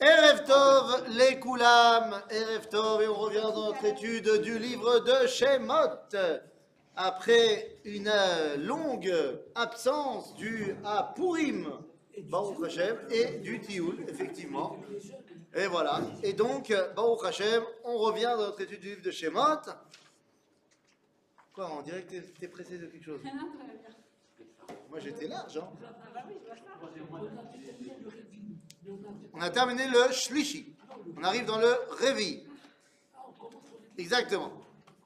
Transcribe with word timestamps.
Erev 0.00 0.44
Tov, 0.44 1.04
les 1.16 1.38
Koulam, 1.38 2.22
Erev 2.28 2.68
Tov, 2.68 3.02
et 3.02 3.08
on 3.08 3.14
revient 3.14 3.40
dans 3.40 3.66
notre 3.66 3.84
étude 3.84 4.40
du 4.42 4.58
livre 4.58 4.98
de 4.98 5.26
Shemot. 5.28 6.10
Après 6.96 7.78
une 7.84 8.12
longue 8.58 9.14
absence 9.54 10.34
du 10.34 10.74
à 10.84 11.12
Purim, 11.14 11.68
Baruch 12.24 12.64
Hashem, 12.66 12.98
et 13.10 13.38
du 13.38 13.60
Tioul, 13.60 14.04
effectivement. 14.08 14.76
Et 15.54 15.66
voilà. 15.68 16.00
Et 16.24 16.32
donc, 16.32 16.74
Baruch 16.96 17.24
Hashem, 17.24 17.62
on 17.84 17.98
revient 17.98 18.34
dans 18.36 18.46
notre 18.46 18.60
étude 18.62 18.80
du 18.80 18.88
livre 18.88 19.02
de 19.02 19.10
Shemot. 19.12 19.70
Quoi, 21.52 21.70
on 21.78 21.82
dirait 21.82 22.02
que 22.02 22.16
t'es 22.40 22.48
pressé 22.48 22.78
de 22.78 22.86
quelque 22.86 23.04
chose 23.04 23.20
Moi 24.90 25.00
j'étais 25.00 25.26
large, 25.26 25.58
hein 25.58 25.68
On 29.32 29.40
a 29.40 29.50
terminé 29.50 29.86
le 29.86 30.12
Shlishi. 30.12 30.74
On 31.16 31.24
arrive 31.24 31.44
dans 31.44 31.58
le 31.58 31.74
Révi. 31.98 32.44
Exactement. 33.98 34.52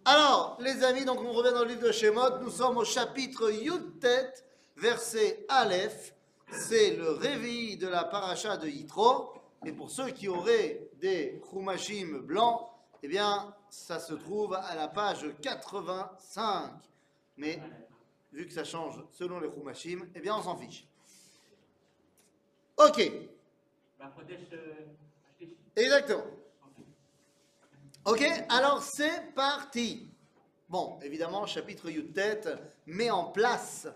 Alors, 0.04 0.56
les 0.60 0.84
amis, 0.84 1.04
donc 1.04 1.20
on 1.20 1.32
revient 1.32 1.52
dans 1.52 1.62
le 1.62 1.68
livre 1.70 1.82
de 1.82 1.92
Shemot. 1.92 2.38
Nous 2.40 2.50
sommes 2.50 2.76
au 2.76 2.84
chapitre 2.84 3.50
Yudtet, 3.50 4.32
verset 4.76 5.44
Aleph. 5.48 6.14
C'est 6.50 6.94
le 6.96 7.10
Révi 7.10 7.76
de 7.76 7.88
la 7.88 8.04
paracha 8.04 8.56
de 8.56 8.68
Yitro. 8.68 9.32
Et 9.64 9.72
pour 9.72 9.90
ceux 9.90 10.10
qui 10.10 10.28
auraient 10.28 10.88
des 11.00 11.40
Khumashim 11.50 12.20
blancs, 12.20 12.68
eh 13.02 13.08
bien, 13.08 13.54
ça 13.68 13.98
se 13.98 14.14
trouve 14.14 14.54
à 14.54 14.74
la 14.74 14.88
page 14.88 15.26
85. 15.42 16.70
Mais 17.36 17.60
vu 18.32 18.46
que 18.46 18.52
ça 18.52 18.64
change 18.64 19.02
selon 19.10 19.40
les 19.40 19.48
Khumashim, 19.48 20.06
eh 20.14 20.20
bien, 20.20 20.36
on 20.36 20.42
s'en 20.42 20.56
fiche. 20.56 20.86
Ok. 22.76 23.10
Exactement. 25.75 26.23
Ok, 28.05 28.23
alors 28.49 28.81
c'est 28.83 29.33
parti. 29.33 30.09
Bon, 30.67 30.99
évidemment, 31.01 31.45
chapitre 31.45 31.89
Yutet 31.89 32.41
met 32.85 33.11
en 33.11 33.25
place 33.25 33.87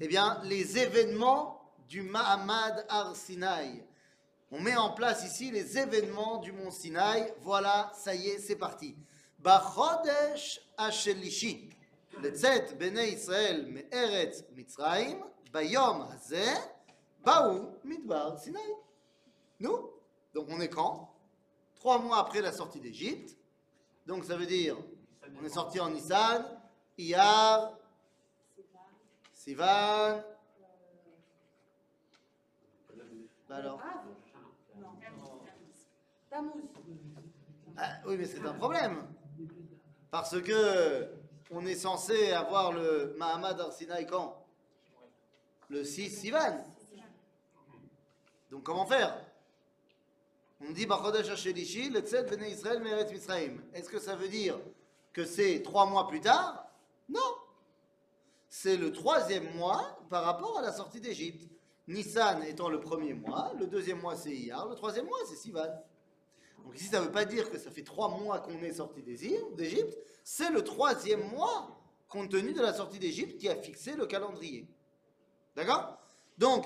eh 0.00 0.08
bien, 0.08 0.40
les 0.44 0.78
événements 0.78 1.62
du 1.88 2.02
Mahamad 2.02 2.84
Ar 2.88 3.14
Sinai. 3.14 3.86
On 4.50 4.60
met 4.60 4.76
en 4.76 4.90
place 4.90 5.24
ici 5.24 5.50
les 5.50 5.78
événements 5.78 6.38
du 6.38 6.50
mont 6.50 6.70
Sinaï. 6.70 7.32
Voilà, 7.40 7.92
ça 7.94 8.14
y 8.14 8.28
est, 8.28 8.38
c'est 8.38 8.56
parti. 8.56 8.96
Bachodesh 9.38 10.60
Ashelishi, 10.76 11.70
לצאת 12.18 12.78
בני 12.78 13.00
ישראל 13.00 13.66
מארץ 13.68 14.42
מצרים, 14.54 15.22
ביום 15.52 16.02
הזה 16.02 16.54
באו 17.24 17.70
midbar 17.84 18.36
Sinaï. 18.44 18.72
Nous, 19.59 19.91
donc 20.33 20.47
on 20.49 20.59
est 20.59 20.69
quand? 20.69 21.13
Trois 21.75 21.99
mois 21.99 22.19
après 22.19 22.41
la 22.41 22.51
sortie 22.51 22.79
d'Égypte. 22.79 23.37
Donc 24.05 24.23
ça 24.25 24.37
veut 24.37 24.45
dire, 24.45 24.77
on 25.39 25.43
est 25.43 25.49
sorti 25.49 25.79
en 25.79 25.89
Nissan, 25.89 26.45
Iyar, 26.97 27.77
Sivan. 29.33 30.21
Bah 33.49 33.55
alors? 33.55 33.81
Ah, 37.77 38.01
Oui, 38.05 38.17
mais 38.17 38.25
c'est 38.25 38.45
un 38.45 38.53
problème. 38.53 39.07
Parce 40.11 40.41
que 40.41 41.09
on 41.51 41.65
est 41.65 41.75
censé 41.75 42.31
avoir 42.31 42.73
le 42.73 43.15
Mahamad 43.17 43.59
Arsinaï 43.59 44.05
quand? 44.05 44.45
Le 45.69 45.83
6 45.83 46.09
Sivan. 46.09 46.63
Donc 48.49 48.63
comment 48.63 48.85
faire? 48.85 49.26
On 50.59 50.71
dit 50.71 50.87
Est-ce 53.73 53.89
que 53.89 53.99
ça 53.99 54.15
veut 54.15 54.29
dire 54.29 54.59
que 55.13 55.25
c'est 55.25 55.61
trois 55.61 55.85
mois 55.85 56.07
plus 56.07 56.21
tard? 56.21 56.67
Non. 57.09 57.19
C'est 58.49 58.77
le 58.77 58.91
troisième 58.91 59.53
mois 59.55 59.99
par 60.09 60.23
rapport 60.23 60.57
à 60.57 60.61
la 60.61 60.71
sortie 60.71 60.99
d'Égypte. 60.99 61.47
Nissan 61.87 62.43
étant 62.43 62.69
le 62.69 62.79
premier 62.81 63.13
mois, 63.13 63.53
le 63.57 63.67
deuxième 63.67 64.01
mois 64.01 64.15
c'est 64.17 64.35
Iyar, 64.35 64.67
le 64.67 64.75
troisième 64.75 65.05
mois 65.05 65.19
c'est 65.25 65.37
Sivan. 65.37 65.69
Donc 66.63 66.75
ici 66.75 66.85
ça 66.85 66.99
ne 66.99 67.05
veut 67.05 67.11
pas 67.11 67.23
dire 67.23 67.49
que 67.49 67.57
ça 67.57 67.71
fait 67.71 67.83
trois 67.83 68.09
mois 68.09 68.39
qu'on 68.39 68.61
est 68.61 68.73
sorti 68.73 69.01
d'Égypte, 69.01 69.97
c'est 70.23 70.49
le 70.49 70.63
troisième 70.65 71.29
mois 71.29 71.79
compte 72.09 72.29
tenu 72.29 72.53
de 72.53 72.61
la 72.61 72.73
sortie 72.73 72.99
d'Égypte 72.99 73.37
qui 73.37 73.47
a 73.47 73.55
fixé 73.55 73.95
le 73.95 74.05
calendrier. 74.05 74.67
D'accord? 75.55 75.97
Donc, 76.37 76.65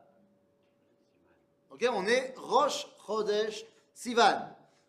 Ok, 1.71 1.87
on 1.89 2.05
est 2.05 2.33
Rosh 2.35 2.85
Chodesh 3.05 3.65
Sivan. 3.93 4.41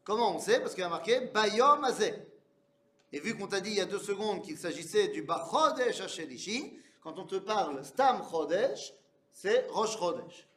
Comment 0.02 0.34
on 0.34 0.40
sait? 0.40 0.58
Parce 0.58 0.74
qu'il 0.74 0.82
y 0.82 0.84
a 0.84 0.88
marqué 0.88 1.20
Bayom 1.32 1.84
Azeh. 1.84 2.26
Et 3.12 3.20
vu 3.20 3.36
qu'on 3.36 3.46
t'a 3.46 3.60
dit 3.60 3.70
il 3.70 3.76
y 3.76 3.80
a 3.80 3.84
deux 3.84 4.00
secondes 4.00 4.42
qu'il 4.42 4.58
s'agissait 4.58 5.08
du 5.08 5.22
Bachodesh 5.22 6.00
Hashelishi, 6.00 6.76
quand 7.00 7.20
on 7.20 7.24
te 7.24 7.36
parle 7.36 7.84
Stam 7.84 8.22
Chodesh, 8.28 8.94
c'est 9.30 9.68
Rosh 9.70 9.96
Chodesh. 9.96 10.48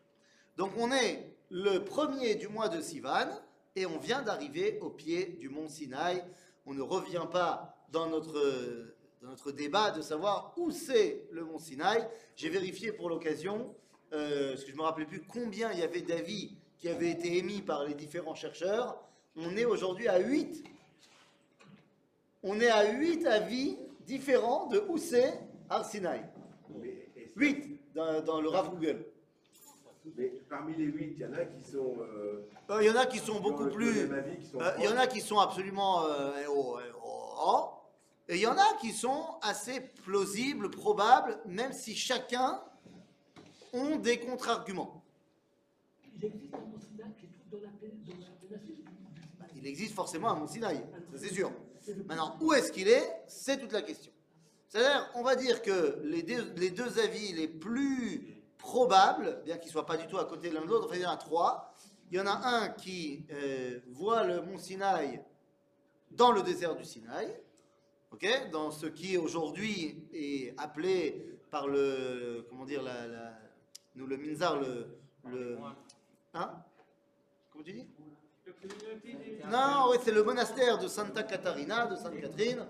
Donc 0.58 0.72
on 0.80 0.92
est 0.92 1.32
le 1.52 1.86
premier 1.86 2.34
du 2.34 2.48
mois 2.48 2.70
de 2.70 2.82
Sivan 2.82 3.30
et 3.76 3.86
on 3.86 4.00
vient 4.00 4.24
d'arriver 4.24 4.80
au 4.82 4.90
pied 4.90 5.28
du 5.40 5.50
mont 5.50 5.70
Sinaï. 5.70 6.24
On 6.66 6.74
ne 6.74 6.82
revient 6.82 7.28
pas 7.32 7.78
dans 7.90 8.08
notre, 8.08 8.42
dans 9.22 9.30
notre 9.30 9.52
débat 9.52 9.92
de 9.92 10.02
savoir 10.02 10.54
où 10.58 10.72
c'est 10.72 11.28
le 11.30 11.46
mont 11.46 11.60
Sinaï. 11.60 12.08
J'ai 12.36 12.50
vérifié 12.50 12.92
pour 12.92 13.10
l'occasion, 13.10 13.76
euh, 14.16 14.50
parce 14.52 14.62
que 14.62 14.68
je 14.68 14.74
ne 14.74 14.78
me 14.78 14.84
rappelais 14.84 15.06
plus 15.06 15.22
combien 15.22 15.72
il 15.72 15.80
y 15.80 15.84
avait 15.84 16.02
d'avis 16.02 16.56
qui 16.80 16.90
avaient 16.90 17.12
été 17.12 17.38
émis 17.38 17.62
par 17.62 17.84
les 17.84 17.94
différents 17.94 18.36
chercheurs. 18.36 19.02
On 19.36 19.56
est 19.58 19.66
aujourd'hui 19.66 20.08
à 20.08 20.20
8. 20.20 20.64
On 22.44 22.60
est 22.60 22.70
à 22.70 22.92
8 22.92 23.26
avis 23.26 23.78
différents 24.06 24.68
de 24.68 24.84
où 24.88 24.98
c'est 24.98 25.40
Arsinaï. 25.70 26.24
8 27.36 27.80
dans, 27.96 28.40
le 28.40 28.50
RAF 28.50 28.70
Google. 28.70 29.06
Mais 30.18 30.32
parmi 30.50 30.76
les 30.76 30.86
8, 30.86 31.16
il 31.18 31.22
y 31.22 31.26
en 31.26 31.34
a 31.34 31.46
qui 31.46 31.64
sont. 31.64 31.96
Euh, 32.00 32.48
euh, 32.70 32.84
il 32.84 32.88
y 32.88 32.90
en 32.90 32.96
a 32.96 33.06
qui 33.08 33.18
sont 33.18 33.40
beaucoup 33.40 33.68
plus. 33.68 34.08
Il 34.78 34.84
y 34.84 34.88
en 34.88 34.98
a 34.98 35.08
qui 35.08 35.20
sont 35.20 35.40
absolument. 35.40 36.04
et 38.30 38.36
il 38.36 38.42
y 38.42 38.48
en 38.48 38.58
a 38.58 38.78
qui 38.80 38.92
sont 38.92 39.26
assez 39.42 39.82
plausibles, 39.82 40.70
probables, 40.70 41.40
même 41.46 41.74
si 41.74 41.96
chacun 41.96 42.62
ont 43.76 43.98
des 43.98 44.20
contre-arguments. 44.20 45.04
Il 46.16 46.26
existe 46.26 46.54
un 46.54 46.60
Mont 46.60 46.80
qui 47.18 47.26
est 47.26 47.30
dans 47.52 47.58
la, 47.62 47.70
péninsule 47.80 48.86
bah, 49.40 49.46
Il 49.56 49.68
existe 49.68 49.94
forcément 49.94 50.30
un 50.30 50.36
Mont 50.36 50.48
Sinaï, 50.48 50.78
ça 51.12 51.18
c'est 51.18 51.34
sûr. 51.34 51.52
Maintenant, 52.06 52.38
où 52.42 52.54
est-ce 52.54 52.72
qu'il 52.72 52.88
est 52.88 53.24
C'est 53.28 53.60
toute 53.60 53.72
la 53.72 53.82
question. 53.82 54.12
C'est-à-dire, 54.68 55.10
on 55.16 55.24
va 55.24 55.36
dire 55.36 55.62
que 55.62 56.02
les 56.04 56.24
deux, 56.24 56.54
les 56.56 56.72
deux 56.72 57.00
avis 57.00 57.34
les 57.34 57.48
plus 57.48 58.42
probables, 58.58 59.42
bien 59.46 59.58
qu'ils 59.58 59.68
ne 59.68 59.74
soient 59.74 59.86
pas 59.86 59.98
du 59.98 60.08
tout 60.08 60.18
à 60.18 60.26
côté 60.26 60.50
l'un 60.50 60.62
de 60.62 60.68
l'autre, 60.68 60.88
enfin, 60.88 60.96
il 60.96 61.02
y 61.02 61.06
en 61.06 61.12
a 61.12 61.18
trois. 61.18 61.74
Il 62.12 62.18
y 62.18 62.20
en 62.20 62.28
a 62.28 62.32
un 62.32 62.70
qui 62.70 63.26
euh, 63.32 63.80
voit 63.92 64.24
le 64.24 64.42
mont 64.42 64.58
Sinaï 64.58 65.22
dans 66.12 66.32
le 66.32 66.42
désert 66.44 66.76
du 66.76 66.84
Sinaï, 66.84 67.28
ok, 68.12 68.50
dans 68.52 68.72
ce 68.72 68.86
qui 68.86 69.18
aujourd'hui 69.18 70.08
est 70.14 70.54
appelé 70.58 71.26
par 71.52 71.68
le, 71.68 72.46
comment 72.50 72.66
dire, 72.66 72.82
la, 72.82 73.38
nous 73.96 74.08
le 74.08 74.18
Minzar, 74.18 74.60
le, 74.60 74.88
le 75.30 75.58
hein? 76.34 76.52
Comment 77.50 77.64
tu 77.64 77.74
dis? 77.74 77.88
Non, 79.50 79.90
oui, 79.90 79.98
c'est 80.04 80.12
le 80.12 80.24
monastère 80.24 80.78
de 80.78 80.88
Santa 80.88 81.24
Catarina, 81.24 81.88
de 81.88 81.96
Sainte 81.96 82.20
Catherine. 82.20 82.66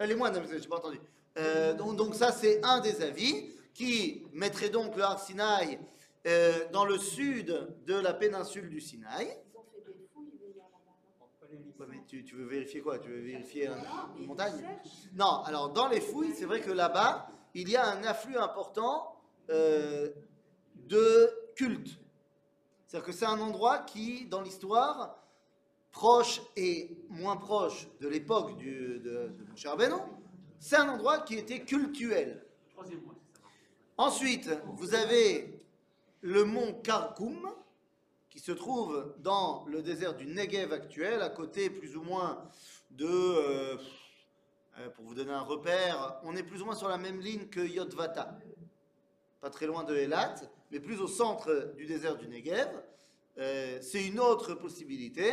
Les 0.00 0.14
moines, 0.14 0.34
je 0.34 0.54
n'ai 0.54 0.66
pas 0.66 0.76
entendu. 0.76 1.00
Euh, 1.38 1.74
donc, 1.74 2.14
ça, 2.14 2.32
c'est 2.32 2.64
un 2.64 2.80
des 2.80 3.02
avis 3.02 3.50
qui 3.74 4.26
mettrait 4.32 4.70
donc 4.70 4.96
le 4.96 5.02
Har 5.02 5.20
Sinaï 5.20 5.78
euh, 6.26 6.68
dans 6.72 6.84
le 6.84 6.98
sud 6.98 7.68
de 7.86 7.94
la 7.94 8.12
péninsule 8.14 8.68
du 8.68 8.80
Sinaï. 8.80 9.36
tu, 12.06 12.34
veux 12.34 12.46
vérifier 12.46 12.80
quoi? 12.80 12.98
Tu 12.98 13.10
veux 13.10 13.20
vérifier 13.20 13.70
une 14.18 14.26
montagne? 14.26 14.62
Non, 15.14 15.42
alors 15.44 15.70
dans 15.70 15.88
les 15.88 16.00
fouilles, 16.00 16.34
c'est 16.34 16.44
vrai 16.44 16.60
que 16.60 16.70
là-bas, 16.70 17.28
il 17.54 17.68
y 17.68 17.76
a 17.76 17.86
un 17.86 18.02
afflux 18.04 18.36
important 18.36 19.19
de 19.50 21.30
culte. 21.54 21.98
C'est-à-dire 22.86 23.06
que 23.06 23.12
c'est 23.12 23.26
un 23.26 23.40
endroit 23.40 23.78
qui, 23.80 24.26
dans 24.26 24.40
l'histoire, 24.40 25.16
proche 25.92 26.40
et 26.56 26.96
moins 27.08 27.36
proche 27.36 27.88
de 28.00 28.08
l'époque 28.08 28.58
de, 28.58 28.98
de 28.98 29.44
Moshe 29.48 29.66
c'est 30.58 30.76
un 30.76 30.88
endroit 30.90 31.20
qui 31.20 31.36
était 31.36 31.60
cultuel. 31.60 32.44
Ensuite, 33.96 34.50
vous 34.66 34.94
avez 34.94 35.58
le 36.20 36.44
mont 36.44 36.74
Karkoum, 36.82 37.50
qui 38.28 38.38
se 38.38 38.52
trouve 38.52 39.14
dans 39.18 39.64
le 39.66 39.82
désert 39.82 40.14
du 40.14 40.26
Negev 40.26 40.72
actuel, 40.72 41.22
à 41.22 41.30
côté 41.30 41.70
plus 41.70 41.96
ou 41.96 42.02
moins 42.02 42.44
de... 42.90 43.06
euh, 43.06 43.76
euh, 44.78 44.88
pour 44.90 45.04
vous 45.04 45.14
donner 45.14 45.32
un 45.32 45.40
repère, 45.40 46.20
on 46.24 46.36
est 46.36 46.42
plus 46.42 46.62
ou 46.62 46.64
moins 46.64 46.76
sur 46.76 46.88
la 46.88 46.98
même 46.98 47.20
ligne 47.20 47.46
que 47.48 47.60
Yotvata. 47.60 48.38
Pas 49.40 49.50
très 49.50 49.66
loin 49.66 49.84
de 49.84 49.94
Elat, 49.96 50.34
mais 50.70 50.80
plus 50.80 51.00
au 51.00 51.06
centre 51.06 51.72
du 51.76 51.86
désert 51.86 52.16
du 52.16 52.28
Negev. 52.28 52.68
Euh, 53.38 53.78
c'est 53.80 54.06
une 54.06 54.20
autre 54.20 54.54
possibilité. 54.54 55.32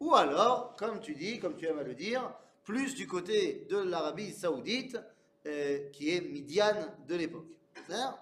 Ou 0.00 0.14
alors, 0.14 0.74
comme 0.76 1.00
tu 1.00 1.14
dis, 1.14 1.38
comme 1.38 1.56
tu 1.56 1.66
aimes 1.66 1.78
à 1.78 1.84
le 1.84 1.94
dire, 1.94 2.34
plus 2.64 2.94
du 2.94 3.06
côté 3.06 3.66
de 3.70 3.76
l'Arabie 3.78 4.32
saoudite, 4.32 4.98
euh, 5.46 5.90
qui 5.90 6.10
est 6.10 6.20
Midian 6.20 6.74
de 7.06 7.14
l'époque. 7.14 7.58
Juin 7.86 8.16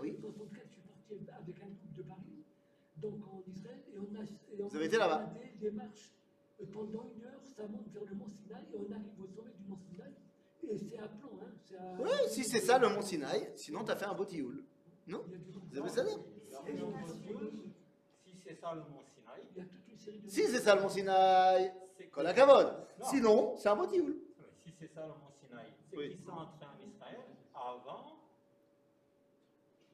Oui. 0.00 0.12
1964, 0.12 0.66
je 0.68 0.72
suis 0.72 0.82
parti 0.82 1.14
avec 1.14 1.62
un 1.62 1.66
groupe 1.66 1.94
de 1.96 2.02
Paris, 2.02 2.44
donc 2.96 3.14
en 3.26 3.42
Israël, 3.50 3.80
et 3.92 3.98
on 3.98 4.14
a. 4.14 4.22
et 4.22 4.62
on 4.62 4.68
Vous 4.68 4.76
avez 4.76 4.84
été 4.86 4.98
là-bas 4.98 5.32
Des, 5.34 5.70
des 5.70 5.70
marches 5.74 6.12
euh, 6.60 6.64
pendant 6.72 7.10
une 7.16 7.24
heure, 7.24 7.40
ça 7.42 7.66
monte 7.66 7.88
vers 7.92 8.04
le 8.04 8.14
mont 8.14 8.28
Sinaï, 8.28 8.62
et 8.72 8.76
on 8.78 8.92
arrive 8.92 9.20
au 9.20 9.26
sommet 9.26 9.52
du 9.58 9.68
mont 9.68 9.78
Sinaï, 9.90 10.12
et 10.68 10.76
c'est 10.78 10.98
à 10.98 11.08
plan, 11.08 11.30
hein. 11.42 11.49
Oui, 11.98 12.10
si 12.28 12.44
c'est 12.44 12.60
ça 12.60 12.78
le 12.78 12.88
mont 12.88 13.02
Sinaï, 13.02 13.50
sinon 13.56 13.84
tu 13.84 13.90
as 13.92 13.96
fait 13.96 14.04
un 14.06 14.14
beau 14.14 14.24
tioul. 14.24 14.64
Non 15.06 15.22
Vous 15.70 15.78
avez 15.78 15.88
ça 15.88 16.04
Si 16.04 16.10
c'est 18.44 18.54
ça 18.60 18.74
le 18.74 18.80
mont 18.82 19.02
Sinaï. 19.14 19.66
Si 20.26 20.42
c'est 20.46 20.60
ça 20.60 20.74
le 20.74 20.82
mont 20.82 20.88
Sinaï. 20.88 21.72
Sinon, 23.02 23.54
c'est 23.56 23.68
un 23.68 23.76
beau 23.76 23.86
tioul. 23.86 24.16
Si 24.64 24.72
c'est 24.78 24.92
ça 24.92 25.02
le 25.02 25.08
mont 25.08 25.30
Sinaï, 25.40 25.66
c'est 25.90 25.96
Oui. 25.96 26.08
qu'ils 26.16 26.24
sont 26.24 26.32
entrés 26.32 26.66
en 26.66 26.88
Israël 26.88 27.20
avant 27.54 28.16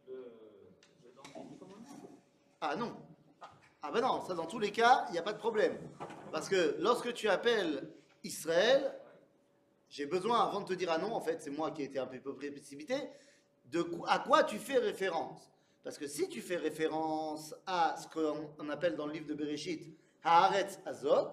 le, 0.09 0.15
le. 0.15 1.11
Ah 2.61 2.77
non. 2.77 2.97
Ah 3.83 3.91
ben 3.93 4.01
non, 4.01 4.21
ça 4.23 4.35
dans 4.35 4.47
tous 4.47 4.59
les 4.59 4.73
cas, 4.73 5.05
il 5.09 5.13
n'y 5.13 5.19
a 5.19 5.23
pas 5.23 5.33
de 5.33 5.39
problème. 5.39 5.77
Parce 6.33 6.49
que 6.49 6.77
lorsque 6.81 7.13
tu 7.15 7.29
appelles 7.29 7.89
Israël, 8.25 8.99
j'ai 9.89 10.07
besoin, 10.07 10.41
avant 10.41 10.61
de 10.61 10.67
te 10.67 10.75
dire 10.75 10.91
ah 10.91 10.99
non, 10.99 11.15
en 11.15 11.21
fait, 11.21 11.43
c'est 11.43 11.51
moi 11.51 11.71
qui 11.71 11.83
ai 11.83 11.87
été 11.87 11.99
un 11.99 12.07
peu 12.07 12.35
précipité, 12.35 12.97
de 13.67 13.85
à 14.07 14.19
quoi 14.21 14.45
tu 14.45 14.59
fais 14.59 14.79
référence? 14.79 15.51
Parce 15.83 15.99
que 15.99 16.07
si 16.07 16.29
tu 16.29 16.41
fais 16.41 16.57
référence 16.57 17.55
à 17.67 17.97
ce 17.97 18.09
qu'on 18.09 18.51
on 18.59 18.69
appelle 18.71 18.97
dans 18.97 19.07
le 19.07 19.13
livre 19.13 19.27
de 19.27 19.35
Bereshit, 19.35 19.97
Haaretz 20.25 20.81
Azot, 20.85 21.31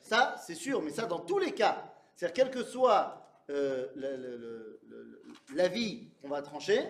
ça 0.00 0.36
c'est 0.44 0.54
sûr, 0.54 0.80
mais 0.82 0.90
ça 0.90 1.06
dans 1.06 1.20
tous 1.20 1.38
les 1.38 1.52
cas. 1.52 1.92
C'est-à-dire, 2.14 2.44
quel 2.44 2.50
que 2.50 2.62
soit 2.62 3.20
euh, 3.50 3.86
l'avis 5.54 6.08
qu'on 6.22 6.28
va 6.28 6.42
trancher, 6.42 6.80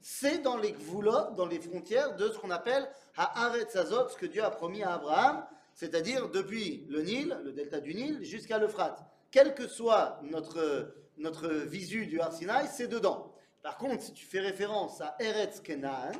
c'est 0.00 0.38
dans 0.38 0.56
les 0.56 0.72
gvoulots, 0.72 1.32
dans 1.36 1.46
les 1.46 1.58
frontières 1.58 2.14
de 2.16 2.28
ce 2.28 2.38
qu'on 2.38 2.50
appelle 2.50 2.88
Haaretz 3.16 3.74
Azot, 3.74 4.08
ce 4.10 4.16
que 4.16 4.26
Dieu 4.26 4.44
a 4.44 4.50
promis 4.50 4.82
à 4.82 4.94
Abraham, 4.94 5.46
c'est-à-dire 5.74 6.28
depuis 6.28 6.86
le 6.88 7.02
Nil, 7.02 7.36
le 7.42 7.52
delta 7.52 7.80
du 7.80 7.94
Nil, 7.94 8.22
jusqu'à 8.22 8.58
l'Euphrate. 8.58 9.02
Quel 9.30 9.54
que 9.54 9.66
soit 9.66 10.20
notre, 10.22 10.94
notre 11.16 11.48
visu 11.48 12.06
du 12.06 12.20
Har 12.20 12.32
c'est 12.32 12.88
dedans. 12.88 13.32
Par 13.62 13.78
contre, 13.78 14.02
si 14.02 14.12
tu 14.12 14.24
fais 14.24 14.40
référence 14.40 15.00
à 15.00 15.16
Eretz 15.18 15.60
Canaan, 15.60 16.12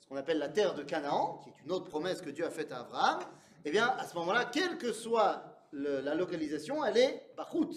ce 0.00 0.08
qu'on 0.08 0.16
appelle 0.16 0.38
la 0.38 0.48
terre 0.48 0.74
de 0.74 0.82
Canaan, 0.82 1.38
qui 1.42 1.50
est 1.50 1.64
une 1.64 1.72
autre 1.72 1.86
promesse 1.88 2.20
que 2.20 2.30
Dieu 2.30 2.46
a 2.46 2.50
faite 2.50 2.72
à 2.72 2.80
Abraham, 2.80 3.20
eh 3.64 3.70
bien, 3.70 3.88
à 3.98 4.06
ce 4.06 4.14
moment-là, 4.16 4.46
quelle 4.46 4.78
que 4.78 4.92
soit 4.92 5.44
la 5.72 6.14
localisation, 6.14 6.84
elle 6.84 6.96
est 6.96 7.30
Bachout, 7.36 7.70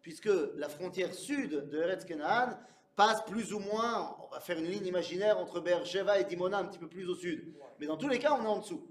puisque 0.00 0.30
la 0.56 0.68
frontière 0.68 1.14
sud 1.14 1.68
de 1.68 1.78
Eretz 1.78 2.04
Canaan 2.04 2.58
passe 2.96 3.24
plus 3.24 3.52
ou 3.52 3.58
moins, 3.58 4.16
on 4.22 4.28
va 4.28 4.40
faire 4.40 4.58
une 4.58 4.66
ligne 4.66 4.86
imaginaire 4.86 5.38
entre 5.38 5.60
Beersheba 5.60 6.18
et 6.18 6.24
Dimona, 6.24 6.58
un 6.58 6.64
petit 6.64 6.78
peu 6.78 6.88
plus 6.88 7.08
au 7.08 7.14
sud. 7.14 7.54
Mais 7.78 7.86
dans 7.86 7.96
tous 7.96 8.08
les 8.08 8.18
cas, 8.18 8.36
on 8.38 8.44
est 8.44 8.48
en 8.48 8.58
dessous. 8.58 8.86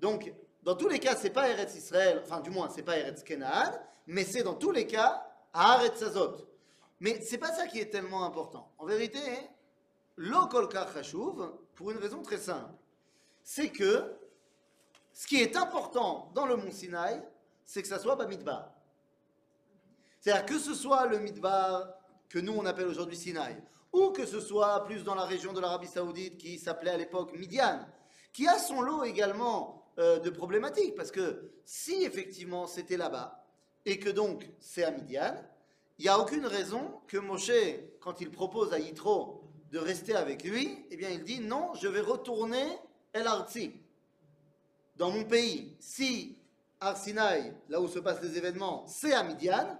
Donc, 0.00 0.32
dans 0.62 0.74
tous 0.74 0.88
les 0.88 0.98
cas, 0.98 1.16
c'est 1.16 1.30
pas 1.30 1.48
Eretz 1.48 1.74
Israël, 1.74 2.20
enfin, 2.22 2.40
du 2.40 2.50
moins, 2.50 2.68
c'est 2.68 2.82
pas 2.82 2.98
Eretz 2.98 3.22
Canaan, 3.22 3.72
mais 4.06 4.24
c'est 4.24 4.42
dans 4.42 4.54
tous 4.54 4.70
les 4.70 4.86
cas 4.86 5.26
Haaretz 5.52 6.02
Azot. 6.02 6.36
Mais 7.00 7.20
c'est 7.22 7.38
pas 7.38 7.52
ça 7.52 7.66
qui 7.66 7.80
est 7.80 7.90
tellement 7.90 8.24
important. 8.24 8.70
En 8.78 8.84
vérité, 8.84 9.20
lo 10.16 10.46
kol 10.48 10.68
kach 10.68 10.92
chashuv, 10.92 11.50
pour 11.74 11.90
une 11.90 11.98
raison 11.98 12.20
très 12.22 12.36
simple. 12.38 12.74
C'est 13.42 13.70
que 13.70 14.16
ce 15.12 15.26
qui 15.26 15.40
est 15.40 15.56
important 15.56 16.30
dans 16.34 16.46
le 16.46 16.56
mont 16.56 16.70
Sinaï, 16.70 17.22
c'est 17.64 17.82
que 17.82 17.88
ça 17.88 17.98
soit 17.98 18.16
Bamidbar. 18.16 18.70
C'est-à-dire 20.20 20.44
que 20.44 20.58
ce 20.58 20.74
soit 20.74 21.06
le 21.06 21.18
Midbar 21.18 21.88
que 22.28 22.38
nous 22.38 22.52
on 22.52 22.66
appelle 22.66 22.86
aujourd'hui 22.86 23.16
Sinaï, 23.16 23.56
ou 23.92 24.10
que 24.10 24.26
ce 24.26 24.40
soit 24.40 24.84
plus 24.84 25.02
dans 25.02 25.14
la 25.14 25.24
région 25.24 25.52
de 25.52 25.60
l'Arabie 25.60 25.88
Saoudite 25.88 26.36
qui 26.36 26.58
s'appelait 26.58 26.90
à 26.90 26.96
l'époque 26.96 27.32
Midian, 27.36 27.86
qui 28.32 28.46
a 28.46 28.58
son 28.58 28.82
lot 28.82 29.04
également 29.04 29.79
euh, 30.00 30.18
de 30.18 30.30
problématiques, 30.30 30.94
parce 30.94 31.10
que 31.10 31.52
si 31.64 32.04
effectivement 32.04 32.66
c'était 32.66 32.96
là-bas, 32.96 33.44
et 33.84 33.98
que 33.98 34.10
donc 34.10 34.48
c'est 34.58 34.84
à 34.84 34.90
Midian, 34.90 35.34
il 35.98 36.04
n'y 36.04 36.08
a 36.08 36.18
aucune 36.18 36.46
raison 36.46 37.00
que 37.06 37.18
Moshe, 37.18 37.52
quand 38.00 38.20
il 38.20 38.30
propose 38.30 38.72
à 38.72 38.78
Yitro 38.78 39.44
de 39.70 39.78
rester 39.78 40.14
avec 40.14 40.42
lui, 40.44 40.84
eh 40.90 40.96
bien 40.96 41.10
il 41.10 41.22
dit 41.22 41.40
non, 41.40 41.74
je 41.74 41.86
vais 41.86 42.00
retourner 42.00 42.64
El 43.12 43.26
Artsi, 43.26 43.72
dans 44.96 45.10
mon 45.10 45.24
pays. 45.24 45.76
Si 45.78 46.38
Arsinaï, 46.80 47.54
là 47.68 47.80
où 47.80 47.88
se 47.88 47.98
passent 47.98 48.22
les 48.22 48.38
événements, 48.38 48.86
c'est 48.86 49.12
à 49.12 49.22
Midian, 49.22 49.78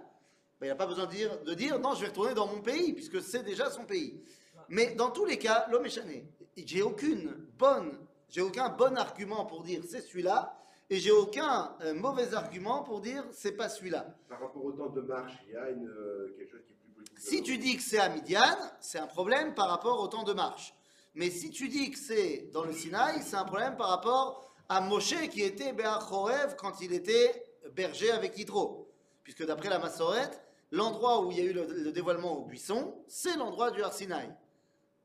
ben, 0.59 0.67
il 0.67 0.69
n'a 0.69 0.75
pas 0.75 0.85
besoin 0.85 1.07
de 1.07 1.11
dire, 1.11 1.41
de 1.43 1.53
dire 1.55 1.79
non, 1.79 1.95
je 1.95 2.01
vais 2.01 2.07
retourner 2.07 2.35
dans 2.35 2.47
mon 2.47 2.61
pays, 2.61 2.93
puisque 2.93 3.21
c'est 3.21 3.43
déjà 3.43 3.71
son 3.71 3.85
pays. 3.85 4.21
Mais 4.69 4.93
dans 4.93 5.09
tous 5.09 5.25
les 5.25 5.37
cas, 5.37 5.65
l'homme 5.71 5.85
est 5.85 5.89
chané. 5.89 6.27
Et 6.55 6.67
J'ai 6.67 6.81
aucune 6.81 7.33
bonne, 7.57 7.97
j'ai 8.31 8.41
aucun 8.41 8.69
bon 8.69 8.97
argument 8.97 9.45
pour 9.45 9.61
dire 9.63 9.83
c'est 9.87 10.01
celui-là, 10.01 10.57
et 10.89 10.99
j'ai 10.99 11.11
aucun 11.11 11.75
euh, 11.81 11.93
mauvais 11.93 12.33
argument 12.33 12.81
pour 12.81 13.01
dire 13.01 13.23
c'est 13.31 13.51
pas 13.51 13.69
celui-là. 13.69 14.07
Par 14.27 14.39
rapport 14.39 14.63
au 14.63 14.71
temps 14.71 14.89
de 14.89 15.01
marche, 15.01 15.33
il 15.47 15.53
y 15.53 15.57
a 15.57 15.69
une, 15.69 15.87
euh, 15.87 16.33
quelque 16.37 16.51
chose 16.51 16.61
qui 16.65 16.73
est 16.73 16.75
plus 16.77 16.91
politique. 16.93 17.19
Si 17.19 17.43
tu 17.43 17.57
dis 17.57 17.75
que 17.75 17.83
c'est 17.83 17.99
à 17.99 18.09
Midian, 18.09 18.57
c'est 18.79 18.99
un 18.99 19.07
problème 19.07 19.53
par 19.53 19.69
rapport 19.69 19.99
au 20.01 20.07
temps 20.07 20.23
de 20.23 20.33
marche. 20.33 20.73
Mais 21.13 21.29
si 21.29 21.49
tu 21.49 21.67
dis 21.67 21.91
que 21.91 21.99
c'est 21.99 22.49
dans 22.53 22.63
le 22.63 22.71
Sinaï, 22.71 23.21
c'est 23.21 23.35
un 23.35 23.43
problème 23.43 23.75
par 23.75 23.89
rapport 23.89 24.49
à 24.69 24.79
Moshe 24.79 25.29
qui 25.29 25.41
était 25.41 25.73
Béar 25.73 26.09
quand 26.57 26.79
il 26.79 26.93
était 26.93 27.45
berger 27.73 28.11
avec 28.11 28.37
Yitro. 28.37 28.89
Puisque 29.23 29.45
d'après 29.45 29.69
la 29.69 29.79
Massorette, 29.79 30.41
l'endroit 30.71 31.25
où 31.25 31.31
il 31.31 31.37
y 31.37 31.41
a 31.41 31.43
eu 31.43 31.53
le, 31.53 31.65
le 31.65 31.91
dévoilement 31.91 32.37
au 32.37 32.45
buisson, 32.45 32.95
c'est 33.07 33.35
l'endroit 33.35 33.71
du 33.71 33.83
Har 33.83 33.93
Sinaï. 33.93 34.33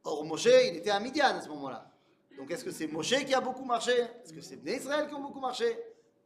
Or, 0.04 0.24
Moshe, 0.24 0.46
il 0.46 0.76
était 0.76 0.90
à 0.90 1.00
Midian 1.00 1.26
à 1.26 1.40
ce 1.40 1.48
moment-là. 1.48 1.90
Donc, 2.36 2.50
est-ce 2.50 2.64
que 2.64 2.70
c'est 2.70 2.86
Moshe 2.86 3.24
qui 3.24 3.34
a 3.34 3.40
beaucoup 3.40 3.64
marché? 3.64 3.92
Est-ce 3.92 4.32
que 4.32 4.40
c'est 4.40 4.56
Bnei 4.56 4.76
Israël 4.76 5.08
qui 5.08 5.14
ont 5.14 5.22
beaucoup 5.22 5.40
marché? 5.40 5.78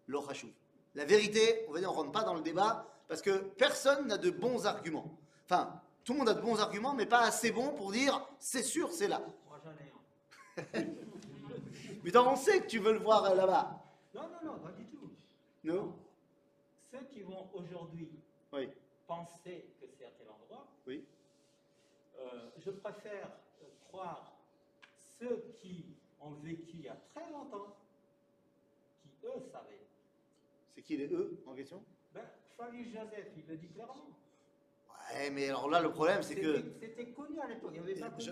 Lo 0.09 0.27
chashuv. 0.27 0.51
La 0.95 1.05
vérité, 1.05 1.65
on 1.69 1.73
va 1.73 1.79
dire, 1.79 1.91
on 1.91 1.95
rentre 1.95 2.13
pas 2.13 2.25
dans 2.25 2.35
le 2.35 2.41
débat 2.41 2.87
parce 3.07 3.23
que 3.23 3.39
personne 3.39 4.09
n'a 4.09 4.19
de 4.19 4.31
bons 4.31 4.67
arguments. 4.67 5.17
Enfin, 5.45 5.81
tout 6.05 6.13
le 6.13 6.19
monde 6.19 6.29
a 6.29 6.35
de 6.35 6.41
bons 6.41 6.59
arguments, 6.61 6.95
mais 6.95 7.07
pas 7.07 7.21
assez 7.23 7.53
bons 7.53 7.71
pour 7.75 7.93
dire 7.93 8.27
c'est 8.39 8.63
sûr, 8.63 8.93
c'est 8.93 9.09
là. 9.09 9.23
Mais 12.03 12.17
on 12.17 12.37
sait 12.37 12.61
que 12.63 12.67
tu 12.67 12.79
veux 12.79 12.93
le 12.93 12.99
voir 12.99 13.25
euh, 13.25 13.35
là-bas? 13.35 13.79
Non, 14.15 14.23
non, 14.23 14.53
non, 14.53 14.59
pas 14.59 14.73
du 14.73 14.85
tout. 14.87 15.11
Non? 15.65 15.95
Ceux 16.91 17.05
qui 17.13 17.21
vont 17.23 17.49
aujourd'hui 17.53 18.11
Oui. 18.53 18.69
penser 19.07 19.67
que 19.81 19.87
c'est 19.87 20.07
à 20.07 20.11
tel 20.11 20.29
endroit, 20.29 20.67
Oui. 20.87 21.05
euh, 22.19 22.51
je 22.59 22.71
préfère 22.71 23.29
croire 23.89 24.33
ceux 25.19 25.45
qui 25.61 25.90
ont 26.21 26.31
vécu 26.43 26.75
il 26.75 26.83
y 26.83 26.89
a 26.89 26.97
très 27.15 27.31
longtemps, 27.31 27.77
qui 29.03 29.27
eux 29.27 29.41
savaient. 29.51 29.81
C'est 30.75 30.83
qui 30.83 30.97
les 30.97 31.13
eux 31.13 31.43
en 31.47 31.55
question? 31.55 31.83
Ben, 32.15 32.25
Flavius 32.57 32.89
Joseph, 32.89 33.29
il 33.37 33.47
le 33.47 33.57
dit 33.57 33.69
clairement. 33.69 34.07
Ouais, 35.13 35.31
mais 35.31 35.49
alors 35.49 35.69
là, 35.69 35.81
le 35.81 35.91
problème, 35.91 36.23
c'est 36.23 36.37
que. 36.37 36.63
C'était 36.81 37.11
connu 37.13 37.41
à 37.41 37.49
l'époque. 37.49 37.75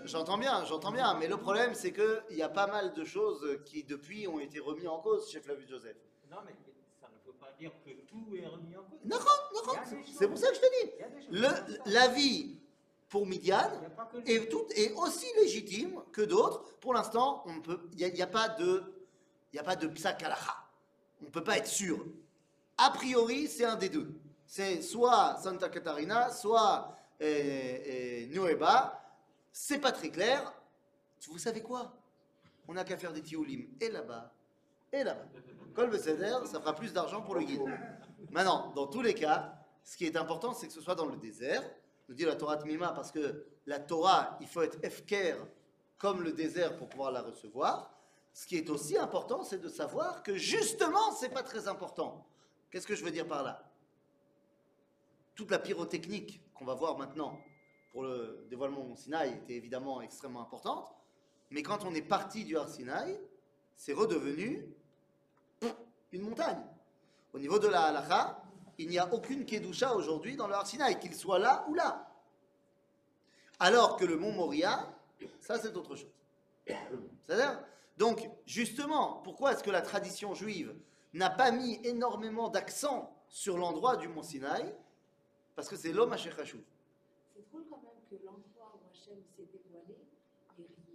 J'entends 0.05 0.37
bien, 0.37 0.63
j'entends 0.65 0.91
bien, 0.91 1.13
mais 1.15 1.27
le 1.27 1.37
problème, 1.37 1.73
c'est 1.73 1.91
qu'il 1.91 2.37
y 2.37 2.41
a 2.41 2.49
pas 2.49 2.67
mal 2.67 2.93
de 2.93 3.03
choses 3.03 3.59
qui, 3.65 3.83
depuis, 3.83 4.27
ont 4.27 4.39
été 4.39 4.59
remises 4.59 4.87
en 4.87 4.99
cause 4.99 5.29
chez 5.29 5.41
Flavius 5.41 5.69
Joseph. 5.69 5.97
Non, 6.29 6.37
mais 6.45 6.53
ça 7.01 7.07
ne 7.09 7.17
veut 7.25 7.37
pas 7.37 7.51
dire 7.59 7.71
que 7.83 7.89
tout 8.07 8.35
est 8.35 8.45
remis 8.45 8.75
en 8.77 8.83
cause. 8.83 8.99
Non, 9.03 9.17
non, 9.17 9.73
des 9.73 10.13
c'est 10.13 10.27
pour 10.27 10.37
ça 10.37 10.49
que 10.49 10.55
je 10.55 10.61
te 10.61 10.85
dis. 10.85 10.91
Le, 11.31 11.91
la 11.91 12.07
vie 12.09 12.58
pour 13.09 13.25
Midian 13.25 13.69
est, 14.25 14.49
tout, 14.49 14.65
est 14.75 14.93
aussi 14.93 15.25
légitime 15.41 16.01
que 16.11 16.21
d'autres. 16.21 16.63
Pour 16.79 16.93
l'instant, 16.93 17.43
il 17.97 18.13
n'y 18.13 18.21
a, 18.21 18.27
pas 18.27 18.49
de, 18.49 18.83
y. 19.51 19.59
On 21.21 21.25
ne 21.25 21.29
peut 21.29 21.43
pas 21.43 21.57
être 21.57 21.67
sûr. 21.67 22.05
A 22.77 22.91
priori, 22.91 23.47
c'est 23.47 23.65
un 23.65 23.75
des 23.75 23.89
deux. 23.89 24.13
C'est 24.45 24.81
soit 24.81 25.37
Santa 25.41 25.69
Catarina, 25.69 26.31
soit 26.31 26.95
euh, 27.21 27.25
euh, 27.25 28.27
Nueva. 28.27 29.01
C'est 29.51 29.79
pas 29.79 29.91
très 29.91 30.09
clair. 30.09 30.53
Vous 31.27 31.37
savez 31.37 31.61
quoi? 31.61 31.91
On 32.67 32.73
n'a 32.73 32.83
qu'à 32.83 32.97
faire 32.97 33.11
des 33.11 33.21
tioulim 33.21 33.67
et 33.81 33.89
là-bas 33.89 34.31
et 34.93 35.03
là-bas. 35.03 35.25
Kol 35.75 35.89
Beseder, 35.89 36.37
ça 36.45 36.59
fera 36.59 36.75
plus 36.75 36.93
d'argent 36.93 37.21
pour 37.21 37.35
le 37.35 37.41
guide. 37.41 37.61
Maintenant, 38.31 38.71
dans 38.75 38.87
tous 38.87 39.01
les 39.01 39.13
cas, 39.13 39.55
ce 39.83 39.97
qui 39.97 40.05
est 40.05 40.15
important, 40.15 40.53
c'est 40.53 40.67
que 40.67 40.73
ce 40.73 40.81
soit 40.81 40.95
dans 40.95 41.05
le 41.07 41.17
désert. 41.17 41.63
Nous 42.09 42.15
dit 42.15 42.25
la 42.25 42.35
Torah 42.35 42.57
Tmima, 42.57 42.91
parce 42.91 43.11
que 43.11 43.45
la 43.67 43.79
Torah, 43.79 44.35
il 44.41 44.47
faut 44.47 44.63
être 44.63 44.83
efker 44.83 45.35
comme 45.99 46.23
le 46.23 46.31
désert 46.31 46.75
pour 46.75 46.89
pouvoir 46.89 47.11
la 47.11 47.21
recevoir. 47.21 47.95
Ce 48.33 48.47
qui 48.47 48.57
est 48.57 48.67
aussi 48.71 48.97
important, 48.97 49.43
c'est 49.43 49.59
de 49.59 49.69
savoir 49.69 50.23
que 50.23 50.35
justement, 50.35 51.11
c'est 51.11 51.29
pas 51.29 51.43
très 51.43 51.67
important. 51.67 52.25
Qu'est-ce 52.71 52.87
que 52.87 52.95
je 52.95 53.05
veux 53.05 53.11
dire 53.11 53.27
par 53.27 53.43
là? 53.43 53.71
Toute 55.35 55.51
la 55.51 55.59
pyrotechnique 55.59 56.41
qu'on 56.55 56.65
va 56.65 56.73
voir 56.73 56.97
maintenant 56.97 57.39
pour 57.91 58.01
le 58.01 58.47
dévoilement 58.49 58.85
du 58.85 58.95
Sinaï 58.95 59.35
était 59.35 59.53
évidemment 59.53 60.01
extrêmement 60.01 60.41
importante, 60.41 60.91
mais 61.51 61.61
quand 61.61 61.85
on 61.85 61.93
est 61.93 62.01
parti 62.01 62.43
du 62.43 62.57
Har 62.57 62.69
Sinaï, 62.69 63.19
c'est 63.75 63.93
redevenu 63.93 64.67
une 66.11 66.23
montagne. 66.23 66.65
Au 67.33 67.39
niveau 67.39 67.59
de 67.59 67.67
la 67.67 67.83
halakha, 67.83 68.41
il 68.79 68.87
n'y 68.87 68.97
a 68.97 69.13
aucune 69.13 69.45
Kedusha 69.45 69.93
aujourd'hui 69.93 70.37
dans 70.37 70.47
le 70.47 70.53
Har 70.53 70.65
Sinaï, 70.65 70.97
qu'il 70.99 71.13
soit 71.13 71.37
là 71.37 71.65
ou 71.67 71.73
là. 71.73 72.09
Alors 73.59 73.97
que 73.97 74.05
le 74.05 74.15
mont 74.15 74.31
Moria, 74.31 74.87
ça 75.41 75.59
c'est 75.59 75.75
autre 75.75 75.97
chose. 75.97 76.07
C'est-à-dire 76.65 77.61
Donc, 77.97 78.29
justement, 78.45 79.15
pourquoi 79.25 79.51
est-ce 79.51 79.63
que 79.63 79.69
la 79.69 79.81
tradition 79.81 80.33
juive 80.33 80.73
n'a 81.13 81.29
pas 81.29 81.51
mis 81.51 81.81
énormément 81.83 82.47
d'accent 82.47 83.13
sur 83.27 83.57
l'endroit 83.57 83.97
du 83.97 84.07
mont 84.07 84.23
Sinaï 84.23 84.73
Parce 85.57 85.67
que 85.67 85.75
c'est 85.75 85.91
l'homme 85.91 86.13
à 86.13 86.17
C'est 86.17 86.31
drôle 86.31 87.65
quand 87.69 87.81
même 87.83 87.99
que 88.09 88.15
l'endroit 88.25 88.75
où 88.75 88.89
Hachem 88.89 89.21
s'est 89.35 89.49
dévoilé, 89.51 89.97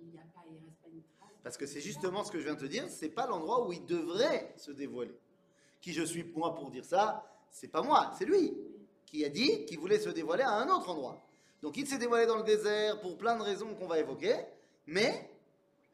il 0.01 0.09
n'y 0.09 0.17
a 0.17 0.23
pas, 0.35 0.43
il 0.49 0.55
reste 0.55 0.81
pas 0.83 0.89
une 0.91 1.03
trace. 1.19 1.37
Parce 1.43 1.59
que 1.59 1.67
c'est 1.67 1.83
justement 1.83 2.25
ce 2.25 2.33
que 2.33 2.39
je 2.39 2.45
viens 2.45 2.55
de 2.55 2.61
te 2.61 2.65
dire, 2.65 2.89
c'est 2.89 3.11
pas 3.11 3.27
l'endroit 3.27 3.67
où 3.67 3.75
il 3.75 3.85
devrait 3.85 4.55
se 4.57 4.71
dévoiler. 4.71 5.21
Qui 5.83 5.93
je 5.93 6.03
suis 6.03 6.25
moi 6.35 6.55
pour 6.55 6.71
dire 6.71 6.87
ça? 6.87 7.31
C'est 7.55 7.69
pas 7.69 7.83
moi, 7.83 8.11
c'est 8.19 8.25
lui 8.25 8.53
qui 9.07 9.25
a 9.25 9.29
dit 9.29 9.65
qu'il 9.65 9.79
voulait 9.79 10.01
se 10.01 10.09
dévoiler 10.09 10.43
à 10.43 10.55
un 10.55 10.69
autre 10.69 10.91
endroit. 10.91 11.25
Donc 11.63 11.77
il 11.77 11.87
s'est 11.87 11.99
dévoilé 11.99 12.27
dans 12.27 12.37
le 12.37 12.43
désert 12.43 13.01
pour 13.01 13.17
plein 13.17 13.37
de 13.37 13.43
raisons 13.43 13.77
qu'on 13.77 13.87
va 13.87 14.01
évoquer, 14.01 14.37
mais 14.87 15.31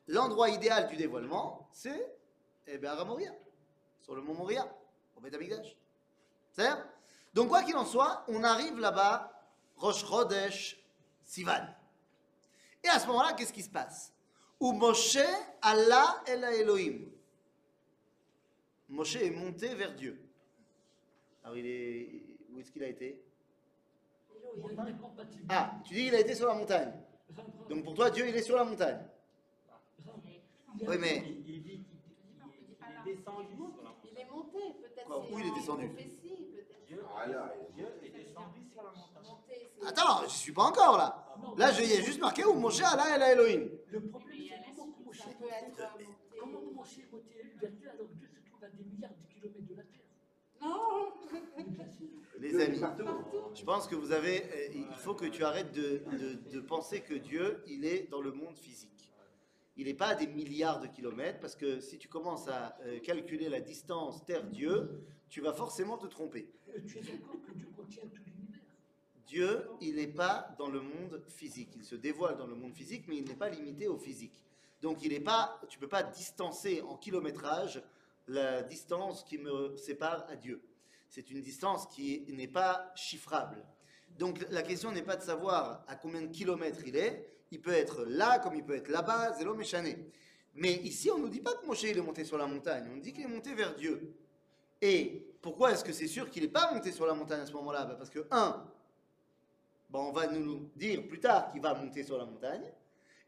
l'endroit 0.08 0.48
idéal 0.48 0.88
du 0.88 0.96
dévoilement, 0.96 1.68
c'est 1.70 2.16
eh 2.66 2.78
bien, 2.78 2.92
à 2.92 3.04
Moria, 3.04 3.34
sur 4.00 4.14
le 4.14 4.22
mont 4.22 4.32
Moria, 4.32 4.66
au 5.14 5.20
Beth. 5.20 5.36
C'est 6.52 6.70
Donc 7.34 7.50
quoi 7.50 7.62
qu'il 7.62 7.76
en 7.76 7.84
soit, 7.84 8.24
on 8.28 8.42
arrive 8.42 8.78
là-bas, 8.78 9.30
Rosh 9.76 10.06
Chodesh 10.06 10.82
Sivan. 11.24 11.66
Et 12.82 12.88
à 12.88 12.98
ce 12.98 13.06
moment-là, 13.08 13.34
qu'est-ce 13.34 13.52
qui 13.52 13.62
se 13.62 13.68
passe? 13.68 14.14
Ou 14.58 14.72
Moshe 14.72 15.18
Allah 15.60 16.22
El 16.24 16.42
Elohim. 16.42 17.10
Moshe 18.88 19.16
est 19.16 19.30
monté 19.30 19.74
vers 19.74 19.94
Dieu. 19.94 20.29
Alors 21.44 21.56
il 21.56 21.66
est... 21.66 22.08
Où 22.52 22.58
est-ce 22.58 22.70
qu'il 22.72 22.82
a 22.84 22.88
été? 22.88 23.22
Ah, 25.48 25.72
tu 25.84 25.94
dis 25.94 26.04
qu'il 26.06 26.14
a 26.14 26.20
été 26.20 26.34
sur 26.34 26.46
la 26.48 26.54
montagne. 26.54 26.92
Donc 27.68 27.84
pour 27.84 27.94
toi, 27.94 28.10
Dieu, 28.10 28.28
il 28.28 28.34
est 28.34 28.42
sur 28.42 28.56
la 28.56 28.64
montagne. 28.64 28.98
Oui, 30.82 30.96
mais 30.98 31.22
Il, 31.26 31.42
dit 31.62 31.62
qu'il 31.62 33.10
est 33.10 33.14
descendu 33.14 33.54
sur 33.56 33.82
la 33.84 33.94
Il 34.10 34.18
est 34.18 34.30
monté, 34.30 34.58
peut-être. 34.80 35.32
Où 35.32 35.38
il 35.38 35.46
est 35.46 35.50
en 35.50 35.54
descendu. 35.54 35.88
Dieu, 36.86 37.04
Ah 37.16 37.26
est 37.26 38.32
sur 38.72 38.82
la 38.82 38.90
montagne. 38.90 39.86
Attends, 39.86 40.22
je 40.24 40.28
suis 40.34 40.52
pas 40.52 40.64
encore 40.64 40.96
là. 40.98 41.26
Non, 41.42 41.54
Là, 41.56 41.72
je 41.72 41.82
y 41.82 41.92
ai 41.92 42.02
juste 42.02 42.20
marqué 42.20 42.44
où 42.44 42.54
Moshe 42.54 42.80
Allah 42.82 43.16
El 43.16 43.38
Elohim. 43.38 43.68
Le 43.88 44.00
problème, 44.08 44.36
c'est 44.38 44.74
comment 44.76 44.96
Moshe 45.04 45.20
est 45.20 45.34
peut 45.38 45.44
monté- 45.44 45.54
être 45.54 45.92
monté. 45.92 46.06
Comment 46.38 46.60
Moshe 46.74 46.98
est 46.98 47.12
monté? 47.12 47.34
Vers 47.60 47.70
Dieu 47.72 47.88
alors 47.90 48.08
que 48.08 48.14
Dieu 48.14 48.28
se 48.28 48.40
trouve 48.50 48.64
à 48.64 48.68
des 48.68 48.84
milliards 48.84 49.10
de 49.10 49.32
kilomètres 49.34 49.66
de 49.68 49.74
la 49.76 49.82
Terre 49.84 50.00
Non 50.60 51.12
sûr. 51.28 52.08
Les 52.38 52.58
amis, 52.60 52.80
je 53.54 53.64
pense 53.64 53.86
que 53.86 53.94
vous 53.94 54.12
avez. 54.12 54.42
euh, 54.44 54.68
Il 54.74 54.94
faut 54.96 55.14
que 55.14 55.26
tu 55.26 55.44
arrêtes 55.44 55.72
de, 55.72 56.02
de- 56.16 56.50
de 56.50 56.60
penser 56.60 57.00
que 57.02 57.14
Dieu, 57.14 57.62
il 57.66 57.84
est 57.84 58.08
dans 58.10 58.20
le 58.22 58.32
monde 58.32 58.56
physique. 58.56 59.12
Il 59.76 59.86
n'est 59.86 59.94
pas 59.94 60.08
à 60.08 60.14
des 60.14 60.26
milliards 60.26 60.80
de 60.80 60.86
kilomètres, 60.86 61.38
parce 61.40 61.54
que 61.56 61.80
si 61.80 61.96
tu 61.98 62.08
commences 62.08 62.48
à 62.48 62.76
euh, 62.84 62.98
calculer 63.00 63.48
la 63.48 63.60
distance 63.60 64.24
Terre-Dieu, 64.24 65.02
tu 65.28 65.40
vas 65.40 65.52
forcément 65.52 65.96
te 65.98 66.06
tromper. 66.06 66.48
Tu 66.86 66.98
es 66.98 67.02
d'accord 67.02 67.36
que 67.46 67.52
Dieu 67.52 67.68
contient 67.76 68.02
tout 68.04 68.22
l'univers? 68.26 68.60
Dieu, 69.26 69.68
il 69.80 69.96
n'est 69.96 70.06
pas 70.08 70.54
dans 70.58 70.68
le 70.68 70.80
monde 70.80 71.22
physique. 71.28 71.70
Il 71.76 71.84
se 71.84 71.94
dévoile 71.94 72.36
dans 72.36 72.46
le 72.46 72.54
monde 72.54 72.74
physique, 72.74 73.04
mais 73.06 73.16
il 73.18 73.24
n'est 73.28 73.36
pas 73.36 73.48
limité 73.48 73.86
au 73.86 73.96
physique. 73.96 74.42
Donc, 74.82 75.02
il 75.04 75.10
n'est 75.12 75.20
pas, 75.20 75.60
tu 75.68 75.78
ne 75.78 75.80
peux 75.82 75.88
pas 75.88 76.02
distancer 76.02 76.80
en 76.82 76.96
kilométrage 76.96 77.82
la 78.30 78.62
distance 78.62 79.24
qui 79.24 79.38
me 79.38 79.76
sépare 79.76 80.26
à 80.28 80.36
Dieu. 80.36 80.62
C'est 81.08 81.30
une 81.30 81.40
distance 81.40 81.86
qui 81.88 82.24
n'est 82.28 82.48
pas 82.48 82.92
chiffrable. 82.94 83.64
Donc, 84.18 84.44
la 84.50 84.62
question 84.62 84.92
n'est 84.92 85.02
pas 85.02 85.16
de 85.16 85.22
savoir 85.22 85.84
à 85.88 85.96
combien 85.96 86.22
de 86.22 86.28
kilomètres 86.28 86.80
il 86.86 86.96
est. 86.96 87.28
Il 87.50 87.60
peut 87.60 87.72
être 87.72 88.04
là, 88.04 88.38
comme 88.38 88.54
il 88.54 88.64
peut 88.64 88.76
être 88.76 88.88
là-bas, 88.88 89.32
zélo 89.32 89.54
méchané. 89.54 89.98
Mais 90.54 90.74
ici, 90.74 91.10
on 91.10 91.18
ne 91.18 91.22
nous 91.22 91.28
dit 91.28 91.40
pas 91.40 91.54
que 91.54 91.66
Moshe 91.66 91.84
est 91.84 92.00
monté 92.00 92.24
sur 92.24 92.38
la 92.38 92.46
montagne. 92.46 92.88
On 92.94 92.98
dit 92.98 93.12
qu'il 93.12 93.24
est 93.24 93.28
monté 93.28 93.54
vers 93.54 93.74
Dieu. 93.74 94.14
Et 94.80 95.26
pourquoi 95.42 95.72
est-ce 95.72 95.84
que 95.84 95.92
c'est 95.92 96.06
sûr 96.06 96.30
qu'il 96.30 96.42
n'est 96.42 96.48
pas 96.48 96.72
monté 96.72 96.92
sur 96.92 97.06
la 97.06 97.14
montagne 97.14 97.40
à 97.40 97.46
ce 97.46 97.52
moment-là? 97.52 97.84
Bah, 97.84 97.94
Parce 97.96 98.10
que, 98.10 98.26
un, 98.30 98.64
ben, 99.88 99.98
on 99.98 100.12
va 100.12 100.28
nous 100.28 100.70
dire 100.76 101.06
plus 101.08 101.18
tard 101.18 101.50
qu'il 101.50 101.60
va 101.60 101.74
monter 101.74 102.04
sur 102.04 102.16
la 102.16 102.24
montagne. 102.24 102.72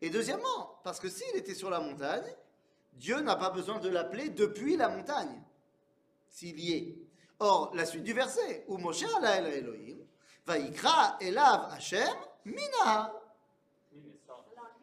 Et 0.00 0.10
deuxièmement, 0.10 0.80
parce 0.84 1.00
que 1.00 1.08
s'il 1.08 1.34
était 1.36 1.54
sur 1.54 1.70
la 1.70 1.80
montagne, 1.80 2.24
Dieu 2.94 3.20
n'a 3.20 3.36
pas 3.36 3.50
besoin 3.50 3.78
de 3.78 3.88
l'appeler 3.88 4.28
depuis 4.28 4.76
la 4.76 4.88
montagne, 4.88 5.42
s'il 6.28 6.58
y 6.60 6.72
est. 6.72 6.96
Or, 7.38 7.72
la 7.74 7.84
suite 7.84 8.04
du 8.04 8.12
verset, 8.12 8.64
où 8.68 8.78
Moshe 8.78 9.04
Allah 9.16 9.38
el 9.38 9.46
Elohim, 9.46 9.98
va 10.46 10.58
ikra 10.58 11.16
elav 11.20 11.72
Hashem 11.72 12.14
mina. 12.44 13.12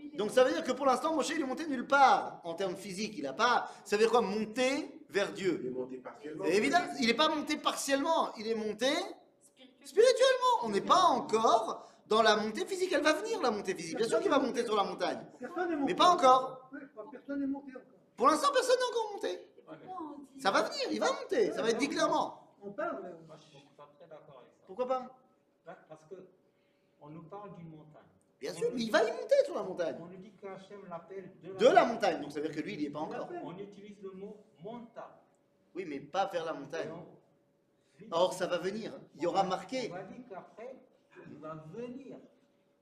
Il 0.02 0.18
Donc 0.18 0.32
ça 0.32 0.44
veut 0.44 0.52
dire 0.52 0.64
que 0.64 0.72
pour 0.72 0.86
l'instant, 0.86 1.14
Moshe 1.16 1.30
il 1.30 1.42
est 1.42 1.46
monté 1.46 1.68
nulle 1.68 1.88
part 1.88 2.42
en 2.44 2.54
termes 2.56 2.76
physiques. 2.76 3.14
Il 3.18 3.24
n'a 3.24 3.34
pas. 3.34 3.70
Ça 3.86 3.96
veut 3.96 4.04
dire 4.04 4.12
quoi? 4.12 4.22
Monter 4.22 5.00
vers 5.10 5.30
Il 5.30 5.36
Dieu. 5.36 5.64
est 5.66 5.70
monté 5.70 5.98
partiellement. 5.98 6.46
Et 6.46 6.56
évidemment, 6.58 6.94
il 7.00 7.08
n'est 7.08 7.14
pas 7.14 7.30
monté 7.30 7.58
partiellement. 7.58 8.34
Il 8.38 8.48
est 8.48 8.56
monté 8.56 8.88
spirituel. 8.88 9.86
spirituellement. 9.86 10.64
On 10.64 10.70
n'est 10.70 10.82
pas 10.82 11.04
encore 11.04 11.90
dans 12.08 12.22
la 12.22 12.36
montée 12.36 12.66
physique. 12.66 12.92
Elle 12.92 13.04
va 13.04 13.14
venir 13.14 13.42
la 13.42 13.52
montée 13.52 13.76
physique. 13.76 13.98
Bien 13.98 14.08
sûr 14.08 14.20
qu'il 14.20 14.32
va 14.32 14.40
monter 14.40 14.66
sur 14.66 14.76
la 14.76 14.84
montagne, 14.84 15.26
mais 15.86 15.96
pas 15.96 16.10
encore. 16.10 16.70
Personne 17.12 17.40
n'est 17.40 17.48
monté 17.48 17.72
encore. 17.72 17.99
Pour 18.20 18.28
l'instant, 18.28 18.52
personne 18.52 18.76
n'est 18.76 18.98
encore 18.98 19.14
monté. 19.14 19.42
Ça 20.40 20.52
va 20.52 20.64
venir, 20.64 20.88
il 20.92 21.00
va 21.00 21.08
monter. 21.14 21.54
Ça 21.54 21.62
va 21.62 21.70
être 21.70 21.78
dit 21.78 21.88
clairement. 21.88 22.54
On 22.62 22.72
parle. 22.72 23.02
moi, 23.26 23.38
je 23.40 23.46
suis 23.46 23.66
pas 23.78 23.90
très 23.98 24.10
d'accord 24.10 24.40
avec 24.40 24.52
ça. 24.52 24.64
Pourquoi 24.68 24.88
pas 24.90 25.08
Parce 25.66 26.04
que 26.10 26.16
on 27.02 27.10
nous 27.12 27.24
parle 27.24 27.56
d'une 27.56 27.70
montagne. 27.70 28.04
Bien 28.42 28.54
sûr, 28.54 28.70
mais 28.74 28.82
il 28.82 28.92
va 28.92 29.04
y 29.06 29.12
monter 29.14 29.36
sur 29.46 29.56
la 29.56 29.64
montagne. 29.64 29.96
On 30.02 30.08
nous 30.08 30.18
dit 30.18 30.34
qu'Hachem 30.34 30.82
l'appelle 30.90 31.32
de 31.42 31.54
la, 31.54 31.60
De 31.60 31.68
la 31.68 31.86
montagne. 31.86 32.22
Donc 32.22 32.34
ça 32.34 32.42
veut 32.42 32.50
dire 32.50 32.58
que 32.58 32.62
lui, 32.62 32.74
il 32.74 32.80
n'y 32.80 32.86
est 32.88 32.90
pas 32.90 33.00
encore. 33.00 33.30
On 33.42 33.58
utilise 33.58 34.02
le 34.04 34.12
mot 34.12 34.36
monta. 34.62 35.18
Oui, 35.74 35.86
mais 35.88 36.02
pas 36.02 36.26
vers 36.26 36.44
la 36.44 36.54
montagne. 36.54 36.90
On-. 36.92 38.06
Or, 38.12 38.34
ça 38.34 38.48
va 38.48 38.58
venir. 38.58 38.92
Il 39.16 39.24
y 39.24 39.28
aura 39.28 39.44
marqué. 39.44 39.90
On 39.92 39.96
va 39.96 40.04
dire 40.04 40.26
qu'après, 40.30 40.76
il 41.26 41.38
va 41.38 41.56
venir. 41.74 42.18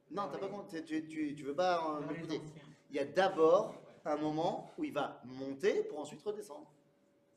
Non, 0.10 0.29
t'as 0.32 0.39
pas 0.39 0.48
compris. 0.48 0.84
Tu, 0.84 1.08
tu, 1.08 1.36
tu 1.36 1.44
veux 1.44 1.56
pas 1.56 2.00
m'écouter. 2.10 2.41
Il 2.89 2.96
y 2.96 3.00
a 3.00 3.06
d'abord 3.06 3.75
un 4.13 4.17
moment 4.17 4.71
où 4.77 4.83
il 4.83 4.93
va 4.93 5.21
monter 5.25 5.83
pour 5.83 5.99
ensuite 5.99 6.21
redescendre. 6.21 6.67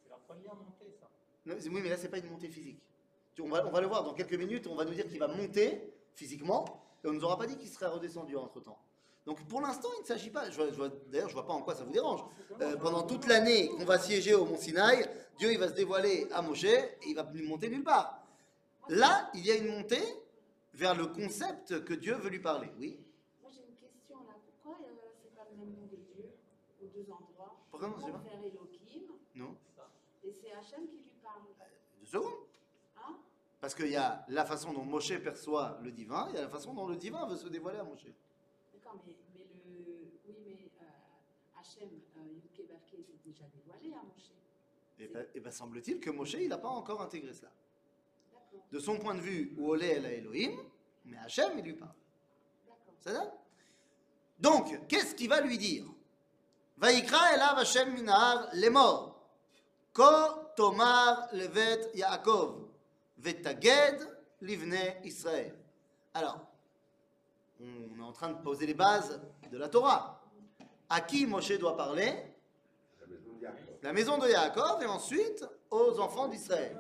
C'est 0.03 0.11
la 0.11 0.17
première 0.17 0.55
montée, 0.55 0.93
ça. 0.99 1.09
Non, 1.47 1.55
Oui, 1.57 1.81
mais 1.83 1.89
là, 1.89 1.97
c'est 1.97 2.09
pas 2.09 2.19
une 2.19 2.31
montée 2.31 2.49
physique. 2.49 2.81
On 3.43 3.49
va, 3.49 3.67
on 3.67 3.71
va 3.71 3.81
le 3.81 3.87
voir 3.87 4.05
dans 4.05 4.13
quelques 4.13 4.35
minutes. 4.35 4.67
On 4.67 4.75
va 4.75 4.85
nous 4.85 4.95
dire 4.95 5.07
qu'il 5.07 5.19
va 5.19 5.29
monter 5.29 5.93
physiquement. 6.15 6.65
Et 7.03 7.09
on 7.09 7.13
nous 7.13 7.25
aura 7.25 7.39
pas 7.39 7.47
dit 7.47 7.57
qu'il 7.57 7.69
serait 7.69 7.87
redescendu 7.87 8.37
entre 8.37 8.61
temps. 8.61 8.79
Donc 9.27 9.47
pour 9.49 9.61
l'instant, 9.61 9.89
il 9.99 10.03
ne 10.03 10.07
s'agit 10.07 10.31
pas. 10.31 10.51
je 10.51 10.61
D'ailleurs, 11.09 11.29
je 11.29 11.35
vois 11.35 11.47
pas 11.47 11.53
en 11.53 11.63
quoi 11.63 11.75
ça 11.75 11.85
vous 11.85 11.93
dérange. 11.93 12.25
Euh, 12.61 12.77
pendant 12.77 13.03
toute 13.03 13.27
l'année 13.27 13.69
qu'on 13.69 13.85
va 13.85 13.99
siéger 13.99 14.35
au 14.35 14.45
Mont 14.45 14.57
Sinaï, 14.57 15.09
Dieu 15.39 15.53
il 15.53 15.59
va 15.59 15.69
se 15.69 15.75
dévoiler 15.75 16.27
à 16.33 16.43
Moshe 16.43 16.65
et 16.65 16.99
il 17.07 17.15
va 17.15 17.25
plus 17.25 17.43
monter 17.43 17.69
nulle 17.69 17.85
part. 17.85 18.25
Là, 18.89 19.31
il 19.35 19.47
y 19.47 19.51
a 19.51 19.57
une 19.57 19.69
montée 19.69 20.03
vers 20.75 20.95
le 20.95 21.07
concept 21.07 21.85
que 21.85 21.95
Dieu 21.95 22.15
veut 22.15 22.31
lui 22.31 22.41
parler. 22.41 22.69
Oui. 22.79 22.99
Moi, 23.43 23.51
j'ai 23.55 23.61
une 23.61 23.77
question 23.77 24.17
là. 24.27 24.35
Pourquoi 24.63 24.81
euh, 24.85 24.93
c'est 25.23 25.35
pas 25.35 25.47
le 25.51 25.59
même 25.59 25.75
nom 25.77 25.87
de 25.87 25.97
Dieu 26.15 26.31
aux 26.83 26.87
deux 26.87 27.07
endroits 27.13 27.57
Pourquoi 27.89 28.09
non, 28.09 28.13
pas. 28.13 28.19
Vers 28.25 28.45
Elohim, 28.45 29.13
Non. 29.35 29.57
et 30.23 30.33
c'est 30.33 30.53
Hachem 30.53 30.87
qui 30.87 30.97
lui 30.97 31.13
parle. 31.23 31.43
Deux 32.01 32.07
secondes. 32.07 32.47
Hein? 32.99 33.17
Parce 33.61 33.75
qu'il 33.75 33.89
y 33.89 33.97
a 33.97 34.25
la 34.29 34.45
façon 34.45 34.73
dont 34.73 34.85
Moshe 34.85 35.19
perçoit 35.23 35.79
le 35.83 35.91
divin, 35.91 36.27
il 36.31 36.35
y 36.35 36.39
a 36.39 36.43
la 36.43 36.49
façon 36.49 36.75
dont 36.75 36.87
le 36.87 36.97
divin 36.97 37.27
veut 37.27 37.37
se 37.37 37.49
dévoiler 37.49 37.79
à 37.79 37.85
Moshe. 37.85 38.07
D'accord, 38.73 39.01
mais, 39.07 39.15
mais 39.35 39.47
le. 39.67 40.11
Oui, 40.27 40.35
mais 40.45 40.71
euh, 40.83 41.59
Hachem, 41.59 41.89
euh, 42.17 42.21
s'est 42.53 43.07
déjà 43.25 43.45
dévoilé 43.55 43.95
à 43.95 44.03
Moshe. 44.03 44.31
Et 44.99 45.09
bien, 45.09 45.43
ben, 45.43 45.51
semble-t-il 45.51 46.01
que 46.01 46.11
Moshe, 46.11 46.35
il 46.35 46.49
n'a 46.49 46.59
pas 46.59 46.69
encore 46.69 47.01
intégré 47.01 47.33
cela. 47.33 47.51
De 48.71 48.79
son 48.79 48.99
point 48.99 49.15
de 49.15 49.21
vue, 49.21 49.57
Olé 49.61 49.87
el 49.87 50.05
Elohim, 50.05 50.57
mais 51.05 51.17
Hachem, 51.19 51.59
il 51.59 51.65
lui 51.65 51.75
parle. 51.75 51.95
d'accord. 52.67 52.95
Ça 53.01 53.13
va? 53.13 53.35
Donc, 54.39 54.87
qu'est-ce 54.89 55.15
qu'il 55.15 55.29
va 55.29 55.41
lui 55.41 55.57
dire? 55.57 55.87
ויקרא 56.80 57.30
אליו 57.30 57.56
השם 57.58 57.96
מן 57.96 58.10
ההר 58.10 58.46
לאמור, 58.54 59.16
כה 59.94 60.28
תאמר 60.56 61.14
לבית 61.32 61.80
יעקב, 61.94 62.62
ותגד 63.20 63.94
לבני 64.42 64.90
ישראל. 65.04 65.56
Alors, 66.14 66.40
on 67.60 68.00
est 68.00 68.02
en 68.02 68.14
train 68.14 68.30
de 68.30 68.42
poser 68.42 68.66
les 68.66 68.74
bases 68.74 69.20
de 69.52 69.58
la 69.58 69.68
Torah. 69.68 70.22
À 70.90 71.02
qui 71.02 71.26
Moshe 71.26 71.58
doit 71.60 71.76
parler 71.76 72.14
La 73.02 73.08
maison 73.08 73.34
de 73.34 73.42
Yaakov. 73.42 73.78
La 73.84 73.94
maison 73.94 74.18
de 74.18 74.28
Yaakov 74.28 74.84
et 74.84 74.86
ensuite 74.86 75.46
aux 75.70 76.00
enfants 76.00 76.28
d'Israël. 76.28 76.78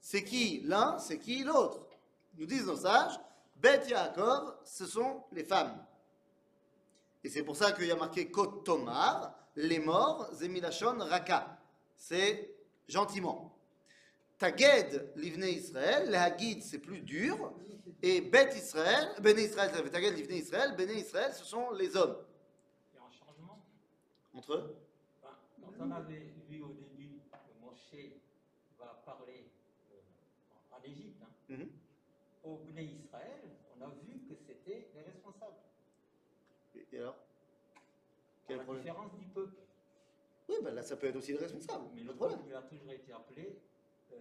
C'est 0.00 0.24
qui 0.24 0.62
l'un, 0.64 0.98
c'est 0.98 1.18
qui 1.18 1.44
l'autre 1.44 1.86
Nous 2.36 2.46
disent 2.46 2.66
nos 2.66 2.76
sages, 2.76 3.18
Bet 3.56 3.86
Yaakov, 3.88 4.56
ce 4.64 4.86
sont 4.86 5.22
les 5.32 5.44
femmes. 5.44 5.76
Et 7.23 7.29
c'est 7.29 7.43
pour 7.43 7.55
ça 7.55 7.71
qu'il 7.73 7.85
y 7.85 7.91
a 7.91 7.95
marqué 7.95 8.29
Kot 8.31 8.63
Tomar, 8.63 9.35
les 9.55 9.79
morts, 9.79 10.29
Zemilachon 10.33 10.97
Raka. 10.99 11.59
C'est 11.97 12.55
gentiment. 12.87 13.55
Taged, 14.37 15.11
l'ivne 15.17 15.43
Israël, 15.43 16.09
les 16.09 16.15
Hagid, 16.17 16.63
c'est 16.63 16.79
plus 16.79 17.01
dur. 17.01 17.53
Et 18.01 18.21
Bet 18.21 18.51
Israël, 18.55 19.09
Bene 19.21 19.39
Israël, 19.39 19.69
ça 19.73 19.83
fait 19.83 19.89
Taged, 19.89 20.15
l'ivne 20.15 20.33
Israël, 20.35 20.75
Bene 20.77 20.91
Israël, 20.91 21.33
ce 21.33 21.43
sont 21.43 21.71
les 21.71 21.93
hommes. 21.97 22.17
Il 22.93 22.97
y 22.97 22.99
a 22.99 23.05
un 23.05 23.11
changement. 23.11 23.59
Entre 24.33 24.53
eux 24.53 24.75
Enfin, 25.21 25.35
quand 25.61 25.85
on 25.85 25.91
avait 25.91 26.31
vu 26.49 26.61
au 26.61 26.69
début 26.69 27.19
que 27.29 27.37
Moshe 27.65 28.13
va 28.79 29.01
parler 29.05 29.49
euh, 29.91 29.97
en 30.71 30.81
Égypte, 30.83 31.21
hein, 31.21 31.27
Mhm. 31.49 31.69
au 32.45 32.55
Bnei 32.59 32.95
Israël, 33.05 33.41
on 33.77 33.83
a 33.83 33.89
vu 33.89 34.21
que 34.29 34.35
c'était 34.47 34.87
les 34.95 35.01
responsables. 35.01 35.57
Et- 36.75 36.87
Et 36.93 36.99
alors 36.99 37.15
Quel 38.49 38.57
la 38.57 38.63
problème 38.63 38.83
différence 38.83 39.11
du 39.17 39.25
peuple. 39.27 39.55
Oui, 40.49 40.55
ben 40.63 40.73
là, 40.73 40.81
ça 40.83 40.97
peut 40.97 41.07
être 41.07 41.15
aussi 41.15 41.31
le 41.33 41.39
responsable. 41.39 41.85
Mais 41.95 42.01
le 42.03 42.13
problème. 42.13 42.37
peuple 42.39 42.49
lui 42.49 42.55
a 42.55 42.61
toujours 42.63 42.91
été 42.91 43.13
appelé 43.13 43.59
euh, 44.11 44.15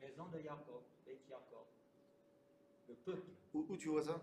maison 0.00 0.26
de 0.26 0.38
Jacob, 0.40 0.82
Beth 1.06 1.20
Jacob. 1.28 1.66
Le 2.88 2.94
peuple. 2.94 3.22
Où, 3.54 3.66
où 3.68 3.76
tu 3.76 3.88
vois 3.88 4.02
ça? 4.02 4.20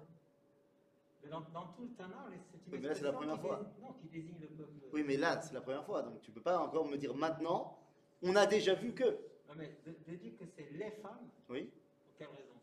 Mais 1.24 1.30
dans, 1.30 1.42
dans 1.42 1.68
tout 1.74 1.84
le 1.84 1.90
Tanakh, 1.96 2.16
c'est 2.52 2.58
une 2.68 2.74
Oui, 2.74 2.80
mais 2.82 2.88
là, 2.88 2.96
c'est 2.96 3.04
la 3.04 3.12
première 3.14 3.36
qui 3.36 3.42
fois. 3.42 3.58
désigne- 3.58 3.82
non, 3.82 3.94
qui 3.94 4.08
désigne 4.08 4.40
le 4.40 4.48
peuple. 4.48 4.72
Oui, 4.94 5.04
mais 5.06 5.18
là, 5.18 5.42
c'est 5.42 5.54
la 5.54 5.62
première 5.62 5.84
fois, 5.86 6.02
donc 6.04 6.22
tu 6.22 6.32
peux 6.32 6.42
pas 6.42 6.60
encore 6.60 6.86
me 6.88 6.96
dire 6.98 7.14
maintenant, 7.16 7.78
on 8.22 8.36
a 8.36 8.46
déjà 8.46 8.76
vu 8.76 8.94
que. 8.94 9.04
Non, 9.48 9.56
mais 9.58 9.76
de, 9.86 9.92
de 10.12 10.16
dire 10.16 10.38
que 10.38 10.46
c'est 10.46 10.70
les 10.72 10.92
femmes, 10.92 11.28
Oui. 11.50 11.72
pour 12.06 12.16
quelle 12.18 12.28
raison? 12.28 12.54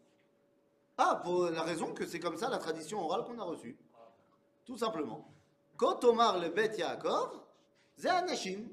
Ah, 0.98 1.20
pour 1.22 1.50
la 1.50 1.62
raison 1.62 1.92
que 1.92 2.06
c'est 2.06 2.20
comme 2.20 2.36
ça 2.38 2.48
la 2.48 2.58
tradition 2.58 3.00
orale 3.00 3.24
qu'on 3.24 3.38
a 3.38 3.44
reçue. 3.44 3.76
Ah, 3.94 4.12
Tout 4.64 4.78
simplement. 4.78 5.28
Quand 5.76 6.02
Omar 6.04 6.38
le 6.38 6.48
Bet 6.48 6.76
Yaakov, 6.78 7.40
c'est 7.96 8.08
Anashim. 8.08 8.68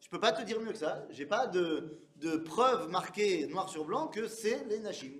Je 0.00 0.08
peux 0.08 0.20
pas 0.20 0.32
te 0.32 0.42
dire 0.42 0.60
mieux 0.60 0.72
que 0.72 0.78
ça. 0.78 1.04
J'ai 1.10 1.26
pas 1.26 1.46
de, 1.46 1.98
de 2.16 2.36
preuves 2.36 2.88
marquées 2.88 3.46
noir 3.46 3.68
sur 3.68 3.84
blanc 3.84 4.06
que 4.06 4.28
c'est 4.28 4.64
les 4.66 4.78
Nashim. 4.78 5.12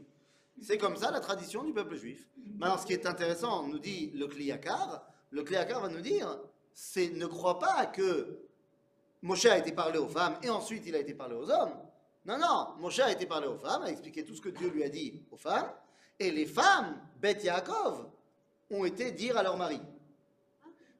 C'est 0.60 0.78
comme 0.78 0.96
ça 0.96 1.10
la 1.10 1.20
tradition 1.20 1.64
du 1.64 1.72
peuple 1.72 1.96
juif. 1.96 2.28
Maintenant, 2.58 2.78
ce 2.78 2.86
qui 2.86 2.92
est 2.92 3.06
intéressant, 3.06 3.66
nous 3.66 3.78
dit 3.78 4.10
le 4.14 4.26
Kliyakar, 4.26 5.04
le 5.30 5.42
Kliyakar 5.42 5.80
va 5.80 5.88
nous 5.88 6.00
dire, 6.00 6.38
c'est 6.72 7.10
ne 7.10 7.26
crois 7.26 7.58
pas 7.58 7.86
que 7.86 8.38
Moshe 9.22 9.46
a 9.46 9.58
été 9.58 9.72
parlé 9.72 9.98
aux 9.98 10.08
femmes 10.08 10.36
et 10.42 10.50
ensuite 10.50 10.84
il 10.86 10.94
a 10.94 10.98
été 10.98 11.14
parlé 11.14 11.34
aux 11.34 11.50
hommes. 11.50 11.74
Non, 12.24 12.38
non, 12.38 12.68
Moshe 12.78 13.00
a 13.00 13.10
été 13.10 13.26
parlé 13.26 13.48
aux 13.48 13.56
femmes, 13.56 13.82
a 13.82 13.90
expliqué 13.90 14.24
tout 14.24 14.34
ce 14.34 14.40
que 14.40 14.50
Dieu 14.50 14.68
lui 14.68 14.84
a 14.84 14.88
dit 14.88 15.22
aux 15.32 15.36
femmes, 15.36 15.72
et 16.18 16.30
les 16.30 16.46
femmes, 16.46 17.00
Beth 17.20 17.42
Yaakov, 17.42 18.06
ont 18.70 18.84
été 18.84 19.10
dire 19.10 19.36
à 19.36 19.42
leur 19.42 19.56
mari. 19.56 19.80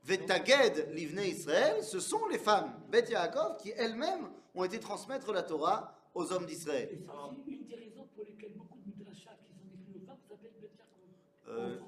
Vetaged 0.04 0.88
l'ivne 0.92 1.21
Israël, 1.21 1.82
ce 1.82 2.00
sont 2.00 2.26
les 2.28 2.38
femmes, 2.38 2.73
Beth 2.90 3.09
Yaakov, 3.09 3.56
qui 3.59 3.71
elles-mêmes 3.76 4.28
ont 4.54 4.64
été 4.64 4.78
transmettre 4.80 5.32
la 5.32 5.42
Torah 5.42 5.97
aux 6.14 6.32
hommes 6.32 6.44
d'Israël. 6.47 6.88
Et 6.92 6.99
c'est 6.99 7.06
aussi 7.40 7.52
une 7.56 7.66
des 7.66 7.75
raisons 7.76 8.06
pour 8.14 8.25
lesquelles 8.25 8.52
beaucoup 8.54 8.78
de 8.78 8.84
midrashas 8.99 9.36
qui 9.47 9.52
sont 9.54 9.69
écrits 9.73 9.95
aux 10.02 10.06
femmes 10.06 10.19
s'appellent 10.28 10.52
Bet 10.60 10.71
Yaakov. 10.76 11.49
Euh, 11.49 11.78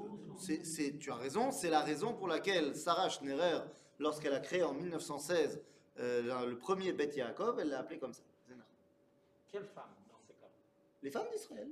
tu 0.99 1.11
as 1.11 1.17
raison, 1.17 1.51
c'est 1.51 1.71
la 1.71 1.81
raison 1.81 2.15
pour 2.15 2.29
laquelle 2.29 2.77
Sarah 2.77 3.09
Schnerer, 3.09 3.59
lorsqu'elle 3.99 4.35
a 4.35 4.41
créé 4.41 4.63
en 4.63 4.73
1916 4.75 5.61
euh, 5.99 6.47
le- 6.47 6.59
premier 6.59 6.93
Beth 6.93 7.17
Yaakov, 7.17 7.59
elle 7.61 7.69
l'a 7.71 7.81
appelé 7.81 7.99
comme 7.99 8.13
ça. 8.15 8.23
Quelle 9.51 9.65
femme 9.67 9.91
dans 10.09 10.19
ce 10.27 10.33
cas? 10.41 10.49
Les 11.03 11.11
femmes 11.11 11.29
d'Israël. 11.33 11.69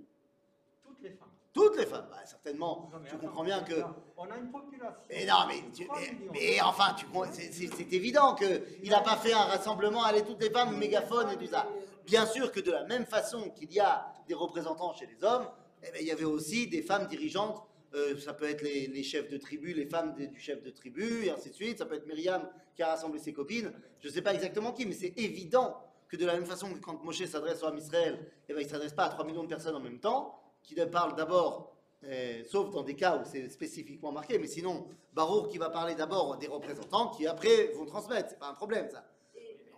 Toutes 0.84 1.00
les 1.02 1.10
femmes. 1.10 1.28
Toutes 1.52 1.76
les 1.76 1.86
femmes. 1.86 2.06
Bah, 2.10 2.16
certainement, 2.24 2.88
Non, 2.92 2.98
tu 3.00 3.08
attends, 3.14 3.18
comprends 3.26 3.44
bien 3.44 3.62
que. 3.62 3.74
On 4.16 4.24
a 4.30 4.36
une 4.38 4.50
population. 4.50 4.96
Mais 5.10 5.26
non, 5.26 5.34
mais, 5.48 5.62
tu- 5.74 5.86
mais, 5.92 6.16
mais 6.32 6.60
enfin, 6.62 6.94
tu 6.96 7.06
c'est- 7.32 7.92
évident 7.92 8.34
qu'il 8.34 8.90
n'a 8.90 9.00
pas 9.00 9.16
fait 9.16 9.32
un 9.34 9.44
rassemblement, 9.44 10.02
allez, 10.04 10.22
toutes 10.22 10.40
les 10.42 10.50
femmes, 10.50 10.76
mégaphone 10.78 11.30
et 11.30 11.36
tout 11.36 11.46
ça. 11.46 11.68
Bien 12.06 12.24
sûr 12.26 12.50
que 12.50 12.60
de 12.60 12.70
la 12.72 12.84
même 12.84 13.04
façon 13.06 13.50
qu'il 13.50 13.72
y 13.72 13.80
a 13.80 14.06
des 14.26 14.34
représentants 14.34 14.92
chez 14.94 15.06
les 15.06 15.22
hommes, 15.22 15.46
eh 15.82 15.90
ben, 15.92 15.98
il 16.00 16.06
y 16.06 16.10
avait 16.10 16.24
aussi 16.24 16.66
des 16.68 16.82
femmes 16.82 17.06
dirigeantes. 17.06 17.62
euh, 17.94 18.18
ça 18.18 18.32
peut 18.32 18.48
être 18.48 18.62
les, 18.62 18.86
les 18.86 19.02
chefs 19.02 19.28
de 19.28 19.36
tribu, 19.36 19.74
les 19.74 19.84
femmes 19.84 20.14
du 20.14 20.40
chef 20.40 20.62
de 20.62 20.70
tribu, 20.70 21.26
et 21.26 21.30
ainsi 21.30 21.50
de 21.50 21.54
suite. 21.54 21.76
Ça 21.76 21.84
peut 21.84 21.96
être 21.96 22.06
Myriam 22.06 22.48
qui 22.74 22.82
a 22.82 22.88
rassemblé 22.88 23.18
ses 23.20 23.34
copines. 23.34 23.70
Je 24.00 24.08
ne 24.08 24.12
sais 24.14 24.22
pas 24.22 24.32
exactement 24.32 24.72
qui, 24.72 24.86
mais 24.86 24.94
c'est 24.94 25.12
évident 25.18 25.76
que 26.08 26.16
de 26.16 26.24
la 26.24 26.32
même 26.32 26.46
façon 26.46 26.72
que 26.72 26.78
quand 26.78 27.04
Moshe 27.04 27.22
s'adresse 27.26 27.62
au 27.62 27.74
Israël, 27.76 28.26
eh 28.48 28.54
ben, 28.54 28.60
il 28.60 28.64
ne 28.64 28.70
s'adresse 28.70 28.94
pas 28.94 29.04
à 29.04 29.08
3 29.10 29.26
millions 29.26 29.42
de 29.42 29.48
personnes 29.48 29.74
en 29.76 29.80
même 29.80 30.00
temps, 30.00 30.41
qui 30.62 30.74
parle 30.74 31.14
d'abord, 31.16 31.76
euh, 32.04 32.42
sauf 32.44 32.70
dans 32.70 32.82
des 32.82 32.94
cas 32.96 33.16
où 33.18 33.24
c'est 33.24 33.48
spécifiquement 33.48 34.12
marqué, 34.12 34.38
mais 34.38 34.46
sinon, 34.46 34.86
Baruch 35.12 35.50
qui 35.50 35.58
va 35.58 35.70
parler 35.70 35.94
d'abord 35.94 36.36
des 36.38 36.46
représentants 36.48 37.08
qui 37.10 37.26
après 37.26 37.68
vont 37.72 37.84
transmettre. 37.86 38.30
C'est 38.30 38.38
pas 38.38 38.48
un 38.48 38.54
problème 38.54 38.88
ça. 38.90 39.04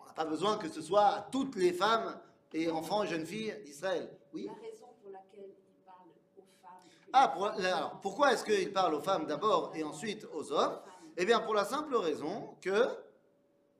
On 0.00 0.06
n'a 0.06 0.12
pas 0.12 0.24
besoin 0.24 0.56
que 0.58 0.68
ce 0.68 0.80
soit 0.82 1.06
à 1.06 1.22
toutes 1.32 1.56
les 1.56 1.72
femmes 1.72 2.18
et 2.52 2.70
enfants 2.70 3.02
et 3.02 3.06
jeunes 3.08 3.26
filles 3.26 3.54
d'Israël. 3.64 4.08
Oui 4.32 4.46
La 4.46 4.52
raison 4.54 4.86
pour 5.02 5.10
laquelle 5.10 5.50
il 5.68 5.84
parle 5.84 6.08
aux 6.38 6.42
femmes. 6.62 6.80
Ah, 7.12 7.28
pour- 7.28 7.46
alors, 7.46 8.00
pourquoi 8.00 8.32
est-ce 8.32 8.44
qu'il 8.44 8.72
parle 8.72 8.94
aux 8.94 9.00
femmes 9.02 9.26
d'abord 9.26 9.72
et 9.74 9.82
ensuite 9.82 10.26
aux 10.32 10.52
hommes? 10.52 10.78
Eh 11.16 11.24
bien, 11.24 11.40
pour 11.40 11.54
la 11.54 11.64
simple 11.64 11.94
raison 11.96 12.56
que. 12.60 12.70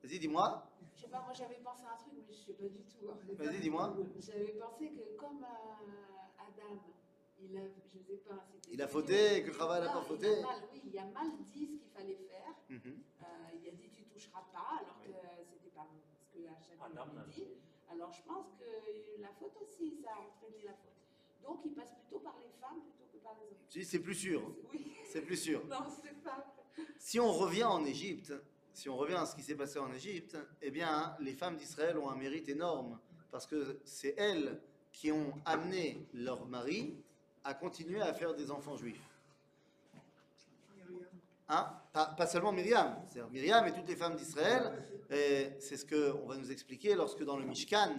Vas-y, 0.03 0.19
dis-moi. 0.19 0.67
Je 0.95 1.01
sais 1.01 1.07
pas, 1.07 1.19
moi 1.25 1.33
j'avais 1.33 1.55
pensé 1.63 1.83
à 1.83 1.93
un 1.93 1.97
truc, 1.97 2.13
mais 2.15 2.23
je 2.33 2.39
sais 2.45 2.53
pas 2.53 2.63
du 2.67 2.83
tout. 2.83 3.43
Vas-y, 3.43 3.59
dis-moi. 3.59 3.95
J'avais 4.19 4.53
pensé 4.59 4.91
que 4.91 5.17
comme 5.17 5.43
euh, 5.43 5.74
il 7.49 7.57
a, 7.57 7.61
je 7.61 7.99
sais 7.99 8.17
pas, 8.27 8.47
Il 8.71 8.81
a 8.81 8.87
fauté, 8.87 9.43
que 9.43 9.51
Chava 9.53 9.79
n'a 9.79 9.91
pas 9.91 10.01
il 10.01 10.07
fauté. 10.07 10.39
a 10.39 10.41
mal, 10.41 10.63
oui, 10.71 10.81
il 10.85 10.99
a 10.99 11.05
mal 11.05 11.31
dit 11.53 11.65
ce 11.67 11.77
qu'il 11.77 11.89
fallait 11.93 12.19
faire. 12.29 12.55
Mhm. 12.69 12.79
Euh, 13.21 13.25
il 13.61 13.69
a 13.69 13.71
dit 13.71 13.89
tu 13.91 14.03
toucheras 14.05 14.43
pas, 14.53 14.79
alors 14.81 14.99
que 15.01 15.09
c'était 15.51 15.75
pas 15.75 15.87
parce 15.87 16.27
que 16.33 17.01
avait 17.01 17.15
n'a 17.15 17.25
dit. 17.25 17.43
Alors 17.89 18.11
je 18.11 18.21
pense 18.23 18.47
que 18.59 19.21
la 19.21 19.29
faute 19.39 19.53
aussi, 19.61 19.97
ça 20.03 20.11
a 20.11 20.19
entraîné 20.19 20.65
la 20.65 20.73
faute. 20.73 20.91
Donc 21.43 21.59
il 21.65 21.73
passe 21.73 21.93
plutôt 21.93 22.19
par 22.19 22.35
les 22.41 22.49
femmes 22.59 22.81
plutôt 22.81 23.05
que 23.13 23.23
par 23.23 23.35
les 23.41 23.47
hommes. 23.47 23.63
Si, 23.69 23.85
c'est 23.85 23.99
plus 23.99 24.15
sûr. 24.15 24.41
Oui, 24.71 24.91
C'est 25.05 25.21
plus 25.21 25.37
sûr. 25.37 25.65
non, 25.69 25.85
c'est 26.03 26.21
pas. 26.23 26.53
Si 26.97 27.19
on 27.19 27.31
revient 27.31 27.63
en 27.63 27.85
Égypte, 27.85 28.33
si 28.73 28.89
on 28.89 28.97
revient 28.97 29.15
à 29.15 29.25
ce 29.25 29.35
qui 29.35 29.43
s'est 29.43 29.55
passé 29.55 29.79
en 29.79 29.91
Égypte, 29.93 30.37
eh 30.61 30.71
bien, 30.71 31.15
les 31.19 31.33
femmes 31.33 31.55
d'Israël 31.55 31.97
ont 31.97 32.09
un 32.09 32.17
mérite 32.17 32.49
énorme 32.49 32.99
parce 33.31 33.47
que 33.47 33.79
c'est 33.85 34.15
elles 34.17 34.61
qui 34.91 35.11
ont 35.11 35.33
amené 35.45 36.07
leur 36.13 36.45
mari 36.45 36.97
à 37.45 37.53
continuer 37.53 38.01
à 38.01 38.11
faire 38.13 38.33
des 38.33 38.51
enfants 38.51 38.75
juifs. 38.75 38.99
Hein? 41.47 41.69
Pas, 41.93 42.27
seulement 42.27 42.51
Myriam, 42.51 42.97
c'est 43.07 43.21
Myriam 43.31 43.65
et 43.67 43.71
toutes 43.71 43.87
les 43.87 43.95
femmes 43.95 44.15
d'Israël. 44.15 44.83
C'est 45.09 45.77
ce 45.77 45.85
qu'on 45.85 46.25
va 46.25 46.35
nous 46.35 46.51
expliquer 46.51 46.95
lorsque 46.95 47.23
dans 47.23 47.37
le 47.37 47.45
Mishkan, 47.45 47.95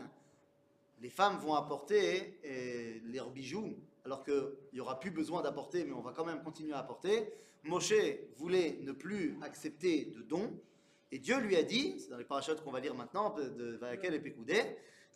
les 1.01 1.11
femmes 1.11 1.39
vont 1.39 1.55
apporter 1.55 2.41
eh, 2.43 3.01
leurs 3.07 3.31
bijoux, 3.31 3.77
alors 4.05 4.25
qu'il 4.25 4.51
n'y 4.73 4.81
aura 4.81 4.99
plus 4.99 5.11
besoin 5.11 5.43
d'apporter, 5.43 5.85
mais 5.85 5.93
on 5.93 6.01
va 6.01 6.13
quand 6.13 6.25
même 6.25 6.43
continuer 6.43 6.73
à 6.73 6.79
apporter. 6.79 7.33
Moshe 7.63 7.95
voulait 8.37 8.79
ne 8.83 8.93
plus 8.93 9.39
accepter 9.43 10.07
de 10.07 10.23
dons, 10.23 10.59
et 11.13 11.19
Dieu 11.19 11.39
lui 11.39 11.57
a 11.57 11.63
dit, 11.63 12.01
c'est 12.01 12.11
dans 12.11 12.17
les 12.17 12.25
parachutes 12.25 12.63
qu'on 12.63 12.73
va 12.73 12.81
lire 12.81 12.95
maintenant, 12.95 13.31
de 13.31 13.77
Vayakel 13.77 14.15
et 14.15 14.21
Pekoudé, 14.21 14.61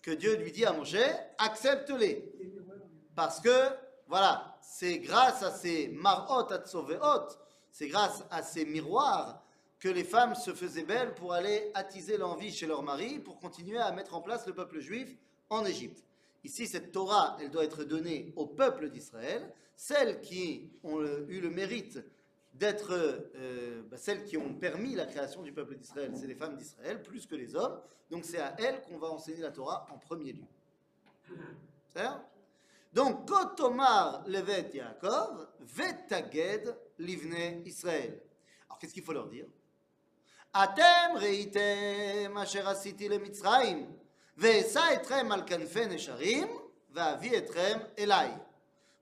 que 0.02 0.12
Dieu 0.12 0.36
lui 0.36 0.52
dit 0.52 0.64
à 0.64 0.72
Moshe, 0.72 0.96
accepte-les. 1.38 2.30
Parce 3.16 3.40
que, 3.40 3.50
voilà, 4.10 4.58
c'est 4.60 4.98
grâce 4.98 5.44
à 5.44 5.52
ces 5.52 5.86
marot 5.86 6.52
atsoveot, 6.52 7.28
c'est 7.70 7.86
grâce 7.86 8.24
à 8.28 8.42
ces 8.42 8.64
miroirs 8.64 9.40
que 9.78 9.88
les 9.88 10.02
femmes 10.02 10.34
se 10.34 10.52
faisaient 10.52 10.82
belles 10.82 11.14
pour 11.14 11.32
aller 11.32 11.70
attiser 11.74 12.16
l'envie 12.16 12.50
chez 12.50 12.66
leur 12.66 12.82
mari, 12.82 13.20
pour 13.20 13.38
continuer 13.38 13.78
à 13.78 13.92
mettre 13.92 14.16
en 14.16 14.20
place 14.20 14.48
le 14.48 14.52
peuple 14.52 14.80
juif 14.80 15.16
en 15.48 15.64
Égypte. 15.64 16.04
Ici, 16.42 16.66
cette 16.66 16.90
Torah, 16.90 17.36
elle 17.40 17.50
doit 17.50 17.62
être 17.62 17.84
donnée 17.84 18.32
au 18.34 18.46
peuple 18.46 18.90
d'Israël, 18.90 19.54
celles 19.76 20.20
qui 20.20 20.68
ont 20.82 21.00
eu 21.28 21.40
le 21.40 21.50
mérite 21.50 22.00
d'être 22.54 22.90
euh, 22.90 23.82
bah, 23.88 23.96
celles 23.96 24.24
qui 24.24 24.36
ont 24.36 24.54
permis 24.54 24.96
la 24.96 25.06
création 25.06 25.42
du 25.42 25.52
peuple 25.52 25.76
d'Israël, 25.76 26.10
c'est 26.16 26.26
les 26.26 26.34
femmes 26.34 26.56
d'Israël, 26.56 27.00
plus 27.00 27.26
que 27.26 27.36
les 27.36 27.54
hommes. 27.54 27.80
Donc 28.10 28.24
c'est 28.24 28.40
à 28.40 28.56
elles 28.58 28.82
qu'on 28.82 28.98
va 28.98 29.06
enseigner 29.06 29.40
la 29.40 29.52
Torah 29.52 29.86
en 29.92 29.98
premier 29.98 30.32
lieu. 30.32 30.44
C'est 31.94 32.00
donc, 32.92 33.28
quand 33.28 33.60
Omar 33.60 34.24
levet 34.26 34.70
Yaakov, 34.74 35.48
vetaged 35.60 36.76
livne 36.98 37.62
Israël. 37.64 38.20
Alors, 38.68 38.78
qu'est-ce 38.78 38.92
qu'il 38.92 39.04
faut 39.04 39.12
leur 39.12 39.28
dire? 39.28 39.46
Atem 40.52 41.16
reitem 41.16 42.36
asher 42.36 42.66
asiti 42.66 43.06
le 43.06 43.18
Mitzrayim, 43.18 43.86
ve'esa 44.36 44.92
etrem 44.94 45.30
al 45.30 45.44
ve'avi 46.92 47.34
etrem 47.34 47.80
elai. 47.96 48.30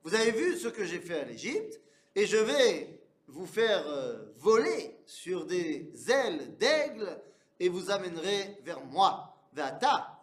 Vous 0.03 0.15
avez 0.15 0.33
vu 0.33 0.59
ce 0.59 0.69
que 0.69 0.85
j'ai 0.85 1.01
fait 1.01 1.21
à 1.21 1.25
l'Égypte, 1.25 1.81
et 2.15 2.27
je 2.27 2.37
vais 2.37 3.01
vous 3.27 3.47
faire 3.47 3.87
euh, 3.89 4.31
voler 4.37 5.01
sur 5.07 5.47
des 5.47 5.91
ailes 6.11 6.57
d'aigle, 6.59 7.19
et 7.59 7.71
vous 7.71 7.91
amènerai 7.91 8.59
vers 8.63 8.85
moi. 8.85 9.35
Ve'ata 9.55 10.18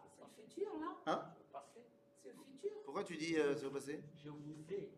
pourquoi 2.95 3.13
tu 3.13 3.17
dis 3.17 3.35
euh, 3.37 3.53
c'est 3.57 3.65
au 3.65 3.71
passé? 3.71 3.99
Je 4.23 4.29
vous 4.29 4.55
ai. 4.69 4.89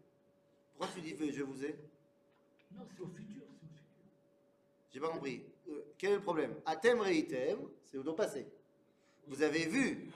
Pourquoi 0.78 0.94
tu 0.94 1.02
dis 1.02 1.16
je 1.34 1.42
vous 1.42 1.66
ai? 1.66 1.76
Non, 2.76 2.84
c'est 2.96 3.02
au 3.02 3.08
futur, 3.08 3.42
c'est 3.60 3.66
au 3.66 3.70
futur. 3.70 4.04
J'ai 4.94 5.00
pas 5.00 5.10
compris. 5.10 5.44
Euh, 5.68 5.82
quel 5.98 6.12
est 6.12 6.16
le 6.18 6.22
problème? 6.22 6.54
Atem 6.68 7.00
reitem, 7.02 7.58
c'est 7.84 7.98
au 7.98 8.14
passé. 8.14 8.46
Vous 9.26 9.42
avez 9.42 9.66
vu, 9.66 10.12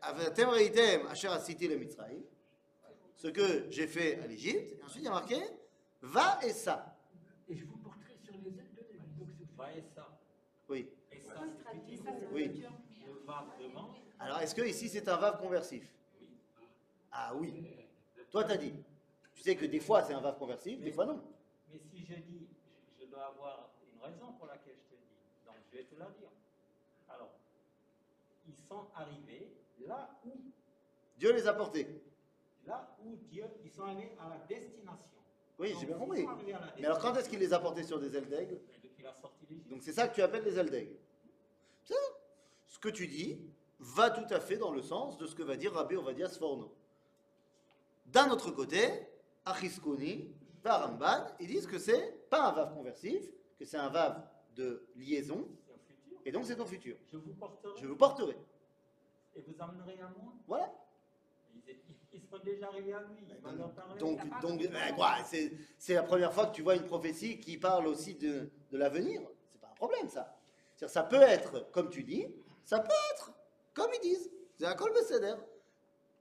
Atem 0.00 0.48
reitem, 0.48 1.06
asher 1.08 1.28
asiti 1.28 1.68
le 1.68 1.76
Mitzrayim, 1.76 2.22
ce 3.14 3.28
que 3.28 3.70
j'ai 3.70 3.86
fait 3.86 4.18
à 4.20 4.26
l'Égypte, 4.26 4.78
et 4.80 4.82
ensuite 4.84 5.02
il 5.02 5.04
y 5.04 5.08
a 5.08 5.10
marqué, 5.10 5.36
va 6.00 6.40
et 6.46 6.54
ça. 6.54 6.96
Et 7.46 7.56
je 7.58 7.66
vous 7.66 7.76
porterai 7.76 8.16
sur 8.24 8.32
les 8.38 8.48
ailes 8.48 8.72
de. 8.74 9.18
Donc 9.18 9.28
c'est 9.38 9.44
futur. 9.44 9.54
Va 9.58 9.70
et 9.76 9.82
ça. 9.94 10.18
Oui. 10.70 10.88
Et 11.12 11.20
ça, 11.20 11.34
c'est 11.68 12.32
Oui. 12.32 12.46
le 12.46 12.68
Le 13.06 13.68
devant. 13.68 13.94
Alors 14.18 14.38
est-ce 14.38 14.54
que 14.54 14.62
ici 14.62 14.88
c'est 14.88 15.06
un 15.08 15.18
vav 15.18 15.38
conversif? 15.38 15.90
Ah 17.16 17.32
oui. 17.34 17.64
Toi 18.30 18.44
t'as 18.44 18.56
dit. 18.56 18.74
Tu 19.32 19.42
sais 19.42 19.56
que 19.56 19.64
des 19.66 19.80
fois 19.80 20.02
c'est 20.02 20.14
un 20.14 20.20
vav 20.20 20.36
conversif, 20.38 20.80
des 20.80 20.90
fois 20.92 21.06
non. 21.06 21.22
Mais 21.70 21.78
si 21.78 22.04
je 22.04 22.14
dis, 22.14 22.48
je, 22.98 23.04
je 23.04 23.08
dois 23.10 23.26
avoir 23.26 23.70
une 23.92 24.00
raison 24.02 24.32
pour 24.32 24.46
laquelle 24.46 24.74
je 24.76 24.94
te 24.96 25.00
dis. 25.00 25.46
Donc 25.46 25.54
je 25.70 25.76
vais 25.78 25.84
te 25.84 25.94
la 25.94 26.06
dire. 26.06 26.28
Alors, 27.08 27.30
ils 28.48 28.56
sont 28.56 28.86
arrivés 28.94 29.52
là 29.86 30.10
où, 30.26 30.32
Dieu 31.16 31.32
les 31.32 31.46
a 31.46 31.54
portés. 31.54 32.02
là 32.66 32.96
où 33.04 33.16
Dieu, 33.30 33.44
ils 33.64 33.70
sont 33.70 33.84
allés 33.84 34.10
à 34.20 34.28
la 34.28 34.38
destination. 34.48 35.18
Oui, 35.58 35.72
j'ai 35.78 35.86
bien 35.86 35.96
compris. 35.98 36.26
Mais 36.78 36.84
alors 36.86 36.98
quand 36.98 37.14
est-ce 37.14 37.28
qu'il 37.28 37.38
les 37.38 37.52
a 37.52 37.60
portés 37.60 37.84
sur 37.84 38.00
des 38.00 38.14
ailes 38.16 38.28
d'aigle? 38.28 38.58
Depuis 38.82 39.04
la 39.04 39.14
sortie 39.14 39.46
d'Égypte. 39.46 39.68
Donc 39.70 39.82
c'est 39.82 39.92
ça 39.92 40.08
que 40.08 40.14
tu 40.14 40.22
appelles 40.22 40.44
les 40.44 40.58
ailes 40.58 40.70
d'aigle. 40.70 40.96
Ça, 41.84 41.94
Ce 42.66 42.78
que 42.78 42.88
tu 42.88 43.06
dis 43.06 43.40
va 43.78 44.10
tout 44.10 44.32
à 44.34 44.40
fait 44.40 44.56
dans 44.56 44.72
le 44.72 44.82
sens 44.82 45.16
de 45.18 45.26
ce 45.26 45.34
que 45.34 45.42
va 45.42 45.56
dire 45.56 45.72
Rabbi 45.72 45.94
Ovadia 45.96 46.28
Sforno. 46.28 46.74
D'un 48.14 48.30
autre 48.30 48.52
côté, 48.52 48.88
Achiskoni, 49.44 50.32
Ramban, 50.64 51.26
ils 51.40 51.48
disent 51.48 51.66
que 51.66 51.78
c'est 51.78 52.28
pas 52.30 52.48
un 52.48 52.52
vav 52.52 52.72
conversif, 52.72 53.24
que 53.58 53.64
c'est 53.64 53.76
un 53.76 53.88
vav 53.88 54.22
de 54.54 54.86
liaison, 54.94 55.48
et 56.24 56.30
donc 56.30 56.46
c'est 56.46 56.54
ton 56.56 56.64
futur. 56.64 56.96
Je 57.10 57.16
vous 57.16 57.34
porterai 57.34 57.72
Je 57.82 57.86
vous 57.88 57.96
porterai. 57.96 58.36
et 59.34 59.40
vous 59.42 59.54
amènerez 59.58 60.00
à 60.00 60.08
moi? 60.16 60.32
Voilà. 60.46 60.72
Ils, 61.66 61.76
ils 62.12 62.20
seront 62.22 62.38
déjà 62.38 62.68
arrivés 62.68 62.92
à 62.92 63.02
lui. 63.02 63.26
Il 63.28 63.36
va 63.42 63.52
leur 63.52 63.72
parler. 63.74 63.98
Donc, 63.98 64.20
donc 64.40 64.60
c'est 65.26 65.52
c'est 65.76 65.94
la 65.94 66.04
première 66.04 66.32
fois 66.32 66.46
que 66.46 66.54
tu 66.54 66.62
vois 66.62 66.76
une 66.76 66.86
prophétie 66.86 67.40
qui 67.40 67.58
parle 67.58 67.88
aussi 67.88 68.14
de, 68.14 68.48
de 68.70 68.78
l'avenir. 68.78 69.22
C'est 69.50 69.60
pas 69.60 69.70
un 69.72 69.74
problème, 69.74 70.08
ça. 70.08 70.38
C'est-à-dire, 70.76 70.92
ça 70.92 71.02
peut 71.02 71.20
être, 71.20 71.68
comme 71.72 71.90
tu 71.90 72.04
dis, 72.04 72.26
ça 72.64 72.78
peut 72.78 72.92
être, 73.12 73.32
comme 73.74 73.90
ils 73.96 74.00
disent. 74.00 74.30
C'est 74.56 74.66
un 74.66 74.74
col. 74.76 74.92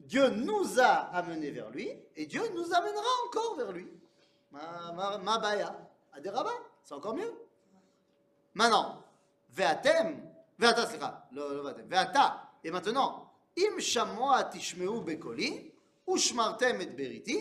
Dieu 0.03 0.29
nous 0.29 0.79
a 0.79 1.15
amenés 1.15 1.51
vers 1.51 1.69
lui, 1.69 1.89
et 2.15 2.25
Dieu 2.25 2.41
nous 2.53 2.73
amènera 2.73 3.07
encore 3.27 3.55
vers 3.57 3.71
lui. 3.71 3.87
Ma, 4.51 5.37
baya, 5.39 5.75
rabbins, 6.11 6.51
c'est 6.83 6.93
encore 6.93 7.15
mieux. 7.15 7.33
Maintenant, 8.53 9.03
ve'atem, 9.49 10.21
ve'ata, 10.59 10.85
ve'atem, 11.31 11.87
ve'ata, 11.87 12.51
et 12.63 12.71
maintenant, 12.71 13.31
im 13.57 13.79
shamoa 13.79 14.43
tishmeu 14.45 14.99
bekoli, 15.01 15.71
ushmartem 16.07 16.81
et 16.81 16.87
beriti, 16.87 17.37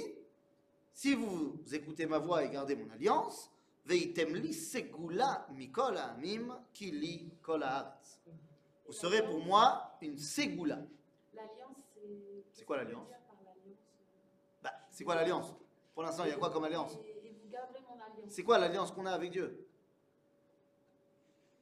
si 0.95 1.15
vous 1.15 1.59
écoutez 1.73 2.07
ma 2.07 2.19
voix 2.19 2.45
et 2.45 2.51
gardez 2.51 2.77
mon 2.77 2.91
alliance, 2.91 3.51
veitem 3.85 4.37
li 4.37 4.53
segula 4.55 5.47
mikol 5.57 5.97
ha'amim 5.99 6.53
ki 6.75 6.91
li 6.93 7.15
kol 7.43 7.65
haaretz. 7.65 8.21
Vous 8.87 8.93
serez 8.93 9.25
pour 9.25 9.45
moi 9.45 9.97
une 10.03 10.19
segula. 10.19 10.79
C'est. 12.53 12.65
Quoi 12.65 12.77
l'alliance 12.77 13.09
Bah, 14.63 14.73
c'est 14.91 15.05
quoi 15.05 15.15
l'alliance 15.15 15.55
Pour 15.95 16.03
l'instant, 16.03 16.25
il 16.25 16.31
y 16.31 16.33
a 16.33 16.37
quoi 16.37 16.51
comme 16.51 16.65
alliance 16.65 16.99
Et, 17.05 17.27
et 17.29 17.31
vous 17.33 17.49
garderez 17.51 17.81
mon 17.89 17.95
alliance. 17.95 18.31
C'est 18.31 18.43
quoi 18.43 18.59
l'alliance 18.59 18.93
qu'on 18.93 19.07
a 19.07 19.13
avec 19.13 19.31
Dieu 19.31 19.67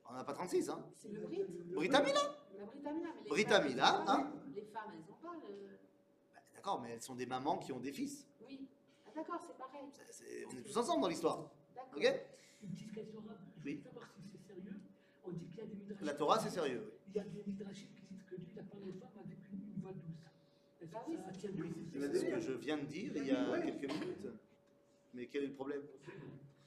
On 0.08 0.12
n'a 0.14 0.24
pas 0.24 0.32
36, 0.34 0.68
hein 0.68 0.84
C'est 0.96 1.08
le 1.08 1.20
Brit. 1.20 1.44
Britamila 1.74 2.20
La 2.58 2.64
Britamila. 2.66 3.08
Mais 3.14 3.22
les 3.22 3.28
Britamila, 3.28 3.86
femmes, 3.86 3.96
elles 3.96 4.02
ont 4.02 4.04
pas- 4.06 4.12
hein 4.12 4.32
Les 4.54 4.62
femmes, 4.62 4.92
elles 4.94 5.12
ont 5.12 5.16
pas 5.26 5.34
le. 5.36 5.54
Bah, 6.34 6.40
D'accord, 6.54 6.80
mais 6.80 6.90
elles 6.90 7.02
sont 7.02 7.14
des 7.14 7.26
mamans 7.26 7.58
qui 7.58 7.72
ont 7.72 7.80
des 7.80 7.92
fils. 7.92 8.26
Oui. 8.46 8.66
Ah, 9.06 9.10
d'accord, 9.14 9.40
c'est 9.46 9.56
pareil. 9.56 9.86
C'est- 9.92 10.12
c'est- 10.12 10.44
on 10.46 10.50
est 10.58 10.62
tous 10.62 10.76
ensemble 10.76 11.02
dans 11.02 11.08
l'histoire. 11.08 11.50
D'accord. 11.74 11.94
Ok 11.96 12.20
Une 12.62 12.70
petite 12.70 12.92
question 12.92 13.20
rapide. 13.20 13.46
Je 13.58 13.64
Oui. 13.64 13.76
veux 13.76 13.82
savoir 13.84 14.06
si 14.12 14.22
c'est 14.32 14.46
sérieux. 14.52 14.80
On 15.24 15.30
dit 15.30 15.46
qu'il 15.46 15.56
y 15.58 15.62
a 15.62 15.66
des 15.66 15.74
midrashim. 15.74 16.04
La 16.06 16.14
Torah, 16.14 16.38
c'est 16.40 16.50
sérieux. 16.50 16.92
Il 17.08 17.14
y 17.16 17.20
a 17.20 17.24
des 17.24 17.42
midrashim 17.46 17.88
qui 17.94 18.02
disent 18.14 18.24
que 18.28 18.34
lui, 18.36 18.46
il 18.52 18.58
a 18.58 18.62
parlé 18.64 18.84
aux 18.86 18.92
femmes 19.00 19.24
avec 19.24 19.38
une, 19.52 19.58
une 19.74 19.80
voix 19.80 19.92
douce. 19.92 20.02
Est-ce 20.79 20.79
Bah 20.92 21.02
que 21.06 21.10
oui, 21.10 21.16
ça 21.24 21.32
c'est- 21.32 21.48
tient 21.48 21.64
C'est 21.92 22.14
ce 22.18 22.24
que 22.24 22.40
je 22.40 22.52
viens 22.52 22.78
de 22.78 22.84
dire 22.84 23.12
il 23.16 23.26
y 23.26 23.30
a 23.30 23.60
quelques 23.60 23.92
minutes. 23.92 24.26
Mais 25.14 25.26
quel 25.26 25.44
est 25.44 25.46
le 25.48 25.54
problème? 25.54 25.82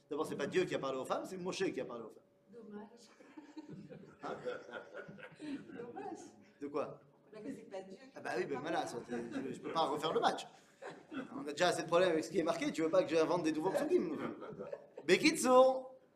D'abord, 0.09 0.25
c'est 0.27 0.36
pas 0.36 0.47
Dieu 0.47 0.65
qui 0.65 0.75
a 0.75 0.79
parlé 0.79 0.99
aux 0.99 1.05
femmes, 1.05 1.25
c'est 1.25 1.38
Moshe 1.38 1.63
qui 1.73 1.81
a 1.81 1.86
parlé 1.86 2.03
aux 2.03 2.09
femmes. 2.09 2.23
Dommage. 2.53 2.88
Hein 4.23 4.36
Dommage. 5.77 6.17
De 6.62 6.67
quoi? 6.67 6.99
Là, 7.33 7.41
que 7.41 7.51
c'est 7.53 7.69
pas 7.71 7.81
Dieu. 7.81 7.95
qui 7.95 8.01
Ah 8.15 8.21
bah 8.21 8.31
oui, 8.38 8.45
ben 8.45 8.59
voilà, 8.59 8.86
ça, 8.86 8.97
je, 9.09 9.51
je 9.53 9.59
peux 9.59 9.71
pas 9.71 9.88
refaire 9.88 10.13
le 10.13 10.19
match. 10.19 10.45
On 11.36 11.47
a 11.47 11.51
déjà 11.51 11.69
assez 11.69 11.83
de 11.83 11.88
problèmes 11.88 12.12
avec 12.12 12.23
ce 12.23 12.29
qui 12.31 12.39
est 12.39 12.43
marqué, 12.43 12.71
tu 12.71 12.81
veux 12.83 12.89
pas 12.89 13.03
que 13.03 13.09
j'invente 13.09 13.43
des 13.43 13.51
nouveaux 13.53 13.71
psukim 13.71 14.17
Bekitsu, 15.07 15.47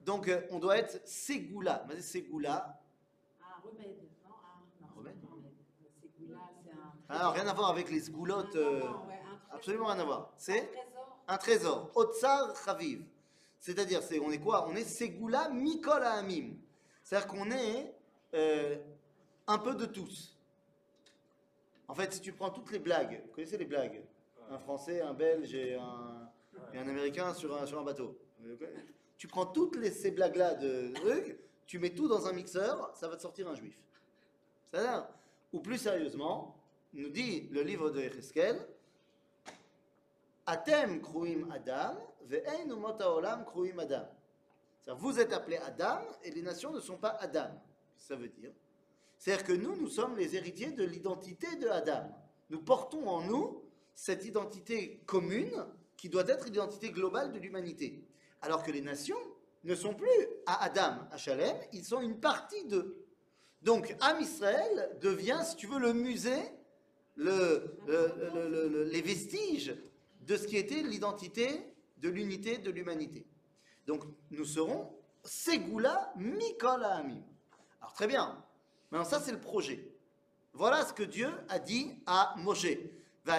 donc 0.01 0.27
euh, 0.27 0.41
on 0.51 0.59
doit 0.59 0.77
être 0.77 1.01
Segula. 1.07 1.85
Mais 1.87 2.01
Segula, 2.01 2.79
Un 3.41 3.61
remède. 3.67 3.97
Non, 4.23 4.29
un, 4.35 4.85
non, 4.85 4.87
remède 4.95 5.15
c'est 5.19 5.21
pas 5.21 5.27
un 5.27 5.35
remède. 5.35 5.53
C'est 6.01 6.09
goula, 6.19 6.39
ah, 7.09 7.31
rien 7.31 7.47
à 7.47 7.53
voir 7.53 7.69
avec 7.69 7.89
les 7.89 8.01
sgoulottes, 8.01 8.55
euh, 8.55 8.81
absolument 9.51 9.85
rien 9.85 9.99
à 9.99 10.03
voir. 10.03 10.19
Un 10.19 10.33
C'est 10.37 10.67
trésor. 10.67 11.23
un 11.27 11.37
trésor, 11.37 11.91
Otsar 11.95 12.55
Chaviv. 12.63 13.05
C'est-à-dire, 13.59 14.01
c'est, 14.03 14.19
on 14.19 14.31
est 14.31 14.39
quoi? 14.39 14.67
On 14.67 14.75
est 14.75 14.83
Segula 14.83 15.49
Mikol 15.49 16.03
Amim. 16.03 16.55
C'est-à-dire 17.03 17.27
qu'on 17.27 17.49
est 17.51 17.93
euh, 18.33 18.77
un 19.47 19.57
peu 19.57 19.75
de 19.75 19.85
tous. 19.85 20.37
En 21.87 21.95
fait, 21.95 22.13
si 22.13 22.21
tu 22.21 22.33
prends 22.33 22.49
toutes 22.49 22.71
les 22.71 22.79
blagues, 22.79 23.23
vous 23.25 23.33
connaissez 23.33 23.57
les 23.57 23.65
blagues? 23.65 24.03
Un 24.49 24.59
Français, 24.59 25.01
un 25.01 25.13
Belge 25.13 25.53
et 25.55 25.75
un, 25.75 26.29
et 26.73 26.77
un 26.77 26.87
Américain 26.87 27.33
sur 27.33 27.55
un, 27.55 27.65
sur 27.65 27.79
un 27.79 27.83
bateau. 27.83 28.17
Tu 29.17 29.27
prends 29.27 29.45
toutes 29.45 29.75
les, 29.77 29.91
ces 29.91 30.11
blagues-là 30.11 30.55
de 30.55 30.93
trucs, 30.93 31.39
tu 31.65 31.79
mets 31.79 31.89
tout 31.89 32.07
dans 32.07 32.27
un 32.27 32.33
mixeur, 32.33 32.91
ça 32.95 33.07
va 33.07 33.15
te 33.15 33.21
sortir 33.21 33.47
un 33.49 33.55
juif. 33.55 33.77
C'est-à-dire, 34.69 35.07
ou 35.53 35.59
plus 35.59 35.77
sérieusement, 35.77 36.55
nous 36.93 37.09
dit 37.09 37.47
le 37.51 37.61
livre 37.61 37.89
de 37.89 38.01
Echeskel, 38.01 38.57
Atem 40.45 41.01
kruim 41.01 41.49
Adam, 41.51 41.97
ve'ein 42.23 42.69
umot 42.69 43.01
haolam 43.01 43.43
kruim 43.45 43.79
Adam. 43.79 44.07
Vous 44.95 45.19
êtes 45.19 45.33
appelés 45.33 45.57
Adam 45.57 45.99
et 46.23 46.31
les 46.31 46.41
nations 46.41 46.71
ne 46.71 46.79
sont 46.79 46.97
pas 46.97 47.17
Adam. 47.19 47.49
Ça 47.97 48.15
veut 48.15 48.29
dire 48.29 48.51
C'est-à-dire 49.17 49.45
que 49.45 49.53
nous, 49.53 49.75
nous 49.75 49.89
sommes 49.89 50.15
les 50.15 50.35
héritiers 50.35 50.71
de 50.71 50.85
l'identité 50.85 51.57
de 51.57 51.67
Adam. 51.67 52.09
Nous 52.49 52.61
portons 52.61 53.05
en 53.07 53.21
nous 53.21 53.63
cette 53.93 54.23
identité 54.23 55.01
commune 55.05 55.65
qui 55.97 56.07
doit 56.07 56.27
être 56.27 56.45
l'identité 56.45 56.91
globale 56.91 57.33
de 57.33 57.39
l'humanité. 57.39 58.01
Alors 58.41 58.63
que 58.63 58.71
les 58.71 58.81
nations 58.81 59.17
ne 59.63 59.75
sont 59.75 59.93
plus 59.93 60.27
à 60.45 60.63
Adam, 60.63 61.07
à 61.11 61.17
Shalem, 61.17 61.57
ils 61.73 61.83
sont 61.83 61.99
une 61.99 62.19
partie 62.19 62.63
d'eux. 62.65 63.05
Donc, 63.63 63.95
Am 63.99 64.21
Israël 64.21 64.97
devient, 65.01 65.41
si 65.43 65.55
tu 65.55 65.67
veux, 65.67 65.79
le 65.79 65.93
musée, 65.93 66.39
les 67.17 69.01
vestiges 69.01 69.75
de 70.21 70.35
ce 70.35 70.47
qui 70.47 70.57
était 70.57 70.83
l'identité, 70.83 71.73
de 71.97 72.09
l'unité, 72.09 72.57
de 72.57 72.69
l'humanité. 72.71 73.25
Donc 73.85 74.03
nous 74.31 74.45
serons 74.45 74.91
Segula 75.23 76.13
Mikola 76.15 76.97
Amim. 76.97 77.21
Alors 77.81 77.93
très 77.93 78.07
bien, 78.07 78.43
maintenant 78.91 79.09
ça 79.09 79.19
c'est 79.19 79.31
le 79.31 79.39
projet. 79.39 79.89
Voilà 80.53 80.85
ce 80.85 80.93
que 80.93 81.03
Dieu 81.03 81.29
a 81.49 81.59
dit 81.59 81.95
à 82.05 82.35
Moshe. 82.37 82.67
Nous 83.25 83.33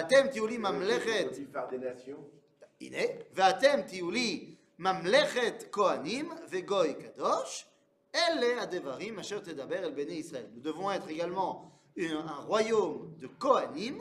devons 10.61 10.91
être 10.91 11.09
également 11.09 11.68
un 11.97 12.41
royaume 12.41 13.13
de 13.19 13.27
Kohanim, 13.27 13.97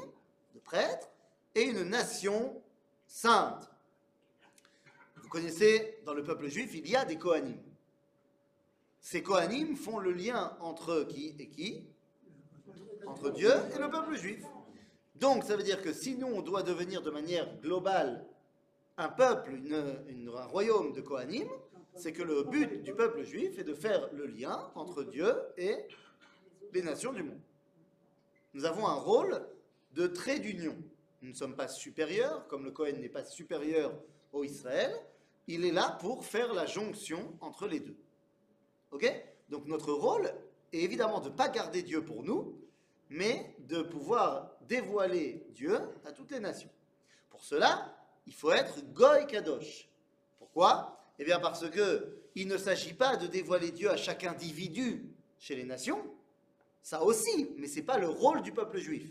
de 0.55 0.61
prêtres, 0.61 1.09
et 1.55 1.63
une 1.63 1.83
nation 1.85 2.61
sainte. 3.07 3.71
Vous 5.17 5.29
connaissez, 5.29 5.99
dans 6.05 6.15
le 6.15 6.23
peuple 6.23 6.49
juif, 6.49 6.71
il 6.75 6.89
y 6.89 6.97
a 6.97 7.05
des 7.05 7.17
Kohanim. 7.19 7.59
Ces 9.01 9.23
Kohanim 9.23 9.77
font 9.77 9.99
le 9.99 10.13
lien 10.13 10.57
entre 10.61 11.05
qui 11.05 11.35
et 11.39 11.49
qui? 11.49 11.85
Entre 13.07 13.31
Dieu 13.31 13.53
et 13.75 13.79
le 13.79 13.91
peuple 13.91 14.17
juif. 14.17 14.45
Donc, 15.17 15.45
ça 15.45 15.57
veut 15.57 15.63
dire 15.63 15.83
que 15.83 15.93
si 15.93 16.17
nous, 16.17 16.29
on 16.29 16.43
doit 16.43 16.63
devenir 16.63 17.03
de 17.03 17.11
manière 17.11 17.57
globale 17.61 18.25
un 18.97 19.09
peuple, 19.09 19.53
une- 19.55 20.31
un 20.37 20.45
royaume 20.45 20.93
de 20.93 21.01
Kohanim, 21.01 21.49
c'est 21.95 22.13
que 22.13 22.23
le 22.23 22.45
but 22.45 22.83
du 22.83 22.95
peuple 22.95 23.25
juif 23.25 23.59
est 23.59 23.65
de 23.65 23.75
faire 23.75 24.09
le 24.13 24.27
lien 24.27 24.71
entre 24.75 25.03
Dieu 25.03 25.35
et 25.57 25.77
les 26.73 26.83
nations 26.83 27.13
du 27.13 27.23
monde. 27.23 27.41
Nous 28.55 28.65
avons 28.65 28.87
un 28.87 28.95
rôle 28.95 29.47
de 29.93 30.07
trait 30.07 30.39
d'union. 30.39 30.77
Nous 31.23 31.31
ne 31.31 31.35
sommes 31.35 31.57
pas 31.57 31.69
supérieurs, 31.69 32.47
comme 32.49 32.65
le 32.65 32.71
Cohen 32.71 32.99
n'est 32.99 33.09
pas 33.09 33.25
supérieur 33.25 33.93
au 34.33 34.45
Israël. 34.45 34.95
Il 35.47 35.65
est 35.65 35.73
là 35.73 35.97
pour 36.01 36.25
faire 36.25 36.53
la 36.53 36.67
jonction 36.67 37.37
entre 37.41 37.67
les 37.67 37.81
deux. 37.81 37.97
Ok? 38.91 39.11
Donc 39.49 39.67
notre 39.67 39.93
rôle 39.93 40.33
est 40.73 40.81
évidemment 40.81 41.21
de 41.21 41.31
ne 41.31 41.35
pas 41.35 41.49
garder 41.49 41.83
Dieu 41.83 42.05
pour 42.05 42.23
nous, 42.23 42.59
mais 43.11 43.55
de 43.61 43.83
pouvoir 43.83 44.53
dévoiler 44.69 45.47
Dieu 45.51 45.79
à 46.05 46.13
toutes 46.13 46.31
les 46.31 46.41
nations. 46.41 46.71
Pour 47.31 47.43
cela, 47.43 47.97
il 48.27 48.35
faut 48.35 48.53
être 48.53 48.83
Goy 48.93 49.27
Kadosh. 49.27 49.89
Pourquoi? 50.39 51.01
Eh 51.19 51.25
bien 51.25 51.41
parce 51.41 51.69
que 51.71 52.19
il 52.35 52.47
ne 52.47 52.57
s'agit 52.57 52.95
pas 52.95 53.17
de 53.17 53.27
dévoiler 53.27 53.71
Dieu 53.71 53.91
à 53.91 53.97
chaque 53.97 54.25
individu 54.25 55.11
chez 55.39 55.57
les 55.57 55.65
nations, 55.65 56.03
ça 56.89 57.03
aussi, 57.03 57.51
mais 57.59 57.67
ce 57.67 57.77
n'est 57.77 57.83
pas 57.83 57.99
le 57.99 58.09
rôle 58.09 58.41
du 58.41 58.51
peuple 58.51 58.79
juif. 58.79 59.11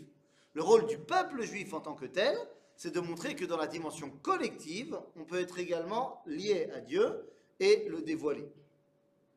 Le 0.54 0.64
rôle 0.64 0.84
du 0.86 0.98
peuple 0.98 1.42
juif 1.44 1.72
en 1.72 1.80
tant 1.80 1.94
que 1.94 2.06
tel, 2.06 2.36
c'est 2.74 2.92
de 2.92 2.98
montrer 2.98 3.36
que 3.36 3.44
dans 3.44 3.56
la 3.56 3.68
dimension 3.68 4.10
collective, 4.10 4.98
on 5.14 5.24
peut 5.24 5.38
être 5.38 5.60
également 5.60 6.20
lié 6.26 6.68
à 6.74 6.80
Dieu 6.80 7.24
et 7.60 7.88
le 7.88 8.02
dévoiler. 8.02 8.50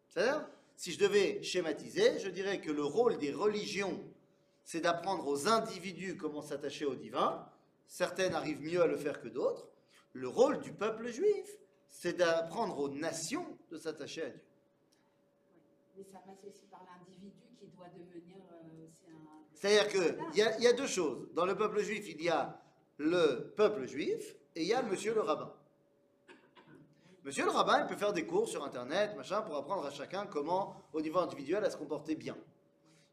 C'est-à-dire, 0.08 0.50
si 0.76 0.92
je 0.92 0.98
devais 0.98 1.44
schématiser, 1.44 2.18
je 2.18 2.30
dirais 2.30 2.60
que 2.60 2.72
le 2.72 2.84
rôle 2.84 3.20
des 3.20 3.32
religions, 3.32 4.04
c'est 4.64 4.82
d'apprendre 4.82 5.28
aux 5.28 5.48
individus 5.48 6.18
comment 6.18 6.42
s'attacher 6.42 6.86
au 6.86 6.96
divin. 6.96 7.48
Certaines 7.86 8.34
arrivent 8.34 8.64
mieux 8.64 8.82
à 8.82 8.88
le 8.88 8.98
faire 8.98 9.22
que 9.22 9.28
d'autres. 9.28 9.68
Le 10.14 10.28
rôle 10.28 10.62
du 10.62 10.74
peuple 10.74 11.10
juif, 11.10 11.46
c'est 11.90 12.14
d'apprendre 12.14 12.80
aux 12.80 12.90
nations 12.90 13.46
de 13.70 13.78
s'attacher 13.78 14.24
à 14.24 14.30
Dieu. 14.30 14.42
Mais 15.96 16.04
ça 16.12 16.18
passe 16.26 16.44
aussi 16.44 16.66
doit 17.90 18.06
devenir 18.06 18.38
euh, 18.52 18.86
aussi 18.86 19.12
un. 19.12 19.56
C'est-à-dire 19.56 19.88
qu'il 19.90 20.38
y, 20.38 20.42
a- 20.42 20.60
y 20.60 20.68
a 20.68 20.74
deux 20.74 20.88
choses. 20.88 21.30
Dans 21.34 21.46
le 21.46 21.56
peuple 21.56 21.82
juif, 21.82 22.06
il 22.08 22.22
y 22.22 22.30
a 22.30 22.60
le 22.98 23.54
peuple 23.56 23.86
juif 23.88 24.36
et 24.56 24.62
il 24.62 24.68
y 24.68 24.74
a 24.74 24.82
monsieur 24.82 25.14
le 25.14 25.22
rabbin. 25.22 25.54
Monsieur 27.24 27.46
le 27.46 27.52
rabbin, 27.52 27.82
il 27.82 27.88
peut 27.88 27.96
faire 27.96 28.14
des 28.14 28.26
cours 28.26 28.48
sur 28.48 28.64
Internet, 28.64 29.16
machin, 29.16 29.42
pour 29.44 29.56
apprendre 29.56 29.86
à 29.86 29.92
chacun 29.92 30.26
comment, 30.26 30.76
au 30.94 31.02
niveau 31.02 31.20
individuel, 31.20 31.64
à 31.64 31.70
se 31.70 31.78
comporter 31.78 32.16
bien. 32.16 32.36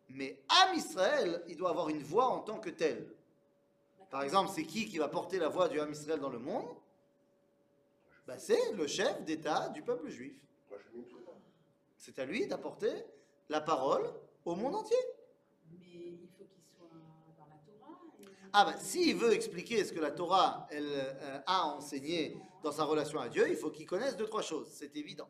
Mais 0.08 0.42
Am 0.48 0.74
Israël, 0.74 1.42
il 1.46 1.56
doit 1.58 1.68
avoir 1.70 1.90
une 1.90 2.02
voix 2.02 2.24
en 2.26 2.40
tant 2.40 2.58
que 2.58 2.70
tel. 2.70 3.12
Par 4.10 4.22
exemple, 4.22 4.50
c'est 4.54 4.64
qui 4.64 4.88
qui 4.88 4.96
va 4.96 5.08
porter 5.08 5.38
la 5.38 5.48
voix 5.50 5.68
du 5.68 5.78
Ham 5.78 5.92
Israël 5.92 6.18
dans 6.20 6.30
le 6.30 6.38
monde? 6.38 6.74
Ben, 8.26 8.38
C'est 8.38 8.72
le 8.72 8.86
chef 8.86 9.22
d'État 9.24 9.68
du 9.68 9.82
peuple 9.82 10.08
juif. 10.08 10.34
C'est 11.98 12.18
à 12.18 12.24
lui 12.24 12.46
d'apporter 12.46 12.90
la 13.50 13.60
parole 13.60 14.10
au 14.48 14.56
monde 14.56 14.74
entier. 14.76 14.96
Mais 15.70 15.76
il 15.86 16.28
faut 16.36 16.44
qu'il 16.44 16.62
soit 16.76 16.88
dans 16.90 17.46
la 17.46 17.56
Torah. 17.66 18.00
et- 18.20 18.24
Ah 18.52 18.64
ben, 18.64 18.76
s'il 18.78 19.16
veut 19.16 19.32
expliquer 19.32 19.84
ce 19.84 19.92
que 19.92 20.00
la 20.00 20.10
Torah 20.10 20.66
elle, 20.70 20.86
euh, 20.90 21.40
a 21.46 21.66
enseigné 21.66 22.36
dans 22.62 22.72
sa 22.72 22.84
relation 22.84 23.20
à 23.20 23.28
Dieu, 23.28 23.46
il 23.48 23.56
faut 23.56 23.70
qu'il 23.70 23.86
connaisse 23.86 24.16
deux, 24.16 24.26
trois 24.26 24.42
choses. 24.42 24.68
C'est 24.70 24.96
évident. 24.96 25.28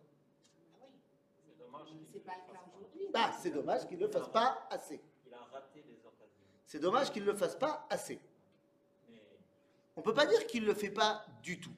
Ah 0.75 0.85
oui, 0.85 0.99
C'est 1.47 1.59
dommage. 1.59 1.87
qu'il 1.89 2.07
c'est 2.13 2.25
pas 2.25 2.33
le 2.47 2.53
cas 2.53 2.61
aujourd'hui. 2.77 3.09
Ah, 3.15 3.33
c'est 3.43 3.51
dommage 3.51 3.87
qu'il 3.89 3.99
ne 3.99 4.07
le 4.07 4.11
fasse 4.13 4.29
pas 4.29 4.67
assez. 4.71 5.01
Il 5.27 5.35
a 5.35 5.39
raté 5.39 5.85
les 5.87 5.99
occasions. 6.07 6.45
C'est 6.65 6.79
dommage 6.81 7.11
qu'il 7.13 7.25
ne 7.25 7.31
le 7.33 7.37
fasse 7.37 7.57
pas 7.57 7.87
assez. 7.91 8.21
Mais 9.09 9.23
On 9.97 10.01
ne 10.01 10.05
peut 10.05 10.15
pas 10.15 10.27
dire 10.27 10.47
qu'il 10.47 10.63
ne 10.63 10.69
le 10.69 10.75
fait 10.75 10.91
pas 10.91 11.25
du 11.43 11.59
tout. 11.61 11.73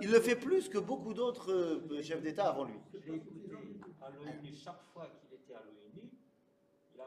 Il 0.00 0.10
le 0.10 0.20
fait 0.20 0.34
plus 0.34 0.68
que 0.68 0.78
beaucoup 0.78 1.14
d'autres 1.14 1.52
euh, 1.52 2.02
chefs 2.02 2.20
d'État 2.20 2.48
avant 2.48 2.64
lui. 2.64 2.74
je 2.92 2.98
l'ai 3.12 3.16
écouté 3.18 3.52
à 4.02 4.10
l'ONU 4.10 4.52
chaque 4.52 4.82
fois 4.92 5.06
qu'il. 5.06 5.23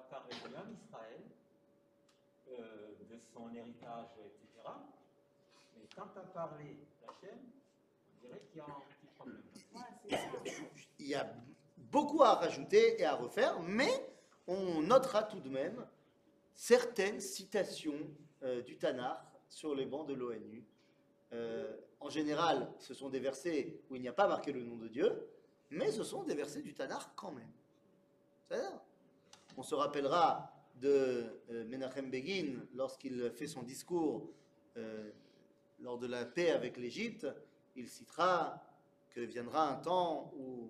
Il 0.10 0.16
a 0.16 0.20
parlé 0.20 0.36
de 0.36 0.54
l'âme 0.54 0.76
Israël, 0.86 1.22
euh, 2.50 2.88
de 3.10 3.20
son 3.34 3.54
héritage, 3.54 4.08
etc. 4.20 4.70
Mais 5.76 5.88
quand 5.96 6.08
tu 6.14 6.20
as 6.20 6.22
parlé 6.22 6.78
d'Hachem, 7.02 7.40
on 7.40 8.28
dirait 8.28 8.42
qu'il 8.48 8.58
y 8.58 8.62
a 8.62 8.66
un 8.66 8.82
petit 8.90 9.08
problème. 9.18 9.44
ça. 9.74 9.80
Il 11.00 11.08
y 11.08 11.16
a 11.16 11.34
beaucoup 11.78 12.24
à 12.24 12.36
rajouter 12.36 13.00
et 13.02 13.06
à 13.06 13.16
refaire, 13.16 13.60
mais 13.62 14.10
on 14.48 14.82
notera 14.82 15.24
tout 15.24 15.40
de 15.40 15.50
même 15.50 15.86
certaines 16.54 17.20
citations 17.20 18.10
euh, 18.44 18.62
du 18.62 18.78
Tanakh 18.78 19.20
sur 19.50 19.76
les 19.76 19.86
bancs 19.86 20.08
de 20.08 20.14
l'ONU. 20.14 20.66
Euh, 21.34 21.76
en 22.00 22.10
général, 22.10 22.72
ce 22.80 22.94
sont 22.94 23.10
des 23.10 23.20
versets 23.20 23.82
où 23.90 23.96
il 23.96 24.02
n'y 24.02 24.08
a 24.08 24.14
pas 24.14 24.28
marqué 24.28 24.52
le 24.52 24.64
nom 24.64 24.78
de 24.78 24.88
Dieu, 24.88 25.28
mais 25.70 25.92
ce 25.92 26.04
sont 26.04 26.24
des 26.24 26.36
versets 26.36 26.62
du 26.62 26.74
Tanakh 26.74 27.10
quand 27.16 27.32
même. 27.32 27.52
C'est-à-dire, 28.48 28.80
On 29.58 29.64
se 29.64 29.74
rappellera 29.74 30.52
de 30.76 31.26
euh, 31.50 31.66
Menachem 31.66 32.12
Begin 32.12 32.62
lorsqu'il 32.76 33.32
fait 33.32 33.48
son 33.48 33.64
discours 33.64 34.30
euh, 34.78 35.10
lors 35.80 35.98
de 35.98 36.06
la 36.06 36.26
paix 36.26 36.52
avec 36.52 36.78
l'Égypte. 36.78 37.26
Il 37.76 37.90
citera 37.90 38.62
que 39.10 39.22
viendra 39.22 39.68
un 39.68 39.78
temps 39.78 40.32
où 40.38 40.70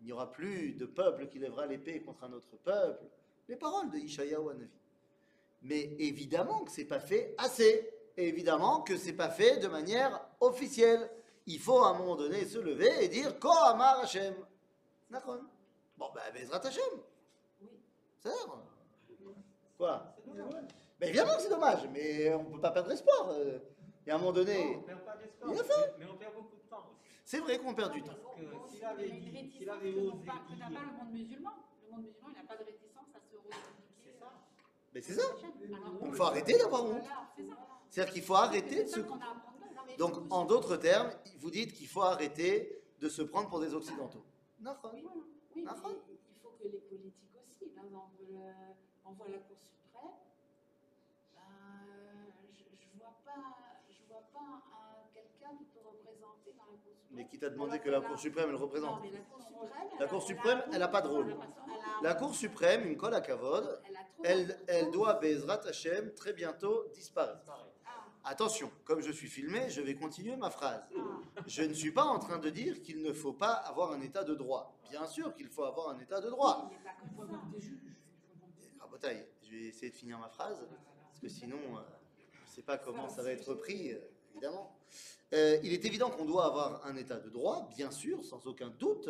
il 0.00 0.06
n'y 0.06 0.12
aura 0.12 0.32
plus 0.32 0.72
de 0.72 0.86
peuple 0.86 1.28
qui 1.28 1.38
lèvera 1.38 1.66
l'épée 1.66 2.02
contre 2.02 2.24
un 2.24 2.32
autre 2.32 2.56
peuple. 2.56 3.04
Les 3.48 3.54
paroles 3.54 3.90
de 3.90 3.98
Ishayahu 3.98 4.50
Hanavi. 4.50 4.80
Mais 5.62 5.94
évidemment 6.00 6.64
que 6.64 6.72
c'est 6.72 6.84
pas 6.84 7.00
fait 7.00 7.32
assez. 7.38 7.88
Évidemment 8.16 8.82
que 8.82 8.96
c'est 8.96 9.12
pas 9.12 9.30
fait 9.30 9.58
de 9.58 9.68
manière 9.68 10.20
officielle. 10.40 11.08
Il 11.46 11.60
faut 11.60 11.78
à 11.78 11.90
un 11.90 11.98
moment 11.98 12.16
donné 12.16 12.44
se 12.44 12.58
lever 12.58 13.04
et 13.04 13.08
dire 13.08 13.38
Ko 13.38 13.52
Amar 13.52 14.00
Hashem. 14.00 14.34
Bon, 15.10 16.10
ben, 16.12 16.22
Bezrat 16.34 16.66
Hashem. 16.66 16.82
Oui. 18.26 19.32
Ça 19.34 19.76
Quoi? 19.76 20.16
Ben 20.98 21.08
évidemment 21.08 21.36
que 21.36 21.42
c'est 21.42 21.48
dommage, 21.50 21.88
mais 21.92 22.32
on 22.34 22.44
ne 22.44 22.54
peut 22.54 22.60
pas 22.60 22.70
perdre 22.70 22.90
espoir. 22.92 23.28
euh. 23.30 23.58
Et 24.06 24.10
à 24.10 24.14
un 24.14 24.18
moment 24.18 24.30
Non, 24.30 24.36
donné, 24.38 24.76
on 24.78 24.82
perd 24.82 25.04
pas 25.04 25.16
d'espoir, 25.16 25.52
Il 25.52 25.60
a 25.60 25.64
fait. 25.64 25.94
mais 25.98 26.04
on 26.06 26.16
perd 26.16 26.34
beaucoup 26.34 26.56
de 26.56 26.62
temps 26.70 26.84
aussi. 26.90 27.10
c'est 27.24 27.38
vrai 27.40 27.58
qu'on 27.58 27.74
perd 27.74 27.92
du 27.92 28.02
temps. 28.02 28.12
Parce 28.22 28.36
que 28.36 28.44
Bon, 28.54 28.66
s'il 28.68 28.84
avait 28.84 29.10
dit, 29.10 29.50
s'il 29.50 29.68
avait 29.68 29.92
osé 29.94 30.10
pas- 30.26 30.42
dire, 30.48 30.58
pas 30.58 30.68
le 30.68 30.96
monde 31.04 31.12
musulman. 31.12 31.50
Le 31.84 31.90
monde 31.96 32.04
musulman, 32.06 32.28
il 32.30 32.34
n'a 32.42 32.44
pas 32.48 32.56
de 32.56 32.64
réticence 32.64 33.08
à 33.14 33.18
se 33.20 33.36
revendiquer. 33.36 33.60
c'est 34.04 34.18
ça. 34.18 34.32
Mais 34.94 35.00
c'est 35.02 35.14
ça. 35.14 35.26
Alors, 35.26 36.06
Il 36.06 36.14
faut 36.14 36.22
arrêter 36.22 36.56
d'avoir 36.56 36.84
honte. 36.84 37.00
Voilà, 37.02 37.28
c'est 37.36 37.46
ça. 37.48 37.56
C'est-à-dire 37.90 38.12
qu'il 38.14 38.22
faut 38.22 38.34
arrêter 38.34 38.84
de 38.84 38.88
se... 38.88 39.00
Non, 39.00 39.18
mais 39.86 39.96
Donc, 39.96 40.14
en 40.30 40.44
d'autres 40.44 40.76
termes, 40.76 41.10
vous 41.38 41.50
dites 41.50 41.72
qu'il 41.74 41.88
faut 41.88 42.02
arrêter 42.02 42.82
de 43.00 43.08
se 43.08 43.22
prendre 43.22 43.48
pour 43.50 43.60
des 43.60 43.74
Occidentaux. 43.74 44.24
Oui. 44.60 44.66
Oui, 44.94 45.04
mais 45.56 45.62
D'accord. 45.64 45.92
il 46.30 46.38
faut 46.40 46.50
que 46.50 46.64
les 46.64 46.78
politiques 46.80 47.25
exemple, 47.86 48.18
le- 48.28 48.74
on 49.04 49.12
voit 49.12 49.28
la 49.28 49.38
Cour 49.38 49.56
suprême, 49.60 50.10
ben, 51.34 51.42
je 52.52 52.64
ne 52.94 52.98
vois 52.98 53.14
pas, 53.24 53.44
je 53.90 54.02
vois 54.08 54.24
pas 54.32 54.40
un- 54.40 55.06
quelqu'un 55.14 55.56
qui 55.58 55.64
peut 55.66 55.80
représenter 55.86 56.52
dans 56.58 56.64
la 56.66 56.76
Cour 56.78 56.92
suprême. 56.94 57.06
Mais 57.12 57.26
qui 57.26 57.38
t'a 57.38 57.50
demandé 57.50 57.72
Alors 57.72 57.84
que 57.84 57.90
la 57.90 58.00
Cour 58.00 58.18
suprême 58.18 58.50
le 58.50 58.56
Non, 58.58 58.62
représente 58.64 59.02
mais 59.02 59.10
la 59.10 59.18
Cour 59.20 59.40
suprême. 59.42 59.70
La 59.98 60.04
elle 60.04 60.08
Cour 60.10 60.18
a- 60.18 60.26
suprême, 60.26 60.62
elle 60.72 60.82
a 60.82 60.88
pas 60.88 61.02
de 61.02 61.08
rôle. 61.08 61.30
elle 61.30 61.36
elle 61.38 62.02
La 62.02 62.14
Cour 62.14 62.34
suprême, 62.34 62.86
une 62.86 62.96
colle 62.96 63.14
à 63.14 63.20
Kavod, 63.20 63.80
elle 63.86 63.96
elle, 64.24 64.60
elle 64.66 64.90
doit, 64.90 65.14
Bezrat 65.14 65.60
Hashem, 65.66 66.12
très 66.14 66.32
bientôt 66.32 66.86
disparaître. 66.92 67.52
Ah, 68.28 68.30
Attention, 68.30 68.70
comme 68.84 69.00
je 69.00 69.12
suis 69.12 69.28
filmé, 69.28 69.70
je 69.70 69.80
vais 69.80 69.94
continuer 69.94 70.36
ma 70.36 70.50
phrase. 70.50 70.82
ah. 70.96 71.40
Je 71.46 71.62
ne 71.62 71.72
suis 71.72 71.92
pas 71.92 72.02
en 72.04 72.18
train 72.18 72.38
de 72.38 72.50
dire 72.50 72.82
qu'il 72.82 73.00
ne 73.02 73.12
faut 73.12 73.32
pas 73.32 73.52
avoir 73.52 73.92
un 73.92 74.00
état 74.00 74.24
de 74.24 74.34
droit. 74.34 74.76
Bien 74.90 75.06
sûr 75.06 75.32
qu'il 75.34 75.48
faut 75.48 75.62
avoir 75.64 75.90
un 75.90 75.98
état 76.00 76.20
de 76.20 76.28
droit. 76.28 76.68
Il 76.70 76.76
n'est 76.76 76.82
pas 76.82 76.90
Il 77.04 77.08
faut 77.10 77.20
comme 77.22 77.28
ça. 77.30 77.34
avoir 77.36 77.50
des 77.52 77.60
juges. 77.60 77.78
Il 77.84 77.92
faut 77.92 78.34
avoir 78.34 78.50
des- 78.74 78.80
Rabotaille, 78.80 79.26
je 79.44 79.50
vais 79.52 79.62
essayer 79.66 79.90
de 79.90 79.96
finir 79.96 80.18
ma 80.18 80.28
phrase, 80.28 80.58
parce 81.08 81.20
que 81.20 81.28
sinon, 81.28 81.56
euh, 81.76 81.80
je 82.32 82.50
ne 82.50 82.54
sais 82.56 82.62
pas 82.62 82.78
comment 82.78 83.08
ça 83.08 83.22
va 83.22 83.30
être 83.30 83.48
repris, 83.48 83.92
euh, 83.92 83.98
évidemment. 84.32 84.76
Euh, 85.32 85.58
il 85.62 85.72
est 85.72 85.84
évident 85.84 86.10
qu'on 86.10 86.24
doit 86.24 86.46
avoir 86.46 86.84
un 86.86 86.96
état 86.96 87.18
de 87.20 87.28
droit, 87.30 87.68
bien 87.76 87.90
sûr, 87.92 88.24
sans 88.24 88.44
aucun 88.46 88.70
doute, 88.70 89.08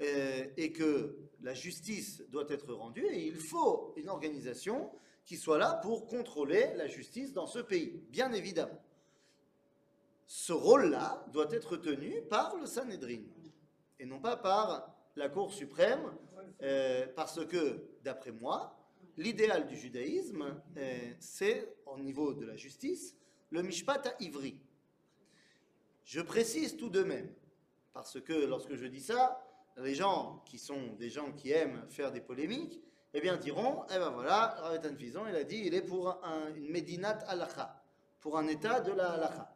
et 0.00 0.72
que 0.72 1.18
la 1.42 1.54
justice 1.54 2.22
doit 2.28 2.46
être 2.50 2.72
rendue, 2.72 3.04
et 3.06 3.26
il 3.26 3.34
faut 3.34 3.92
une 3.96 4.08
organisation 4.08 4.92
qui 5.28 5.36
soit 5.36 5.58
là 5.58 5.74
pour 5.82 6.06
contrôler 6.06 6.72
la 6.76 6.86
justice 6.86 7.34
dans 7.34 7.46
ce 7.46 7.58
pays, 7.58 8.02
bien 8.08 8.32
évidemment. 8.32 8.82
Ce 10.26 10.54
rôle-là 10.54 11.22
doit 11.34 11.52
être 11.52 11.76
tenu 11.76 12.22
par 12.30 12.56
le 12.56 12.64
Sanhedrin, 12.64 13.20
et 14.00 14.06
non 14.06 14.20
pas 14.20 14.38
par 14.38 14.90
la 15.16 15.28
Cour 15.28 15.52
suprême, 15.52 16.16
euh, 16.62 17.06
parce 17.14 17.44
que, 17.44 17.84
d'après 18.02 18.32
moi, 18.32 18.74
l'idéal 19.18 19.66
du 19.66 19.76
judaïsme, 19.76 20.62
euh, 20.78 21.12
c'est, 21.20 21.74
au 21.84 21.98
niveau 21.98 22.32
de 22.32 22.46
la 22.46 22.56
justice, 22.56 23.14
le 23.50 23.60
mishpat 23.60 24.06
à 24.06 24.14
ivri. 24.20 24.58
Je 26.06 26.22
précise 26.22 26.74
tout 26.74 26.88
de 26.88 27.02
même, 27.02 27.30
parce 27.92 28.18
que 28.18 28.32
lorsque 28.46 28.76
je 28.76 28.86
dis 28.86 29.02
ça, 29.02 29.46
les 29.76 29.94
gens 29.94 30.42
qui 30.46 30.58
sont 30.58 30.94
des 30.94 31.10
gens 31.10 31.32
qui 31.32 31.50
aiment 31.50 31.84
faire 31.90 32.12
des 32.12 32.22
polémiques, 32.22 32.80
eh 33.14 33.20
bien 33.20 33.36
diront, 33.36 33.84
eh 33.90 33.98
ben 33.98 34.10
voilà, 34.10 34.56
Ravetan 34.60 34.94
Fison, 34.96 35.22
il 35.28 35.34
a 35.36 35.44
dit, 35.44 35.62
il 35.64 35.74
est 35.74 35.82
pour 35.82 36.08
un- 36.24 36.54
une 36.54 36.68
Medinat 36.70 37.18
Halacha, 37.28 37.82
pour 38.20 38.36
un 38.38 38.46
état 38.48 38.80
de 38.80 38.92
la 38.92 39.12
Halacha. 39.12 39.54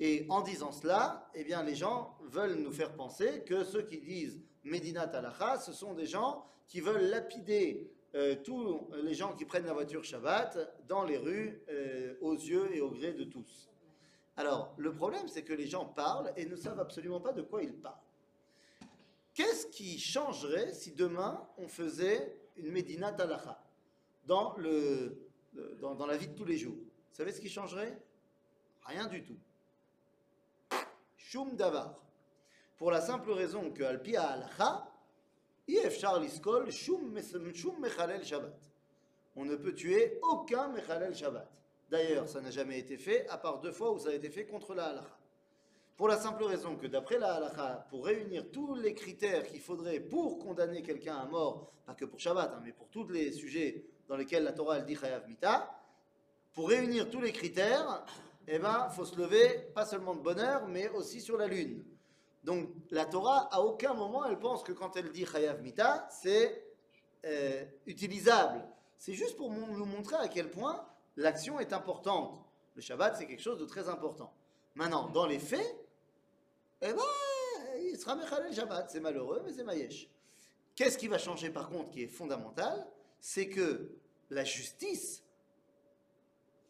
Et 0.00 0.26
en 0.30 0.40
disant 0.40 0.72
cela, 0.72 1.28
eh 1.34 1.44
bien 1.44 1.62
les 1.62 1.74
gens 1.74 2.16
veulent 2.22 2.54
nous 2.56 2.72
faire 2.72 2.94
penser 2.94 3.42
que 3.44 3.62
ceux 3.64 3.82
qui 3.82 3.98
disent 3.98 4.40
Medinat 4.64 5.02
Halacha, 5.14 5.58
ce 5.58 5.72
sont 5.72 5.94
des 5.94 6.06
gens 6.06 6.44
qui 6.66 6.80
veulent 6.80 7.08
lapider 7.10 7.90
euh, 8.14 8.36
tous 8.44 8.88
les 9.04 9.14
gens 9.14 9.32
qui 9.34 9.44
prennent 9.46 9.64
la 9.66 9.72
voiture 9.72 10.04
Shabbat 10.04 10.58
dans 10.86 11.04
les 11.04 11.16
rues, 11.16 11.62
euh, 11.70 12.14
aux 12.20 12.34
yeux 12.34 12.68
et 12.74 12.80
au 12.80 12.90
gré 12.90 13.12
de 13.12 13.24
tous. 13.24 13.70
Alors, 14.36 14.74
le 14.76 14.92
problème, 14.92 15.28
c'est 15.28 15.42
que 15.42 15.52
les 15.54 15.66
gens 15.66 15.86
parlent 15.86 16.32
et 16.36 16.44
ne 16.46 16.56
savent 16.56 16.80
absolument 16.80 17.20
pas 17.20 17.32
de 17.32 17.42
quoi 17.42 17.62
ils 17.62 17.72
parlent. 17.74 17.96
Qu'est-ce 19.34 19.66
qui 19.68 19.98
changerait 19.98 20.72
si 20.74 20.92
demain 20.92 21.46
on 21.56 21.68
faisait 21.68 22.36
une 22.56 22.70
Medina 22.70 23.12
Talacha 23.12 23.62
dans, 24.26 24.56
le, 24.56 25.16
le- 25.54 25.76
dans, 25.80 26.06
la 26.06 26.16
vie 26.16 26.28
de 26.28 26.34
tous 26.34 26.44
les 26.44 26.56
jours 26.56 26.74
Vous 26.76 27.16
savez 27.16 27.32
ce 27.32 27.40
qui 27.40 27.48
changerait? 27.48 27.98
Rien 28.84 29.06
du 29.06 29.22
tout. 29.24 29.36
Shum 31.16 31.56
Davar. 31.56 31.94
Pour 32.78 32.90
la 32.90 33.00
simple 33.00 33.30
raison 33.30 33.70
que 33.70 33.82
Alpia 33.84 34.22
Halacha, 34.22 34.88
Yefchar 35.68 36.18
Liskol 36.20 36.70
Shum 36.70 37.12
Mes- 37.12 37.54
Shum 37.54 37.78
Mechalel 37.80 38.24
Shabbat. 38.24 38.58
On 39.36 39.44
ne 39.44 39.56
peut 39.56 39.74
tuer 39.74 40.18
aucun 40.22 40.68
Mechalel 40.68 41.14
Shabbat. 41.14 41.48
D'ailleurs, 41.90 42.28
ça 42.28 42.40
n'a 42.40 42.50
jamais 42.50 42.78
été 42.78 42.96
fait, 42.96 43.28
à 43.28 43.38
part 43.38 43.60
deux 43.60 43.72
fois 43.72 43.92
où 43.92 43.98
ça 43.98 44.08
a 44.10 44.12
été 44.14 44.30
fait 44.30 44.46
contre 44.46 44.74
la 44.74 44.86
halakha. 44.86 45.18
Pour 46.02 46.08
la 46.08 46.18
simple 46.18 46.42
raison 46.42 46.74
que 46.74 46.88
d'après 46.88 47.16
la 47.16 47.34
halakha, 47.34 47.86
pour 47.88 48.06
réunir 48.06 48.50
tous 48.50 48.74
les 48.74 48.92
critères 48.92 49.46
qu'il 49.46 49.60
faudrait 49.60 50.00
pour 50.00 50.40
condamner 50.40 50.82
quelqu'un 50.82 51.14
à 51.14 51.26
mort, 51.26 51.70
pas 51.86 51.94
que 51.94 52.04
pour 52.04 52.18
Shabbat, 52.18 52.50
hein, 52.52 52.60
mais 52.64 52.72
pour 52.72 52.88
tous 52.88 53.06
les 53.06 53.30
sujets 53.30 53.84
dans 54.08 54.16
lesquels 54.16 54.42
la 54.42 54.50
Torah 54.50 54.78
elle 54.78 54.84
dit 54.84 54.96
Chayav 54.96 55.28
Mita, 55.28 55.80
pour 56.54 56.70
réunir 56.70 57.08
tous 57.08 57.20
les 57.20 57.30
critères, 57.30 58.04
eh 58.48 58.58
ben, 58.58 58.88
faut 58.88 59.04
se 59.04 59.16
lever 59.16 59.70
pas 59.76 59.86
seulement 59.86 60.16
de 60.16 60.22
bonne 60.22 60.40
heure, 60.40 60.66
mais 60.66 60.88
aussi 60.88 61.20
sur 61.20 61.36
la 61.36 61.46
lune. 61.46 61.84
Donc 62.42 62.70
la 62.90 63.04
Torah, 63.04 63.48
à 63.52 63.60
aucun 63.60 63.94
moment, 63.94 64.24
elle 64.24 64.40
pense 64.40 64.64
que 64.64 64.72
quand 64.72 64.96
elle 64.96 65.12
dit 65.12 65.24
Chayav 65.24 65.62
Mita, 65.62 66.08
c'est 66.10 66.66
euh, 67.26 67.64
utilisable. 67.86 68.66
C'est 68.98 69.14
juste 69.14 69.36
pour 69.36 69.52
nous 69.52 69.86
montrer 69.86 70.16
à 70.16 70.26
quel 70.26 70.50
point 70.50 70.84
l'action 71.14 71.60
est 71.60 71.72
importante. 71.72 72.44
Le 72.74 72.82
Shabbat, 72.82 73.14
c'est 73.16 73.26
quelque 73.28 73.40
chose 73.40 73.60
de 73.60 73.66
très 73.66 73.88
important. 73.88 74.34
Maintenant, 74.74 75.08
dans 75.08 75.26
les 75.26 75.38
faits, 75.38 75.81
eh 76.82 76.92
ben, 76.92 77.02
il 77.90 77.96
sera 77.96 78.16
Mechalel 78.16 78.52
Shabbat. 78.52 78.90
C'est 78.90 79.00
malheureux, 79.00 79.42
mais 79.44 79.52
c'est 79.52 79.64
Mayesh. 79.64 80.08
Qu'est-ce 80.74 80.98
qui 80.98 81.08
va 81.08 81.18
changer 81.18 81.50
par 81.50 81.68
contre, 81.68 81.90
qui 81.90 82.02
est 82.02 82.08
fondamental 82.08 82.86
C'est 83.20 83.48
que 83.48 83.96
la 84.30 84.44
justice, 84.44 85.22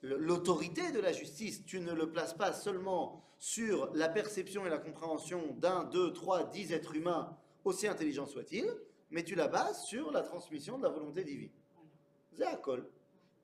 l'autorité 0.02 0.92
de 0.92 1.00
la 1.00 1.12
justice, 1.12 1.64
tu 1.64 1.80
ne 1.80 1.92
le 1.92 2.10
places 2.10 2.34
pas 2.34 2.52
seulement 2.52 3.24
sur 3.38 3.92
la 3.94 4.08
perception 4.08 4.66
et 4.66 4.70
la 4.70 4.78
compréhension 4.78 5.54
d'un, 5.58 5.84
deux, 5.84 6.12
trois, 6.12 6.44
dix 6.44 6.72
êtres 6.72 6.94
humains, 6.94 7.36
aussi 7.64 7.86
intelligents 7.88 8.26
soient-ils, 8.26 8.70
mais 9.10 9.24
tu 9.24 9.34
la 9.34 9.48
bases 9.48 9.84
sur 9.84 10.10
la 10.10 10.22
transmission 10.22 10.78
de 10.78 10.82
la 10.82 10.88
volonté 10.90 11.24
divine. 11.24 11.50
C'est 12.36 12.44
à 12.44 12.56
col. 12.56 12.88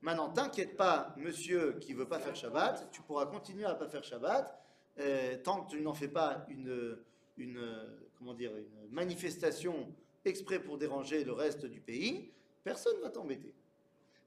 Maintenant, 0.00 0.30
t'inquiète 0.30 0.76
pas, 0.76 1.14
monsieur 1.16 1.78
qui 1.80 1.94
veut 1.94 2.08
pas 2.08 2.20
faire 2.20 2.36
Shabbat, 2.36 2.90
tu 2.90 3.02
pourras 3.02 3.26
continuer 3.26 3.64
à 3.64 3.74
pas 3.74 3.88
faire 3.88 4.04
Shabbat 4.04 4.57
euh, 5.00 5.36
tant 5.42 5.64
que 5.64 5.70
tu 5.70 5.80
n'en 5.80 5.94
fais 5.94 6.08
pas 6.08 6.46
une, 6.48 6.68
euh, 6.68 7.98
comment 8.18 8.34
dire, 8.34 8.56
une 8.56 8.90
manifestation 8.90 9.92
exprès 10.24 10.60
pour 10.60 10.78
déranger 10.78 11.24
le 11.24 11.32
reste 11.32 11.66
du 11.66 11.80
pays, 11.80 12.30
personne 12.64 13.00
va 13.00 13.10
t'embêter. 13.10 13.54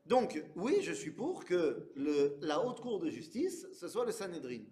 Donc, 0.06 0.44
oui, 0.56 0.80
je 0.82 0.94
suis 0.94 1.12
pour 1.12 1.46
que 1.46 1.88
la 2.42 2.66
haute 2.66 2.82
cour 2.82 3.00
de 3.00 3.10
justice, 3.10 3.68
ce 3.72 3.88
soit 3.88 4.06
le 4.06 4.12
Sanhedrin. 4.12 4.64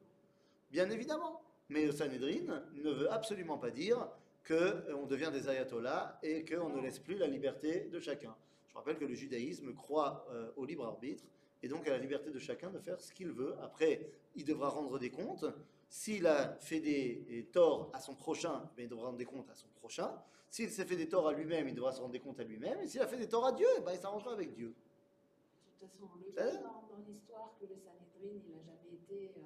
Bien 0.72 0.90
évidemment. 0.90 1.42
Mais 1.70 1.86
le 1.86 1.92
Sanhedrin 1.92 2.64
ne 2.74 2.92
veut 2.92 3.12
absolument 3.12 3.60
pas 3.60 3.70
dire 3.70 4.10
qu'on 4.48 5.06
devient 5.06 5.30
des 5.32 5.48
ayatollahs 5.48 6.20
et 6.24 6.44
qu'on 6.44 6.70
ne 6.70 6.82
laisse 6.82 6.98
plus 6.98 7.16
la 7.16 7.28
liberté 7.28 7.82
de 7.92 8.00
chacun. 8.00 8.36
Je 8.70 8.74
rappelle 8.74 8.98
que 8.98 9.06
le 9.06 9.14
judaïsme 9.14 9.74
croit 9.76 10.26
euh, 10.32 10.50
au 10.56 10.66
libre 10.66 10.86
arbitre 10.86 11.24
et 11.62 11.68
donc 11.68 11.88
à 11.88 11.92
la 11.92 12.00
liberté 12.00 12.32
de 12.32 12.40
chacun 12.40 12.72
de 12.72 12.80
faire 12.80 13.00
ce 13.00 13.14
qu'il 13.14 13.32
veut. 13.32 13.56
Après, 13.62 14.10
il 14.36 14.46
devra 14.46 14.70
rendre 14.70 14.98
des 14.98 15.12
comptes. 15.12 15.46
S'il 15.90 16.28
a 16.28 16.56
fait 16.60 16.80
des, 16.80 17.50
torts 17.52 17.90
à 17.94 18.00
son 18.00 18.14
prochain, 18.14 18.70
ben, 18.78 18.84
il 18.84 18.90
devra 18.90 19.08
rendre 19.08 19.18
des 19.18 19.26
comptes 19.26 19.50
à 19.50 19.56
son 19.56 19.68
prochain. 19.70 20.12
S'il 20.50 20.70
s'est 20.70 20.86
fait 20.86 20.96
des 20.96 21.10
torts 21.10 21.28
à 21.28 21.34
lui-même, 21.34 21.68
il 21.68 21.74
devra 21.74 21.92
se 21.92 22.00
rendre 22.00 22.12
des 22.12 22.20
comptes 22.20 22.40
à 22.40 22.44
lui-même. 22.44 22.80
Et 22.82 22.88
s'il 22.88 23.02
a 23.02 23.08
fait 23.08 23.18
des 23.18 23.28
torts 23.28 23.46
à 23.46 23.52
Dieu, 23.52 23.68
ben, 23.84 23.94
il 23.94 24.00
s'arrangera 24.00 24.34
avec 24.34 24.54
Dieu. 24.54 24.68
De 24.68 25.80
toute 25.80 25.90
façon, 25.90 26.10
on 26.14 26.18
le 26.20 26.32
voit 26.32 26.44
va 26.44 26.58
dans, 26.60 27.04
l'histoire 27.08 27.56
que 27.60 27.66
le 27.66 27.76
Sanhedrin, 27.76 28.40
il 28.46 28.52
n'a 28.52 28.62
jamais 28.62 28.94
été 28.94 29.32
euh, 29.36 29.42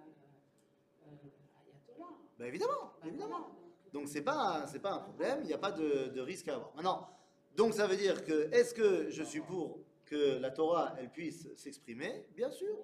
euh, 1.08 1.62
ayatollah. 1.62 2.18
Ben, 2.38 2.46
évidemment, 2.46 2.94
évidemment. 3.06 3.30
voilà, 3.30 3.54
donc, 3.94 3.94
Donc 3.94 4.08
c'est 4.10 4.24
pas 4.24 4.66
c'est 4.68 4.80
pas 4.80 4.94
un 4.94 5.00
problème, 5.00 5.40
il 5.44 5.48
n'y 5.48 5.54
a 5.54 5.58
pas 5.58 5.72
de, 5.72 6.10
de 6.10 6.22
risque 6.22 6.50
à 6.50 6.56
avoir. 6.56 6.76
Maintenant, 6.76 7.08
donc 7.56 7.74
ça 7.74 7.88
veut 7.88 7.96
dire 7.96 8.26
que 8.26 8.54
est-ce 8.54 8.74
que 8.74 9.10
je 9.10 9.24
suis 9.24 9.42
pour 9.42 9.80
que 10.06 10.40
la 10.40 10.52
Torah 10.52 10.96
elle 10.98 11.10
puisse 11.10 11.48
s'exprimer? 11.56 12.26
Bien 12.36 12.50
sûr. 12.50 12.76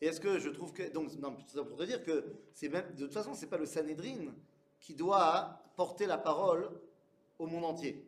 Et 0.00 0.06
est-ce 0.06 0.20
que 0.20 0.38
je 0.38 0.48
trouve 0.48 0.72
que 0.72 0.90
donc 0.90 1.10
ça 1.10 1.64
pour 1.64 1.84
dire 1.84 2.02
que 2.02 2.32
de 2.62 3.04
toute 3.04 3.12
façon 3.12 3.34
c'est 3.34 3.48
pas 3.48 3.58
le 3.58 3.66
Sanhedrin 3.66 4.32
qui 4.80 4.94
doit 4.94 5.62
porter 5.76 6.06
la 6.06 6.18
parole 6.18 6.70
au 7.38 7.46
monde 7.46 7.64
entier. 7.64 8.06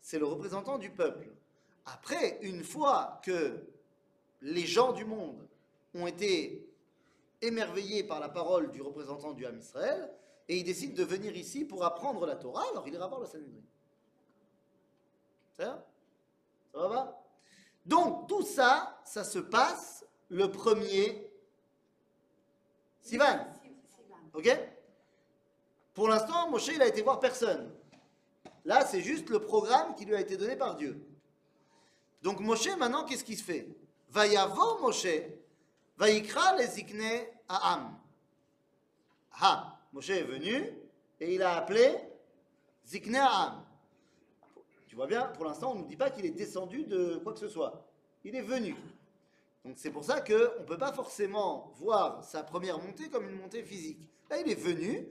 C'est 0.00 0.18
le 0.18 0.26
représentant 0.26 0.78
du 0.78 0.90
peuple. 0.90 1.30
Après, 1.86 2.38
une 2.42 2.64
fois 2.64 3.20
que 3.24 3.64
les 4.42 4.66
gens 4.66 4.92
du 4.92 5.04
monde 5.04 5.46
ont 5.94 6.06
été 6.06 6.70
émerveillés 7.42 8.04
par 8.04 8.20
la 8.20 8.28
parole 8.28 8.70
du 8.70 8.80
représentant 8.82 9.32
du 9.32 9.46
Ham 9.46 9.58
Israël, 9.58 10.10
et 10.48 10.58
il 10.58 10.64
décide 10.64 10.94
de 10.94 11.04
venir 11.04 11.36
ici 11.36 11.64
pour 11.64 11.84
apprendre 11.84 12.26
la 12.26 12.36
Torah, 12.36 12.64
alors 12.70 12.86
il 12.86 12.94
ira 12.94 13.06
voir 13.08 13.20
le 13.20 13.26
Sanhedrin. 13.26 13.62
Ça 15.56 15.86
Ça 16.72 16.88
va 16.88 17.22
Donc, 17.86 18.28
tout 18.28 18.42
ça, 18.42 19.00
ça 19.04 19.24
se 19.24 19.38
passe 19.38 19.99
le 20.30 20.50
premier 20.50 21.28
Sivan. 23.02 23.46
Si- 23.62 23.70
Sivan. 23.96 24.16
Ok? 24.34 24.48
Pour 25.94 26.08
l'instant, 26.08 26.48
Moshe, 26.50 26.68
il 26.68 26.80
a 26.80 26.86
été 26.86 27.02
voir 27.02 27.20
personne. 27.20 27.74
Là, 28.64 28.84
c'est 28.86 29.00
juste 29.02 29.28
le 29.28 29.40
programme 29.40 29.94
qui 29.96 30.04
lui 30.04 30.14
a 30.14 30.20
été 30.20 30.36
donné 30.36 30.56
par 30.56 30.76
Dieu. 30.76 31.04
Donc, 32.22 32.40
Moshe, 32.40 32.68
maintenant, 32.76 33.04
qu'est-ce 33.04 33.24
qui 33.24 33.36
se 33.36 33.42
fait? 33.44 33.68
Vayavo 34.10 34.78
Moshe, 34.80 35.06
Vayikra 35.96 36.56
les 36.56 36.66
Zikne 36.66 37.26
Aham. 37.48 37.98
Ah, 39.40 39.78
Moshe 39.92 40.10
est 40.10 40.22
venu 40.22 40.52
et 41.18 41.34
il 41.34 41.42
a 41.42 41.56
appelé 41.56 41.96
Zikne 42.86 43.16
Aham. 43.16 43.64
Tu 44.86 44.96
vois 44.96 45.06
bien, 45.06 45.26
pour 45.26 45.44
l'instant, 45.44 45.72
on 45.72 45.74
ne 45.76 45.80
nous 45.80 45.86
dit 45.86 45.96
pas 45.96 46.10
qu'il 46.10 46.24
est 46.26 46.30
descendu 46.30 46.84
de 46.84 47.16
quoi 47.22 47.32
que 47.32 47.38
ce 47.38 47.48
soit. 47.48 47.86
Il 48.24 48.34
est 48.36 48.42
venu. 48.42 48.76
Donc 49.64 49.76
c'est 49.76 49.90
pour 49.90 50.04
ça 50.04 50.20
qu'on 50.20 50.32
ne 50.32 50.64
peut 50.66 50.78
pas 50.78 50.92
forcément 50.92 51.72
voir 51.76 52.24
sa 52.24 52.42
première 52.42 52.78
montée 52.78 53.10
comme 53.10 53.28
une 53.28 53.36
montée 53.36 53.62
physique. 53.62 54.08
Là, 54.30 54.38
il 54.40 54.50
est 54.50 54.54
venu, 54.54 55.06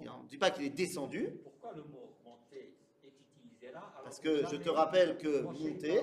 on 0.00 0.22
ne 0.22 0.28
dit 0.28 0.38
pas 0.38 0.50
qu'il 0.50 0.64
est 0.64 0.70
descendu, 0.70 1.38
Pourquoi 1.44 1.72
le 1.72 1.82
mot 1.84 2.16
monter 2.24 2.74
est 3.04 3.08
utilisé 3.08 3.70
là 3.70 3.92
parce 4.02 4.18
que 4.18 4.44
je 4.46 4.56
te 4.56 4.68
rappelle 4.68 5.16
que 5.18 5.42
monter, 5.42 6.02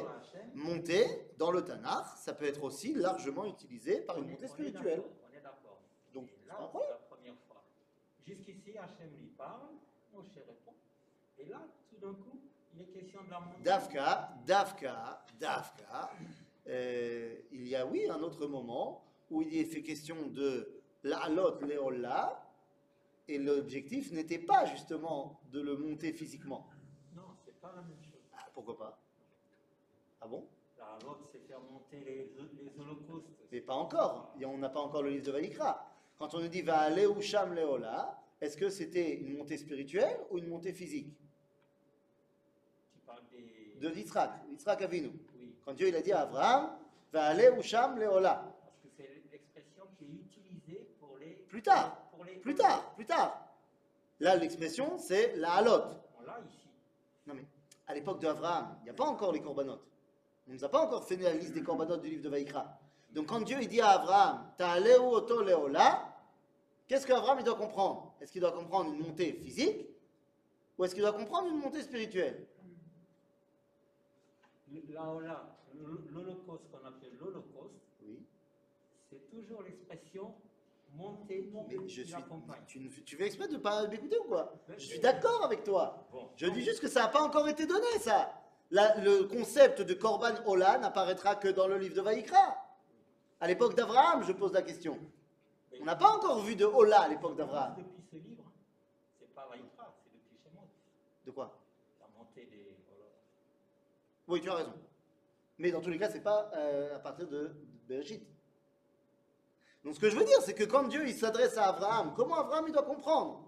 monter, 0.56 1.06
dans 1.38 1.52
le 1.52 1.64
Tanakh, 1.64 2.06
ça 2.18 2.34
peut 2.34 2.46
être 2.46 2.64
aussi 2.64 2.94
largement 2.94 3.46
utilisé 3.46 4.02
par 4.02 4.18
une 4.18 4.30
montée 4.30 4.48
spirituelle. 4.48 5.04
On 5.30 5.38
est 5.38 5.42
d'accord. 5.42 5.80
Donc, 6.14 6.30
là, 6.48 6.56
c'est 6.72 6.90
la 6.90 6.96
première 7.10 7.36
fois. 7.48 7.64
Jusqu'ici, 8.26 8.78
Hachem 8.78 9.12
lui 9.20 9.28
parle, 9.38 9.70
Moshe 10.14 10.34
répond. 10.36 10.74
Et 11.38 11.46
là, 11.46 11.62
tout 11.90 11.98
d'un 11.98 12.14
coup, 12.14 12.40
il 12.74 12.82
est 12.82 12.86
question 12.86 13.24
de 13.24 13.30
la 13.30 13.40
montée. 13.40 13.62
Dafka, 13.64 14.34
Dafka, 14.46 15.26
Dafka, 15.40 16.12
euh, 16.70 17.36
il 17.52 17.68
y 17.68 17.76
a 17.76 17.86
oui 17.86 18.08
un 18.10 18.22
autre 18.22 18.48
moment 18.48 19.04
où 19.30 19.42
il 19.42 19.56
est 19.58 19.66
fait 19.66 19.82
question 19.82 20.28
de 20.28 20.82
l'alot 21.04 21.60
leola, 21.62 22.46
et 23.28 23.38
l'objectif 23.38 24.12
n'était 24.12 24.40
pas 24.40 24.66
justement 24.66 25.40
de 25.52 25.62
le 25.62 25.78
monter 25.78 26.14
physiquement. 26.14 26.68
Non, 27.16 27.36
c'est 27.46 27.60
pas 27.60 27.74
la 27.76 27.82
même 27.82 28.02
chose. 28.02 28.22
Ah, 28.36 28.48
pourquoi 28.54 28.78
pas? 28.78 29.00
Ah 30.22 30.28
bon? 30.28 30.48
L'autre, 31.06 31.30
c'est 31.32 31.40
faire 31.40 31.62
monter 31.62 32.00
les, 32.04 32.32
les 32.62 32.80
holocaustes. 32.80 33.30
Mais 33.52 33.62
pas 33.62 33.76
encore. 33.76 34.34
Et 34.40 34.46
On 34.46 34.58
n'a 34.58 34.70
pas 34.70 34.82
encore 34.82 35.04
le 35.04 35.12
livre 35.12 35.26
de 35.28 35.32
Vaïkra. 35.32 35.88
Quand 36.18 36.34
on 36.34 36.40
nous 36.40 36.48
dit 36.48 36.62
va 36.62 36.80
aller 36.80 37.06
ou 37.06 37.22
sham 37.22 37.54
leola, 37.54 38.22
est-ce 38.42 38.58
que 38.58 38.70
c'était 38.70 39.16
une 39.16 39.38
montée 39.38 39.58
spirituelle 39.58 40.20
ou 40.30 40.40
une 40.40 40.48
montée 40.48 40.74
physique? 40.74 41.14
Tu 42.92 43.00
parles 43.06 43.24
des. 43.32 43.78
De 43.80 43.96
Yitzhak, 43.96 44.32
Yitzhak 44.50 44.82
Avinu. 44.82 45.12
Quand 45.70 45.76
Dieu 45.76 45.90
il 45.90 45.96
a 45.96 46.02
dit 46.02 46.12
à 46.12 46.22
Abraham, 46.22 46.72
va 47.14 47.26
aller 47.26 47.48
ou 47.50 47.62
sham 47.62 48.00
leola. 48.00 48.44
parce 48.64 48.78
que 48.82 48.88
c'est 48.98 49.22
l'expression 49.32 49.84
qui 50.00 50.06
est 50.06 50.08
utilisée 50.08 50.90
pour 51.00 51.16
les. 51.20 51.46
Plus 51.48 51.62
tard. 51.62 51.96
Pour 52.12 52.26
les 52.26 52.38
Plus 52.38 52.56
tard, 52.56 52.96
plus 52.96 53.06
tard. 53.06 53.40
Là, 54.20 54.36
l'expression, 54.36 54.98
c'est 54.98 55.36
la 55.36 55.52
halot. 55.58 55.84
On 56.18 56.48
ici. 56.48 56.70
Non 57.28 57.36
mais, 57.36 57.46
à 57.86 57.94
l'époque 57.94 58.20
d'Abraham, 58.20 58.78
il 58.80 58.86
n'y 58.86 58.90
a 58.90 58.96
pas 58.96 59.04
encore 59.04 59.32
les 59.32 59.42
corbanotes. 59.42 59.86
On 60.48 60.50
ne 60.50 60.56
nous 60.56 60.64
a 60.66 60.70
pas 60.70 60.82
encore 60.82 61.08
fait 61.08 61.18
la 61.18 61.36
liste 61.36 61.54
des 61.54 61.62
corbanotes 61.62 62.02
du 62.02 62.10
livre 62.10 62.24
de 62.24 62.30
Vaïkra. 62.30 62.66
Donc 63.12 63.28
quand 63.28 63.42
Dieu 63.42 63.60
il 63.62 63.68
dit 63.68 63.80
à 63.80 63.90
Abraham, 63.90 64.52
Ta'aleu 64.58 65.00
oto 65.00 65.44
leola, 65.44 66.16
qu'est-ce 66.88 67.06
qu'Abraham 67.06 67.38
il 67.42 67.46
doit 67.46 67.54
comprendre? 67.54 68.16
Est-ce 68.20 68.32
qu'il 68.32 68.42
doit 68.42 68.54
comprendre 68.54 68.92
une 68.92 69.02
montée 69.02 69.34
physique 69.34 69.86
ou 70.80 70.86
est-ce 70.86 70.96
qu'il 70.96 71.04
doit 71.04 71.14
comprendre 71.14 71.48
une 71.50 71.60
montée 71.60 71.84
spirituelle? 71.84 72.48
La 74.90 75.04
Ola, 75.12 75.59
l'Holocauste 75.84 76.70
qu'on 76.72 76.86
appelle 76.86 77.16
l'Holocauste, 77.20 77.76
Oui. 78.04 78.20
c'est 79.10 79.30
toujours 79.30 79.62
l'expression 79.64 80.34
monter, 80.94 81.52
Mais 81.68 81.88
je 81.88 82.02
suis. 82.04 82.16
Tu, 82.68 83.04
tu 83.04 83.16
veux 83.16 83.26
exprès 83.26 83.48
de 83.48 83.54
ne 83.54 83.60
pas 83.60 83.88
m'écouter 83.88 84.18
ou 84.20 84.24
quoi? 84.24 84.54
Je 84.78 84.86
suis 84.86 85.00
d'accord 85.00 85.44
avec 85.46 85.64
toi. 85.64 86.08
Bon. 86.12 86.30
Je 86.36 86.48
dis 86.48 86.62
juste 86.64 86.80
que 86.82 86.88
ça 86.88 87.02
n'a 87.02 87.08
pas 87.10 87.22
encore 87.22 87.48
été 87.48 87.66
donné, 87.68 87.88
ça. 88.00 88.34
La- 88.72 88.96
le 89.00 89.24
concept 89.26 89.82
de 89.82 89.94
Korban 89.94 90.34
Ola 90.46 90.78
n'apparaîtra 90.80 91.36
que 91.36 91.48
dans 91.48 91.68
le 91.68 91.78
livre 91.78 91.96
de 91.96 92.02
Vaïkra. 92.02 92.58
À 93.40 93.48
l'époque 93.48 93.76
d'Abraham, 93.76 94.24
je 94.24 94.32
pose 94.34 94.52
la 94.54 94.62
question. 94.64 95.00
On 95.80 95.86
n'a 95.86 95.96
pas 95.96 96.10
encore 96.10 96.40
vu 96.44 96.56
de 96.56 96.66
Ola 96.66 97.02
à 97.02 97.08
l'époque 97.08 97.36
d'Abraham. 97.38 97.76
Depuis 97.78 98.02
ce 98.12 98.16
livre, 98.18 98.44
c'est 99.20 99.34
pas 99.34 99.48
Vaïkra, 99.48 99.96
c'est 100.04 100.12
depuis 100.12 100.38
Shemot, 100.44 100.68
De 101.26 101.32
quoi? 101.32 101.58
La 102.00 102.08
montée 102.18 102.46
des. 102.46 102.76
Oui, 104.28 104.42
tu 104.42 104.50
as 104.50 104.56
raison. 104.56 104.74
Mais 105.60 105.72
dans 105.72 105.82
tous 105.82 105.90
les 105.90 106.00
cas, 106.00 106.10
c'est 106.10 106.24
pas 106.24 106.50
euh, 106.56 106.96
à 106.96 107.00
partir 107.00 107.28
de, 107.28 107.52
de. 107.90 108.02
Donc 109.84 109.96
ce 109.96 110.00
que 110.00 110.10
je 110.10 110.16
veux 110.16 110.24
dire, 110.24 110.42
c'est 110.42 110.54
que 110.54 110.64
quand 110.64 110.84
Dieu 110.84 111.08
s'adresse 111.12 111.58
à 111.58 111.68
Abraham, 111.68 112.14
comment 112.16 112.36
Abraham 112.36 112.66
il 112.68 112.74
doit 112.74 112.84
comprendre? 112.84 113.44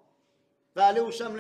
Va 0.76 0.86
aller 0.88 1.00
au 1.00 1.12
Sham. 1.12 1.38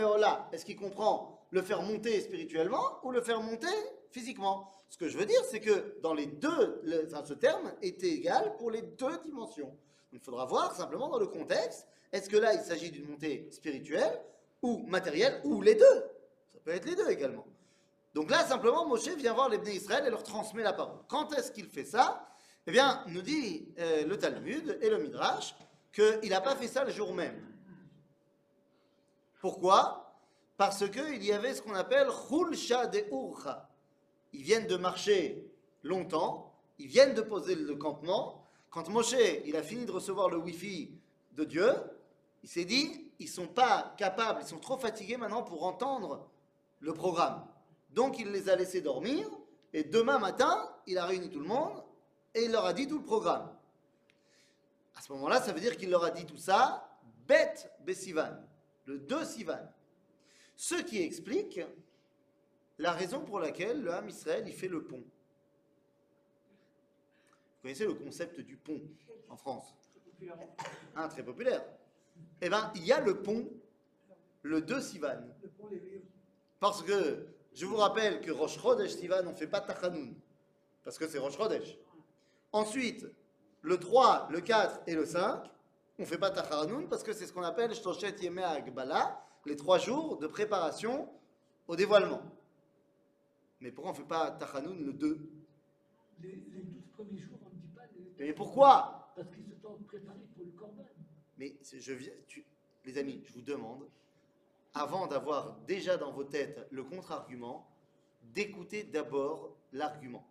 Est-ce 0.51 0.65
qu'il 0.65 0.77
comprend 0.77 1.39
le 1.51 1.61
faire 1.61 1.81
monter 1.81 2.19
spirituellement 2.21 2.99
ou 3.03 3.11
le 3.11 3.21
faire 3.21 3.41
monter 3.41 3.67
physiquement? 4.11 4.69
Ce 4.89 4.97
que 4.97 5.07
je 5.07 5.17
veux 5.17 5.25
dire, 5.25 5.41
c'est 5.45 5.61
que 5.61 5.99
dans 6.01 6.13
les 6.13 6.25
deux, 6.25 6.81
enfin, 7.05 7.23
ce 7.23 7.33
terme 7.33 7.71
était 7.81 8.09
égal 8.09 8.55
pour 8.57 8.71
les 8.71 8.81
deux 8.81 9.17
dimensions. 9.23 9.73
Il 10.11 10.19
faudra 10.19 10.45
voir 10.45 10.75
simplement 10.75 11.07
dans 11.07 11.19
le 11.19 11.27
contexte, 11.27 11.87
est-ce 12.11 12.29
que 12.29 12.35
là 12.35 12.53
il 12.53 12.59
s'agit 12.59 12.91
d'une 12.91 13.09
montée 13.09 13.47
spirituelle 13.51 14.21
ou 14.61 14.85
matérielle 14.87 15.39
ou 15.45 15.61
les 15.61 15.75
deux? 15.75 16.03
Ça 16.53 16.59
peut 16.63 16.71
être 16.71 16.85
les 16.85 16.95
deux 16.95 17.09
également. 17.09 17.45
Donc 18.13 18.29
là, 18.29 18.45
simplement, 18.45 18.85
Moshe 18.85 19.07
vient 19.09 19.33
voir 19.33 19.49
les 19.49 19.75
Israël 19.75 20.05
et 20.05 20.09
leur 20.09 20.23
transmet 20.23 20.63
la 20.63 20.73
parole. 20.73 20.99
Quand 21.07 21.33
est-ce 21.33 21.51
qu'il 21.51 21.67
fait 21.67 21.85
ça? 21.85 22.27
Eh 22.67 22.71
bien, 22.71 23.03
nous 23.07 23.21
dit 23.21 23.69
euh, 23.79 24.05
le 24.05 24.17
Talmud 24.17 24.77
et 24.81 24.89
le 24.89 24.97
Midrash 24.97 25.55
qu'il 25.91 26.29
n'a 26.29 26.41
pas 26.41 26.55
fait 26.55 26.67
ça 26.67 26.83
le 26.83 26.91
jour 26.91 27.13
même. 27.13 27.41
Pourquoi? 29.39 30.13
Parce 30.57 30.87
qu'il 30.89 31.23
y 31.23 31.31
avait 31.31 31.55
ce 31.55 31.61
qu'on 31.61 31.73
appelle 31.73 32.07
Khulsha 32.29 32.87
de 32.87 33.05
Urcha. 33.11 33.69
Ils 34.33 34.43
viennent 34.43 34.67
de 34.67 34.77
marcher 34.77 35.49
longtemps, 35.83 36.53
ils 36.77 36.87
viennent 36.87 37.13
de 37.13 37.21
poser 37.21 37.55
le 37.55 37.75
campement. 37.75 38.45
Quand 38.69 38.87
Moshe 38.89 39.15
il 39.45 39.55
a 39.55 39.63
fini 39.63 39.85
de 39.85 39.91
recevoir 39.91 40.29
le 40.29 40.37
Wi-Fi 40.37 40.91
de 41.33 41.43
Dieu, 41.43 41.73
il 42.43 42.49
s'est 42.49 42.65
dit 42.65 43.11
ils 43.19 43.27
sont 43.27 43.47
pas 43.47 43.93
capables, 43.97 44.41
ils 44.43 44.47
sont 44.47 44.59
trop 44.59 44.77
fatigués 44.77 45.17
maintenant 45.17 45.43
pour 45.43 45.65
entendre 45.65 46.29
le 46.79 46.93
programme. 46.93 47.45
Donc 47.91 48.19
il 48.19 48.31
les 48.31 48.49
a 48.49 48.55
laissés 48.55 48.81
dormir 48.81 49.27
et 49.73 49.83
demain 49.83 50.19
matin, 50.19 50.69
il 50.87 50.97
a 50.97 51.05
réuni 51.05 51.29
tout 51.29 51.39
le 51.39 51.47
monde 51.47 51.83
et 52.33 52.43
il 52.43 52.51
leur 52.51 52.65
a 52.65 52.73
dit 52.73 52.87
tout 52.87 52.97
le 52.97 53.03
programme. 53.03 53.53
À 54.95 55.01
ce 55.01 55.11
moment-là, 55.13 55.41
ça 55.41 55.53
veut 55.53 55.59
dire 55.59 55.77
qu'il 55.77 55.89
leur 55.89 56.03
a 56.03 56.11
dit 56.11 56.25
tout 56.25 56.37
ça, 56.37 56.89
bête 57.27 57.71
Bessivan, 57.81 58.35
le 58.85 58.99
2 58.99 59.25
Sivan. 59.25 59.59
Ce 60.55 60.75
qui 60.75 61.01
explique 61.01 61.59
la 62.77 62.91
raison 62.91 63.21
pour 63.21 63.39
laquelle 63.39 63.81
le 63.81 63.91
Ham 63.93 64.07
Israël 64.09 64.43
il 64.47 64.53
fait 64.53 64.67
le 64.67 64.83
pont. 64.83 65.03
Vous 67.55 67.61
connaissez 67.63 67.85
le 67.85 67.93
concept 67.93 68.39
du 68.41 68.57
pont 68.57 68.81
en 69.29 69.37
France? 69.37 69.73
Un 70.95 71.07
très 71.07 71.23
populaire. 71.23 71.63
Eh 72.41 72.49
bien, 72.49 72.71
il 72.75 72.85
y 72.85 72.91
a 72.91 72.99
le 72.99 73.21
pont, 73.21 73.49
le 74.43 74.61
2 74.61 74.81
Sivan. 74.81 75.21
Parce 76.59 76.83
que 76.83 77.25
je 77.53 77.65
vous 77.65 77.75
rappelle 77.77 78.21
que 78.21 78.31
Rosh 78.31 78.59
Chodesh 78.59 78.91
Sivan, 78.91 79.21
on 79.25 79.31
ne 79.31 79.35
fait 79.35 79.47
pas 79.47 79.61
Tachanoun. 79.61 80.15
Parce 80.83 80.97
que 80.97 81.07
c'est 81.07 81.19
Rosh 81.19 81.37
Chodesh. 81.37 81.77
Ensuite, 82.51 83.05
le 83.61 83.77
3, 83.77 84.27
le 84.31 84.41
4 84.41 84.81
et 84.87 84.95
le 84.95 85.05
5, 85.05 85.43
on 85.99 86.01
ne 86.01 86.07
fait 86.07 86.17
pas 86.17 86.31
Tachanoun 86.31 86.87
parce 86.89 87.03
que 87.03 87.13
c'est 87.13 87.25
ce 87.27 87.33
qu'on 87.33 87.43
appelle 87.43 87.73
Shtoshet 87.75 88.15
Yemei 88.21 88.43
Agbala, 88.43 89.23
les 89.45 89.55
trois 89.55 89.77
jours 89.77 90.17
de 90.17 90.27
préparation 90.27 91.09
au 91.67 91.75
dévoilement. 91.75 92.21
Mais 93.59 93.71
pourquoi 93.71 93.91
on 93.91 93.93
ne 93.95 93.99
fait 93.99 94.07
pas 94.07 94.31
Tachanoun 94.31 94.83
le 94.85 94.93
2 94.93 95.19
Les, 96.21 96.29
les 96.29 96.61
12 96.63 96.83
premiers 96.93 97.19
jours, 97.19 97.37
on 97.45 97.49
ne 97.55 97.61
dit 97.61 97.67
pas 97.75 97.83
les. 97.95 98.25
Mais 98.27 98.33
pourquoi? 98.33 99.11
Parce 99.15 99.29
qu'ils 99.29 99.45
se 99.45 99.61
sont 99.61 99.77
préparés 99.87 100.25
pour 100.35 100.45
le 100.45 100.51
corban. 100.51 100.85
Mais 101.37 101.55
je 101.63 101.93
viens, 101.93 102.13
tu- 102.27 102.45
les 102.85 102.97
amis, 102.97 103.21
je 103.25 103.33
vous 103.33 103.41
demande, 103.41 103.87
avant 104.73 105.07
d'avoir 105.07 105.57
déjà 105.67 105.97
dans 105.97 106.11
vos 106.11 106.23
têtes 106.23 106.67
le 106.71 106.83
contre-argument, 106.83 107.67
d'écouter 108.23 108.83
d'abord 108.83 109.55
l'argument. 109.73 110.25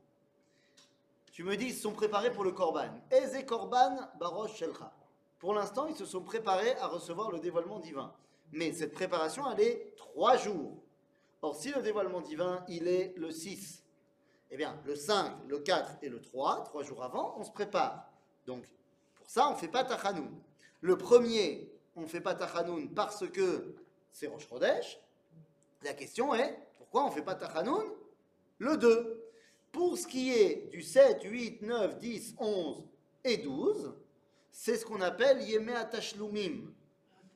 Tu 1.33 1.45
me 1.45 1.57
dis, 1.57 1.67
ils 1.67 1.75
se 1.75 1.83
sont 1.83 1.93
préparés 1.93 2.33
pour 2.33 2.45
le 2.45 2.53
Korban. 2.53 3.01
Eze 3.11 3.45
Korban 3.47 3.97
Barosh 4.19 4.57
Shelcha. 4.57 4.93
Pour 5.39 5.55
l'instant, 5.55 5.87
ils 5.87 5.97
se 5.97 6.05
sont 6.05 6.23
préparés 6.23 6.77
à 6.77 6.87
recevoir 6.87 7.31
le 7.31 7.39
dévoilement 7.39 7.79
divin. 7.79 8.13
Mais 8.53 8.73
cette 8.73 8.93
préparation, 8.93 9.51
elle 9.51 9.61
est 9.61 9.95
trois 9.97 10.37
jours. 10.37 10.83
Or, 11.43 11.57
si 11.57 11.73
le 11.73 11.81
dévoilement 11.81 12.21
divin, 12.21 12.65
il 12.69 12.89
est 12.89 13.15
le 13.17 13.31
6, 13.31 13.85
eh 14.51 14.57
bien, 14.57 14.79
le 14.85 14.95
5, 14.95 15.33
le 15.49 15.61
4 15.61 15.99
et 16.03 16.09
le 16.09 16.21
3, 16.21 16.65
trois 16.65 16.83
jours 16.83 17.03
avant, 17.03 17.37
on 17.39 17.45
se 17.45 17.51
prépare. 17.51 18.11
Donc, 18.47 18.65
pour 19.15 19.31
ça, 19.31 19.49
on 19.49 19.53
ne 19.53 19.57
fait 19.57 19.69
pas 19.69 19.85
Tachanoun. 19.85 20.31
Le 20.81 20.99
premier, 20.99 21.73
on 21.97 22.03
ne 22.03 22.07
fait 22.07 22.21
pas 22.21 22.35
Tachanoun 22.35 22.93
parce 22.93 23.27
que 23.31 23.75
c'est 24.13 24.27
Rosh 24.27 24.49
Chodesh. 24.49 25.01
La 25.83 25.95
question 25.95 26.35
est, 26.35 26.59
pourquoi 26.79 27.05
on 27.05 27.09
ne 27.09 27.15
fait 27.15 27.23
pas 27.23 27.35
Tachanoun 27.35 27.85
Le 28.59 28.77
2. 28.77 29.31
Pour 29.73 29.97
ce 29.97 30.07
qui 30.07 30.33
est 30.33 30.69
du 30.71 30.83
7, 30.83 31.23
8, 31.23 31.63
9, 31.63 31.99
10, 31.99 32.35
11 32.39 32.83
et 33.25 33.37
12, 33.39 33.95
c'est 34.51 34.77
ce 34.77 34.85
qu'on 34.85 35.01
appelle 35.01 35.41
Yemei 35.43 35.89
Tashlumim. 35.91 36.73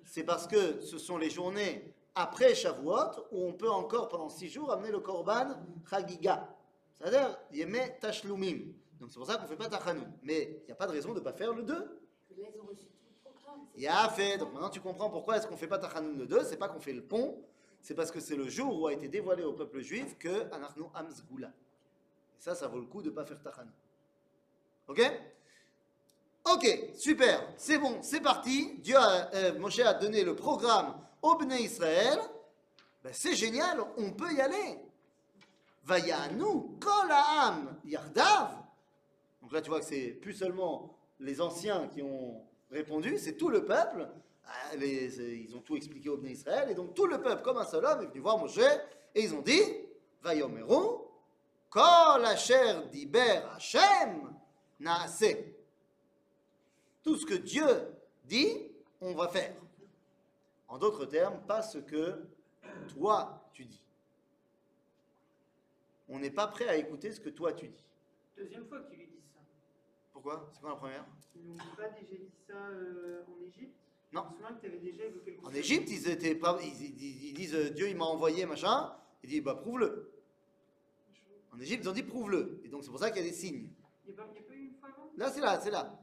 C'est 0.04 0.24
parce 0.24 0.46
que 0.46 0.80
ce 0.80 0.98
sont 0.98 1.16
les 1.16 1.30
journées 1.30 1.94
après 2.14 2.54
Shavuot 2.54 3.28
où 3.30 3.46
on 3.46 3.52
peut 3.52 3.70
encore 3.70 4.08
pendant 4.08 4.28
6 4.28 4.48
jours 4.48 4.72
amener 4.72 4.90
le 4.90 5.00
Korban 5.00 5.54
Chagiga. 5.88 6.54
C'est-à-dire 6.92 7.38
Yemei 7.52 7.98
Tashlumim. 8.00 8.72
Donc 9.00 9.10
c'est 9.10 9.18
pour 9.18 9.26
ça 9.26 9.36
qu'on 9.36 9.44
ne 9.44 9.48
fait 9.48 9.56
pas 9.56 9.68
Tachanoun. 9.68 10.12
Mais 10.22 10.58
il 10.62 10.66
n'y 10.66 10.72
a 10.72 10.76
pas 10.76 10.86
de 10.86 10.92
raison 10.92 11.10
de 11.10 11.20
ne 11.20 11.24
pas 11.24 11.32
faire 11.32 11.52
le 11.54 11.62
2. 11.62 12.00
A 13.86 14.08
fait. 14.08 14.38
Donc 14.38 14.52
maintenant 14.52 14.70
tu 14.70 14.80
comprends 14.80 15.10
pourquoi 15.10 15.36
est-ce 15.36 15.46
qu'on 15.46 15.56
fait 15.56 15.66
pas 15.66 15.78
Tachanoun 15.78 16.18
le 16.18 16.26
2, 16.26 16.44
c'est 16.44 16.56
pas 16.56 16.68
qu'on 16.68 16.80
fait 16.80 16.92
le 16.92 17.02
pont, 17.02 17.42
c'est 17.80 17.94
parce 17.94 18.10
que 18.10 18.20
c'est 18.20 18.36
le 18.36 18.48
jour 18.48 18.80
où 18.80 18.86
a 18.86 18.92
été 18.92 19.08
dévoilé 19.08 19.42
au 19.42 19.52
peuple 19.52 19.80
juif 19.80 20.16
que 20.18 20.52
Anachnu 20.52 20.84
Amzgula. 20.94 21.48
Et 21.48 22.40
ça, 22.40 22.54
ça 22.54 22.68
vaut 22.68 22.78
le 22.78 22.86
coup 22.86 23.02
de 23.02 23.10
pas 23.10 23.24
faire 23.24 23.42
Tachanoun. 23.42 23.72
Ok? 24.88 25.00
Ok, 26.52 26.90
super, 26.94 27.48
c'est 27.56 27.78
bon, 27.78 28.02
c'est 28.02 28.20
parti. 28.20 28.74
Dieu 28.78 28.96
a, 28.96 29.30
euh, 29.34 29.58
Moshe 29.58 29.78
a 29.78 29.94
donné 29.94 30.22
le 30.22 30.36
programme 30.36 30.94
au 31.22 31.36
Bnei 31.36 31.62
Israël. 31.62 32.18
Ben, 33.02 33.12
c'est 33.14 33.34
génial, 33.34 33.80
on 33.96 34.12
peut 34.12 34.30
y 34.32 34.40
aller. 34.40 34.78
Vayanu 35.84 36.78
kol 36.80 37.10
ha'am 37.10 37.78
yardav. 37.84 38.62
Donc 39.40 39.52
là, 39.52 39.62
tu 39.62 39.70
vois 39.70 39.80
que 39.80 39.86
c'est 39.86 40.08
plus 40.08 40.34
seulement 40.34 40.98
les 41.18 41.40
anciens 41.40 41.88
qui 41.88 42.02
ont 42.02 42.42
répondu, 42.74 43.18
c'est 43.18 43.36
tout 43.36 43.48
le 43.48 43.64
peuple. 43.64 44.08
Ah, 44.46 44.76
ils 44.76 45.56
ont 45.56 45.60
tout 45.60 45.76
expliqué 45.76 46.08
au 46.10 46.18
Bnei 46.18 46.32
Israël, 46.32 46.70
et 46.70 46.74
donc 46.74 46.94
tout 46.94 47.06
le 47.06 47.20
peuple, 47.22 47.42
comme 47.42 47.56
un 47.56 47.64
seul 47.64 47.84
homme, 47.84 48.02
est 48.02 48.06
venu 48.06 48.20
voir 48.20 48.36
Moshe, 48.36 48.58
et 48.58 49.22
ils 49.22 49.34
ont 49.34 49.40
dit 49.40 49.62
Vayomeru, 50.22 51.04
Kol 51.70 52.24
asher 52.24 52.82
diber 52.92 53.40
Hashem 53.56 54.34
naase. 54.78 55.36
Tout 57.02 57.16
ce 57.16 57.26
que 57.26 57.34
Dieu 57.34 57.66
dit, 58.24 58.70
on 59.00 59.14
va 59.14 59.28
faire. 59.28 59.56
En 60.68 60.78
d'autres 60.78 61.06
termes, 61.06 61.40
pas 61.46 61.62
ce 61.62 61.78
que 61.78 62.22
toi 62.88 63.48
tu 63.52 63.64
dis. 63.64 63.82
On 66.08 66.18
n'est 66.18 66.30
pas 66.30 66.46
prêt 66.46 66.68
à 66.68 66.76
écouter 66.76 67.12
ce 67.12 67.20
que 67.20 67.30
toi 67.30 67.52
tu 67.52 67.68
dis. 67.68 67.84
Deuxième 68.36 68.66
fois. 68.66 68.78
Pourquoi 70.24 70.48
C'est 70.54 70.60
quoi 70.62 70.70
la 70.70 70.76
première 70.76 71.04
Ils 71.36 71.50
n'ont 71.50 71.56
pas 71.76 71.88
déjà 71.90 72.14
dit 72.16 72.30
ça 72.48 72.54
euh, 72.56 73.24
en 73.28 73.42
Égypte 73.46 73.76
Non. 74.10 74.22
Je 74.24 74.30
me 74.30 74.36
souviens 74.38 74.56
que 74.56 74.60
tu 74.62 74.66
avais 74.68 74.78
déjà 74.78 75.04
évoqué 75.04 75.38
le 75.38 75.46
En. 75.46 75.50
Égypte, 75.52 75.90
ils 75.90 76.08
étaient 76.08 76.34
pas, 76.34 76.58
ils, 76.62 76.82
ils- 76.82 77.26
ils 77.28 77.34
disent 77.34 77.54
euh, 77.54 77.68
Dieu 77.68 77.90
il 77.90 77.96
m'a 77.98 78.06
envoyé 78.06 78.46
machin. 78.46 78.94
Il 79.22 79.28
dit 79.28 79.42
bah 79.42 79.54
prouve-le. 79.54 80.10
En 81.52 81.60
Égypte, 81.60 81.84
ils 81.84 81.88
ont 81.90 81.92
dit 81.92 82.02
prouve-le. 82.04 82.58
Et 82.64 82.68
donc 82.68 82.84
c'est 82.84 82.90
pour 82.90 82.98
ça 83.00 83.10
qu'il 83.10 83.22
y 83.22 83.26
a 83.26 83.28
des 83.28 83.36
signes. 83.36 83.68
Il 84.06 84.14
n'y 84.14 84.18
a, 84.18 84.22
pas- 84.22 84.30
il 84.34 84.36
y 84.40 84.44
a 84.44 84.48
pas 84.48 84.54
eu 84.54 84.64
une 84.64 84.74
fois 84.76 84.88
avant? 84.88 85.10
Là, 85.14 85.30
c'est 85.30 85.40
là, 85.42 85.60
c'est 85.60 85.70
là. 85.70 86.00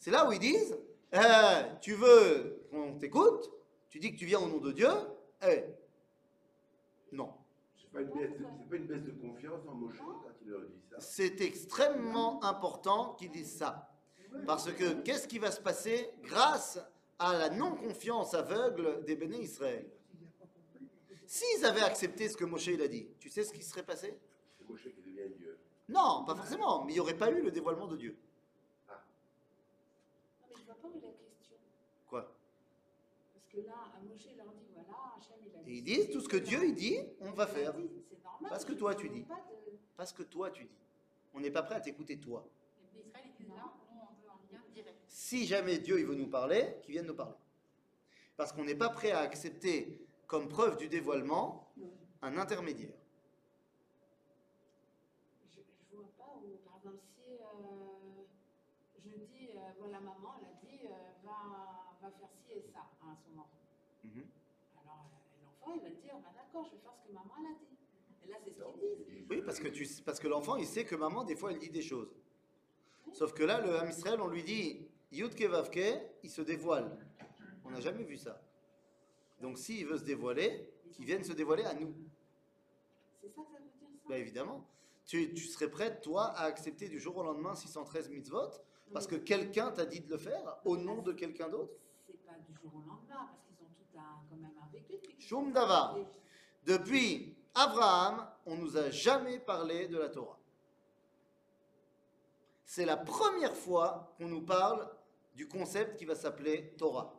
C'est 0.00 0.10
là 0.10 0.28
où 0.28 0.32
ils 0.32 0.40
disent 0.40 0.76
euh, 1.14 1.62
tu 1.80 1.92
veux 1.94 2.66
qu'on 2.72 2.98
t'écoute, 2.98 3.48
tu 3.88 4.00
dis 4.00 4.10
que 4.12 4.18
tu 4.18 4.26
viens 4.26 4.40
au 4.40 4.48
nom 4.48 4.58
de 4.58 4.72
Dieu, 4.72 4.88
eh, 5.46 5.62
Non. 7.12 7.32
C'est 7.76 7.88
pas, 7.92 8.00
une 8.00 8.08
baisse 8.08 8.32
de- 8.36 8.68
pas 8.68 8.76
une 8.76 8.86
baisse 8.86 9.02
de 9.04 9.12
confiance 9.12 9.60
en 9.68 9.74
Moshe 9.74 9.98
C'est 10.98 11.40
extrêmement 11.40 12.42
important 12.44 13.14
qu'ils 13.14 13.30
disent 13.30 13.56
ça. 13.58 13.90
Parce 14.46 14.70
que 14.72 14.94
qu'est-ce 15.02 15.26
qui 15.28 15.38
va 15.38 15.50
se 15.50 15.60
passer 15.60 16.10
grâce 16.22 16.78
à 17.18 17.32
la 17.36 17.50
non-confiance 17.50 18.34
aveugle 18.34 19.04
des 19.04 19.16
béné 19.16 19.38
Israël? 19.40 19.88
S'ils 21.26 21.64
avaient 21.64 21.82
accepté 21.82 22.28
ce 22.28 22.36
que 22.36 22.44
Moshe 22.44 22.66
il 22.66 22.82
a 22.82 22.88
dit, 22.88 23.08
tu 23.18 23.28
sais 23.30 23.44
ce 23.44 23.52
qui 23.52 23.62
serait 23.62 23.82
passé? 23.82 24.18
C'est 24.58 24.68
Moshe 24.68 24.82
qui 24.94 25.00
devient 25.02 25.34
Dieu. 25.36 25.58
Non, 25.88 26.24
pas 26.24 26.34
forcément, 26.34 26.84
mais 26.84 26.92
il 26.92 26.94
n'y 26.96 27.00
aurait 27.00 27.16
pas 27.16 27.30
eu 27.30 27.42
le 27.42 27.50
dévoilement 27.50 27.86
de 27.86 27.96
Dieu. 27.96 28.16
Non, 28.88 28.94
mais 30.50 30.56
je 30.60 30.64
vois 30.64 30.74
pas 30.74 30.88
où 30.88 30.96
est 30.98 31.00
la 31.00 31.08
question. 31.12 31.56
Quoi? 32.08 32.32
Parce 33.34 33.46
que 33.52 33.66
là, 33.66 33.74
à 33.96 34.00
Moshe, 34.02 34.26
il 34.30 34.36
leur 34.36 34.46
dit 34.52 34.66
voilà, 34.74 35.14
Hachem, 35.16 35.36
il 35.46 35.56
a 35.58 35.62
dit. 35.62 35.70
Et 35.70 35.74
ils 35.78 35.82
disent 35.84 36.10
tout 36.10 36.20
ce 36.20 36.28
que 36.28 36.36
Dieu 36.36 36.64
il 36.64 36.74
dit, 36.74 36.98
on 37.20 37.32
va 37.32 37.46
faire. 37.46 37.74
dit, 37.74 37.88
C'est 38.08 38.22
normal. 38.22 38.50
Parce 38.50 38.64
que 38.64 38.72
toi, 38.72 38.94
tu 38.94 39.08
dis. 39.08 39.22
pas 39.22 39.34
de- 39.36 39.63
Parce 39.96 40.12
que 40.12 40.22
toi 40.22 40.50
tu 40.50 40.64
dis. 40.64 40.70
On 41.34 41.40
n'est 41.40 41.50
pas 41.50 41.62
prêt 41.62 41.74
à 41.74 41.80
t'écouter 41.80 42.18
toi. 42.18 42.46
Les 42.94 43.00
Israël, 43.00 43.24
ils 43.26 43.44
disent 43.44 43.54
là, 43.54 43.64
nous, 43.92 44.00
on 44.00 44.14
veut 44.22 44.30
un 44.30 44.52
lien 44.52 44.62
direct. 44.72 44.98
Si 45.08 45.46
jamais 45.46 45.78
Dieu 45.78 45.98
il 45.98 46.06
veut 46.06 46.14
nous 46.14 46.28
parler, 46.28 46.76
qu'il 46.82 46.92
vienne 46.92 47.06
nous 47.06 47.14
parler. 47.14 47.34
Parce 48.36 48.52
qu'on 48.52 48.64
n'est 48.64 48.74
pas 48.74 48.90
prêt 48.90 49.10
à 49.10 49.20
accepter 49.20 50.06
comme 50.26 50.48
preuve 50.48 50.76
du 50.76 50.88
dévoilement 50.88 51.72
un 52.22 52.36
intermédiaire. 52.38 52.94
Je 55.90 55.96
ne 55.96 56.00
vois 56.00 56.10
pas 56.16 56.32
où, 56.42 56.56
par 56.64 56.76
exemple, 56.78 57.02
si 57.14 57.34
euh, 57.34 58.24
je 59.04 59.10
dis, 59.10 59.50
euh, 59.54 59.60
voilà, 59.78 60.00
maman, 60.00 60.34
elle 60.40 60.46
a 60.48 60.54
dit, 60.66 60.86
euh, 60.86 60.90
va, 61.24 61.98
va 62.00 62.10
faire 62.10 62.30
ci 62.44 62.52
et 62.52 62.64
ça 62.72 62.80
à 63.02 63.14
son 63.14 63.38
enfant. 63.38 63.62
Mhm. 64.04 64.24
Alors, 64.82 65.10
l'enfant, 65.44 65.72
il 65.76 65.82
va 65.82 65.90
dire, 65.90 66.14
bah, 66.22 66.32
d'accord, 66.34 66.64
je 66.64 66.76
vais 66.76 66.82
faire 66.82 66.94
ce 67.02 67.08
que 67.08 67.12
maman, 67.12 67.34
elle 67.40 67.52
a 67.52 67.58
dit. 67.58 67.76
Et 68.24 68.28
là, 68.28 68.36
c'est 68.42 68.50
ce 68.50 68.56
qu'ils 68.56 68.98
il 68.98 69.04
disent. 69.04 69.13
Oui, 69.30 69.42
parce 69.44 69.60
que, 69.60 69.68
tu, 69.68 69.86
parce 70.04 70.20
que 70.20 70.28
l'enfant, 70.28 70.56
il 70.56 70.66
sait 70.66 70.84
que 70.84 70.94
maman, 70.94 71.24
des 71.24 71.36
fois, 71.36 71.52
elle 71.52 71.58
dit 71.58 71.70
des 71.70 71.82
choses. 71.82 72.14
Sauf 73.12 73.32
que 73.32 73.44
là, 73.44 73.60
le 73.60 73.76
Ham 73.76 73.88
Israël, 73.88 74.20
on 74.20 74.28
lui 74.28 74.42
dit 74.42 74.86
Yudke 75.12 75.42
Vavke, 75.42 76.02
il 76.22 76.30
se 76.30 76.42
dévoile. 76.42 76.98
On 77.64 77.70
n'a 77.70 77.80
jamais 77.80 78.04
vu 78.04 78.16
ça. 78.16 78.42
Donc, 79.40 79.58
s'il 79.58 79.86
veut 79.86 79.98
se 79.98 80.04
dévoiler, 80.04 80.68
qu'il 80.92 81.04
vienne 81.04 81.24
se 81.24 81.32
dévoiler 81.32 81.64
à 81.64 81.74
nous. 81.74 81.94
C'est 83.20 83.28
ça 83.28 83.42
que 83.42 83.52
ça 83.52 83.58
veut 83.58 83.64
dire, 83.64 83.88
ça? 84.02 84.08
Bien 84.08 84.16
évidemment. 84.16 84.68
Tu, 85.06 85.32
tu 85.34 85.44
serais 85.44 85.70
prête, 85.70 86.00
toi, 86.00 86.26
à 86.36 86.44
accepter 86.44 86.88
du 86.88 86.98
jour 86.98 87.16
au 87.16 87.22
lendemain 87.22 87.54
613 87.54 88.10
mitzvot 88.10 88.50
parce 88.92 89.06
que 89.06 89.16
quelqu'un 89.16 89.70
t'a 89.72 89.86
dit 89.86 90.00
de 90.00 90.10
le 90.10 90.18
faire 90.18 90.58
au 90.64 90.76
nom 90.76 91.02
de 91.02 91.12
quelqu'un 91.12 91.48
d'autre? 91.48 91.74
C'est 92.06 92.24
pas 92.24 92.34
du 92.46 92.54
jour 92.54 92.72
au 92.74 92.78
lendemain, 92.78 93.28
parce 93.28 93.42
qu'ils 93.42 93.56
ont 93.64 93.70
tout 93.76 93.98
un, 93.98 94.22
quand 94.28 94.36
même 94.36 94.52
un 94.62 94.70
vécu. 94.72 95.00
depuis 96.64 97.36
Abraham, 97.54 98.26
on 98.46 98.56
nous 98.56 98.76
a 98.76 98.90
jamais 98.90 99.38
parlé 99.38 99.86
de 99.86 99.96
la 99.96 100.08
Torah. 100.08 100.38
C'est 102.64 102.84
la 102.84 102.96
première 102.96 103.54
fois 103.54 104.12
qu'on 104.18 104.26
nous 104.26 104.42
parle 104.42 104.90
du 105.34 105.46
concept 105.46 105.96
qui 105.96 106.04
va 106.04 106.16
s'appeler 106.16 106.74
Torah. 106.76 107.14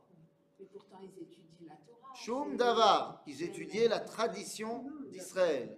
Mais 0.60 0.66
pourtant, 0.66 0.98
ils 1.02 1.22
étudient 1.22 1.68
la 1.70 1.76
Torah. 1.76 2.14
Shum 2.16 2.58
davar, 2.58 3.22
ils 3.26 3.44
étudiaient 3.44 3.88
la 3.88 4.00
tradition 4.02 4.86
d'Israël. 5.10 5.78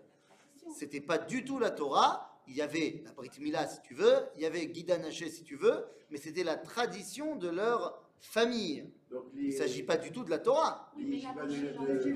C'était 0.75 1.01
pas 1.01 1.17
du 1.17 1.45
tout 1.45 1.59
la 1.59 1.71
Torah. 1.71 2.33
Il 2.47 2.55
y 2.55 2.61
avait 2.61 3.01
la 3.03 3.11
Brit 3.11 3.31
Mila 3.39 3.67
si 3.67 3.81
tu 3.81 3.93
veux, 3.93 4.25
il 4.35 4.41
y 4.41 4.45
avait 4.45 4.67
Guida 4.67 4.97
Naché 4.97 5.29
si 5.29 5.43
tu 5.43 5.57
veux, 5.57 5.85
mais 6.09 6.17
c'était 6.17 6.45
la 6.45 6.55
tradition 6.55 7.35
de 7.35 7.49
leur 7.49 8.06
famille. 8.20 8.86
Donc, 9.09 9.26
Il 9.36 9.47
ne 9.47 9.51
s'agit 9.51 9.84
pas 9.84 9.97
du 9.97 10.11
tout 10.11 10.24
de 10.24 10.30
la 10.30 10.39
Torah. 10.39 10.91
Oui, 10.95 11.05
mais 11.05 11.18
de, 11.18 12.11
de. 12.11 12.15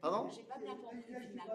Pardon 0.00 0.28
J'ai 0.34 0.42
pas 0.42 0.58
bien 0.58 0.74
compris 0.76 1.02
finalement. 1.02 1.54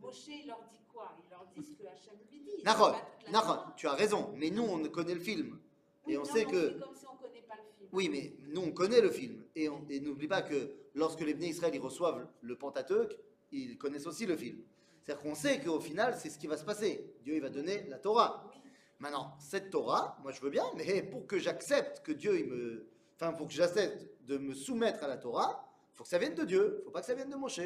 Moshe, 0.00 0.28
il 0.28 0.46
leur 0.46 0.62
dit 0.70 0.84
quoi? 0.92 1.16
Il 1.24 1.30
leur 1.30 1.46
dit 1.54 1.62
ce 1.62 1.72
que 1.76 1.86
Hachem 1.86 2.14
lui 2.30 2.40
dit. 2.40 2.62
Nahon, 2.62 2.94
Nahon, 3.32 3.58
tu 3.76 3.86
as 3.86 3.94
raison, 3.94 4.32
mais 4.36 4.50
nous 4.50 4.62
on 4.62 4.82
connaît 4.88 5.14
le 5.14 5.20
film. 5.20 5.58
Oui, 6.06 6.12
Et 6.12 6.18
on 6.18 6.20
non, 6.22 6.26
sait 6.26 6.44
que. 6.44 6.72
C'est 6.74 6.78
comme 6.78 6.94
si 6.94 7.06
on 7.06 7.16
connaît 7.16 7.42
pas 7.48 7.56
le 7.56 7.62
film. 7.76 7.88
Oui, 7.92 8.08
mais 8.10 8.34
nous 8.48 8.62
on 8.62 8.70
connaît 8.72 9.00
le 9.00 9.10
film. 9.10 9.42
Et, 9.56 9.68
n'oublie 10.00 10.28
pas 10.28 10.42
que 10.42 10.74
lorsque 10.94 11.20
les 11.20 11.34
Bnei 11.34 11.48
Israël 11.48 11.74
ils 11.74 11.80
reçoivent 11.80 12.28
le 12.42 12.56
Pentateuque, 12.56 13.18
ils 13.50 13.78
connaissent 13.78 14.06
aussi 14.06 14.26
le 14.26 14.36
film. 14.36 14.58
C'est-à-dire 15.02 15.22
qu'on 15.22 15.34
sait 15.34 15.60
qu'au 15.60 15.80
final, 15.80 16.16
c'est 16.18 16.30
ce 16.30 16.38
qui 16.38 16.46
va 16.46 16.56
se 16.56 16.64
passer. 16.64 17.14
Dieu 17.22 17.34
il 17.34 17.40
va 17.40 17.50
donner 17.50 17.84
la 17.88 17.98
Torah. 17.98 18.44
Oui. 18.48 18.63
Maintenant, 19.00 19.34
cette 19.38 19.70
Torah, 19.70 20.16
moi 20.22 20.32
je 20.32 20.40
veux 20.40 20.50
bien, 20.50 20.64
mais 20.76 21.02
pour 21.02 21.26
que 21.26 21.38
j'accepte 21.38 22.02
que 22.02 22.12
Dieu, 22.12 22.38
il 22.38 22.46
me. 22.46 22.86
Enfin, 23.16 23.32
pour 23.32 23.46
que 23.48 23.52
j'accepte 23.52 24.06
de 24.26 24.38
me 24.38 24.54
soumettre 24.54 25.04
à 25.04 25.08
la 25.08 25.16
Torah, 25.16 25.68
il 25.92 25.96
faut 25.96 26.04
que 26.04 26.08
ça 26.10 26.18
vienne 26.18 26.34
de 26.34 26.44
Dieu, 26.44 26.78
il 26.80 26.84
faut 26.84 26.90
pas 26.90 27.00
que 27.00 27.06
ça 27.06 27.14
vienne 27.14 27.30
de 27.30 27.36
Moshe. 27.36 27.60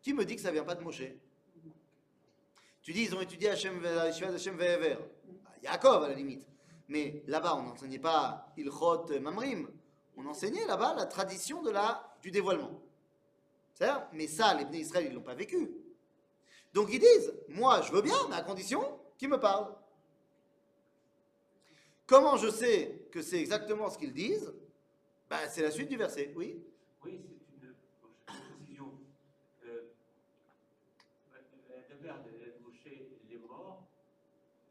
Qui 0.00 0.14
me 0.14 0.24
dit 0.24 0.34
que 0.36 0.42
ça 0.42 0.50
vient 0.50 0.64
pas 0.64 0.74
de 0.74 0.82
Moshe? 0.82 1.02
Tu 2.82 2.92
dis, 2.92 3.04
ils 3.04 3.14
ont 3.14 3.20
étudié 3.20 3.50
Hachem 3.50 3.78
Ve- 3.80 3.86
Hachem 4.34 4.56
Ve'ever. 4.56 4.96
Bah, 5.44 5.50
Yaakov 5.62 6.02
à 6.02 6.08
la 6.08 6.14
limite. 6.14 6.44
Mais 6.88 7.22
là-bas, 7.28 7.54
on 7.54 7.62
n'enseignait 7.62 8.00
pas 8.00 8.52
Ilchot 8.56 9.20
Mamrim. 9.20 9.68
On 10.16 10.26
enseignait 10.26 10.66
là-bas 10.66 10.94
la 10.94 11.06
tradition 11.06 11.62
de 11.62 11.70
la, 11.70 12.16
du 12.20 12.30
dévoilement. 12.32 12.82
C'est 13.74 13.86
ça 13.86 14.10
Mais 14.12 14.26
ça, 14.26 14.54
les 14.54 14.64
Bnei 14.64 14.80
Israël, 14.80 15.06
ils 15.06 15.10
ne 15.10 15.14
l'ont 15.14 15.22
pas 15.22 15.34
vécu. 15.34 15.70
Donc 16.74 16.88
ils 16.90 16.98
disent, 16.98 17.32
moi 17.48 17.82
je 17.82 17.92
veux 17.92 18.02
bien, 18.02 18.16
mais 18.28 18.36
à 18.36 18.42
condition 18.42 18.98
qu'ils 19.16 19.28
me 19.28 19.38
parlent. 19.38 19.72
Comment 22.12 22.36
je 22.36 22.50
sais 22.50 23.06
que 23.10 23.22
c'est 23.22 23.40
exactement 23.40 23.88
ce 23.88 23.96
qu'ils 23.96 24.12
disent? 24.12 24.52
Bah, 25.30 25.48
C'est 25.48 25.62
la 25.62 25.70
suite 25.70 25.88
du 25.88 25.96
verset, 25.96 26.30
oui. 26.36 26.62
Oui, 27.02 27.22
c'est 27.24 27.66
une 27.66 27.72
précision. 28.26 28.92
Euh, 29.64 29.80
le 31.88 31.96
vers 32.02 32.22
de 32.22 32.30
Moshe, 32.62 32.84
les 33.30 33.38
morts, 33.38 33.88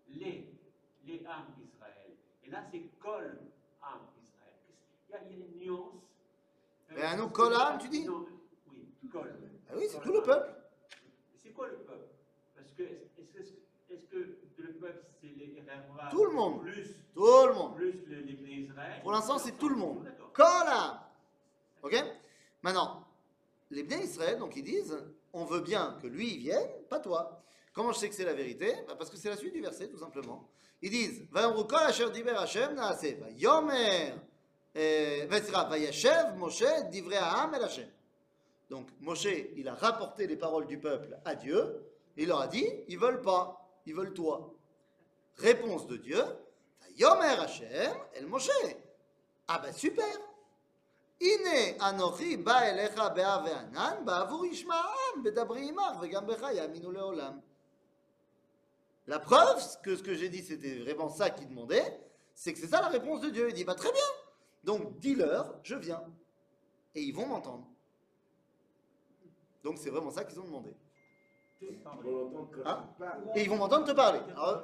les, 0.09 0.53
les 1.03 1.25
âmes 1.25 1.47
d'Israël. 1.57 2.11
Et 2.43 2.49
là, 2.51 2.63
c'est 2.71 2.83
Kol 2.99 3.39
âme 3.81 4.01
d'Israël. 4.19 4.53
Il 5.09 5.11
y, 5.11 5.15
a, 5.15 5.23
il 5.27 5.39
y 5.39 5.41
a 5.41 5.45
une 5.47 5.57
nuance. 5.57 5.95
Euh, 6.91 7.15
nous, 7.15 7.23
parce 7.23 7.33
Kol 7.33 7.55
âme, 7.55 7.79
tu 7.79 7.89
dis? 7.89 8.05
Non, 8.05 8.23
Oui, 8.69 9.09
Kol. 9.11 9.33
Ah 9.67 9.73
oui, 9.75 9.85
c'est 9.89 9.99
tout 9.99 10.13
le 10.13 10.21
peuple. 10.21 10.53
C'est 11.41 11.49
quoi 11.53 11.69
le 11.69 11.77
peuple? 11.77 12.05
Parce 12.53 12.71
que, 12.73 12.83
est-ce 12.83 13.31
que, 13.31 13.39
est-ce 13.93 14.05
que 14.05 14.17
le 14.57 14.73
peuple, 14.73 15.03
c'est 15.19 15.27
les 15.27 15.63
Rémois 15.67 16.09
Tout 16.09 16.25
le 16.25 16.31
monde. 16.31 16.61
Plus, 16.61 16.95
Tout 17.13 17.47
le 17.47 17.53
monde. 17.53 17.75
plus 17.75 17.93
Pour 19.01 19.11
l'instant, 19.11 19.37
c'est 19.37 19.57
tout 19.57 19.69
le 19.69 19.75
monde. 19.75 20.07
Kolam 20.33 20.99
Ok? 21.83 21.95
Maintenant, 22.61 23.05
les 23.71 23.83
Bnei 23.83 24.03
Israël, 24.03 24.37
donc 24.37 24.55
ils 24.55 24.63
disent 24.63 24.97
on 25.33 25.45
veut 25.45 25.61
bien 25.61 25.97
que 26.01 26.07
lui 26.07 26.37
vienne, 26.37 26.67
pas 26.89 26.99
toi. 26.99 27.41
Comment 27.73 27.93
je 27.93 27.99
sais 27.99 28.09
que 28.09 28.15
c'est 28.15 28.25
la 28.25 28.33
vérité? 28.33 28.73
Bah, 28.87 28.95
Parce 28.97 29.09
que 29.09 29.17
c'est 29.17 29.29
la 29.29 29.37
suite 29.37 29.53
du 29.53 29.61
verset, 29.61 29.87
tout 29.87 29.97
simplement. 29.97 30.47
Ils 30.81 30.89
disent. 30.89 31.25
Donc 38.69 38.87
Moshe, 38.99 39.27
il 39.55 39.67
a 39.67 39.75
rapporté 39.75 40.27
les 40.27 40.35
paroles 40.37 40.65
du 40.65 40.79
peuple 40.79 41.17
à 41.23 41.35
Dieu. 41.35 41.81
Il 42.17 42.27
leur 42.27 42.41
a 42.41 42.47
dit 42.47 42.67
ils 42.87 42.97
veulent 42.97 43.21
pas, 43.21 43.60
ils 43.85 43.95
veulent 43.95 44.13
toi. 44.13 44.53
Réponse 45.37 45.87
de 45.87 45.97
Dieu, 45.97 46.23
Ah 49.47 49.59
ben 49.59 49.73
super. 49.73 50.05
Ine 51.19 51.77
ba 52.43 52.73
leolam. 56.91 57.41
La 59.07 59.19
preuve 59.19 59.81
que 59.83 59.95
ce 59.95 60.03
que 60.03 60.13
j'ai 60.15 60.29
dit 60.29 60.43
c'était 60.43 60.79
vraiment 60.79 61.09
ça 61.09 61.29
qu'il 61.29 61.49
demandait, 61.49 61.99
c'est 62.33 62.53
que 62.53 62.59
c'est 62.59 62.67
ça 62.67 62.81
la 62.81 62.87
réponse 62.87 63.21
de 63.21 63.29
Dieu. 63.29 63.49
Il 63.49 63.53
dit 63.53 63.63
bah 63.63 63.75
très 63.75 63.91
bien. 63.91 64.05
Donc 64.63 64.99
dis-leur, 64.99 65.59
je 65.63 65.75
viens. 65.75 66.03
Et 66.95 67.01
ils 67.01 67.13
vont 67.13 67.25
m'entendre. 67.25 67.67
Donc 69.63 69.77
c'est 69.77 69.89
vraiment 69.89 70.11
ça 70.11 70.23
qu'ils 70.23 70.39
ont 70.39 70.45
demandé. 70.45 70.75
Parle. 72.63 72.83
Et 73.35 73.43
ils 73.43 73.49
vont 73.49 73.57
m'entendre 73.57 73.85
te 73.85 73.91
parler. 73.91 74.19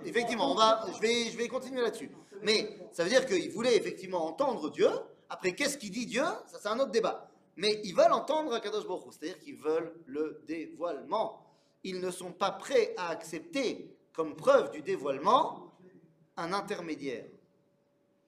Effectivement, 0.05 0.51
on 0.51 0.55
va, 0.55 0.85
je, 0.95 0.99
vais, 0.99 1.25
je 1.25 1.37
vais 1.37 1.47
continuer 1.47 1.81
là-dessus. 1.81 2.11
Mais 2.41 2.77
ça 2.91 3.03
veut 3.03 3.09
dire 3.09 3.25
qu'ils 3.25 3.51
voulaient 3.51 3.75
effectivement 3.75 4.25
entendre 4.25 4.69
Dieu. 4.71 4.89
Après, 5.29 5.53
qu'est-ce 5.53 5.77
qu'il 5.77 5.91
dit 5.91 6.05
Dieu? 6.05 6.23
Ça, 6.47 6.57
c'est 6.59 6.67
un 6.67 6.79
autre 6.79 6.91
débat. 6.91 7.29
Mais 7.55 7.81
ils 7.83 7.95
veulent 7.95 8.13
entendre 8.13 8.53
Akadosh 8.53 8.87
Baruch. 8.87 9.11
C'est-à-dire 9.11 9.39
qu'ils 9.39 9.57
veulent 9.57 9.93
le 10.05 10.41
dévoilement. 10.47 11.45
Ils 11.83 11.99
ne 11.99 12.11
sont 12.11 12.31
pas 12.31 12.51
prêts 12.51 12.93
à 12.97 13.09
accepter 13.09 13.95
comme 14.13 14.35
preuve 14.35 14.71
du 14.71 14.81
dévoilement 14.81 15.71
un 16.35 16.53
intermédiaire. 16.53 17.25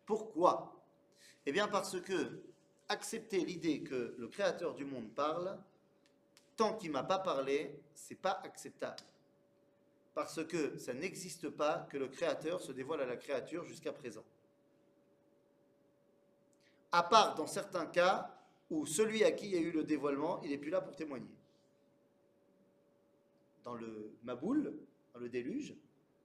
Pourquoi? 0.06 0.76
Eh 1.46 1.52
bien 1.52 1.68
parce 1.68 2.00
que 2.02 2.44
accepter 2.88 3.40
l'idée 3.40 3.82
que 3.82 4.16
le 4.18 4.28
Créateur 4.28 4.74
du 4.74 4.86
monde 4.86 5.10
parle, 5.16 5.58
tant 6.60 6.74
qu'il 6.74 6.92
m'a 6.92 7.04
pas 7.04 7.20
parlé, 7.20 7.74
c'est 7.94 8.20
pas 8.20 8.42
acceptable. 8.44 9.00
Parce 10.14 10.44
que 10.44 10.78
ça 10.78 10.94
n'existe 10.94 11.50
pas 11.50 11.88
que 11.90 11.98
le 11.98 12.10
Créateur 12.10 12.60
se 12.60 12.74
dévoile 12.74 13.00
à 13.00 13.06
la 13.06 13.16
créature 13.16 13.64
jusqu'à 13.64 13.94
présent. 13.94 14.26
À 16.92 17.04
part 17.04 17.36
dans 17.36 17.48
certains 17.48 17.86
cas 17.86 18.36
où 18.70 18.86
celui 18.86 19.24
à 19.24 19.32
qui 19.32 19.46
il 19.46 19.54
y 19.54 19.56
a 19.56 19.62
eu 19.62 19.72
le 19.72 19.86
dévoilement, 19.86 20.42
il 20.42 20.50
n'est 20.50 20.58
plus 20.58 20.70
là 20.70 20.82
pour 20.82 20.98
témoigner. 20.98 21.32
dans 23.64 23.76
le 23.76 24.12
Maboul, 24.24 24.74
dans 25.14 25.20
le 25.22 25.30
déluge, 25.30 25.76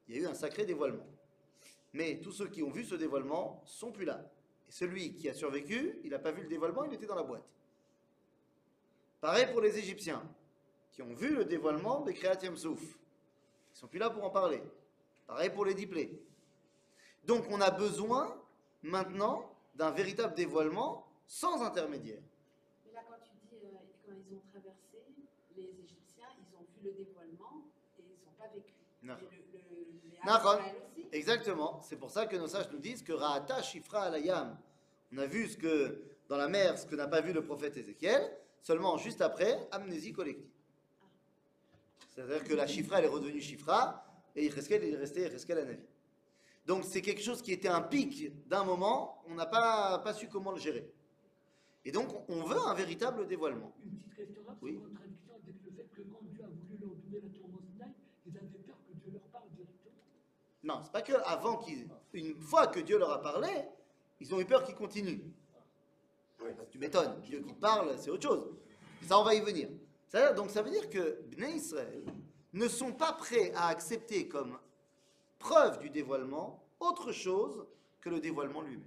il 0.08 0.16
y 0.16 0.18
a 0.18 0.22
eu 0.22 0.26
un 0.26 0.34
sacré 0.34 0.64
dévoilement. 0.64 1.06
Mais 1.92 2.18
tous 2.20 2.32
ceux 2.32 2.48
qui 2.48 2.64
ont 2.64 2.70
vu 2.70 2.84
ce 2.84 2.96
dévoilement 2.96 3.62
sont 3.66 3.92
plus 3.92 4.04
là. 4.04 4.28
Et 4.68 4.72
celui 4.72 5.14
qui 5.14 5.28
a 5.28 5.34
survécu, 5.34 6.00
il 6.02 6.10
n'a 6.10 6.18
pas 6.18 6.32
vu 6.32 6.42
le 6.42 6.48
dévoilement, 6.48 6.82
il 6.84 6.94
était 6.94 7.06
dans 7.06 7.14
la 7.14 7.22
boîte. 7.22 7.44
Pareil 9.24 9.46
pour 9.50 9.62
les 9.62 9.78
Égyptiens, 9.78 10.22
qui 10.92 11.00
ont 11.00 11.14
vu 11.14 11.34
le 11.34 11.46
dévoilement 11.46 12.02
des 12.02 12.12
Créatium 12.12 12.58
Souf. 12.58 12.82
Ils 12.82 13.78
sont 13.78 13.86
plus 13.86 13.98
là 13.98 14.10
pour 14.10 14.22
en 14.22 14.28
parler. 14.28 14.62
Pareil 15.26 15.48
pour 15.48 15.64
les 15.64 15.72
diplés. 15.72 16.22
Donc 17.24 17.46
on 17.48 17.58
a 17.62 17.70
besoin 17.70 18.38
maintenant 18.82 19.50
d'un 19.76 19.90
véritable 19.92 20.34
dévoilement 20.34 21.06
sans 21.26 21.62
intermédiaire. 21.62 22.20
Mais 22.84 22.92
là, 22.92 23.00
quand 23.08 23.16
tu 23.24 23.30
dis, 23.48 23.64
euh, 23.64 23.70
quand 24.06 24.12
ils 24.12 24.34
ont 24.34 24.42
traversé, 24.50 25.02
les 25.56 25.62
Égyptiens, 25.62 26.28
ils 26.36 26.54
ont 26.58 26.66
vu 26.76 26.90
le 26.90 26.92
dévoilement 26.92 27.62
et 27.98 28.02
ils 28.02 28.26
n'ont 28.26 28.36
pas 28.38 28.52
vécu. 28.52 28.74
Non. 29.02 29.14
Le, 29.22 31.02
le. 31.02 31.16
Exactement. 31.16 31.80
C'est 31.80 31.96
pour 31.96 32.10
ça 32.10 32.26
que 32.26 32.36
nos 32.36 32.46
sages 32.48 32.70
nous 32.70 32.78
disent 32.78 33.02
que 33.02 33.14
Raata 33.14 33.62
Shifra 33.62 34.02
Alayam. 34.02 34.58
On 35.14 35.16
a 35.16 35.24
vu 35.24 35.48
ce 35.48 35.56
que 35.56 36.02
dans 36.28 36.36
la 36.36 36.48
mer, 36.48 36.78
ce 36.78 36.84
que 36.84 36.94
n'a 36.94 37.08
pas 37.08 37.22
vu 37.22 37.32
le 37.32 37.42
prophète 37.42 37.78
Ézéchiel, 37.78 38.30
seulement 38.64 38.96
juste 38.96 39.20
après, 39.20 39.68
amnésie 39.70 40.12
collective. 40.12 40.48
C'est-à-dire 42.08 42.42
que 42.42 42.54
la 42.54 42.66
Shifra, 42.66 42.98
elle 42.98 43.04
est 43.04 43.08
redevenue 43.08 43.40
Shifra, 43.40 44.04
et 44.34 44.44
Yecheskel, 44.44 44.82
il 44.84 44.94
est 44.94 44.96
resté 44.96 45.20
Yecheskel 45.20 45.58
Anavi. 45.58 45.84
Donc 46.66 46.84
c'est 46.84 47.02
quelque 47.02 47.20
chose 47.20 47.42
qui 47.42 47.52
était 47.52 47.68
un 47.68 47.82
pic 47.82 48.32
d'un 48.48 48.64
moment, 48.64 49.22
on 49.28 49.34
n'a 49.34 49.44
pas, 49.44 49.98
pas 49.98 50.14
su 50.14 50.28
comment 50.28 50.50
le 50.50 50.58
gérer. 50.58 50.90
Et 51.84 51.92
donc 51.92 52.08
on 52.28 52.42
veut 52.44 52.56
un 52.58 52.72
véritable 52.72 53.26
dévoilement. 53.26 53.74
Une 53.84 53.98
petite 53.98 54.16
question 54.16 54.42
là, 54.46 54.56
c'est 54.58 54.64
Oui. 54.64 54.78
en 54.78 54.88
contradiction 54.88 55.34
avec 55.34 55.56
le 55.62 55.70
fait 55.76 55.84
que 55.94 56.00
quand 56.10 56.22
Dieu 56.22 56.42
a 56.42 56.46
voulu 56.46 56.78
leur 56.80 56.94
donner 56.94 57.20
la 57.20 57.28
tour 57.38 57.60
Sinaï, 57.70 57.90
ils 58.26 58.38
avaient 58.38 58.58
peur 58.66 58.76
que 58.88 58.94
Dieu 58.94 59.12
leur 59.12 59.22
parle 59.24 59.50
directement. 59.50 59.92
Non, 60.62 60.80
c'est 60.82 60.92
pas 60.92 61.02
que 61.02 61.12
avant 61.26 61.58
qu'ils, 61.58 61.86
une 62.14 62.34
fois 62.40 62.68
que 62.68 62.80
Dieu 62.80 62.96
leur 62.98 63.10
a 63.10 63.20
parlé, 63.20 63.50
ils 64.20 64.34
ont 64.34 64.40
eu 64.40 64.46
peur 64.46 64.64
Ouais. 66.44 66.54
Tu 66.70 66.78
m'étonnes, 66.78 67.20
Dieu 67.22 67.40
qui 67.40 67.54
parle, 67.54 67.96
c'est 67.98 68.10
autre 68.10 68.22
chose. 68.22 68.54
Ça, 69.02 69.18
on 69.18 69.24
va 69.24 69.34
y 69.34 69.40
venir. 69.40 69.68
Donc 70.36 70.50
ça 70.50 70.62
veut 70.62 70.70
dire 70.70 70.88
que 70.90 71.22
Bnei 71.26 71.56
Israël 71.56 72.04
ne 72.52 72.68
sont 72.68 72.92
pas 72.92 73.12
prêts 73.12 73.52
à 73.54 73.66
accepter 73.66 74.28
comme 74.28 74.58
preuve 75.40 75.80
du 75.80 75.90
dévoilement 75.90 76.64
autre 76.78 77.10
chose 77.10 77.66
que 78.00 78.10
le 78.10 78.20
dévoilement 78.20 78.62
lui-même. 78.62 78.86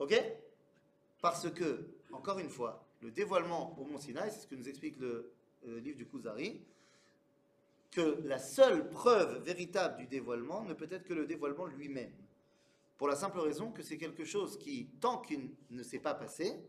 Ok? 0.00 0.20
Parce 1.20 1.48
que, 1.50 1.86
encore 2.10 2.40
une 2.40 2.48
fois, 2.48 2.84
le 3.02 3.10
dévoilement 3.12 3.78
au 3.78 3.84
Mont 3.84 3.98
Sinaï, 3.98 4.30
c'est 4.32 4.40
ce 4.40 4.46
que 4.48 4.56
nous 4.56 4.68
explique 4.68 4.98
le, 4.98 5.32
euh, 5.68 5.78
livre 5.80 5.98
du 5.98 6.06
Kuzari, 6.06 6.60
que 7.92 8.20
la 8.24 8.38
seule 8.38 8.88
preuve 8.88 9.42
véritable 9.44 9.98
du 9.98 10.06
dévoilement 10.06 10.64
ne 10.64 10.74
peut 10.74 10.88
être 10.90 11.04
que 11.04 11.14
le 11.14 11.26
dévoilement 11.26 11.66
lui-même. 11.66 12.12
Pour 13.02 13.08
la 13.08 13.16
simple 13.16 13.40
raison 13.40 13.72
que 13.72 13.82
c'est 13.82 13.98
quelque 13.98 14.24
chose 14.24 14.56
qui, 14.60 14.86
tant 15.00 15.18
qu'il 15.18 15.50
ne 15.70 15.82
s'est 15.82 15.98
pas 15.98 16.14
passé, 16.14 16.62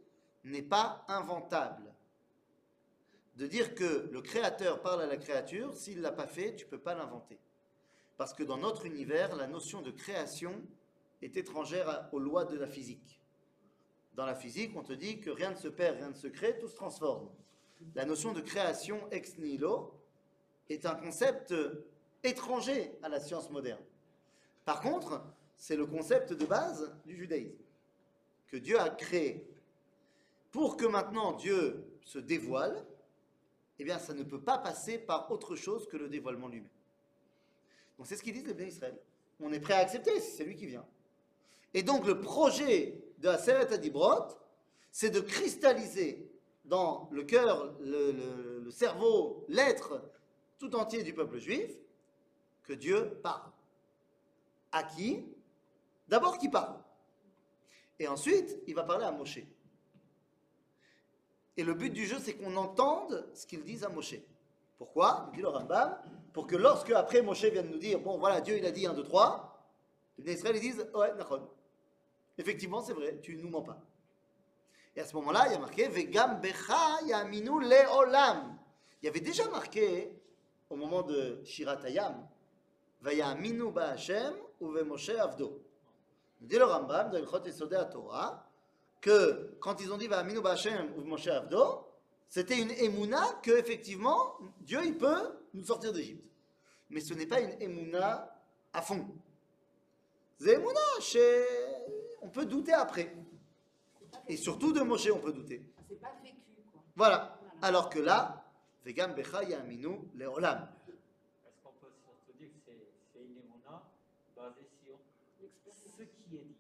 n'est 0.44 0.64
pas 0.64 1.06
inventable. 1.08 1.94
De 3.36 3.46
dire 3.46 3.76
que 3.76 4.10
le 4.12 4.20
créateur 4.20 4.82
parle 4.82 5.04
à 5.04 5.06
la 5.06 5.18
créature, 5.18 5.76
s'il 5.76 5.98
ne 5.98 6.02
l'a 6.02 6.12
pas 6.12 6.26
fait, 6.26 6.56
tu 6.56 6.66
ne 6.66 6.72
peux 6.72 6.80
pas 6.80 6.96
l'inventer. 6.96 7.38
Parce 8.18 8.34
que 8.34 8.42
dans 8.42 8.58
notre 8.58 8.88
univers, 8.88 9.36
la 9.36 9.46
notion 9.46 9.84
de 9.84 9.92
création 9.92 10.60
est 11.22 11.38
étrangère 11.38 12.10
aux 12.12 12.20
lois 12.20 12.46
de 12.46 12.58
la 12.58 12.66
physique. 12.66 13.22
Dans 14.16 14.26
la 14.26 14.34
physique, 14.34 14.72
on 14.76 14.82
te 14.82 14.94
dit 14.94 15.20
que 15.20 15.30
rien 15.30 15.52
ne 15.52 15.56
se 15.56 15.68
perd, 15.68 15.98
rien 15.98 16.10
ne 16.10 16.16
se 16.16 16.26
crée, 16.30 16.58
tout 16.58 16.68
se 16.68 16.76
transforme. 16.76 17.30
La 17.94 18.06
notion 18.06 18.34
de 18.34 18.42
création 18.42 19.08
ex 19.12 19.38
nihilo 19.38 20.02
est 20.68 20.88
un 20.88 20.96
concept 20.96 21.54
étranger 22.24 22.98
à 23.04 23.10
la 23.10 23.20
science 23.20 23.52
moderne. 23.52 23.84
Par 24.66 24.82
contre, 24.82 25.22
c'est 25.58 25.76
le 25.76 25.86
concept 25.86 26.34
de 26.34 26.46
base 26.46 26.94
du 27.06 27.16
judaïsme, 27.16 27.64
que 28.48 28.58
Dieu 28.58 28.80
a 28.80 28.90
créé. 28.90 29.48
Pour 30.52 30.78
que 30.78 30.86
maintenant 30.86 31.34
Dieu 31.34 31.84
se 32.04 32.20
dévoile, 32.20 32.86
eh 33.80 33.84
bien, 33.84 33.98
ça 33.98 34.14
ne 34.14 34.24
peut 34.24 34.42
pas 34.42 34.58
passer 34.58 34.98
par 34.98 35.32
autre 35.32 35.56
chose 35.56 35.88
que 35.88 35.98
le 35.98 36.10
dévoilement 36.10 36.48
lui-même. 36.48 36.70
Donc 37.98 38.08
c'est 38.08 38.16
ce 38.16 38.24
qu'ils 38.24 38.34
disent 38.34 38.46
les 38.46 38.54
bénis 38.54 38.70
Israël. 38.70 38.98
On 39.40 39.52
est 39.52 39.60
prêt 39.60 39.74
à 39.74 39.80
accepter 39.80 40.20
si 40.20 40.32
c'est 40.32 40.44
lui 40.44 40.56
qui 40.56 40.68
vient. 40.68 40.86
Et 41.74 41.84
donc 41.84 42.06
le 42.06 42.22
projet 42.22 43.02
de 43.18 43.30
la 43.30 43.38
Seret 43.38 43.74
Adibrot, 43.74 44.38
c'est 44.92 45.10
de 45.10 45.20
cristalliser 45.20 46.30
dans 46.66 47.10
le 47.12 47.24
cœur, 47.24 47.76
le 47.82 48.70
cerveau, 48.70 49.44
l'être 49.50 50.02
tout 50.60 50.76
entier 50.76 51.04
du 51.04 51.14
peuple 51.14 51.40
juif, 51.40 51.72
que 52.64 52.74
Dieu 52.74 53.20
parle. 53.22 53.52
À 54.72 54.84
qui? 54.84 55.26
D'abord 56.08 56.38
qui 56.38 56.50
parle. 56.50 56.80
Et 58.00 58.08
ensuite, 58.08 58.58
il 58.68 58.76
va 58.76 58.84
parler 58.84 59.06
à 59.06 59.12
Moshe. 59.12 59.40
Et 61.56 61.64
le 61.64 61.74
but 61.74 61.92
du 61.92 62.06
jeu, 62.06 62.18
c'est 62.20 62.34
qu'on 62.34 62.56
entende 62.56 63.30
ce 63.34 63.46
qu'ils 63.46 63.64
disent 63.64 63.84
à 63.84 63.90
Moshe. 63.90 64.16
Pourquoi? 64.78 65.30
Dit 65.34 65.42
le 65.42 65.48
Rambam, 65.48 65.98
pour 66.34 66.48
que 66.48 66.56
lorsque 66.56 66.92
après 66.92 67.22
Moshe 67.22 67.46
vienne 67.46 67.70
nous 67.70 67.78
dire, 67.78 68.00
bon 68.00 68.18
voilà, 68.18 68.42
Dieu 68.42 68.58
il 68.58 68.66
a 68.66 68.72
dit 68.72 68.86
1, 68.86 68.94
2, 68.94 69.04
3, 69.04 69.50
les 70.18 70.34
Israël 70.34 70.56
ils 70.58 70.62
disent, 70.62 70.88
ouais, 70.94 71.14
nachon. 71.16 71.48
Effectivement, 72.38 72.82
c'est 72.82 72.94
vrai, 72.94 73.20
tu 73.22 73.38
ne 73.38 73.44
nous 73.44 73.50
mens 73.50 73.62
pas. 73.62 73.80
Et 74.96 75.02
à 75.02 75.06
ce 75.06 75.16
moment-là, 75.16 75.46
il 75.48 75.54
y 75.54 75.56
a 75.56 75.60
marqué, 75.60 75.88
Vegam 75.88 76.42
becha 76.42 77.02
yaminu 77.06 77.62
leolam. 77.62 78.58
Il 79.02 79.06
y 79.06 79.10
avait 79.10 79.22
déjà 79.22 79.48
marqué, 79.50 80.12
au 80.70 80.76
moment 80.76 81.04
de 81.04 81.42
Shirat 81.44 81.80
Hayam, 81.84 82.28
Vayaminu 83.02 83.72
ba 83.72 83.92
Hashem 83.92 84.34
uve 84.60 84.84
Moshe 84.84 85.10
avdo. 85.10 85.63
Dit 86.44 86.58
le 86.58 86.66
Rambam 86.66 87.12
dans 87.12 87.18
Ilchot 87.18 87.46
Yesodei 87.46 87.90
Torah 87.92 88.46
que 89.00 89.58
quand 89.60 89.82
ils 89.82 89.92
ont 89.92 89.98
dit 89.98 90.08
Vayaminu 90.08 90.42
ba 90.42 90.52
Hashem 90.52 90.94
uve 90.98 91.06
Moshe 91.06 91.28
avdo, 91.28 91.88
c'était 92.30 92.60
une 92.60 92.72
émouna 92.72 93.40
que 93.42 93.52
effectivement 93.52 94.38
Dieu 94.62 94.80
il 94.84 94.98
peut 94.98 95.38
nous 95.54 95.66
sortir 95.66 95.92
d'Égypte. 95.94 96.26
Mais 96.90 97.02
ce 97.02 97.14
n'est 97.14 97.28
pas 97.28 97.40
une 97.42 97.62
émouna 97.62 98.34
à 98.72 98.82
fond. 98.82 99.06
C'est 100.40 100.54
émouna 100.54 100.80
chez... 101.00 101.46
on 102.22 102.30
peut 102.30 102.46
douter 102.46 102.74
après. 102.74 103.16
Et 104.28 104.38
surtout 104.38 104.72
de 104.72 104.82
Moshe 104.82 105.10
on 105.12 105.20
peut 105.20 105.34
douter. 105.34 105.64
C'est 105.90 106.00
pas 106.00 106.14
vécu, 106.24 106.36
quoi. 106.72 106.82
Voilà. 106.96 107.40
Alors 107.62 107.90
que 107.90 108.00
là, 108.00 108.46
Vegam 108.86 109.14
becha 109.14 109.44
yaminu 109.44 110.10
leolam. 110.16 110.68
Est-ce 111.46 111.62
qu'on 111.64 111.72
peut 111.80 111.92
surtout 112.04 112.38
dire 112.38 112.50
que 112.50 112.60
c'est 112.66 112.88
c'est 113.14 113.22
une 113.22 113.38
émona 113.38 113.84
basée 114.36 114.68
sur 114.84 114.98
ce 115.98 116.04
qui 116.04 116.38
est 116.38 116.44
dit 116.44 116.58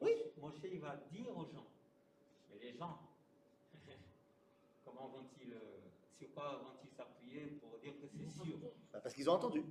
Oui. 0.00 0.12
Moshe, 0.40 0.54
il 0.64 0.80
va 0.80 0.96
dire 1.10 1.28
aux 1.36 1.44
gens, 1.46 1.66
mais 2.50 2.58
les 2.60 2.72
gens, 2.76 2.98
comment 4.84 5.08
vont-ils, 5.08 5.52
euh, 5.52 5.80
sur 6.18 6.32
quoi 6.32 6.60
vont-ils 6.62 6.90
s'appuyer 6.96 7.46
pour 7.60 7.78
dire 7.78 7.92
que 8.00 8.06
c'est 8.06 8.28
sûr? 8.44 8.58
Bah, 8.92 9.00
Parce 9.02 9.14
qu'ils 9.14 9.28
ont 9.28 9.34
entendu. 9.34 9.64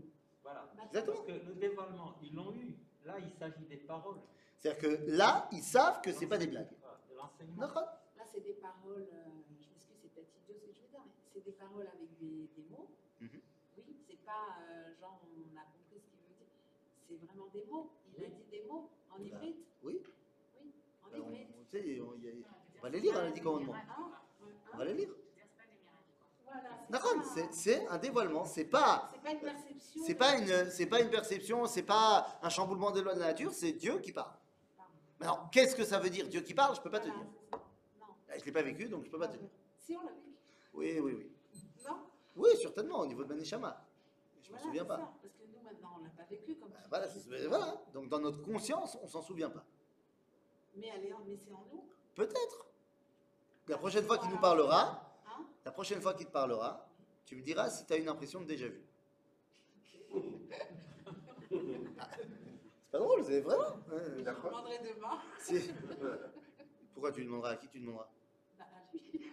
Voilà. 0.44 0.70
Exactement. 0.86 1.16
Parce 1.18 1.28
que 1.28 1.46
le 1.46 1.56
dévoilement, 1.56 2.16
ils 2.22 2.34
l'ont 2.34 2.54
eu. 2.56 2.76
Là, 3.06 3.16
il 3.20 3.32
s'agit 3.32 3.66
des 3.66 3.78
paroles, 3.78 4.20
C'est-à-dire 4.58 4.82
que 4.82 5.12
là, 5.12 5.48
ils 5.54 5.64
savent 5.64 6.02
que 6.02 6.12
c'est 6.12 6.28
pas 6.28 6.38
des 6.38 6.48
blagues. 6.48 6.70
De 7.10 7.16
l'enseignement. 7.16 7.68
Là, 7.68 8.24
c'est 8.34 8.42
des 8.44 8.54
paroles, 8.54 9.08
euh, 9.14 9.24
je 9.48 9.54
m'excuse, 9.54 9.96
c'est 10.02 10.10
peut-être 10.14 10.28
idiot 10.44 10.56
ce 10.60 10.66
que 10.68 10.74
je 10.74 10.82
veux 10.82 10.88
dire, 10.90 11.02
mais 11.06 11.12
c'est 11.34 11.44
des 11.46 11.52
paroles 11.54 11.88
avec 11.88 12.18
des, 12.20 12.50
des 12.56 12.68
mots. 12.70 12.90
Mhm. 13.22 13.30
Oui, 13.78 13.96
c'est 14.08 14.20
pas 14.26 14.58
euh, 14.68 14.94
genre 15.00 15.20
on 15.24 15.56
a 15.58 15.62
compris 15.72 16.02
ce 16.04 16.10
qu'il 16.12 16.20
veut 16.20 16.36
dire. 16.36 16.52
C'est 17.08 17.16
vraiment 17.26 17.48
des 17.54 17.64
mots. 17.72 17.92
Il 18.18 18.26
a 18.26 18.28
dit 18.28 18.44
des 18.52 18.64
mots 18.68 18.90
en 19.12 19.22
hybride. 19.24 19.56
Oui. 19.84 20.02
On, 21.14 21.18
hybride. 21.18 21.48
on 21.60 21.66
sait, 21.66 22.00
on, 22.02 22.16
y 22.20 22.30
a- 22.30 22.34
on 22.78 22.82
va 22.82 22.90
les 22.90 23.00
lire, 23.00 23.18
hein, 23.18 23.26
les 23.26 23.32
dix 23.32 23.42
commandements. 23.42 23.74
Hein 23.76 24.12
On 24.74 24.78
va 24.78 24.86
les 24.86 24.94
lire. 24.94 25.10
Voilà, 26.90 27.24
c'est 27.52 27.88
un 27.88 27.98
dévoilement. 27.98 28.46
C'est 28.46 28.66
pas, 28.66 29.10
C'est 29.14 29.22
pas 29.22 29.32
une 29.32 29.40
perception. 29.40 30.02
c'est 30.06 30.16
pas 30.16 30.38
une, 30.38 30.70
c'est 30.72 30.86
pas 30.86 31.02
une 31.02 31.10
perception. 31.10 31.66
C'est 31.66 31.84
pas 31.84 32.40
un 32.42 32.50
chamboulement 32.50 32.92
des 32.92 33.02
lois 33.02 33.14
de 33.16 33.20
la 33.20 33.28
nature. 33.28 33.52
C'est 33.52 33.74
Dieu 33.74 34.00
qui 34.00 34.12
parle. 34.14 34.32
Alors, 35.20 35.50
qu'est-ce 35.52 35.76
que 35.76 35.84
ça 35.84 36.00
veut 36.00 36.10
dire 36.10 36.28
Dieu 36.28 36.42
qui 36.42 36.54
parle 36.54 36.76
Je 36.76 36.82
peux 36.82 36.90
pas 36.92 37.00
te 37.00 37.08
Voilà, 37.08 37.20
dire. 37.24 37.30
c'est 37.42 37.50
ça. 37.52 37.64
Non. 38.00 38.38
Je 38.40 38.46
l'ai 38.46 38.52
pas 38.52 38.62
vécu, 38.62 38.88
donc 38.88 39.04
je 39.06 39.10
peux 39.10 39.20
pas 39.20 39.28
te 39.28 39.38
dire. 39.38 39.50
Si 39.80 39.98
on 39.98 40.02
l'a 40.04 40.12
vécu. 40.12 40.36
Oui, 40.74 41.00
oui, 41.00 41.14
oui. 41.18 41.32
Non 41.88 41.98
Oui, 42.36 42.50
certainement, 42.62 43.00
au 43.00 43.06
niveau 43.08 43.24
de 43.24 43.30
Maneshama. 43.30 43.84
Je 44.42 44.48
me 44.50 44.56
Voilà, 44.56 44.64
souviens 44.64 44.86
pas. 44.86 44.98
ça. 44.98 45.14
Maintenant, 45.68 45.90
on 46.00 46.04
l'a 46.04 46.10
pas 46.12 46.24
vécu 46.30 46.56
comme 46.56 46.70
Bah, 46.90 47.08
tu 47.08 47.20
Voilà, 47.30 47.48
voilà. 47.50 47.82
Donc 47.94 48.08
dans 48.10 48.20
notre 48.20 48.42
conscience, 48.42 48.98
on 49.02 49.08
s'en 49.08 49.22
souvient 49.22 49.50
pas. 49.50 49.66
Mais, 50.76 50.92
en- 50.92 51.20
mais 51.26 51.38
c'est 51.44 51.52
en 51.54 51.66
nous. 51.74 51.84
Peut-être. 52.16 52.66
La 53.68 53.78
prochaine 53.78 54.06
fois 54.06 54.18
qu'il 54.18 54.30
nous 54.30 54.40
parlera, 54.40 55.04
Hein 55.28 55.46
la 55.66 55.72
prochaine 55.72 56.02
fois 56.02 56.14
qu'il 56.14 56.26
te 56.28 56.32
parlera, 56.32 56.88
tu 57.26 57.36
me 57.36 57.42
diras 57.42 57.70
si 57.70 57.86
tu 57.86 57.94
as 57.94 57.98
une 57.98 58.08
impression 58.08 58.40
de 58.42 58.46
déjà 58.46 58.68
vu. 58.68 58.82
Ah, 62.00 62.10
c'est 62.14 62.92
pas 62.92 62.98
drôle, 63.00 63.24
c'est 63.26 63.42
vraiment. 63.42 63.76
Ouais, 63.90 64.02
Je 64.18 64.24
demanderai 64.24 64.80
demain. 64.80 65.20
Pourquoi 66.94 67.12
tu 67.12 67.24
demanderas? 67.24 67.52
À 67.52 67.56
qui 67.58 67.68
tu 67.70 67.80
demanderas? 67.80 68.10
Bah, 68.58 68.66
à 68.66 68.92
lui. 68.94 69.32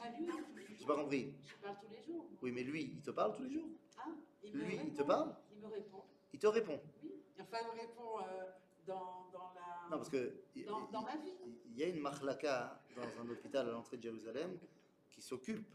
À 0.00 0.08
lui. 0.10 0.26
Je 0.68 0.74
J'ai 0.80 0.86
pas 0.86 0.94
compris. 0.96 1.34
Je 1.44 1.54
parle 1.56 1.76
tous 1.80 1.90
les 1.90 2.02
jours. 2.02 2.26
Oui, 2.42 2.52
mais 2.52 2.62
lui, 2.62 2.82
il 2.96 3.00
te 3.02 3.10
parle 3.10 3.34
tous 3.36 3.42
les 3.42 3.50
jours 3.50 3.66
Ah, 3.98 4.08
il 4.42 4.52
Lui, 4.52 4.80
il 4.86 4.94
te 4.94 5.02
parle 5.02 5.34
Il 5.52 5.60
me 5.60 5.66
répond. 5.68 6.02
Il 6.32 6.38
te 6.38 6.46
répond. 6.46 6.80
Oui. 7.02 7.12
Enfin, 7.40 7.58
il 7.62 7.66
me 7.76 7.80
répond 7.80 8.18
euh, 8.20 8.44
dans, 8.86 9.26
dans 9.32 9.52
la. 9.54 9.88
Non, 9.90 9.96
parce 9.98 10.08
que 10.10 10.34
dans, 10.66 10.86
dans 10.90 11.02
ma 11.02 11.16
vie. 11.16 11.34
il 11.68 11.78
y 11.78 11.82
a 11.84 11.88
une 11.88 12.00
marlaka 12.00 12.80
dans 12.96 13.22
un 13.22 13.28
hôpital 13.28 13.68
à 13.68 13.72
l'entrée 13.72 13.96
de 13.96 14.02
Jérusalem 14.02 14.56
qui 15.10 15.20
s'occupe 15.22 15.66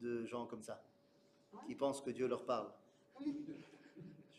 de 0.00 0.24
gens 0.26 0.46
comme 0.46 0.62
ça, 0.62 0.82
qui 1.66 1.74
pensent 1.74 2.00
que 2.00 2.10
Dieu 2.10 2.26
leur 2.26 2.44
parle. 2.44 2.70
Oui. 3.20 3.44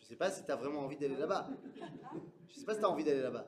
Je 0.00 0.04
sais 0.04 0.16
pas 0.16 0.30
si 0.30 0.44
tu 0.44 0.50
as 0.52 0.56
vraiment 0.56 0.80
envie 0.82 0.96
d'aller 0.96 1.16
là-bas. 1.16 1.48
Je 2.48 2.54
sais 2.54 2.64
pas 2.64 2.74
si 2.74 2.78
tu 2.80 2.84
as 2.84 2.90
envie 2.90 3.02
d'aller 3.04 3.22
là-bas. 3.22 3.46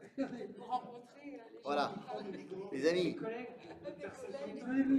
Pour 0.56 0.66
rencontrer 0.66 1.34
euh, 1.34 1.50
les 1.52 1.61
Voilà. 1.62 1.94
gens. 2.12 2.68
Les 2.72 2.88
amis, 2.88 3.16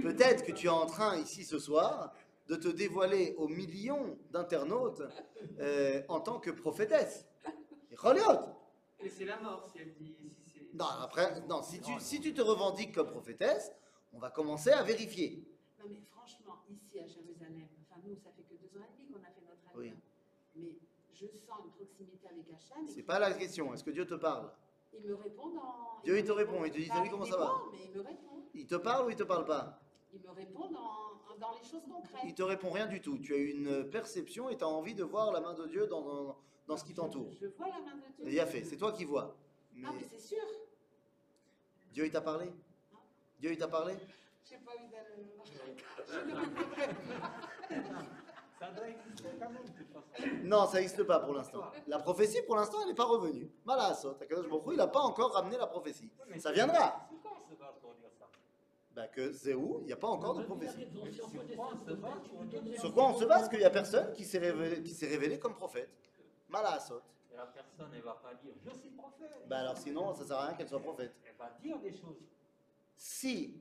peut-être 0.02 0.44
que 0.44 0.52
tu 0.52 0.66
es 0.66 0.70
en 0.70 0.86
train 0.86 1.16
ici 1.18 1.44
ce 1.44 1.58
soir 1.58 2.14
de 2.50 2.56
te 2.56 2.66
dévoiler 2.66 3.36
aux 3.38 3.46
millions 3.46 4.18
d'internautes 4.32 5.02
euh, 5.60 6.02
en 6.08 6.20
tant 6.20 6.40
que 6.40 6.50
prophétesse. 6.50 7.24
Et 7.92 7.96
Choliot. 7.96 8.40
Et 8.98 9.08
c'est 9.08 9.24
la 9.24 9.38
mort 9.38 9.68
si 9.70 9.78
elle 9.78 9.94
dit. 9.94 10.16
Si 10.36 10.50
c'est... 10.50 10.74
Non, 10.74 10.86
après, 11.00 11.40
non, 11.48 11.62
si 11.62 11.80
tu, 11.80 11.92
si 12.00 12.20
tu 12.20 12.34
te 12.34 12.42
revendiques 12.42 12.92
comme 12.92 13.08
prophétesse, 13.08 13.70
on 14.12 14.18
va 14.18 14.30
commencer 14.30 14.70
à 14.70 14.82
vérifier. 14.82 15.44
Non, 15.78 15.86
mais 15.88 16.00
franchement, 16.10 16.56
ici 16.68 16.98
à 16.98 17.06
Jérusalem, 17.06 17.68
enfin, 17.88 18.00
nous, 18.04 18.16
ça 18.16 18.30
fait 18.36 18.42
que 18.42 18.60
deux 18.60 18.76
ans 18.76 18.84
et 18.84 18.98
demi 18.98 19.12
qu'on 19.12 19.20
a 19.20 19.30
fait 19.30 19.42
notre 19.42 19.68
alpha. 19.68 19.78
Oui. 19.78 19.94
Mais 20.56 20.74
je 21.12 21.26
sens 21.26 21.58
une 21.64 21.70
proximité 21.70 22.26
avec 22.26 22.46
Hachem. 22.50 22.84
C'est 22.88 23.04
pas 23.04 23.20
la 23.20 23.32
question. 23.32 23.72
Est-ce 23.72 23.84
que 23.84 23.92
Dieu 23.92 24.06
te 24.06 24.14
parle? 24.14 24.50
Il 24.92 25.08
me 25.08 25.14
répond 25.14 25.50
dans. 25.50 26.02
Dieu, 26.02 26.18
il 26.18 26.24
te 26.24 26.32
répond, 26.32 26.64
il 26.64 26.72
te 26.72 26.78
dit, 26.78 26.88
Pas 26.88 26.96
salut, 26.96 27.10
comment 27.10 27.26
ça 27.26 27.36
va? 27.36 27.62
Mais 27.70 27.78
il 27.84 27.92
me 27.92 28.00
répond. 28.00 28.42
Il 28.54 28.66
te 28.66 28.74
parle 28.74 29.06
ou 29.06 29.10
il 29.10 29.16
te 29.16 29.22
parle 29.22 29.44
pas? 29.44 29.80
Il 30.12 30.20
me 30.22 30.30
répond 30.30 30.68
dans, 30.70 31.36
dans 31.38 31.52
les 31.52 31.64
choses 31.68 31.82
concrètes. 31.92 32.22
Il 32.24 32.34
te 32.34 32.42
répond 32.42 32.70
rien 32.70 32.86
du 32.86 33.00
tout. 33.00 33.18
Tu 33.18 33.34
as 33.34 33.38
une 33.38 33.88
perception 33.90 34.48
et 34.48 34.56
tu 34.56 34.64
as 34.64 34.68
envie 34.68 34.94
de 34.94 35.04
voir 35.04 35.32
la 35.32 35.40
main 35.40 35.54
de 35.54 35.66
Dieu 35.66 35.86
dans, 35.86 36.02
dans, 36.02 36.36
dans 36.66 36.76
ce 36.76 36.84
qui 36.84 36.94
t'entoure. 36.94 37.30
Je 37.40 37.46
vois 37.46 37.68
la 37.68 37.78
main 37.80 37.96
de 37.96 38.00
Dieu. 38.16 38.24
Il 38.32 38.40
a 38.40 38.46
fait, 38.46 38.64
c'est 38.64 38.76
toi 38.76 38.92
qui 38.92 39.04
vois. 39.04 39.36
Mais 39.74 39.86
Non, 39.86 39.92
mais 39.94 40.04
c'est 40.10 40.18
sûr. 40.20 40.42
Dieu, 41.92 42.06
il 42.06 42.10
t'a 42.10 42.20
parlé? 42.20 42.52
Dieu, 43.40 43.52
il 43.52 43.58
t'a 43.58 43.68
parlé? 43.68 43.94
Je 44.44 44.52
n'ai 44.54 44.60
pas 44.60 44.72
eu 44.74 44.88
d'aller. 44.90 45.26
Je 45.44 46.18
ne 46.18 46.34
répondrai 46.40 46.88
pas. 47.20 47.30
Ça 48.60 48.70
doit 48.72 48.88
exister 48.90 49.28
quand 49.40 49.48
même, 49.48 49.62
de 49.62 49.68
toute 49.68 49.88
façon. 49.90 50.36
Non, 50.44 50.66
ça 50.66 50.76
n'existe 50.76 51.02
pas 51.04 51.18
pour 51.20 51.32
l'instant. 51.32 51.62
La 51.86 51.98
prophétie, 51.98 52.42
pour 52.42 52.56
l'instant, 52.56 52.76
elle 52.82 52.88
n'est 52.88 52.94
pas 52.94 53.06
revenue. 53.06 53.44
Hu, 53.46 53.50
il 54.72 54.76
n'a 54.76 54.86
pas 54.86 55.00
encore 55.00 55.32
ramené 55.32 55.56
la 55.56 55.66
prophétie. 55.66 56.10
Ça 56.18 56.24
c'est- 56.40 56.52
viendra. 56.52 57.08
Bah 59.00 59.08
que 59.08 59.32
c'est 59.32 59.54
où 59.54 59.78
Il 59.80 59.86
n'y 59.86 59.92
a 59.94 59.96
pas 59.96 60.08
encore 60.08 60.34
de 60.34 60.42
prophétie. 60.42 60.86
Sur 62.78 62.92
quoi 62.92 63.08
on 63.08 63.18
se 63.18 63.24
base? 63.24 63.48
Qu'il 63.48 63.58
n'y 63.58 63.64
a 63.64 63.70
personne 63.70 64.12
qui 64.12 64.24
s'est 64.24 64.38
révélé, 64.38 65.38
comme 65.38 65.54
prophète. 65.54 65.88
Malasot. 66.50 67.00
Et 67.32 67.36
la 67.36 67.46
personne, 67.46 67.90
elle 67.94 68.02
va 68.02 68.14
pas 68.14 68.34
dire 68.34 68.52
je 68.62 68.70
suis 68.70 68.90
prophète. 68.90 69.30
Bah 69.48 69.60
alors 69.60 69.78
sinon, 69.78 70.12
ça 70.14 70.26
sert 70.26 70.36
à 70.36 70.46
rien 70.48 70.56
qu'elle 70.56 70.68
soit 70.68 70.80
prophète. 70.80 71.14
Elle 71.24 71.36
va 71.38 71.56
dire 71.62 71.78
des 71.78 71.92
choses. 71.92 72.18
Si, 72.96 73.56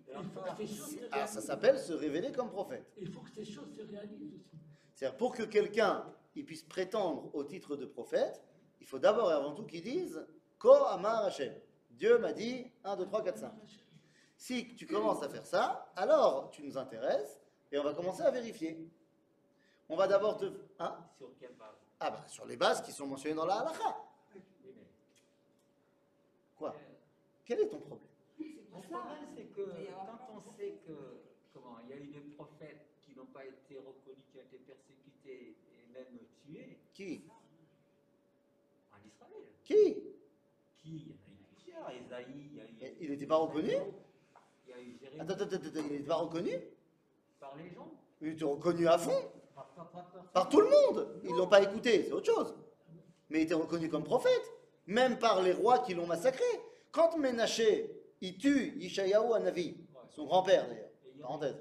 ah, 1.12 1.26
ça 1.26 1.40
s'appelle 1.40 1.80
se 1.80 1.94
révéler 1.94 2.34
comme 2.34 2.50
prophète. 2.50 2.92
Il 2.98 3.10
faut 3.10 3.22
que 3.22 3.30
ces 3.30 3.46
choses 3.46 3.74
se 3.74 3.84
réalisent 3.84 4.34
aussi. 4.34 4.58
C'est-à-dire, 4.94 5.18
pour 5.18 5.34
que 5.34 5.44
quelqu'un 5.44 6.06
il 6.36 6.44
puisse 6.44 6.64
prétendre 6.64 7.34
au 7.34 7.46
titre 7.46 7.78
de 7.78 7.86
prophète, 7.86 8.44
il 8.82 8.88
faut 8.88 9.00
d'abord 9.00 9.32
et 9.32 9.36
avant 9.36 9.54
tout 9.54 9.64
qu'il 9.64 9.84
dise 9.84 10.20
Ko 10.58 10.74
Amar 10.74 11.26
Hashem. 11.26 11.54
Dieu 11.92 12.18
m'a 12.18 12.34
dit 12.34 12.70
1, 12.84 12.98
2, 12.98 13.06
3, 13.06 13.24
4, 13.24 13.38
5. 13.38 13.52
Si 14.40 14.74
tu 14.78 14.88
commences 14.88 15.22
à 15.22 15.28
faire 15.28 15.46
ça, 15.46 15.92
alors 15.98 16.50
tu 16.50 16.64
nous 16.64 16.78
intéresses 16.78 17.42
et 17.74 17.78
on 17.78 17.84
va 17.84 17.94
commencer 17.94 18.22
à 18.22 18.32
vérifier. 18.32 18.90
On 19.90 19.98
va 19.98 20.08
d'abord 20.08 20.38
te. 20.38 20.46
Hein 20.80 20.96
Sur 21.18 21.38
quelle 21.38 21.54
base? 21.56 21.76
Ah 22.00 22.10
bah 22.10 22.24
sur 22.26 22.46
les 22.46 22.56
bases 22.56 22.82
qui 22.82 22.94
sont 22.94 23.06
mentionnées 23.06 23.36
dans 23.36 23.46
la 23.46 23.56
halakha. 23.56 23.98
Quoi? 26.58 26.74
Quel 27.46 27.60
est 27.60 27.68
ton 27.68 27.80
problème? 27.80 28.08
Mon 28.72 28.80
problème, 28.80 29.28
c'est 29.36 29.44
que 29.48 29.62
quand 29.62 30.30
on 30.34 30.58
sait 30.58 30.80
que, 30.88 30.94
comment, 31.54 31.78
il 31.84 31.90
y 31.90 31.94
a 31.94 31.98
eu 31.98 32.08
des 32.08 32.22
prophètes 32.22 32.86
qui 33.02 33.14
n'ont 33.16 33.26
pas 33.26 33.44
été 33.44 33.76
reconnus, 33.76 34.24
qui 34.32 34.38
ont 34.38 34.42
été 34.44 34.58
persécutés 34.60 35.58
et 35.74 35.94
même 35.94 36.18
tués 36.46 36.80
Qui? 36.94 37.26
En 38.94 39.06
Israël. 39.06 39.44
Qui? 39.66 39.96
Qui? 40.78 40.90
Il 40.90 41.10
y 41.10 41.12
en 41.12 41.16
a 41.16 41.30
eu 41.30 41.44
plusieurs. 41.56 41.90
Esaïe, 41.90 42.26
il 42.52 42.56
y 42.56 42.62
a 42.62 42.64
eu. 42.64 42.78
Et 42.80 42.96
Il 43.02 43.10
n'était 43.12 43.28
pas 43.28 43.36
reconnu? 43.36 43.74
Attends, 45.20 45.34
attends, 45.34 45.44
attends, 45.56 45.70
il 45.76 45.84
n'était 45.92 46.04
pas 46.08 46.16
reconnu 46.16 46.52
Par 47.40 47.56
les 47.58 47.70
gens? 47.74 47.92
Il 48.22 48.30
était 48.30 48.44
reconnu 48.46 48.88
à 48.88 48.98
fond 48.98 49.22
Par, 49.56 49.68
par, 49.70 49.90
par, 49.92 50.06
par- 50.12 50.26
par 50.32 50.50
tout 50.50 50.62
le 50.62 50.70
monde. 50.70 51.22
Ils 51.24 51.36
l'ont 51.36 51.48
pas 51.48 51.62
écouté, 51.62 52.06
c'est 52.06 52.12
autre 52.12 52.26
chose. 52.34 52.56
Mais 53.30 53.40
il 53.40 53.44
était 53.44 53.54
reconnu 53.54 53.90
comme 53.90 54.04
prophète, 54.04 54.52
même 54.88 55.20
par 55.20 55.42
les 55.42 55.54
rois 55.54 55.80
qui 55.80 55.94
l'ont 55.94 56.08
massacré. 56.08 56.44
Quand 56.92 57.18
Ménaché, 57.18 57.92
il 58.22 58.38
tue 58.38 58.76
Ishayahu 58.80 59.34
Hanavi, 59.34 59.78
son 60.10 60.26
grand-père 60.26 60.68
d'ailleurs, 60.68 60.90
parenthèse. 61.22 61.56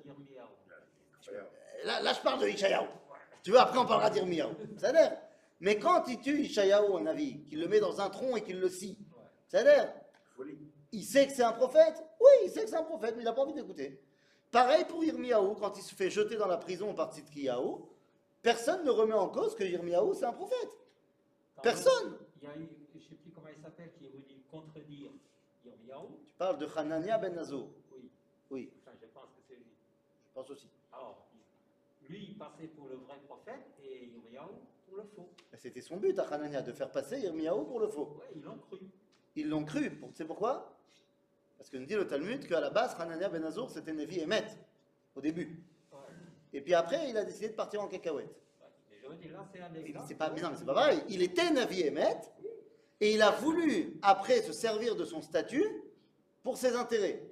Incroyable. 1.20 1.48
Là, 1.84 2.00
là, 2.02 2.12
je 2.12 2.20
parle 2.20 2.40
de 2.40 2.48
Ishayahu. 2.48 2.86
Tu 3.42 3.50
vois, 3.50 3.62
après 3.62 3.78
on 3.78 3.86
parlera 3.86 4.10
d'Irmiyahu. 4.10 4.50
Ça 4.78 4.90
a. 4.90 5.12
Mais 5.60 5.78
quand 5.78 6.04
il 6.08 6.20
tue 6.20 6.40
Ishayahu 6.42 6.96
Hanavi, 6.96 7.44
qu'il 7.44 7.60
le 7.60 7.68
met 7.68 7.80
dans 7.80 8.00
un 8.00 8.08
tronc 8.10 8.36
et 8.36 8.42
qu'il 8.42 8.58
le 8.60 8.68
scie, 8.68 8.96
Ouais. 9.12 9.22
ça 9.48 9.60
a 9.60 9.62
l'air. 9.64 9.94
Folie. 10.36 10.58
Il 10.92 11.04
sait 11.04 11.26
que 11.26 11.32
c'est 11.32 11.42
un 11.42 11.52
prophète 11.52 12.02
Oui, 12.20 12.30
il 12.44 12.50
sait 12.50 12.62
que 12.64 12.70
c'est 12.70 12.76
un 12.76 12.82
prophète, 12.82 13.14
mais 13.16 13.22
il 13.22 13.24
n'a 13.24 13.32
pas 13.32 13.42
envie 13.42 13.52
d'écouter. 13.54 14.00
Pareil 14.50 14.84
pour 14.86 15.04
Irmiyahu, 15.04 15.54
quand 15.60 15.76
il 15.76 15.82
se 15.82 15.94
fait 15.94 16.10
jeter 16.10 16.36
dans 16.36 16.46
la 16.46 16.56
prison 16.56 16.94
par 16.94 17.12
Tzidkiyahu, 17.12 17.82
personne 18.42 18.84
ne 18.84 18.90
remet 18.90 19.12
en 19.14 19.28
cause 19.28 19.54
que 19.54 19.64
Irmiyahu 19.64 20.14
c'est 20.14 20.24
un 20.24 20.32
prophète. 20.32 20.70
Personne 21.62 22.16
Il 22.40 22.48
y 22.48 22.50
a 22.50 22.56
eu, 22.56 22.68
je 22.94 22.98
ne 22.98 23.02
sais 23.02 23.14
plus 23.16 23.30
comment 23.34 23.48
il 23.54 23.60
s'appelle, 23.62 23.90
qui 23.98 24.06
est 24.06 24.10
venu 24.10 24.40
contredire 24.50 25.10
Yirmiyahu. 25.66 26.06
Tu 26.26 26.32
parles 26.34 26.56
de 26.58 26.66
Hanania 26.74 27.18
ben 27.18 27.34
Nazo. 27.34 27.68
Oui. 27.92 28.10
Oui, 28.50 28.70
Enfin, 28.80 28.96
je 29.00 29.06
pense 29.08 29.24
que 29.24 29.42
c'est 29.46 29.56
lui. 29.56 29.66
je 30.28 30.32
pense 30.32 30.48
aussi. 30.50 30.68
Alors, 30.92 31.26
lui, 32.08 32.28
il 32.30 32.38
passait 32.38 32.68
pour 32.68 32.88
le 32.88 32.94
vrai 32.96 33.18
prophète 33.26 33.66
et 33.84 34.06
Yirmiyahu 34.06 34.48
pour 34.86 34.96
le 34.96 35.02
faux. 35.14 35.28
C'était 35.58 35.82
son 35.82 35.98
but 35.98 36.18
à 36.18 36.22
Hanania, 36.22 36.62
de 36.62 36.72
faire 36.72 36.90
passer 36.90 37.18
Irmiyahu 37.20 37.66
pour 37.66 37.80
le 37.80 37.88
faux. 37.88 38.16
Ouais, 38.20 38.30
ils 38.34 38.42
l'ont 38.42 38.56
cru. 38.56 38.78
Ils 39.36 39.48
l'ont 39.50 39.64
cru. 39.64 40.00
Sais 40.14 40.24
pourquoi? 40.24 40.74
Parce 41.58 41.70
que 41.70 41.76
nous 41.76 41.86
dit 41.86 41.94
le 41.94 42.06
Talmud 42.06 42.46
qu'à 42.46 42.60
la 42.60 42.70
base, 42.70 42.96
Hanania 42.98 43.28
ben 43.28 43.42
Nazour, 43.42 43.68
c'était 43.68 43.92
Nevi 43.92 44.20
Emet, 44.20 44.46
au 45.14 45.20
début. 45.20 45.60
Et 46.52 46.60
puis 46.60 46.72
après, 46.72 47.10
il 47.10 47.16
a 47.16 47.24
décidé 47.24 47.48
de 47.48 47.54
partir 47.54 47.82
en 47.82 47.88
cacahuète. 47.88 48.30
C'est 50.06 50.14
pas, 50.14 50.30
mais 50.30 50.40
non, 50.40 50.50
mais 50.50 50.56
c'est 50.56 50.64
pas 50.64 50.74
pareil. 50.74 51.02
Il 51.08 51.22
était 51.22 51.50
Navi 51.50 51.82
Emet, 51.82 52.16
et 53.00 53.14
il 53.14 53.22
a 53.22 53.32
voulu, 53.32 53.98
après, 54.02 54.40
se 54.42 54.52
servir 54.52 54.96
de 54.96 55.04
son 55.04 55.20
statut 55.20 55.66
pour 56.42 56.56
ses 56.56 56.74
intérêts. 56.76 57.22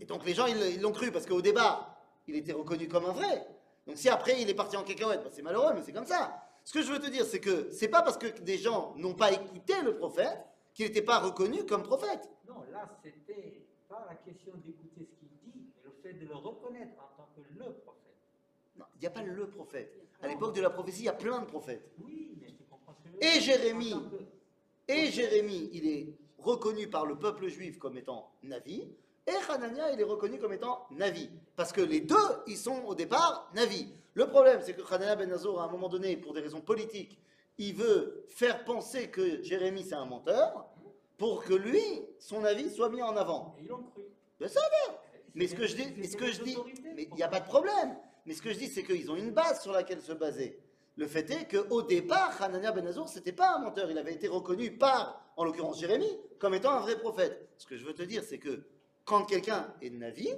Et 0.00 0.04
donc 0.04 0.26
les 0.26 0.34
gens, 0.34 0.46
ils 0.46 0.74
ils 0.74 0.80
l'ont 0.80 0.92
cru, 0.92 1.12
parce 1.12 1.24
qu'au 1.24 1.40
débat, 1.40 1.96
il 2.26 2.34
était 2.34 2.52
reconnu 2.52 2.88
comme 2.88 3.06
un 3.06 3.12
vrai. 3.12 3.46
Donc 3.86 3.96
si 3.96 4.08
après, 4.08 4.42
il 4.42 4.50
est 4.50 4.54
parti 4.54 4.76
en 4.76 4.82
cacahuète, 4.82 5.22
bah, 5.22 5.30
c'est 5.32 5.42
malheureux, 5.42 5.72
mais 5.74 5.82
c'est 5.82 5.92
comme 5.92 6.06
ça. 6.06 6.42
Ce 6.64 6.72
que 6.72 6.82
je 6.82 6.90
veux 6.90 6.98
te 6.98 7.08
dire, 7.08 7.24
c'est 7.24 7.38
que 7.38 7.70
c'est 7.70 7.88
pas 7.88 8.02
parce 8.02 8.18
que 8.18 8.26
des 8.40 8.58
gens 8.58 8.92
n'ont 8.96 9.14
pas 9.14 9.32
écouté 9.32 9.74
le 9.82 9.96
prophète 9.96 10.36
qu'il 10.76 10.86
n'était 10.86 11.02
pas 11.02 11.18
reconnu 11.20 11.64
comme 11.64 11.82
prophète. 11.82 12.28
Non, 12.46 12.62
là, 12.70 12.86
c'était 13.02 13.62
pas 13.88 14.04
la 14.08 14.14
question 14.16 14.52
d'écouter 14.64 15.08
ce 15.10 15.18
qu'il 15.18 15.28
dit, 15.42 15.64
mais 15.74 15.82
le 15.84 15.90
fait 16.02 16.12
de 16.12 16.26
le 16.28 16.34
reconnaître 16.36 16.92
en 16.98 17.16
tant 17.16 17.28
que 17.34 17.40
le 17.58 17.72
prophète. 17.72 18.02
Non, 18.78 18.84
il 18.96 19.00
n'y 19.00 19.06
a 19.06 19.10
pas 19.10 19.22
le 19.22 19.48
prophète. 19.48 19.90
À 20.20 20.28
l'époque 20.28 20.54
de 20.54 20.60
la 20.60 20.68
prophétie, 20.70 21.00
il 21.00 21.04
y 21.06 21.08
a 21.08 21.14
plein 21.14 21.40
de 21.40 21.46
prophètes. 21.46 21.90
Oui, 22.04 22.36
mais 22.40 22.48
tu 22.48 22.64
comprends 22.70 22.92
ce 22.92 23.02
que 23.02 23.08
je 23.08 23.14
veux 23.14 23.36
Et 23.36 23.40
Jérémie. 23.40 23.94
Que- 24.10 24.92
Et 24.92 25.06
Jérémie, 25.10 25.70
il 25.72 25.88
est 25.88 26.14
reconnu 26.38 26.88
par 26.88 27.06
le 27.06 27.18
peuple 27.18 27.48
juif 27.48 27.78
comme 27.78 27.96
étant 27.96 28.30
Navi, 28.42 28.86
et 29.26 29.50
Hanania, 29.50 29.92
il 29.92 30.00
est 30.00 30.04
reconnu 30.04 30.38
comme 30.38 30.52
étant 30.52 30.86
Navi. 30.90 31.30
Parce 31.56 31.72
que 31.72 31.80
les 31.80 32.00
deux, 32.02 32.14
ils 32.46 32.56
sont 32.58 32.84
au 32.84 32.94
départ 32.94 33.50
Navi. 33.54 33.88
Le 34.12 34.28
problème, 34.28 34.60
c'est 34.62 34.74
que 34.74 34.82
Hanania 34.94 35.16
Ben 35.16 35.32
Azor, 35.32 35.58
à 35.60 35.64
un 35.64 35.70
moment 35.70 35.88
donné, 35.88 36.16
pour 36.18 36.34
des 36.34 36.40
raisons 36.40 36.60
politiques, 36.60 37.18
il 37.58 37.74
veut 37.74 38.24
faire 38.28 38.64
penser 38.64 39.10
que 39.10 39.42
Jérémie, 39.42 39.84
c'est 39.84 39.94
un 39.94 40.04
menteur, 40.04 40.66
pour 41.16 41.44
que 41.44 41.54
lui, 41.54 41.82
son 42.18 42.44
avis 42.44 42.70
soit 42.70 42.90
mis 42.90 43.02
en 43.02 43.16
avant. 43.16 43.56
Et 43.58 43.62
ils 43.62 43.68
l'ont 43.68 43.82
cru. 43.82 44.02
Ben, 44.38 44.48
ça 44.48 44.60
a 44.60 44.88
l'air. 44.88 44.98
Mais 45.34 45.46
ce 45.46 45.54
que 45.54 45.66
je 45.66 45.76
dis, 45.76 45.92
mais 45.96 46.06
ce 46.06 46.16
que 46.16 46.30
je 46.30 46.42
dis, 46.42 46.56
mais 46.94 47.08
il 47.10 47.14
n'y 47.14 47.22
a 47.22 47.28
pas 47.28 47.40
de 47.40 47.46
problème. 47.46 47.96
Mais 48.26 48.34
ce 48.34 48.42
que 48.42 48.52
je 48.52 48.58
dis, 48.58 48.68
c'est 48.68 48.82
qu'ils 48.82 49.10
ont 49.10 49.16
une 49.16 49.30
base 49.30 49.62
sur 49.62 49.72
laquelle 49.72 50.00
se 50.00 50.12
baser. 50.12 50.58
Le 50.96 51.06
fait 51.06 51.30
est 51.30 51.46
qu'au 51.46 51.82
départ, 51.82 52.40
Hanania 52.42 52.72
Ben 52.72 52.86
Azour, 52.86 53.08
c'était 53.08 53.32
pas 53.32 53.56
un 53.56 53.58
menteur. 53.58 53.90
Il 53.90 53.98
avait 53.98 54.14
été 54.14 54.28
reconnu 54.28 54.72
par, 54.72 55.30
en 55.36 55.44
l'occurrence 55.44 55.78
Jérémie, 55.78 56.18
comme 56.38 56.54
étant 56.54 56.72
un 56.72 56.80
vrai 56.80 56.98
prophète. 56.98 57.48
Ce 57.58 57.66
que 57.66 57.76
je 57.76 57.84
veux 57.84 57.92
te 57.92 58.02
dire, 58.02 58.22
c'est 58.24 58.38
que 58.38 58.64
quand 59.04 59.24
quelqu'un 59.24 59.74
est 59.82 59.90
Navi, 59.90 60.28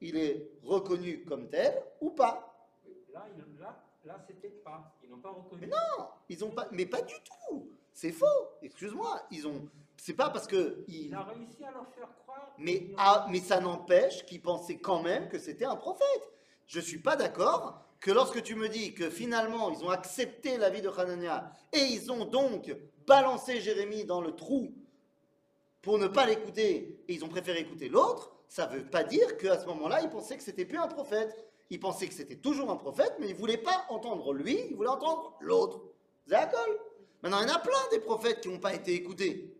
il 0.00 0.16
est 0.16 0.50
reconnu 0.64 1.24
comme 1.24 1.48
tel 1.48 1.80
ou 2.00 2.10
pas. 2.10 2.68
Là, 3.12 3.26
là, 3.58 3.84
là 4.04 4.24
c'était 4.26 4.48
pas. 4.48 4.92
Ils 5.10 5.16
n'ont 5.16 5.22
pas 5.22 5.30
reconnu. 5.30 5.62
Mais 5.62 5.66
non, 5.66 6.06
ils 6.28 6.44
ont 6.44 6.50
pas, 6.50 6.68
mais 6.70 6.86
pas 6.86 7.02
du 7.02 7.14
tout. 7.24 7.68
C'est 7.92 8.12
faux. 8.12 8.26
Excuse-moi, 8.62 9.22
ils 9.32 9.46
ont. 9.46 9.68
C'est 9.96 10.14
pas 10.14 10.30
parce 10.30 10.46
que 10.46 10.84
Il 10.86 11.12
a 11.12 11.24
réussi 11.24 11.64
à 11.64 11.72
leur 11.72 11.86
faire 11.88 12.08
croire. 12.22 12.54
Mais, 12.58 12.92
ah, 12.96 13.26
mais 13.28 13.40
ça 13.40 13.60
n'empêche 13.60 14.24
qu'ils 14.24 14.40
pensaient 14.40 14.78
quand 14.78 15.02
même 15.02 15.28
que 15.28 15.38
c'était 15.38 15.64
un 15.64 15.76
prophète. 15.76 16.32
je 16.68 16.78
ne 16.78 16.84
suis 16.84 17.00
pas 17.00 17.16
d'accord 17.16 17.82
que 17.98 18.12
lorsque 18.12 18.42
tu 18.42 18.54
me 18.54 18.68
dis 18.68 18.94
que 18.94 19.10
finalement 19.10 19.70
ils 19.70 19.84
ont 19.84 19.90
accepté 19.90 20.56
l'avis 20.56 20.80
de 20.80 20.88
Hanania 20.88 21.52
et 21.72 21.80
ils 21.80 22.10
ont 22.12 22.24
donc 22.24 22.74
balancé 23.06 23.60
Jérémie 23.60 24.04
dans 24.04 24.20
le 24.22 24.34
trou 24.34 24.72
pour 25.82 25.98
ne 25.98 26.06
pas 26.06 26.24
l'écouter 26.24 27.02
et 27.08 27.14
ils 27.14 27.24
ont 27.24 27.28
préféré 27.28 27.58
écouter 27.58 27.88
l'autre, 27.88 28.32
ça 28.48 28.68
ne 28.68 28.76
veut 28.76 28.86
pas 28.86 29.02
dire 29.02 29.36
qu'à 29.36 29.58
ce 29.58 29.66
moment-là, 29.66 30.00
ils 30.02 30.08
pensaient 30.08 30.36
que 30.36 30.42
c'était 30.42 30.64
plus 30.64 30.78
un 30.78 30.88
prophète. 30.88 31.49
Ils 31.70 31.78
pensaient 31.80 32.08
que 32.08 32.14
c'était 32.14 32.36
toujours 32.36 32.70
un 32.70 32.76
prophète, 32.76 33.14
mais 33.20 33.28
ils 33.28 33.34
ne 33.34 33.38
voulaient 33.38 33.56
pas 33.56 33.86
entendre 33.88 34.32
lui, 34.32 34.58
ils 34.70 34.76
voulaient 34.76 34.88
entendre 34.88 35.36
l'autre. 35.40 35.80
D'accord 36.26 36.66
Maintenant, 37.22 37.40
il 37.42 37.48
y 37.48 37.50
en 37.52 37.54
a 37.54 37.58
plein 37.60 37.88
des 37.92 38.00
prophètes 38.00 38.40
qui 38.40 38.48
n'ont 38.48 38.58
pas 38.58 38.74
été 38.74 38.92
écoutés. 38.94 39.54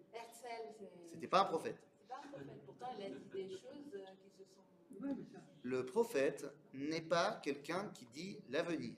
C'était 1.12 1.26
pas 1.28 1.42
un 1.42 1.44
prophète. 1.44 1.76
c'est 2.00 2.08
pas 2.08 2.16
un 2.24 2.28
prophète. 2.28 2.64
Pourtant, 2.66 2.86
il 2.98 3.04
a 3.04 3.08
dit 3.08 3.48
des 3.48 3.50
choses 3.50 3.94
euh, 3.94 3.98
qui 4.22 4.30
se 4.30 4.44
sont. 4.44 5.16
Le 5.62 5.86
prophète 5.86 6.46
n'est 6.72 7.02
pas 7.02 7.38
quelqu'un 7.42 7.90
qui 7.94 8.06
dit 8.06 8.38
l'avenir. 8.48 8.94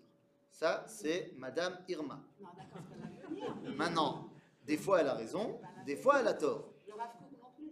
Ça, 0.52 0.84
c'est 0.86 1.32
Madame 1.36 1.78
Irma. 1.88 2.20
Non, 2.40 2.48
pas 2.48 3.70
Maintenant, 3.74 4.28
des 4.64 4.76
fois 4.76 5.00
elle 5.00 5.08
a 5.08 5.14
raison, 5.14 5.60
des 5.84 5.96
fois 5.96 6.20
elle 6.20 6.28
a 6.28 6.34
tort. 6.34 6.68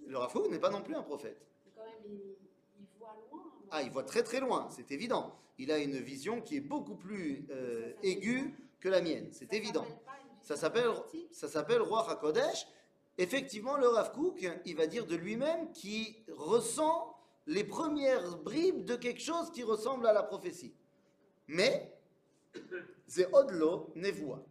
Le 0.06 0.18
Kook 0.32 0.50
n'est 0.50 0.58
pas 0.58 0.70
non 0.70 0.82
plus 0.82 0.96
un 0.96 1.02
prophète. 1.02 1.46
C'est 1.64 1.70
quand 1.76 1.84
même, 1.84 2.02
il, 2.04 2.34
il 2.80 2.86
voit 2.98 3.16
loin. 3.30 3.42
hein. 3.44 3.59
Ah, 3.70 3.82
il 3.82 3.90
voit 3.90 4.04
très 4.04 4.22
très 4.22 4.40
loin, 4.40 4.68
c'est 4.70 4.90
évident. 4.90 5.36
Il 5.58 5.70
a 5.70 5.78
une 5.78 5.98
vision 5.98 6.40
qui 6.40 6.56
est 6.56 6.60
beaucoup 6.60 6.96
plus 6.96 7.46
euh, 7.50 7.92
aiguë 8.02 8.54
que 8.80 8.88
la 8.88 9.00
mienne, 9.00 9.28
c'est 9.32 9.52
évident. 9.52 9.86
Ça 10.42 10.56
s'appelle, 10.56 10.90
ça 11.30 11.48
s'appelle 11.48 11.82
Roi 11.82 12.10
HaKodesh. 12.10 12.66
Effectivement, 13.18 13.76
le 13.76 13.88
Rav 13.88 14.12
Kook, 14.12 14.44
il 14.64 14.76
va 14.76 14.86
dire 14.86 15.06
de 15.06 15.14
lui-même 15.14 15.70
qu'il 15.72 16.14
ressent 16.28 17.14
les 17.46 17.64
premières 17.64 18.38
bribes 18.38 18.84
de 18.84 18.96
quelque 18.96 19.20
chose 19.20 19.50
qui 19.50 19.62
ressemble 19.62 20.06
à 20.06 20.12
la 20.12 20.22
prophétie. 20.22 20.72
Mais, 21.46 21.92
c'est 23.06 23.28
Odlo 23.34 23.92
Nevoa. 23.96 24.42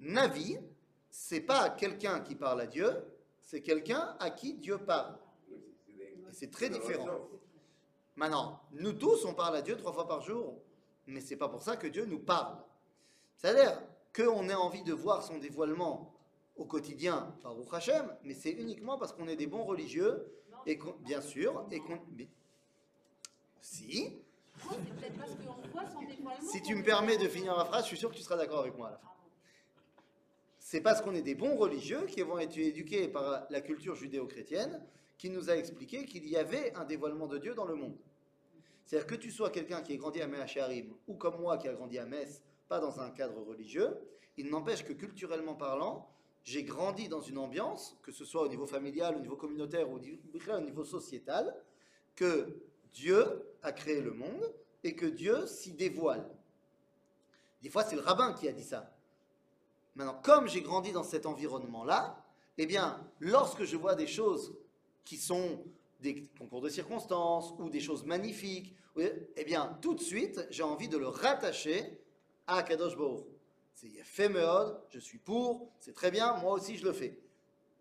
Navi, 0.00 0.58
c'est 1.10 1.42
pas 1.42 1.70
quelqu'un 1.70 2.20
qui 2.20 2.34
parle 2.34 2.62
à 2.62 2.66
Dieu, 2.66 2.90
c'est 3.40 3.60
quelqu'un 3.60 4.16
à 4.18 4.30
qui 4.30 4.54
Dieu 4.54 4.78
parle. 4.78 5.16
Et 5.88 6.16
c'est 6.32 6.50
très 6.50 6.70
différent. 6.70 7.28
Maintenant, 8.16 8.60
nous 8.72 8.92
tous, 8.92 9.24
on 9.24 9.34
parle 9.34 9.56
à 9.56 9.62
Dieu 9.62 9.76
trois 9.76 9.92
fois 9.92 10.06
par 10.06 10.20
jour, 10.20 10.60
mais 11.06 11.20
c'est 11.20 11.36
pas 11.36 11.48
pour 11.48 11.62
ça 11.62 11.76
que 11.76 11.86
Dieu 11.86 12.04
nous 12.04 12.18
parle. 12.18 12.56
C'est-à-dire 13.36 13.82
qu'on 14.14 14.48
ait 14.48 14.54
envie 14.54 14.82
de 14.82 14.92
voir 14.92 15.22
son 15.22 15.38
dévoilement 15.38 16.14
au 16.56 16.66
quotidien 16.66 17.34
par 17.42 17.56
Ruch 17.56 17.72
Hashem, 17.72 18.14
mais 18.24 18.34
c'est 18.34 18.50
uniquement 18.50 18.98
parce 18.98 19.12
qu'on 19.12 19.26
est 19.26 19.36
des 19.36 19.46
bons 19.46 19.64
religieux, 19.64 20.26
et 20.66 20.78
bien 21.00 21.20
sûr, 21.20 21.66
et 21.70 21.80
qu'on... 21.80 21.98
Si, 23.60 24.20
Non, 24.64 24.76
parce 25.18 25.30
voit 25.72 25.84
son 25.86 26.46
si 26.46 26.62
tu 26.62 26.74
me 26.74 26.82
permets 26.82 27.16
de 27.16 27.28
finir 27.28 27.56
ma 27.56 27.64
phrase, 27.64 27.84
je 27.84 27.88
suis 27.88 27.96
sûr 27.96 28.10
que 28.10 28.16
tu 28.16 28.22
seras 28.22 28.36
d'accord 28.36 28.60
avec 28.60 28.76
moi 28.76 28.88
à 28.88 28.90
la 28.92 28.98
fin. 28.98 29.08
C'est 30.58 30.80
parce 30.80 31.00
qu'on 31.00 31.14
est 31.14 31.22
des 31.22 31.34
bons 31.34 31.56
religieux 31.56 32.06
qui 32.06 32.22
vont 32.22 32.38
être 32.38 32.56
éduqués 32.56 33.08
par 33.08 33.46
la 33.50 33.60
culture 33.60 33.94
judéo-chrétienne 33.94 34.84
qui 35.22 35.30
nous 35.30 35.50
a 35.50 35.56
expliqué 35.56 36.04
qu'il 36.04 36.28
y 36.28 36.36
avait 36.36 36.74
un 36.74 36.84
dévoilement 36.84 37.28
de 37.28 37.38
Dieu 37.38 37.54
dans 37.54 37.64
le 37.64 37.76
monde. 37.76 37.96
C'est-à-dire 38.84 39.06
que 39.06 39.14
tu 39.14 39.30
sois 39.30 39.50
quelqu'un 39.50 39.80
qui 39.80 39.92
est 39.92 39.96
grandi 39.96 40.20
à 40.20 40.26
Mehacharim 40.26 40.92
ou 41.06 41.14
comme 41.14 41.40
moi 41.40 41.58
qui 41.58 41.68
a 41.68 41.74
grandi 41.74 41.96
à 42.00 42.06
Metz, 42.06 42.42
pas 42.68 42.80
dans 42.80 42.98
un 42.98 43.08
cadre 43.10 43.40
religieux, 43.40 43.96
il 44.36 44.50
n'empêche 44.50 44.84
que 44.84 44.92
culturellement 44.92 45.54
parlant, 45.54 46.10
j'ai 46.42 46.64
grandi 46.64 47.08
dans 47.08 47.20
une 47.20 47.38
ambiance, 47.38 47.96
que 48.02 48.10
ce 48.10 48.24
soit 48.24 48.42
au 48.42 48.48
niveau 48.48 48.66
familial, 48.66 49.14
au 49.14 49.20
niveau 49.20 49.36
communautaire 49.36 49.88
ou 49.88 50.00
au 50.00 50.60
niveau 50.60 50.84
sociétal, 50.84 51.54
que 52.16 52.56
Dieu 52.92 53.24
a 53.62 53.70
créé 53.70 54.00
le 54.00 54.14
monde 54.14 54.52
et 54.82 54.96
que 54.96 55.06
Dieu 55.06 55.46
s'y 55.46 55.70
dévoile. 55.70 56.28
Des 57.62 57.70
fois, 57.70 57.84
c'est 57.84 57.94
le 57.94 58.02
rabbin 58.02 58.32
qui 58.32 58.48
a 58.48 58.52
dit 58.52 58.64
ça. 58.64 58.92
Maintenant, 59.94 60.20
comme 60.20 60.48
j'ai 60.48 60.62
grandi 60.62 60.90
dans 60.90 61.04
cet 61.04 61.26
environnement-là, 61.26 62.26
eh 62.58 62.66
bien, 62.66 63.00
lorsque 63.20 63.62
je 63.62 63.76
vois 63.76 63.94
des 63.94 64.08
choses 64.08 64.56
qui 65.04 65.16
sont 65.16 65.64
des 66.00 66.24
concours 66.38 66.60
de 66.60 66.68
circonstances 66.68 67.54
ou 67.58 67.70
des 67.70 67.80
choses 67.80 68.04
magnifiques, 68.04 68.74
eh 68.98 69.44
bien, 69.44 69.78
tout 69.80 69.94
de 69.94 70.00
suite, 70.00 70.46
j'ai 70.50 70.62
envie 70.62 70.88
de 70.88 70.98
le 70.98 71.08
rattacher 71.08 71.98
à 72.46 72.62
Kadosh 72.62 72.96
Baruch. 72.96 73.24
C'est 73.74 73.88
fait 74.04 74.30
je 74.90 74.98
suis 74.98 75.18
pour, 75.18 75.72
c'est 75.80 75.94
très 75.94 76.10
bien, 76.10 76.36
moi 76.36 76.52
aussi 76.52 76.76
je 76.76 76.84
le 76.84 76.92
fais. 76.92 77.18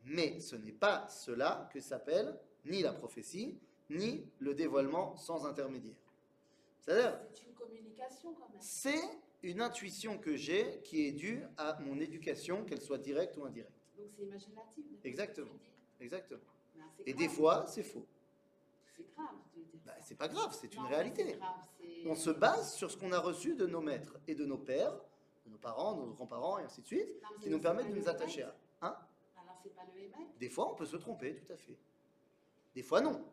Mais 0.06 0.40
ce 0.40 0.56
n'est 0.56 0.72
pas 0.72 1.08
cela 1.10 1.70
que 1.74 1.80
s'appelle 1.80 2.40
ni 2.66 2.82
la 2.82 2.94
prophétie, 2.94 3.58
ni 3.90 4.26
le 4.40 4.54
dévoilement 4.54 5.16
sans 5.18 5.46
intermédiaire. 5.46 5.96
C'est-à-dire, 6.80 7.20
C'est 7.34 7.44
une 7.46 7.54
communication 7.54 8.34
quand 8.34 8.50
même. 8.50 8.62
c'est 8.62 9.02
une 9.44 9.62
intuition 9.62 10.18
que 10.18 10.36
j'ai 10.36 10.82
qui 10.84 11.06
est 11.06 11.12
due 11.12 11.44
à 11.58 11.78
mon 11.82 12.00
éducation, 12.00 12.64
qu'elle 12.64 12.82
soit 12.82 12.98
directe 12.98 13.38
ou 13.38 13.46
indirecte. 13.46 13.72
Donc 13.98 14.08
c'est 14.16 14.24
imaginatif. 14.24 14.86
Exactement. 15.04 15.60
Exactement. 16.00 16.42
Et 17.06 17.14
des 17.14 17.30
fois, 17.30 17.66
c'est 17.68 17.84
faux. 17.84 18.06
C'est 18.96 19.06
grave 19.16 19.36
Bah, 19.86 19.94
c'est 20.02 20.16
pas 20.16 20.28
grave, 20.28 20.56
c'est 20.60 20.74
une 20.76 20.84
Non, 20.84 20.90
réalité. 20.90 21.34
grave, 21.34 21.56
On 22.06 22.16
se 22.16 22.30
base 22.30 22.74
sur 22.76 22.92
ce 22.92 22.98
qu'on 22.98 23.12
a 23.12 23.20
reçu 23.20 23.56
de 23.56 23.66
nos 23.66 23.82
maîtres 23.82 24.18
et 24.28 24.36
de 24.36 24.46
nos 24.46 24.58
pères, 24.58 24.94
de 25.46 25.52
nos 25.52 25.58
parents, 25.58 25.94
de 25.94 26.06
nos 26.06 26.14
grands-parents 26.14 26.60
et 26.60 26.64
ainsi 26.64 26.82
de 26.82 26.88
suite, 26.88 27.08
Non, 27.24 27.30
qui 27.42 27.50
nous 27.50 27.60
permettent 27.60 27.90
de 27.90 27.96
nous 27.96 28.08
attacher 28.10 28.44
à. 28.44 28.56
Hein? 28.82 28.96
Alors 29.36 29.60
c'est 29.64 29.74
pas 29.76 29.82
le 29.94 30.00
Hémet. 30.02 30.28
Des 30.40 30.50
fois, 30.50 30.72
on 30.72 30.76
peut 30.76 30.86
se 30.86 30.98
tromper, 30.98 31.36
tout 31.36 31.52
à 31.54 31.58
fait. 31.58 31.78
Des 32.76 32.84
fois, 32.84 33.02
non. 33.02 33.24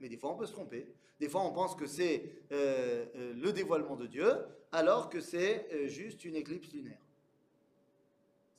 Mais 0.00 0.08
des 0.08 0.16
fois, 0.16 0.30
on 0.30 0.36
peut 0.36 0.46
se 0.46 0.52
tromper. 0.52 0.92
Des 1.18 1.28
fois, 1.28 1.42
on 1.42 1.52
pense 1.52 1.74
que 1.74 1.86
c'est 1.86 2.30
euh, 2.52 3.06
euh, 3.14 3.32
le 3.34 3.52
dévoilement 3.52 3.96
de 3.96 4.06
Dieu, 4.06 4.30
alors 4.72 5.08
que 5.08 5.20
c'est 5.20 5.66
euh, 5.72 5.86
juste 5.88 6.24
une 6.24 6.36
éclipse 6.36 6.70
lunaire. 6.72 6.98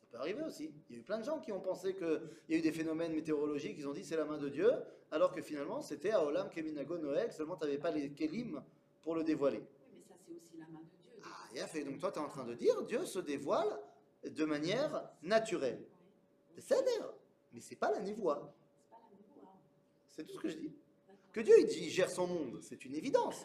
Ça 0.07 0.17
peut 0.17 0.23
arriver 0.23 0.43
aussi. 0.43 0.71
Il 0.89 0.95
y 0.95 0.99
a 0.99 1.01
eu 1.01 1.03
plein 1.03 1.19
de 1.19 1.25
gens 1.25 1.39
qui 1.39 1.51
ont 1.51 1.59
pensé 1.59 1.93
qu'il 1.93 2.21
y 2.49 2.55
a 2.55 2.57
eu 2.57 2.61
des 2.61 2.71
phénomènes 2.71 3.13
météorologiques, 3.13 3.75
ils 3.77 3.87
ont 3.87 3.93
dit 3.93 4.05
c'est 4.05 4.15
la 4.15 4.23
main 4.23 4.37
de 4.37 4.47
Dieu, 4.47 4.71
alors 5.11 5.33
que 5.33 5.41
finalement, 5.41 5.81
c'était 5.81 6.11
à 6.11 6.23
Olam 6.23 6.49
Keminago 6.49 6.97
Noël, 6.97 7.31
seulement 7.33 7.57
tu 7.57 7.65
n'avais 7.65 7.77
pas 7.77 7.91
les 7.91 8.11
Kélim 8.11 8.63
pour 9.01 9.15
le 9.15 9.23
dévoiler. 9.23 9.59
Oui, 9.59 9.95
mais 9.97 10.03
ça 10.03 10.15
c'est 10.25 10.33
aussi 10.33 10.57
la 10.57 10.67
main 10.67 10.79
de 10.79 10.85
Dieu. 11.01 11.21
Ah, 11.23 11.47
et 11.53 11.67
fait. 11.67 11.83
Donc 11.83 11.99
toi, 11.99 12.11
tu 12.11 12.19
es 12.19 12.21
en 12.21 12.29
train 12.29 12.45
de 12.45 12.53
dire 12.53 12.81
Dieu 12.83 13.05
se 13.05 13.19
dévoile 13.19 13.79
de 14.23 14.45
manière 14.45 15.09
naturelle. 15.23 15.85
C'est 16.57 16.81
l'air, 16.85 17.13
mais 17.51 17.59
c'est 17.59 17.75
pas 17.75 17.91
la 17.91 17.99
névoie. 17.99 18.53
C'est 18.79 18.89
pas 18.89 19.01
la 19.11 19.17
névoie. 19.17 19.53
C'est 20.07 20.23
tout 20.23 20.33
ce 20.35 20.39
que 20.39 20.49
je 20.49 20.57
dis. 20.57 20.73
Que 21.33 21.41
Dieu 21.41 21.55
il, 21.59 21.89
gère 21.89 22.09
son 22.09 22.27
monde, 22.27 22.59
c'est 22.61 22.83
une 22.85 22.95
évidence. 22.95 23.43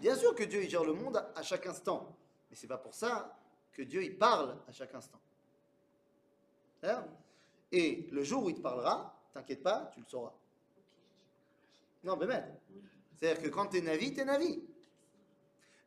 Bien 0.00 0.16
sûr 0.16 0.34
que 0.34 0.42
Dieu 0.42 0.64
il 0.64 0.70
gère 0.70 0.84
le 0.84 0.94
monde 0.94 1.18
à, 1.18 1.32
à 1.36 1.42
chaque 1.42 1.66
instant, 1.66 2.16
mais 2.50 2.56
c'est 2.56 2.66
pas 2.66 2.78
pour 2.78 2.94
ça 2.94 3.38
que 3.70 3.82
Dieu 3.82 4.02
il 4.02 4.18
parle 4.18 4.58
à 4.66 4.72
chaque 4.72 4.94
instant. 4.94 5.20
Et 7.70 8.08
le 8.10 8.22
jour 8.22 8.44
où 8.44 8.50
il 8.50 8.56
te 8.56 8.60
parlera, 8.60 9.18
t'inquiète 9.32 9.62
pas, 9.62 9.90
tu 9.94 10.00
le 10.00 10.06
sauras. 10.06 10.34
Non, 12.04 12.16
mais 12.16 12.26
même. 12.26 12.54
C'est-à-dire 13.14 13.42
que 13.42 13.48
quand 13.48 13.68
tu 13.68 13.78
es 13.78 13.80
navi, 13.80 14.12
tu 14.12 14.20
es 14.20 14.24
navi. 14.24 14.62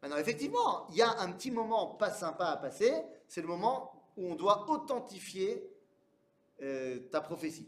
Maintenant, 0.01 0.17
effectivement, 0.17 0.87
il 0.89 0.95
y 0.95 1.01
a 1.01 1.19
un 1.19 1.31
petit 1.31 1.51
moment 1.51 1.95
pas 1.95 2.11
sympa 2.11 2.45
à 2.45 2.57
passer, 2.57 2.93
c'est 3.27 3.41
le 3.41 3.47
moment 3.47 3.91
où 4.17 4.31
on 4.31 4.35
doit 4.35 4.69
authentifier 4.69 5.67
euh, 6.61 6.99
ta 7.11 7.21
prophétie. 7.21 7.67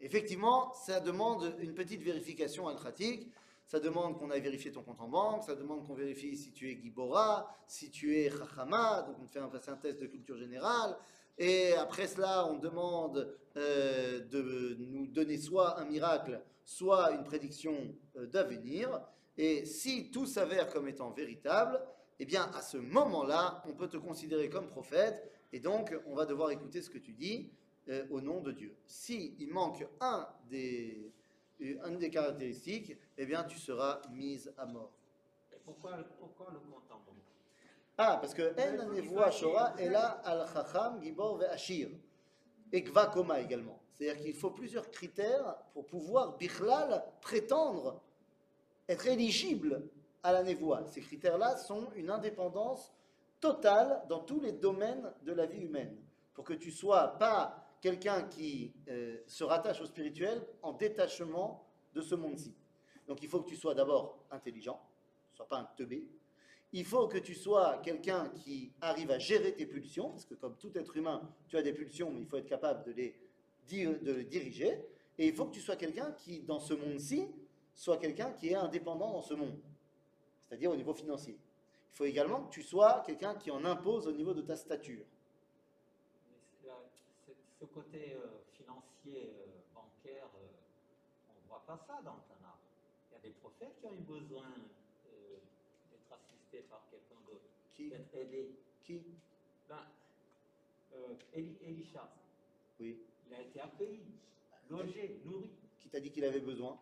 Effectivement, 0.00 0.72
ça 0.72 1.00
demande 1.00 1.54
une 1.58 1.74
petite 1.74 2.00
vérification 2.00 2.68
alcratique, 2.68 3.30
ça 3.66 3.78
demande 3.78 4.18
qu'on 4.18 4.30
aille 4.30 4.40
vérifier 4.40 4.72
ton 4.72 4.82
compte 4.82 5.00
en 5.00 5.08
banque, 5.08 5.44
ça 5.44 5.54
demande 5.54 5.86
qu'on 5.86 5.94
vérifie 5.94 6.36
si 6.36 6.52
tu 6.52 6.70
es 6.70 6.80
Gibora, 6.80 7.54
si 7.66 7.90
tu 7.90 8.16
es 8.16 8.30
Chachama, 8.30 9.02
donc 9.02 9.16
on 9.20 9.26
te 9.26 9.32
fait 9.58 9.70
un, 9.70 9.74
un 9.74 9.76
test 9.76 10.00
de 10.00 10.06
culture 10.06 10.38
générale, 10.38 10.96
et 11.40 11.72
après 11.72 12.06
cela, 12.06 12.46
on 12.46 12.58
demande 12.58 13.34
euh, 13.56 14.20
de 14.20 14.76
nous 14.78 15.06
donner 15.06 15.38
soit 15.38 15.80
un 15.80 15.86
miracle, 15.86 16.38
soit 16.66 17.12
une 17.12 17.24
prédiction 17.24 17.96
euh, 18.16 18.26
d'avenir. 18.26 19.00
Et 19.38 19.64
si 19.64 20.10
tout 20.10 20.26
s'avère 20.26 20.70
comme 20.70 20.86
étant 20.86 21.10
véritable, 21.12 21.80
eh 22.18 22.26
bien, 22.26 22.42
à 22.54 22.60
ce 22.60 22.76
moment-là, 22.76 23.62
on 23.66 23.72
peut 23.72 23.88
te 23.88 23.96
considérer 23.96 24.50
comme 24.50 24.68
prophète, 24.68 25.32
et 25.50 25.60
donc 25.60 25.96
on 26.06 26.14
va 26.14 26.26
devoir 26.26 26.50
écouter 26.50 26.82
ce 26.82 26.90
que 26.90 26.98
tu 26.98 27.14
dis 27.14 27.50
euh, 27.88 28.04
au 28.10 28.20
nom 28.20 28.42
de 28.42 28.52
Dieu. 28.52 28.76
Si 28.84 29.34
il 29.38 29.48
manque 29.48 29.86
un 30.02 30.28
des, 30.50 31.10
une 31.58 31.96
des 31.96 32.10
caractéristiques, 32.10 32.98
eh 33.16 33.24
bien, 33.24 33.44
tu 33.44 33.58
seras 33.58 34.02
mise 34.12 34.52
à 34.58 34.66
mort. 34.66 34.92
Pourquoi, 35.64 35.96
pourquoi 36.18 36.52
le 36.52 36.60
Ah, 38.02 38.16
parce 38.18 38.32
que 38.32 38.54
En 38.58 38.94
Nevoa 38.94 39.30
Shora 39.30 39.74
est 39.76 39.90
là 39.90 40.22
al 40.24 40.46
Chacham, 40.50 41.02
Gibor 41.02 41.36
ve 41.36 41.42
Ashir. 41.42 41.90
Et 42.72 42.82
Kva 42.82 43.08
Koma 43.08 43.38
également. 43.40 43.78
C'est-à-dire 43.92 44.22
qu'il 44.22 44.34
faut 44.34 44.52
plusieurs 44.52 44.90
critères 44.90 45.54
pour 45.74 45.84
pouvoir, 45.84 46.38
Bichlal, 46.38 47.04
prétendre 47.20 48.00
être 48.88 49.06
éligible 49.06 49.86
à 50.22 50.32
la 50.32 50.42
Nevoa. 50.42 50.86
Ces 50.86 51.02
critères-là 51.02 51.58
sont 51.58 51.92
une 51.94 52.08
indépendance 52.08 52.90
totale 53.38 54.02
dans 54.08 54.20
tous 54.20 54.40
les 54.40 54.52
domaines 54.52 55.12
de 55.22 55.32
la 55.32 55.44
vie 55.44 55.60
humaine. 55.60 55.94
Pour 56.32 56.44
que 56.44 56.54
tu 56.54 56.70
sois 56.70 57.18
pas 57.18 57.66
quelqu'un 57.82 58.22
qui 58.22 58.72
euh, 58.88 59.18
se 59.26 59.44
rattache 59.44 59.82
au 59.82 59.86
spirituel 59.86 60.42
en 60.62 60.72
détachement 60.72 61.66
de 61.92 62.00
ce 62.00 62.14
monde-ci. 62.14 62.54
Donc 63.06 63.22
il 63.22 63.28
faut 63.28 63.42
que 63.42 63.48
tu 63.50 63.56
sois 63.56 63.74
d'abord 63.74 64.24
intelligent, 64.30 64.80
sois 65.34 65.46
pas 65.46 65.58
un 65.58 65.68
teubé. 65.76 66.08
Il 66.72 66.84
faut 66.84 67.08
que 67.08 67.18
tu 67.18 67.34
sois 67.34 67.78
quelqu'un 67.78 68.28
qui 68.28 68.70
arrive 68.80 69.10
à 69.10 69.18
gérer 69.18 69.54
tes 69.54 69.66
pulsions, 69.66 70.10
parce 70.10 70.24
que 70.24 70.34
comme 70.34 70.56
tout 70.56 70.70
être 70.78 70.96
humain, 70.96 71.28
tu 71.48 71.56
as 71.56 71.62
des 71.62 71.72
pulsions, 71.72 72.10
mais 72.12 72.20
il 72.20 72.26
faut 72.26 72.36
être 72.36 72.46
capable 72.48 72.84
de 72.84 72.92
les, 72.92 73.16
de 73.68 74.12
les 74.12 74.24
diriger. 74.24 74.80
Et 75.18 75.26
il 75.28 75.34
faut 75.34 75.46
que 75.46 75.52
tu 75.54 75.60
sois 75.60 75.76
quelqu'un 75.76 76.12
qui, 76.12 76.40
dans 76.40 76.60
ce 76.60 76.74
monde-ci, 76.74 77.26
soit 77.74 77.96
quelqu'un 77.98 78.30
qui 78.32 78.48
est 78.50 78.54
indépendant 78.54 79.12
dans 79.12 79.22
ce 79.22 79.34
monde, 79.34 79.58
c'est-à-dire 80.48 80.70
au 80.70 80.76
niveau 80.76 80.94
financier. 80.94 81.36
Il 81.92 81.96
faut 81.96 82.04
également 82.04 82.44
que 82.44 82.50
tu 82.50 82.62
sois 82.62 83.02
quelqu'un 83.04 83.34
qui 83.34 83.50
en 83.50 83.64
impose 83.64 84.06
au 84.06 84.12
niveau 84.12 84.32
de 84.32 84.42
ta 84.42 84.54
stature. 84.56 85.04
C'est- 87.26 87.34
ce 87.58 87.64
côté 87.66 88.14
euh, 88.16 88.26
financier, 88.52 89.32
euh, 89.36 89.46
bancaire, 89.74 90.28
euh, 90.36 90.46
on 91.28 91.42
ne 91.42 91.48
voit 91.48 91.62
pas 91.66 91.76
ça 91.86 92.00
dans 92.04 92.14
le 92.14 92.22
Tanakh. 92.28 92.58
Il 93.10 93.14
y 93.14 93.16
a 93.16 93.20
des 93.20 93.34
prophètes 93.40 93.74
qui 93.80 93.86
ont 93.86 93.92
eu 93.92 94.00
besoin 94.00 94.46
euh, 94.46 95.36
d'être 95.90 96.12
assistés 96.12 96.64
par 96.70 96.82
quelqu'un 96.90 97.20
d'autre, 97.26 97.44
Qui 97.80 97.88
d'être 97.88 98.14
aidés. 98.14 98.50
Qui 98.84 99.00
Ben, 99.68 99.76
euh, 100.94 101.14
Élisha, 101.62 102.08
Oui. 102.78 102.98
il 103.28 103.34
a 103.34 103.40
été 103.40 103.60
accueilli, 103.60 104.02
logé, 104.68 105.20
nourri. 105.24 105.50
Qui 105.78 105.88
t'a 105.88 106.00
dit 106.00 106.10
qu'il 106.10 106.24
avait 106.24 106.40
besoin? 106.40 106.78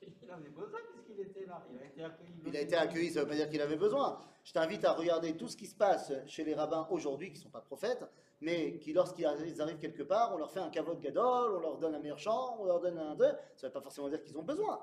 Il 0.00 0.30
avait 0.30 0.48
besoin 0.48 0.78
puisqu'il 0.92 1.20
était 1.20 1.44
là. 1.44 1.62
Il 1.70 1.78
a 1.78 1.84
été 1.86 2.04
accueilli. 2.04 2.32
Il 2.46 2.56
a 2.56 2.60
été 2.60 2.74
accueilli, 2.76 3.10
ça 3.10 3.20
ne 3.20 3.24
veut 3.24 3.30
pas 3.30 3.36
dire 3.36 3.50
qu'il 3.50 3.60
avait 3.60 3.76
besoin. 3.76 4.18
Je 4.44 4.52
t'invite 4.52 4.84
à 4.84 4.92
regarder 4.92 5.36
tout 5.36 5.46
ce 5.48 5.56
qui 5.56 5.66
se 5.66 5.74
passe 5.74 6.12
chez 6.26 6.42
les 6.44 6.54
rabbins 6.54 6.86
aujourd'hui, 6.90 7.28
qui 7.32 7.38
ne 7.38 7.42
sont 7.44 7.50
pas 7.50 7.60
prophètes, 7.60 8.04
mais 8.40 8.78
qui, 8.78 8.92
lorsqu'ils 8.92 9.24
arri- 9.26 9.46
ils 9.48 9.60
arrivent 9.60 9.78
quelque 9.78 10.02
part, 10.02 10.32
on 10.34 10.38
leur 10.38 10.50
fait 10.50 10.60
un 10.60 10.70
kavod 10.70 10.98
gadol, 11.00 11.54
on 11.56 11.60
leur 11.60 11.76
donne 11.78 11.94
un 11.94 12.00
meilleur 12.00 12.18
champ, 12.18 12.56
on 12.60 12.64
leur 12.64 12.80
donne 12.80 12.98
un 12.98 13.14
deux. 13.14 13.26
Ça 13.56 13.66
ne 13.66 13.68
veut 13.68 13.72
pas 13.72 13.80
forcément 13.82 14.08
dire 14.08 14.22
qu'ils 14.22 14.36
ont 14.38 14.42
besoin. 14.42 14.82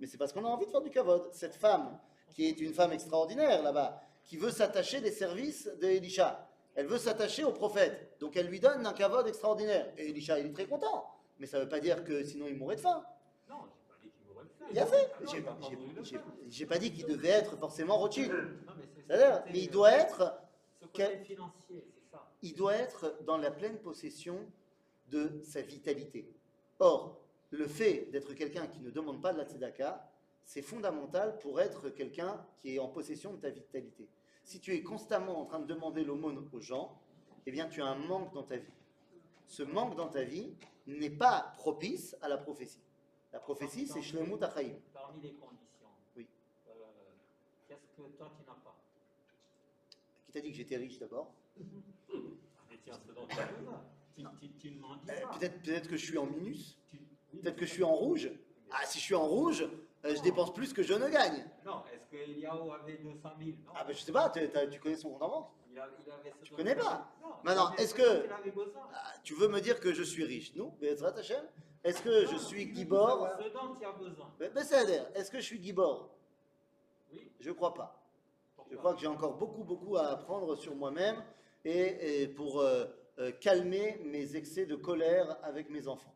Mais 0.00 0.06
c'est 0.06 0.18
parce 0.18 0.32
qu'on 0.32 0.44
a 0.44 0.48
envie 0.48 0.66
de 0.66 0.70
faire 0.70 0.82
du 0.82 0.90
kavod. 0.90 1.32
Cette 1.32 1.54
femme, 1.56 1.98
qui 2.30 2.46
est 2.46 2.60
une 2.60 2.72
femme 2.72 2.92
extraordinaire 2.92 3.62
là-bas, 3.62 4.00
qui 4.24 4.36
veut 4.36 4.50
s'attacher 4.50 5.00
des 5.00 5.10
services 5.10 5.68
d'Elisha, 5.80 6.48
elle 6.74 6.86
veut 6.86 6.98
s'attacher 6.98 7.42
au 7.42 7.52
prophète. 7.52 8.16
Donc 8.20 8.36
elle 8.36 8.46
lui 8.46 8.60
donne 8.60 8.86
un 8.86 8.92
kavod 8.92 9.26
extraordinaire. 9.26 9.92
Et 9.96 10.10
Elisha, 10.10 10.38
il 10.38 10.46
est 10.46 10.52
très 10.52 10.66
content. 10.66 11.12
Mais 11.40 11.46
ça 11.46 11.58
ne 11.58 11.64
veut 11.64 11.68
pas 11.68 11.80
dire 11.80 12.04
que 12.04 12.22
sinon 12.22 12.46
il 12.46 12.56
mourrait 12.56 12.76
de 12.76 12.80
faim. 12.80 13.02
Non, 13.48 13.56
j'ai 13.66 13.88
pas 13.88 13.96
dit 14.00 14.10
qu'il 14.10 14.26
mourrait 14.28 14.44
de 14.44 14.50
faim. 14.50 14.66
Il 14.70 14.78
a 14.78 14.86
fait. 14.86 15.10
J'ai 16.48 16.66
pas 16.66 16.74
pas 16.74 16.78
dit 16.78 16.92
qu'il 16.92 17.06
devait 17.06 17.30
être 17.30 17.56
forcément 17.56 17.98
Rothschild. 17.98 18.30
Non, 18.30 18.72
mais 18.78 18.84
c'est 18.94 19.02
C'est-à-dire, 19.08 19.40
côté, 19.40 19.50
mais 19.52 19.58
il 19.58 19.70
doit 19.70 19.90
être, 19.90 20.18
ça. 22.12 22.30
il 22.42 22.54
doit 22.54 22.74
être 22.76 23.18
dans 23.24 23.38
la 23.38 23.50
pleine 23.50 23.78
possession 23.78 24.38
de 25.08 25.40
sa 25.42 25.62
vitalité. 25.62 26.30
Or, 26.78 27.18
le 27.50 27.66
fait 27.66 28.08
d'être 28.12 28.34
quelqu'un 28.34 28.68
qui 28.68 28.80
ne 28.80 28.90
demande 28.90 29.20
pas 29.20 29.32
de 29.32 29.38
la 29.38 29.46
tzedaka, 29.46 30.08
c'est 30.48 30.62
fondamental 30.62 31.38
pour 31.40 31.60
être 31.60 31.90
quelqu'un 31.90 32.42
qui 32.56 32.74
est 32.74 32.78
en 32.78 32.88
possession 32.88 33.34
de 33.34 33.36
ta 33.38 33.50
vitalité. 33.50 34.08
Si 34.44 34.60
tu 34.60 34.72
es 34.74 34.82
constamment 34.82 35.38
en 35.42 35.44
train 35.44 35.60
de 35.60 35.66
demander 35.66 36.02
l'aumône 36.04 36.48
aux 36.54 36.60
gens, 36.60 36.98
eh 37.44 37.52
bien, 37.52 37.68
tu 37.68 37.82
as 37.82 37.86
un 37.86 37.96
manque 37.96 38.32
dans 38.32 38.44
ta 38.44 38.56
vie. 38.56 38.72
Ce 39.46 39.62
manque 39.62 39.94
dans 39.94 40.08
ta 40.08 40.24
vie 40.24 40.54
n'est 40.86 41.10
pas 41.10 41.52
propice 41.58 42.16
à 42.22 42.28
la 42.28 42.38
prophétie. 42.38 42.80
La 43.30 43.40
prophétie, 43.40 43.86
c'est 43.86 44.00
Shlemut 44.00 44.42
Achaim. 44.42 44.72
Parmi 44.94 45.20
les 45.20 45.34
conditions, 45.34 45.86
Oui. 46.16 46.26
euh, 46.66 46.72
qu'est-ce 47.68 47.84
que 47.94 48.08
toi 48.16 48.32
tu 48.34 48.46
n'as 48.46 48.54
pas? 48.54 48.74
Qui 50.24 50.32
t'a 50.32 50.40
dit 50.40 50.50
que 50.50 50.56
j'étais 50.56 50.78
riche 50.78 50.98
d'abord? 50.98 51.30
Mais 51.58 52.78
tiens. 52.82 52.98
Tu, 54.16 54.24
tu, 54.40 54.50
tu 54.56 54.68
Euh. 54.80 55.38
Peut-être 55.38 55.62
peut 55.62 55.90
que 55.90 55.96
je 55.98 56.06
suis 56.06 56.16
en 56.16 56.24
minus 56.24 56.78
Peut-être 57.32 57.56
que 57.56 57.66
je 57.66 57.70
suis 57.70 57.84
en 57.84 57.94
rouge 57.94 58.30
Ah, 58.70 58.86
si 58.86 58.98
je 58.98 59.04
suis 59.04 59.14
en 59.14 59.28
rouge, 59.28 59.68
euh, 60.04 60.14
je 60.14 60.22
dépense 60.22 60.52
plus 60.52 60.72
que 60.72 60.82
je 60.82 60.94
ne 60.94 61.08
gagne. 61.08 61.44
Non, 61.64 61.82
est-ce 61.92 62.06
que 62.06 62.16
Eliaou 62.16 62.72
avait 62.72 62.98
200 62.98 63.18
000 63.38 63.50
Non. 63.64 63.72
Ah, 63.74 63.84
ben 63.84 63.92
je 63.94 64.00
sais 64.00 64.12
pas, 64.12 64.30
tu, 64.30 64.78
connais 64.80 64.96
son 64.96 65.10
compte 65.10 65.22
en 65.22 65.28
banque 65.28 65.48
il, 65.70 65.78
a- 65.78 65.88
il 66.06 66.10
avait 66.12 66.32
Tu 66.42 66.54
connais 66.54 66.74
pas 66.74 67.10
Non, 67.22 67.28
Maintenant, 67.44 67.72
il 67.76 67.82
est-ce 67.82 67.90
ce 67.90 67.94
que- 67.96 68.24
Il 68.26 68.32
avait. 68.32 68.52
Ah, 68.92 69.12
Tu 69.22 69.34
veux 69.34 69.48
me 69.48 69.60
dire 69.60 69.80
que 69.80 69.92
je 69.92 70.02
suis 70.02 70.24
riche? 70.24 70.54
Non 70.54 70.74
Be'ezrat 70.80 71.16
Hashem 71.18 71.44
Est-ce 71.84 72.02
que 72.02 72.26
je 72.26 72.36
suis 72.36 72.74
Gibor 72.74 73.28
Ce 73.38 73.48
dont 73.52 73.74
tu 73.74 73.84
as 73.84 73.92
besoin. 73.92 74.32
Ben, 74.38 74.50
est-ce 74.56 75.30
que 75.30 75.38
je 75.38 75.44
suis 75.44 75.62
Gibor 75.62 76.10
Oui. 77.12 77.30
Je 77.40 77.50
crois 77.52 77.74
pas. 77.74 78.00
Pourquoi? 78.56 78.72
Je 78.72 78.76
crois 78.78 78.94
que 78.94 79.00
j'ai 79.00 79.06
encore 79.06 79.34
beaucoup, 79.36 79.64
beaucoup 79.64 79.96
à 79.96 80.06
apprendre 80.08 80.56
sur 80.56 80.74
moi-même 80.74 81.22
et, 81.64 82.22
et 82.22 82.28
pour 82.28 82.60
euh, 82.60 82.84
euh, 83.18 83.32
calmer 83.32 84.00
mes 84.04 84.36
excès 84.36 84.66
de 84.66 84.76
colère 84.76 85.38
avec 85.42 85.70
mes 85.70 85.88
enfants. 85.88 86.14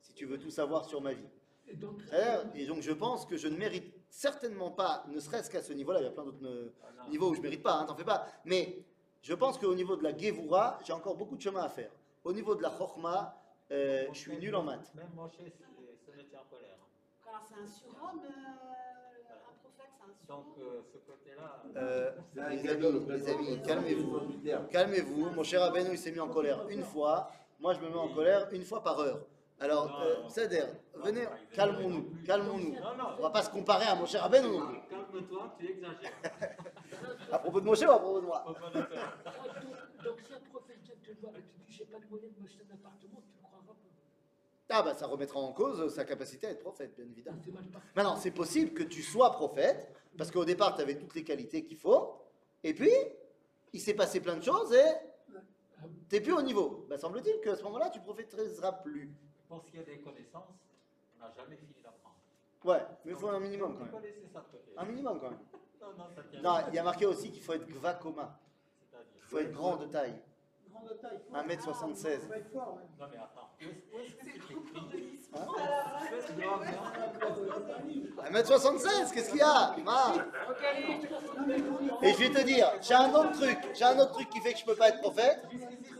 Si 0.00 0.12
tu 0.14 0.26
veux 0.26 0.38
tout 0.38 0.50
savoir 0.50 0.84
sur 0.84 1.00
ma 1.00 1.12
vie. 1.12 1.28
Et 1.68 1.74
donc, 1.76 2.00
C'est-à-dire, 2.08 2.50
Et 2.54 2.66
donc 2.66 2.82
je 2.82 2.92
pense 2.92 3.24
que 3.26 3.36
je 3.36 3.48
ne 3.48 3.56
mérite 3.56 3.94
certainement 4.10 4.70
pas, 4.70 5.04
ne 5.08 5.18
serait-ce 5.20 5.50
qu'à 5.50 5.62
ce 5.62 5.72
niveau-là, 5.72 6.00
il 6.00 6.04
y 6.04 6.06
a 6.06 6.10
plein 6.10 6.24
d'autres 6.24 6.44
euh, 6.44 6.72
Ah, 6.82 7.08
niveaux 7.08 7.30
où 7.30 7.34
je 7.34 7.38
ne 7.38 7.44
mérite 7.44 7.62
pas, 7.62 7.74
hein, 7.74 7.84
t'en 7.86 7.94
fais 7.94 8.04
pas, 8.04 8.26
mais 8.44 8.84
je 9.22 9.34
pense 9.34 9.56
qu'au 9.58 9.74
niveau 9.74 9.96
de 9.96 10.02
la 10.02 10.16
Gevura, 10.16 10.78
j'ai 10.84 10.92
encore 10.92 11.16
beaucoup 11.16 11.36
de 11.36 11.40
chemin 11.40 11.62
à 11.62 11.68
faire. 11.68 11.90
Au 12.24 12.32
niveau 12.32 12.54
de 12.54 12.62
la 12.62 12.70
Chokhma, 12.76 13.34
euh, 13.70 14.06
je 14.12 14.18
suis 14.18 14.36
nul 14.36 14.54
en 14.54 14.62
maths. 14.62 14.92
Même 14.94 15.08
Moshe 15.14 15.32
se 15.32 15.38
se 15.38 16.16
mettait 16.16 16.36
en 16.36 16.44
colère. 16.50 16.76
Alors 17.26 17.40
c'est 17.48 17.54
un 17.54 17.66
surhomme, 17.66 18.20
euh, 18.24 19.32
un 19.48 19.54
prophète, 19.62 19.90
c'est 19.96 20.04
un 20.04 20.14
surhomme. 20.14 20.44
Donc, 20.44 20.58
euh, 20.58 20.82
ce 20.92 20.98
côté-là. 20.98 21.62
Euh, 21.76 22.10
les 22.50 22.68
amis, 22.68 23.06
les 23.08 23.28
amis, 23.28 23.62
calmez-vous. 23.62 24.20
Calmez-vous, 24.70 25.30
mon 25.30 25.42
cher 25.42 25.62
Abenou, 25.62 25.92
il 25.92 25.98
s'est 25.98 26.12
mis 26.12 26.20
en 26.20 26.28
colère 26.28 26.66
une 26.68 26.82
fois, 26.82 27.30
moi 27.60 27.72
je 27.72 27.80
me 27.80 27.88
mets 27.88 27.96
en 27.96 28.08
colère 28.08 28.48
une 28.52 28.62
fois 28.64 28.82
par 28.82 28.98
heure. 29.00 29.20
Alors, 29.62 30.02
euh, 30.02 30.16
venez, 31.04 31.24
calmons-nous, 31.52 32.10
calmons-nous. 32.26 32.74
On 33.16 33.22
va 33.22 33.30
pas 33.30 33.42
se 33.42 33.50
comparer 33.50 33.84
à 33.84 33.94
mon 33.94 34.06
cher 34.06 34.24
Abenou 34.24 34.58
non 34.58 34.66
plus. 34.66 34.80
Calme-toi, 34.90 35.56
tu 35.56 35.70
exagères. 35.70 36.10
À 37.30 37.38
propos 37.38 37.60
de 37.60 37.66
mon 37.66 37.74
cher 37.74 37.88
ou 37.88 37.92
à 37.92 37.98
propos 38.00 38.20
de 38.20 38.26
moi 38.26 38.44
le. 38.74 38.80
Ah, 38.96 40.04
donc, 40.04 40.20
si 40.26 40.32
un 40.34 40.40
prophète 40.50 40.78
vient 40.82 41.14
te 41.14 41.20
voir 41.20 41.32
et 41.36 41.42
te 41.42 41.58
dit 41.58 41.64
j'ai 41.68 41.84
pas 41.84 41.98
de 41.98 42.06
monnaie 42.10 42.28
de 42.28 42.42
m'acheter 42.42 42.64
un 42.68 42.74
appartement, 42.74 43.22
tu 43.22 43.30
ne 43.30 43.38
croiras 43.38 43.62
pas. 43.66 43.74
Ah 44.68 44.82
bah 44.82 44.94
ça 44.94 45.06
remettra 45.06 45.38
en 45.38 45.52
cause 45.52 45.94
sa 45.94 46.04
capacité 46.04 46.48
à 46.48 46.50
être 46.50 46.60
prophète, 46.60 46.94
bien 46.96 47.06
évidemment. 47.06 47.38
Maintenant, 47.94 48.16
c'est 48.16 48.32
possible 48.32 48.72
que 48.72 48.82
tu 48.82 49.02
sois 49.02 49.30
prophète, 49.30 49.94
parce 50.18 50.30
qu'au 50.32 50.44
départ, 50.44 50.74
tu 50.74 50.82
avais 50.82 50.96
toutes 50.96 51.14
les 51.14 51.24
qualités 51.24 51.64
qu'il 51.64 51.78
faut, 51.78 52.20
et 52.64 52.74
puis, 52.74 52.92
il 53.72 53.80
s'est 53.80 53.94
passé 53.94 54.20
plein 54.20 54.36
de 54.36 54.42
choses 54.42 54.72
et 54.74 55.38
tu 56.08 56.16
n'es 56.16 56.20
plus 56.20 56.32
au 56.32 56.42
niveau. 56.42 56.84
Bah, 56.88 56.98
semble-t-il 56.98 57.40
qu'à 57.40 57.56
ce 57.56 57.62
moment-là, 57.62 57.90
tu 57.90 58.00
prophétiseras 58.00 58.72
plus. 58.72 59.14
Pour 59.52 59.60
ce 59.62 59.70
qui 59.70 59.76
est 59.76 59.82
des 59.84 59.98
connaissances, 59.98 60.48
on 61.18 61.22
n'a 61.22 61.30
jamais 61.36 61.56
fini 61.56 61.74
d'apprendre. 61.84 62.16
Ouais, 62.64 62.80
mais 63.04 63.12
il 63.12 63.18
faut 63.18 63.28
un 63.28 63.38
minimum 63.38 63.72
quand 63.72 63.80
Vous 63.80 63.84
même. 63.84 63.92
connaissez 63.92 64.26
ça 64.32 64.40
peut-être 64.40 64.64
Un 64.78 64.84
minimum 64.86 65.20
quand 65.20 65.28
même. 65.28 65.38
Non, 65.82 65.88
non, 65.98 66.04
ça 66.14 66.22
tient. 66.22 66.40
Non, 66.40 66.54
il 66.68 66.74
y 66.74 66.78
a 66.78 66.82
marqué 66.84 67.04
aussi 67.04 67.30
qu'il 67.30 67.42
faut 67.42 67.52
être 67.52 67.66
gvakoma, 67.68 68.38
C'est-à-dire. 68.88 69.10
il 69.16 69.28
faut 69.28 69.38
être 69.40 69.52
grand 69.52 69.76
de 69.76 69.86
taille, 69.86 70.14
Grande 70.72 70.98
taille. 71.02 71.20
1m76. 71.34 72.20
Ça 72.20 72.28
va 72.28 72.36
être 72.38 72.50
fort, 72.50 72.76
ouais. 72.78 72.82
Non, 72.98 73.06
mais 73.10 73.16
attends. 73.18 73.50
Où 73.60 73.64
est-ce 73.64 73.94
où 73.94 73.98
est-ce 74.00 74.14
que 74.14 74.24
c'est 74.24 74.36
écrit 74.36 74.56
Hein 75.34 75.46
Faites 76.08 76.36
grave, 76.38 76.62
hein 76.62 78.30
1m76, 78.30 79.12
qu'est-ce 79.12 79.30
qu'il 79.30 79.38
y 79.38 79.42
a? 79.42 79.76
Ah. 79.86 80.14
Et 82.02 82.12
je 82.12 82.18
vais 82.18 82.30
te 82.30 82.44
dire, 82.46 82.70
j'ai 82.80 82.94
un 82.94 83.12
autre 83.12 83.32
truc, 83.32 83.58
j'ai 83.74 83.84
un 83.84 83.98
autre 83.98 84.12
truc 84.12 84.30
qui 84.30 84.40
fait 84.40 84.52
que 84.54 84.58
je 84.60 84.64
peux 84.64 84.76
pas 84.76 84.88
être 84.88 85.00
prophète. 85.00 85.44
Jusqu'ici. 85.50 85.94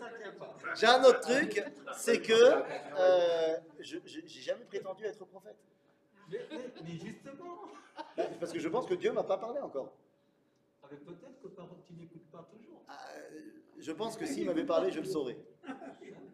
J'ai 0.75 0.87
un 0.87 1.03
autre 1.05 1.21
truc, 1.21 1.63
c'est 1.95 2.21
que 2.23 2.33
euh, 2.33 3.57
je 3.81 3.99
j'ai 4.05 4.41
jamais 4.41 4.65
prétendu 4.65 5.05
être 5.05 5.25
prophète. 5.27 5.57
Mais, 6.31 6.39
mais- 6.51 6.59
mais 6.85 6.91
justement, 6.93 7.61
Bah, 8.17 8.25
Parce 8.41 8.53
que 8.53 8.59
je 8.59 8.69
pense 8.69 8.87
que 8.87 8.95
Dieu 8.95 9.13
m'a 9.13 9.23
pas 9.25 9.37
parlé 9.37 9.61
encore. 9.61 9.93
ah, 10.83 10.87
mais 10.91 10.97
peut-être 10.99 11.43
que 11.43 11.49
par- 11.49 11.69
tu 11.87 11.93
n'écoutes 11.95 12.31
pas 12.31 12.49
toujours. 12.51 12.83
Euh, 12.89 13.41
je 13.79 13.93
pense 13.93 14.17
que 14.17 14.25
s'il 14.25 14.47
m'avait 14.47 14.65
parlé, 14.65 14.91
je 14.91 15.01
le 15.01 15.05
saurais. 15.07 15.37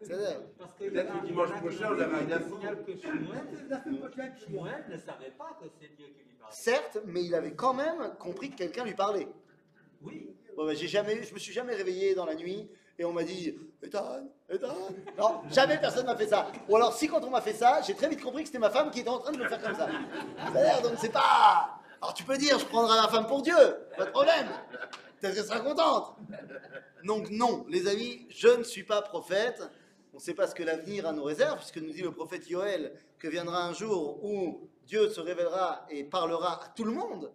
C'est-à-dire, 0.01 0.41
Parce 0.57 0.73
que 0.75 0.85
Peut-être 0.89 1.19
que 1.21 1.25
dimanche 1.25 1.51
prochain, 1.59 1.89
on 1.93 1.99
avait 1.99 2.33
un 2.33 2.41
signal 2.41 2.83
que 2.85 2.95
Shmuel. 2.95 4.37
Shmuel 4.37 4.85
ne 4.89 4.97
savait 4.97 5.31
pas 5.31 5.57
que 5.61 5.67
c'est 5.79 5.89
Dieu 5.97 6.05
qui 6.07 6.23
lui 6.23 6.35
parlait. 6.39 6.55
certes, 6.55 6.99
mais 7.05 7.23
il 7.25 7.35
avait 7.35 7.53
quand 7.53 7.73
même 7.73 8.15
compris 8.17 8.49
que 8.51 8.55
quelqu'un 8.55 8.85
lui 8.85 8.95
parlait. 8.95 9.27
Oui, 10.01 10.33
Bon, 10.55 10.65
bah, 10.65 10.73
j'ai 10.73 10.87
jamais, 10.87 11.23
je 11.23 11.33
me 11.33 11.39
suis 11.39 11.53
jamais 11.53 11.75
réveillé 11.75 12.15
dans 12.15 12.25
la 12.25 12.35
nuit 12.35 12.69
et 12.99 13.05
on 13.05 13.13
m'a 13.13 13.23
dit 13.23 13.55
Ethan, 13.81 14.27
Ethan? 14.49 14.75
Non, 15.17 15.41
jamais 15.49 15.77
personne 15.77 16.05
m'a 16.05 16.17
fait 16.17 16.27
ça. 16.27 16.51
Ou 16.67 16.75
alors, 16.75 16.93
si 16.93 17.07
quand 17.07 17.23
on 17.23 17.29
m'a 17.29 17.39
fait 17.39 17.53
ça, 17.53 17.79
j'ai 17.81 17.95
très 17.95 18.09
vite 18.09 18.21
compris 18.21 18.43
que 18.43 18.49
c'était 18.49 18.59
ma 18.59 18.69
femme 18.69 18.91
qui 18.91 18.99
était 18.99 19.09
en 19.09 19.19
train 19.19 19.31
de 19.31 19.37
me 19.37 19.47
faire 19.47 19.61
comme 19.61 19.75
ça. 19.75 19.87
C'est-à-dire, 20.51 20.81
donc 20.81 20.99
c'est 20.99 21.11
pas. 21.11 21.79
Alors 22.01 22.13
tu 22.13 22.25
peux 22.25 22.37
dire, 22.37 22.59
je 22.59 22.65
prendrai 22.65 22.99
ma 22.99 23.07
femme 23.07 23.25
pour 23.25 23.41
Dieu, 23.41 23.55
pas 23.97 24.05
de 24.05 24.11
problème. 24.11 24.47
Peut-être 25.19 25.33
qu'elle 25.33 25.45
sera 25.45 25.61
contente. 25.61 26.17
Donc 27.05 27.29
non, 27.29 27.65
les 27.69 27.87
amis, 27.87 28.27
je 28.29 28.49
ne 28.49 28.63
suis 28.63 28.83
pas 28.83 29.01
prophète. 29.01 29.63
On 30.13 30.17
ne 30.17 30.21
sait 30.21 30.33
pas 30.33 30.47
ce 30.47 30.55
que 30.55 30.63
l'avenir 30.63 31.07
a 31.07 31.13
nous 31.13 31.23
réserve, 31.23 31.57
puisque 31.57 31.77
nous 31.77 31.93
dit 31.93 32.01
le 32.01 32.11
prophète 32.11 32.49
Yoël 32.49 32.93
que 33.17 33.29
viendra 33.29 33.63
un 33.63 33.73
jour 33.73 34.21
où 34.25 34.67
Dieu 34.85 35.09
se 35.09 35.21
révélera 35.21 35.85
et 35.89 36.03
parlera 36.03 36.65
à 36.65 36.67
tout 36.75 36.83
le 36.83 36.91
monde. 36.91 37.31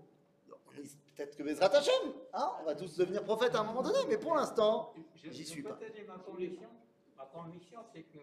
Peut-être 1.16 1.36
que 1.36 1.42
Bezrat 1.44 1.66
Hashem, 1.76 2.12
hein, 2.32 2.52
on 2.60 2.64
va 2.64 2.74
tous 2.74 2.96
devenir 2.96 3.22
prophètes 3.22 3.54
à 3.54 3.60
un 3.60 3.64
moment 3.64 3.82
donné, 3.82 3.98
mais 4.08 4.18
pour 4.18 4.34
l'instant, 4.34 4.92
J'y 5.14 5.44
suis 5.44 5.62
pas. 5.62 5.74
te 5.74 5.90
dire 5.92 6.04
ma 6.08 6.18
conviction. 6.18 6.68
Ma 7.16 7.24
conviction, 7.26 7.80
c'est 7.92 8.02
que 8.02 8.18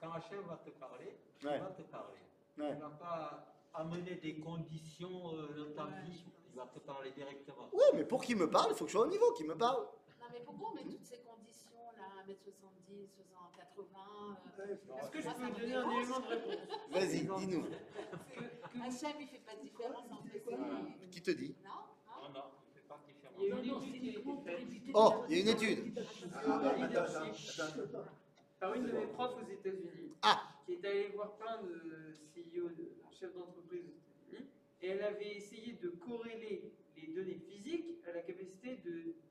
quand 0.00 0.12
Hachem 0.12 0.42
va 0.46 0.56
te 0.64 0.70
parler, 0.70 1.16
il 1.42 1.48
Ouais. 1.48 1.58
va 1.58 1.66
te 1.66 1.82
parler. 1.82 2.20
Ouais. 2.58 2.72
Tu 2.74 2.78
n'as 2.80 2.88
pas 2.90 3.52
amener 3.74 4.14
des 4.14 4.36
conditions 4.38 5.34
euh, 5.34 5.72
dans 5.74 5.84
ta 5.86 5.90
vie. 6.02 6.24
Il 6.52 6.56
va 6.56 6.66
te 6.66 6.78
parler 6.78 7.10
directement. 7.10 7.68
Ouais, 7.72 7.90
mais 7.94 8.04
pour 8.04 8.22
qu'il 8.22 8.36
me 8.36 8.48
parle, 8.48 8.70
il 8.70 8.76
faut 8.76 8.84
que 8.84 8.90
je 8.90 8.96
sois 8.96 9.06
au 9.06 9.10
niveau, 9.10 9.32
qu'il 9.32 9.46
me 9.46 9.56
parle. 9.56 9.82
Non, 10.20 10.26
mais 10.32 10.40
pourquoi 10.40 10.70
on 10.70 10.74
met 10.74 10.84
toutes 10.84 11.04
ces 11.04 11.18
conditions 11.18 11.76
là 11.98 12.22
1m70, 12.26 13.08
60, 13.14 13.56
80 13.56 14.38
euh, 14.60 14.76
Est-ce 15.02 15.10
que 15.10 15.20
je 15.20 15.28
peux 15.28 15.42
me 15.42 15.50
donner 15.60 15.74
un 15.74 15.90
élément 15.90 16.20
de 16.20 16.26
réponse 16.26 16.56
Vas-y, 16.92 17.20
dis-nous. 17.26 17.64
Hachem, 18.82 19.16
il 19.20 19.26
fait 19.26 19.38
pas 19.44 19.56
de 19.56 19.62
différence 19.62 20.04
entre 20.12 20.30
ces. 20.32 21.08
Qui 21.10 21.22
te 21.22 21.30
dit? 21.32 21.54
Non 21.64 21.70
Hein 22.08 22.20
Non, 22.22 22.28
non, 22.40 22.44
il 22.64 22.68
ne 22.68 22.74
fait 22.74 22.88
pas 22.88 22.98
différence. 23.06 23.25
Il 23.38 23.48
y 23.48 23.52
a 23.52 23.58
une 23.58 23.64
étude 23.68 24.00
qui 24.00 24.08
a 24.08 24.12
été 24.12 24.22
faite 24.44 24.92
Oh, 24.94 25.12
il 25.28 25.36
y 25.36 25.38
a 25.38 25.42
une 25.42 25.48
étude. 25.48 25.94
Par 28.58 28.74
une 28.74 28.86
de 28.86 28.92
mes 28.92 29.06
profs 29.08 29.36
aux 29.36 29.50
États-Unis, 29.50 30.12
Ah. 30.22 30.42
qui 30.64 30.72
est 30.74 30.84
allée 30.84 31.08
voir 31.14 31.36
plein 31.36 31.62
de 31.62 32.12
CEO, 32.34 32.68
de 32.70 32.90
chefs 33.12 33.34
d'entreprise 33.34 33.82
aux 33.84 34.32
États-Unis, 34.32 34.48
et 34.80 34.88
elle 34.88 35.02
avait 35.02 35.36
essayé 35.36 35.74
de 35.82 35.88
corréler 35.90 36.72
les 36.96 37.08
données 37.14 37.38
physiques 37.48 37.98
à 38.08 38.12
la 38.12 38.22
capacité 38.22 38.78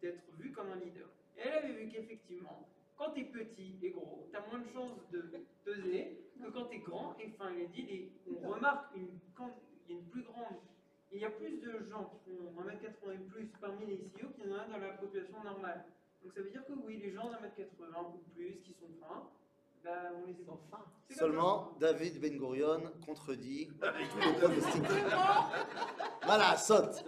d'être 0.01 0.23
vu 0.39 0.51
comme 0.51 0.69
un 0.71 0.75
leader. 0.75 1.07
Et 1.37 1.41
elle 1.41 1.53
avait 1.65 1.73
vu 1.73 1.89
qu'effectivement, 1.91 2.69
quand 2.97 3.11
tu 3.11 3.21
es 3.21 3.25
petit 3.25 3.75
et 3.81 3.89
gros, 3.89 4.27
tu 4.29 4.37
as 4.37 4.45
moins 4.47 4.59
de 4.59 4.67
chances 4.71 4.99
de 5.11 5.23
peser 5.63 6.19
que 6.39 6.49
quand 6.51 6.65
tu 6.65 6.75
es 6.77 6.79
grand 6.79 7.15
et 7.19 7.29
fin. 7.29 7.51
Elle 7.53 7.65
a 7.65 7.67
dit, 7.67 7.81
les- 7.81 8.11
on 8.43 8.47
remarque 8.49 8.95
une, 8.95 9.09
quand 9.35 9.49
il 9.87 9.95
y 9.95 9.97
a 9.97 9.99
une 9.99 10.05
plus 10.07 10.21
grande, 10.23 10.57
il 11.15 11.21
y 11.21 11.25
a 11.25 11.29
plus 11.29 11.57
de 11.59 11.87
gens 11.89 12.11
qui 12.11 12.19
font 12.27 12.61
1m80 12.61 13.13
et 13.13 13.29
plus 13.31 13.47
parmi 13.61 13.85
les 13.85 13.95
CEO 13.95 14.27
qu'il 14.35 14.49
y 14.49 14.53
en 14.53 14.57
a 14.57 14.65
dans 14.67 14.77
la 14.77 14.93
population 14.99 15.41
normale. 15.41 15.85
Donc 16.21 16.33
ça 16.33 16.41
veut 16.41 16.49
dire 16.49 16.65
que 16.65 16.73
oui, 16.73 16.97
les 16.97 17.13
gens 17.13 17.29
d'un 17.31 17.39
mètre 17.39 17.55
80 17.55 17.87
ou 18.13 18.17
plus 18.35 18.59
qui 18.65 18.73
sont 18.73 18.91
fins, 18.99 19.23
bah, 19.85 19.91
on 20.15 20.25
les 20.25 20.35
Seulement, 21.15 21.71
David 21.79 22.19
Ben 22.19 22.35
Gurion 22.37 22.81
contredit 23.05 23.69
tous 23.79 24.19
les 24.19 24.33
pronostics. 24.33 24.83
Voilà, 26.23 26.57
saute. 26.57 27.05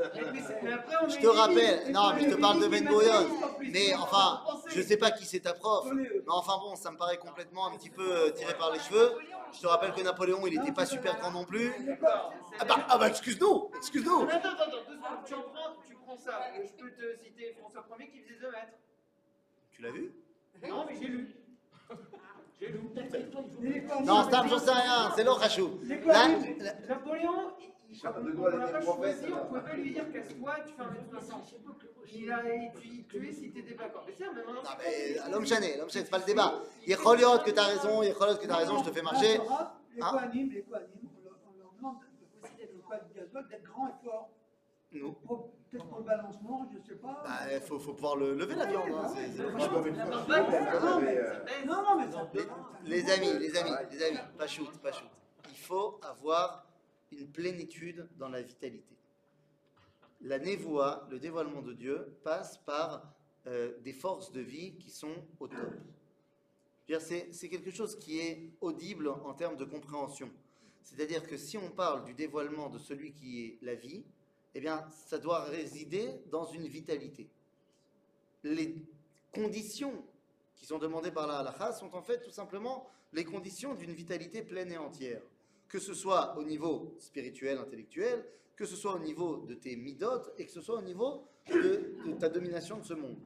Je 1.09 1.17
te 1.19 1.27
rappelle, 1.27 1.91
non, 1.91 2.13
mais 2.13 2.29
je 2.29 2.35
te 2.35 2.39
parle 2.39 2.61
de 2.61 2.67
Ben 2.67 2.85
Gurion. 2.85 3.27
Mais 3.59 3.95
enfin, 3.95 4.43
je 4.67 4.81
sais 4.81 4.97
pas 4.97 5.11
qui 5.11 5.25
c'est 5.25 5.39
ta 5.39 5.53
prof. 5.53 5.87
Mais 5.91 6.07
enfin 6.27 6.57
bon, 6.59 6.75
ça 6.75 6.91
me 6.91 6.97
paraît 6.97 7.17
complètement 7.17 7.67
un 7.67 7.75
petit 7.75 7.89
peu 7.89 8.07
euh, 8.09 8.29
tiré 8.29 8.53
par 8.53 8.71
les 8.71 8.79
cheveux. 8.79 9.13
Je 9.51 9.59
te 9.59 9.67
rappelle 9.67 9.93
que 9.93 10.01
Napoléon, 10.01 10.45
il 10.45 10.59
était 10.59 10.71
pas 10.71 10.85
super 10.85 11.17
grand 11.17 11.31
non 11.31 11.45
plus. 11.45 11.73
Ah 12.59 12.65
bah, 12.65 12.85
ah 12.89 12.97
bah 12.97 13.09
excuse-nous, 13.09 13.71
excuse-nous. 13.77 14.23
Attends, 14.23 14.49
attends, 14.49 14.63
attends, 14.63 14.71
deux 14.87 14.95
secondes. 14.95 15.25
Tu 15.25 15.33
en 15.33 15.41
prends, 15.41 15.73
tu 15.85 15.95
prends 15.95 16.17
ça. 16.17 16.39
Je 16.55 16.83
peux 16.83 16.91
te 16.91 17.17
citer 17.17 17.55
François 17.59 17.83
Ier 17.99 18.09
qui 18.09 18.21
faisait 18.21 18.39
2 18.39 18.51
mètres. 18.51 18.77
Tu 19.71 19.81
l'as 19.81 19.91
vu? 19.91 20.13
Non, 20.69 20.85
mais 20.87 20.95
j'ai 20.95 21.07
lu. 21.07 21.46
Non, 24.03 24.23
Stam, 24.23 24.47
j'en 24.49 24.59
sais 24.59 24.71
rien, 24.71 25.11
c'est 25.15 25.23
l'autre 25.23 25.43
là- 26.63 26.73
Napoléon, 26.87 27.51
il, 27.59 27.95
il, 27.95 28.01
on 28.07 28.45
l'a 28.47 28.67
pas 28.67 28.81
choisi, 28.81 29.25
on 29.31 29.45
pouvait 29.47 29.61
pas 29.61 29.73
lui 29.75 29.91
dire 29.93 30.11
casse-toi, 30.11 30.55
tu 30.65 30.73
fais 30.73 30.81
un 30.81 30.91
mètre 30.91 31.09
60. 31.11 31.43
Je 31.45 31.49
sais 31.51 31.55
pas 31.57 31.71
que 31.73 31.85
moi, 31.95 32.03
je- 32.05 32.17
Il 32.17 32.31
a 32.31 32.43
été 32.55 33.03
tué 33.07 33.31
si 33.31 33.51
t'étais 33.51 33.73
pas 33.75 33.83
d'accord. 33.83 34.03
Mais 34.07 34.13
c'est 34.17 34.25
même 34.25 34.43
Non 34.47 34.61
mais 34.79 35.31
l'homme 35.31 35.45
chané, 35.45 35.77
l'homme 35.77 35.89
chané, 35.89 36.05
c'est 36.05 36.11
pas 36.11 36.17
le 36.19 36.25
débat. 36.25 36.61
Yecholiot 36.87 37.39
que 37.45 37.51
t'as 37.51 37.65
raison, 37.67 38.01
Yecholiot 38.01 38.37
que 38.37 38.47
t'as 38.47 38.55
raison, 38.57 38.77
je 38.83 38.89
te 38.89 38.93
fais 38.95 39.01
marcher. 39.03 39.33
Les 39.95 40.01
Hein 40.01 40.11
les 40.53 40.61
Kohanim, 40.61 40.89
on 41.19 41.23
leur, 41.23 41.37
on 41.53 41.59
leur 41.59 41.71
demande 41.77 41.95
de- 41.99 42.57
de- 42.65 43.21
le 43.23 43.49
d'être 43.49 43.63
grand 43.63 43.87
et 43.87 44.05
fort. 44.05 44.29
Nous. 44.93 45.15
Pour- 45.77 45.77
Peut-être 45.77 45.89
pour 45.89 45.99
le 45.99 46.03
balancement, 46.05 46.69
je 46.73 46.79
sais 46.87 46.95
pas. 46.95 47.21
Bah, 47.23 47.53
il 47.53 47.61
faut, 47.61 47.79
faut 47.79 47.93
pouvoir 47.93 48.15
le 48.17 48.33
lever 48.35 48.55
la 48.55 48.65
viande. 48.65 48.89
hein, 48.91 49.07
c'est- 49.15 49.31
c'est- 49.31 49.41
euh, 49.41 49.51
Non, 51.65 51.83
non, 51.83 51.97
mais 51.99 52.11
ça 52.11 52.29
Les, 52.33 52.45
les 53.01 53.11
amis, 53.11 53.39
les 53.39 53.57
amis, 53.57 53.71
les 53.91 54.03
amis, 54.03 54.17
pas 54.37 54.47
shoot, 54.47 54.71
pas 54.79 54.91
shoot. 54.91 55.09
Il 55.49 55.57
faut 55.57 55.99
avoir 56.03 56.65
une 57.11 57.27
plénitude 57.31 58.07
dans 58.17 58.29
la 58.29 58.41
vitalité. 58.41 58.95
La 60.21 60.39
névoie, 60.39 61.07
le 61.11 61.19
dévoilement 61.19 61.61
de 61.61 61.73
Dieu, 61.73 62.17
passe 62.23 62.57
par 62.59 63.13
euh, 63.45 63.77
des 63.81 63.93
forces 63.93 64.31
de 64.31 64.41
vie 64.41 64.75
qui 64.77 64.89
sont 64.89 65.13
au 65.39 65.47
top. 65.47 65.59
Je 66.89 66.93
veux 66.93 66.99
dire, 66.99 67.01
C'est 67.01 67.31
c'est 67.31 67.49
quelque 67.49 67.71
chose 67.71 67.97
qui 67.97 68.19
est 68.19 68.51
audible 68.61 69.07
en 69.09 69.33
termes 69.33 69.55
de 69.57 69.65
compréhension. 69.65 70.29
C'est-à-dire 70.83 71.25
que 71.27 71.37
si 71.37 71.57
on 71.57 71.69
parle 71.69 72.03
du 72.05 72.13
dévoilement 72.13 72.69
de 72.69 72.77
celui 72.77 73.13
qui 73.13 73.43
est 73.45 73.57
la 73.61 73.75
vie, 73.75 74.05
eh 74.57 74.59
bien, 74.59 74.83
ça 75.05 75.19
doit 75.19 75.43
résider 75.43 76.09
dans 76.31 76.45
une 76.45 76.67
vitalité. 76.67 77.29
Les 78.43 78.73
conditions 79.31 80.03
qui 80.55 80.65
sont 80.65 80.79
demandées 80.79 81.11
par 81.11 81.27
la 81.27 81.37
halakha 81.37 81.73
sont 81.73 81.93
en 81.93 82.01
fait 82.01 82.21
tout 82.21 82.31
simplement 82.31 82.89
les 83.13 83.23
conditions 83.23 83.75
d'une 83.75 83.91
vitalité 83.91 84.41
pleine 84.41 84.71
et 84.71 84.77
entière. 84.79 85.21
Que 85.67 85.77
ce 85.77 85.93
soit 85.93 86.35
au 86.39 86.43
niveau 86.43 86.95
spirituel, 86.97 87.59
intellectuel, 87.59 88.25
que 88.55 88.65
ce 88.65 88.75
soit 88.75 88.95
au 88.95 88.99
niveau 88.99 89.45
de 89.45 89.53
tes 89.53 89.75
midotes 89.75 90.33
et 90.39 90.45
que 90.47 90.51
ce 90.51 90.61
soit 90.61 90.79
au 90.79 90.81
niveau 90.81 91.23
de, 91.51 92.13
ta 92.19 92.27
domination 92.27 92.79
de 92.79 92.83
ce 92.83 92.95
monde. 92.95 93.19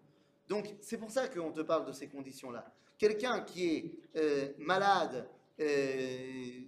Donc 0.49 0.75
c'est 0.82 0.97
pour 0.97 1.11
ça 1.11 1.29
qu'on 1.29 1.53
te 1.53 1.61
parle 1.61 1.86
de 1.86 1.93
ces 1.93 2.09
conditions-là. 2.09 2.69
Quelqu'un 2.97 3.39
qui 3.39 3.67
est 3.69 3.91
euh, 4.17 4.49
malade, 4.57 5.29
euh, 5.61 6.59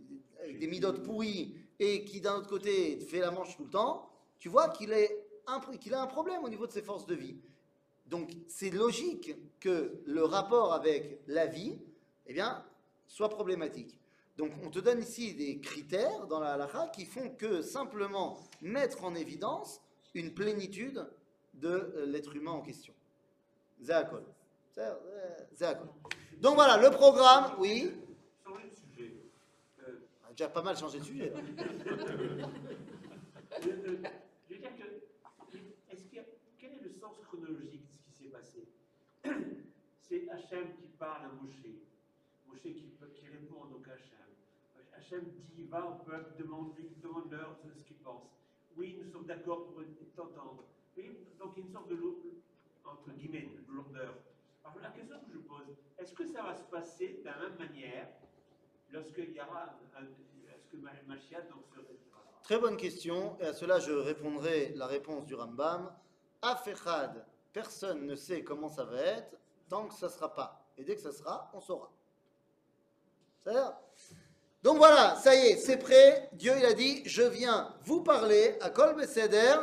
avec 0.41 0.57
des 0.57 0.67
midotes 0.67 1.03
pourries 1.03 1.53
et 1.79 2.05
qui 2.05 2.21
d'un 2.21 2.35
autre 2.35 2.47
côté 2.47 2.97
fait 3.01 3.19
la 3.19 3.31
manche 3.31 3.57
tout 3.57 3.65
le 3.65 3.69
temps, 3.69 4.09
tu 4.43 4.49
vois 4.49 4.67
qu'il 4.67 4.93
qu'il 5.79 5.93
a 5.93 6.01
un 6.01 6.07
problème 6.07 6.43
au 6.43 6.49
niveau 6.49 6.67
de 6.67 6.71
ses 6.73 6.81
forces 6.81 7.05
de 7.05 7.15
vie. 7.15 7.37
Donc 8.07 8.29
c'est 8.49 8.71
logique 8.71 9.33
que 9.61 10.01
le 10.05 10.25
rapport 10.25 10.73
avec 10.73 11.21
la 11.27 11.45
vie, 11.45 11.79
eh 12.27 12.33
bien, 12.33 12.61
soit 13.07 13.29
problématique. 13.29 13.97
Donc 14.35 14.51
on 14.61 14.69
te 14.69 14.79
donne 14.79 14.99
ici 14.99 15.33
des 15.33 15.61
critères 15.61 16.27
dans 16.27 16.41
la 16.41 16.55
halakha 16.55 16.89
qui 16.89 17.05
font 17.05 17.29
que 17.29 17.61
simplement 17.61 18.37
mettre 18.61 19.05
en 19.05 19.15
évidence 19.15 19.79
une 20.13 20.33
plénitude 20.33 21.07
de 21.53 21.69
euh, 21.69 22.05
l'être 22.05 22.35
humain 22.35 22.51
en 22.51 22.61
question. 22.61 22.93
Zéakol. 23.79 24.25
Euh, 24.77 24.93
Zéakol. 25.53 25.87
Donc 26.41 26.55
voilà, 26.55 26.75
le 26.85 26.93
programme, 26.93 27.53
oui. 27.59 27.93
Changer 28.45 28.69
de 28.69 28.75
sujet. 28.75 29.13
Euh, 29.87 29.99
On 30.25 30.27
a 30.27 30.31
déjà 30.31 30.49
pas 30.49 30.61
mal 30.63 30.75
changé 30.75 30.99
de 30.99 31.05
sujet. 31.05 31.29
là. 31.29 31.37
euh, 33.67 33.67
euh, 33.67 33.97
je 34.49 34.55
veux 34.55 34.59
dire 34.59 34.75
que, 34.75 34.83
est-ce 35.91 36.03
qu'il 36.05 36.15
y 36.17 36.19
a- 36.19 36.25
quel 36.59 36.73
est 36.73 36.83
le 36.83 36.91
sens 36.99 37.15
chronologique 37.25 37.81
de 37.87 37.93
ce 37.97 38.03
qui 38.05 38.23
s'est 38.23 38.29
passé 38.29 38.67
C'est 40.01 40.29
Hachem 40.29 40.75
qui 40.75 40.87
parle 40.99 41.25
à 41.25 41.29
Moshe. 41.29 41.65
Moshe 42.47 42.61
qui, 42.61 42.91
qui 43.15 43.27
répond 43.27 43.65
donc 43.65 43.87
à 43.87 43.93
Hachem. 43.93 44.17
Hachem 44.95 45.25
dit 45.55 45.63
va 45.65 45.85
au 45.85 45.95
peuple, 46.03 46.33
demande-leur 46.37 47.55
ce 47.63 47.83
qu'ils 47.83 47.97
pensent. 47.97 48.29
Oui, 48.75 48.99
nous 49.03 49.11
sommes 49.11 49.25
d'accord 49.25 49.65
pour 49.67 49.81
t'entendre. 50.15 50.63
Donc 51.39 51.53
il 51.57 51.59
y 51.59 51.63
a 51.63 51.65
une 51.65 51.71
sorte 51.71 51.89
de, 51.89 51.95
entre 52.85 53.11
guillemets, 53.11 53.49
de 53.67 53.73
lourdeur. 53.73 54.13
Alors 54.63 54.77
la 54.81 54.89
question 54.91 55.17
que 55.25 55.31
je 55.33 55.39
pose, 55.39 55.75
est-ce 55.97 56.13
que 56.13 56.25
ça 56.25 56.41
va 56.43 56.55
se 56.55 56.63
passer 56.63 57.19
de 57.19 57.25
la 57.25 57.37
même 57.39 57.57
manière 57.57 58.07
lorsqu'il 58.91 59.31
y 59.31 59.41
aura, 59.41 59.77
Ma- 60.73 60.91
Mashiach 61.07 61.47
donc 61.49 61.63
se 61.75 61.81
Très 62.43 62.59
bonne 62.59 62.77
question. 62.77 63.37
Et 63.39 63.45
à 63.45 63.53
cela, 63.53 63.79
je 63.79 63.91
répondrai 63.91 64.73
la 64.75 64.87
réponse 64.87 65.25
du 65.25 65.35
Rambam. 65.35 65.93
Afechad, 66.41 67.25
personne 67.53 68.05
ne 68.05 68.15
sait 68.15 68.43
comment 68.43 68.69
ça 68.69 68.83
va 68.83 68.99
être 68.99 69.37
tant 69.69 69.87
que 69.87 69.93
ça 69.93 70.07
ne 70.07 70.11
sera 70.11 70.33
pas. 70.33 70.65
Et 70.77 70.83
dès 70.83 70.95
que 70.95 71.01
ça 71.01 71.11
sera, 71.11 71.49
on 71.53 71.61
saura. 71.61 71.91
C'est-à-dire 73.39 73.73
Donc 74.63 74.77
voilà, 74.77 75.15
ça 75.15 75.35
y 75.35 75.47
est, 75.47 75.57
c'est 75.57 75.77
prêt. 75.77 76.29
Dieu, 76.33 76.53
il 76.57 76.65
a 76.65 76.73
dit, 76.73 77.03
je 77.05 77.23
viens 77.23 77.73
vous 77.83 78.01
parler 78.01 78.57
à 78.61 78.69
Kol 78.69 78.95
Beseder. 78.95 79.55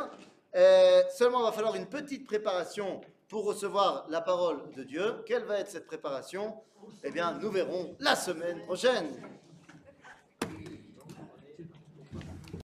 Euh, 0.55 1.03
seulement, 1.09 1.41
il 1.41 1.45
va 1.45 1.51
falloir 1.51 1.75
une 1.75 1.87
petite 1.87 2.25
préparation 2.25 3.01
pour 3.27 3.45
recevoir 3.45 4.05
la 4.09 4.21
parole 4.21 4.71
de 4.71 4.83
Dieu. 4.83 5.23
Quelle 5.25 5.43
va 5.43 5.59
être 5.59 5.69
cette 5.69 5.87
préparation? 5.87 6.55
Eh 7.03 7.11
bien, 7.11 7.33
nous 7.33 7.51
verrons 7.51 7.95
la 7.99 8.15
semaine 8.15 8.63
prochaine. 8.65 9.21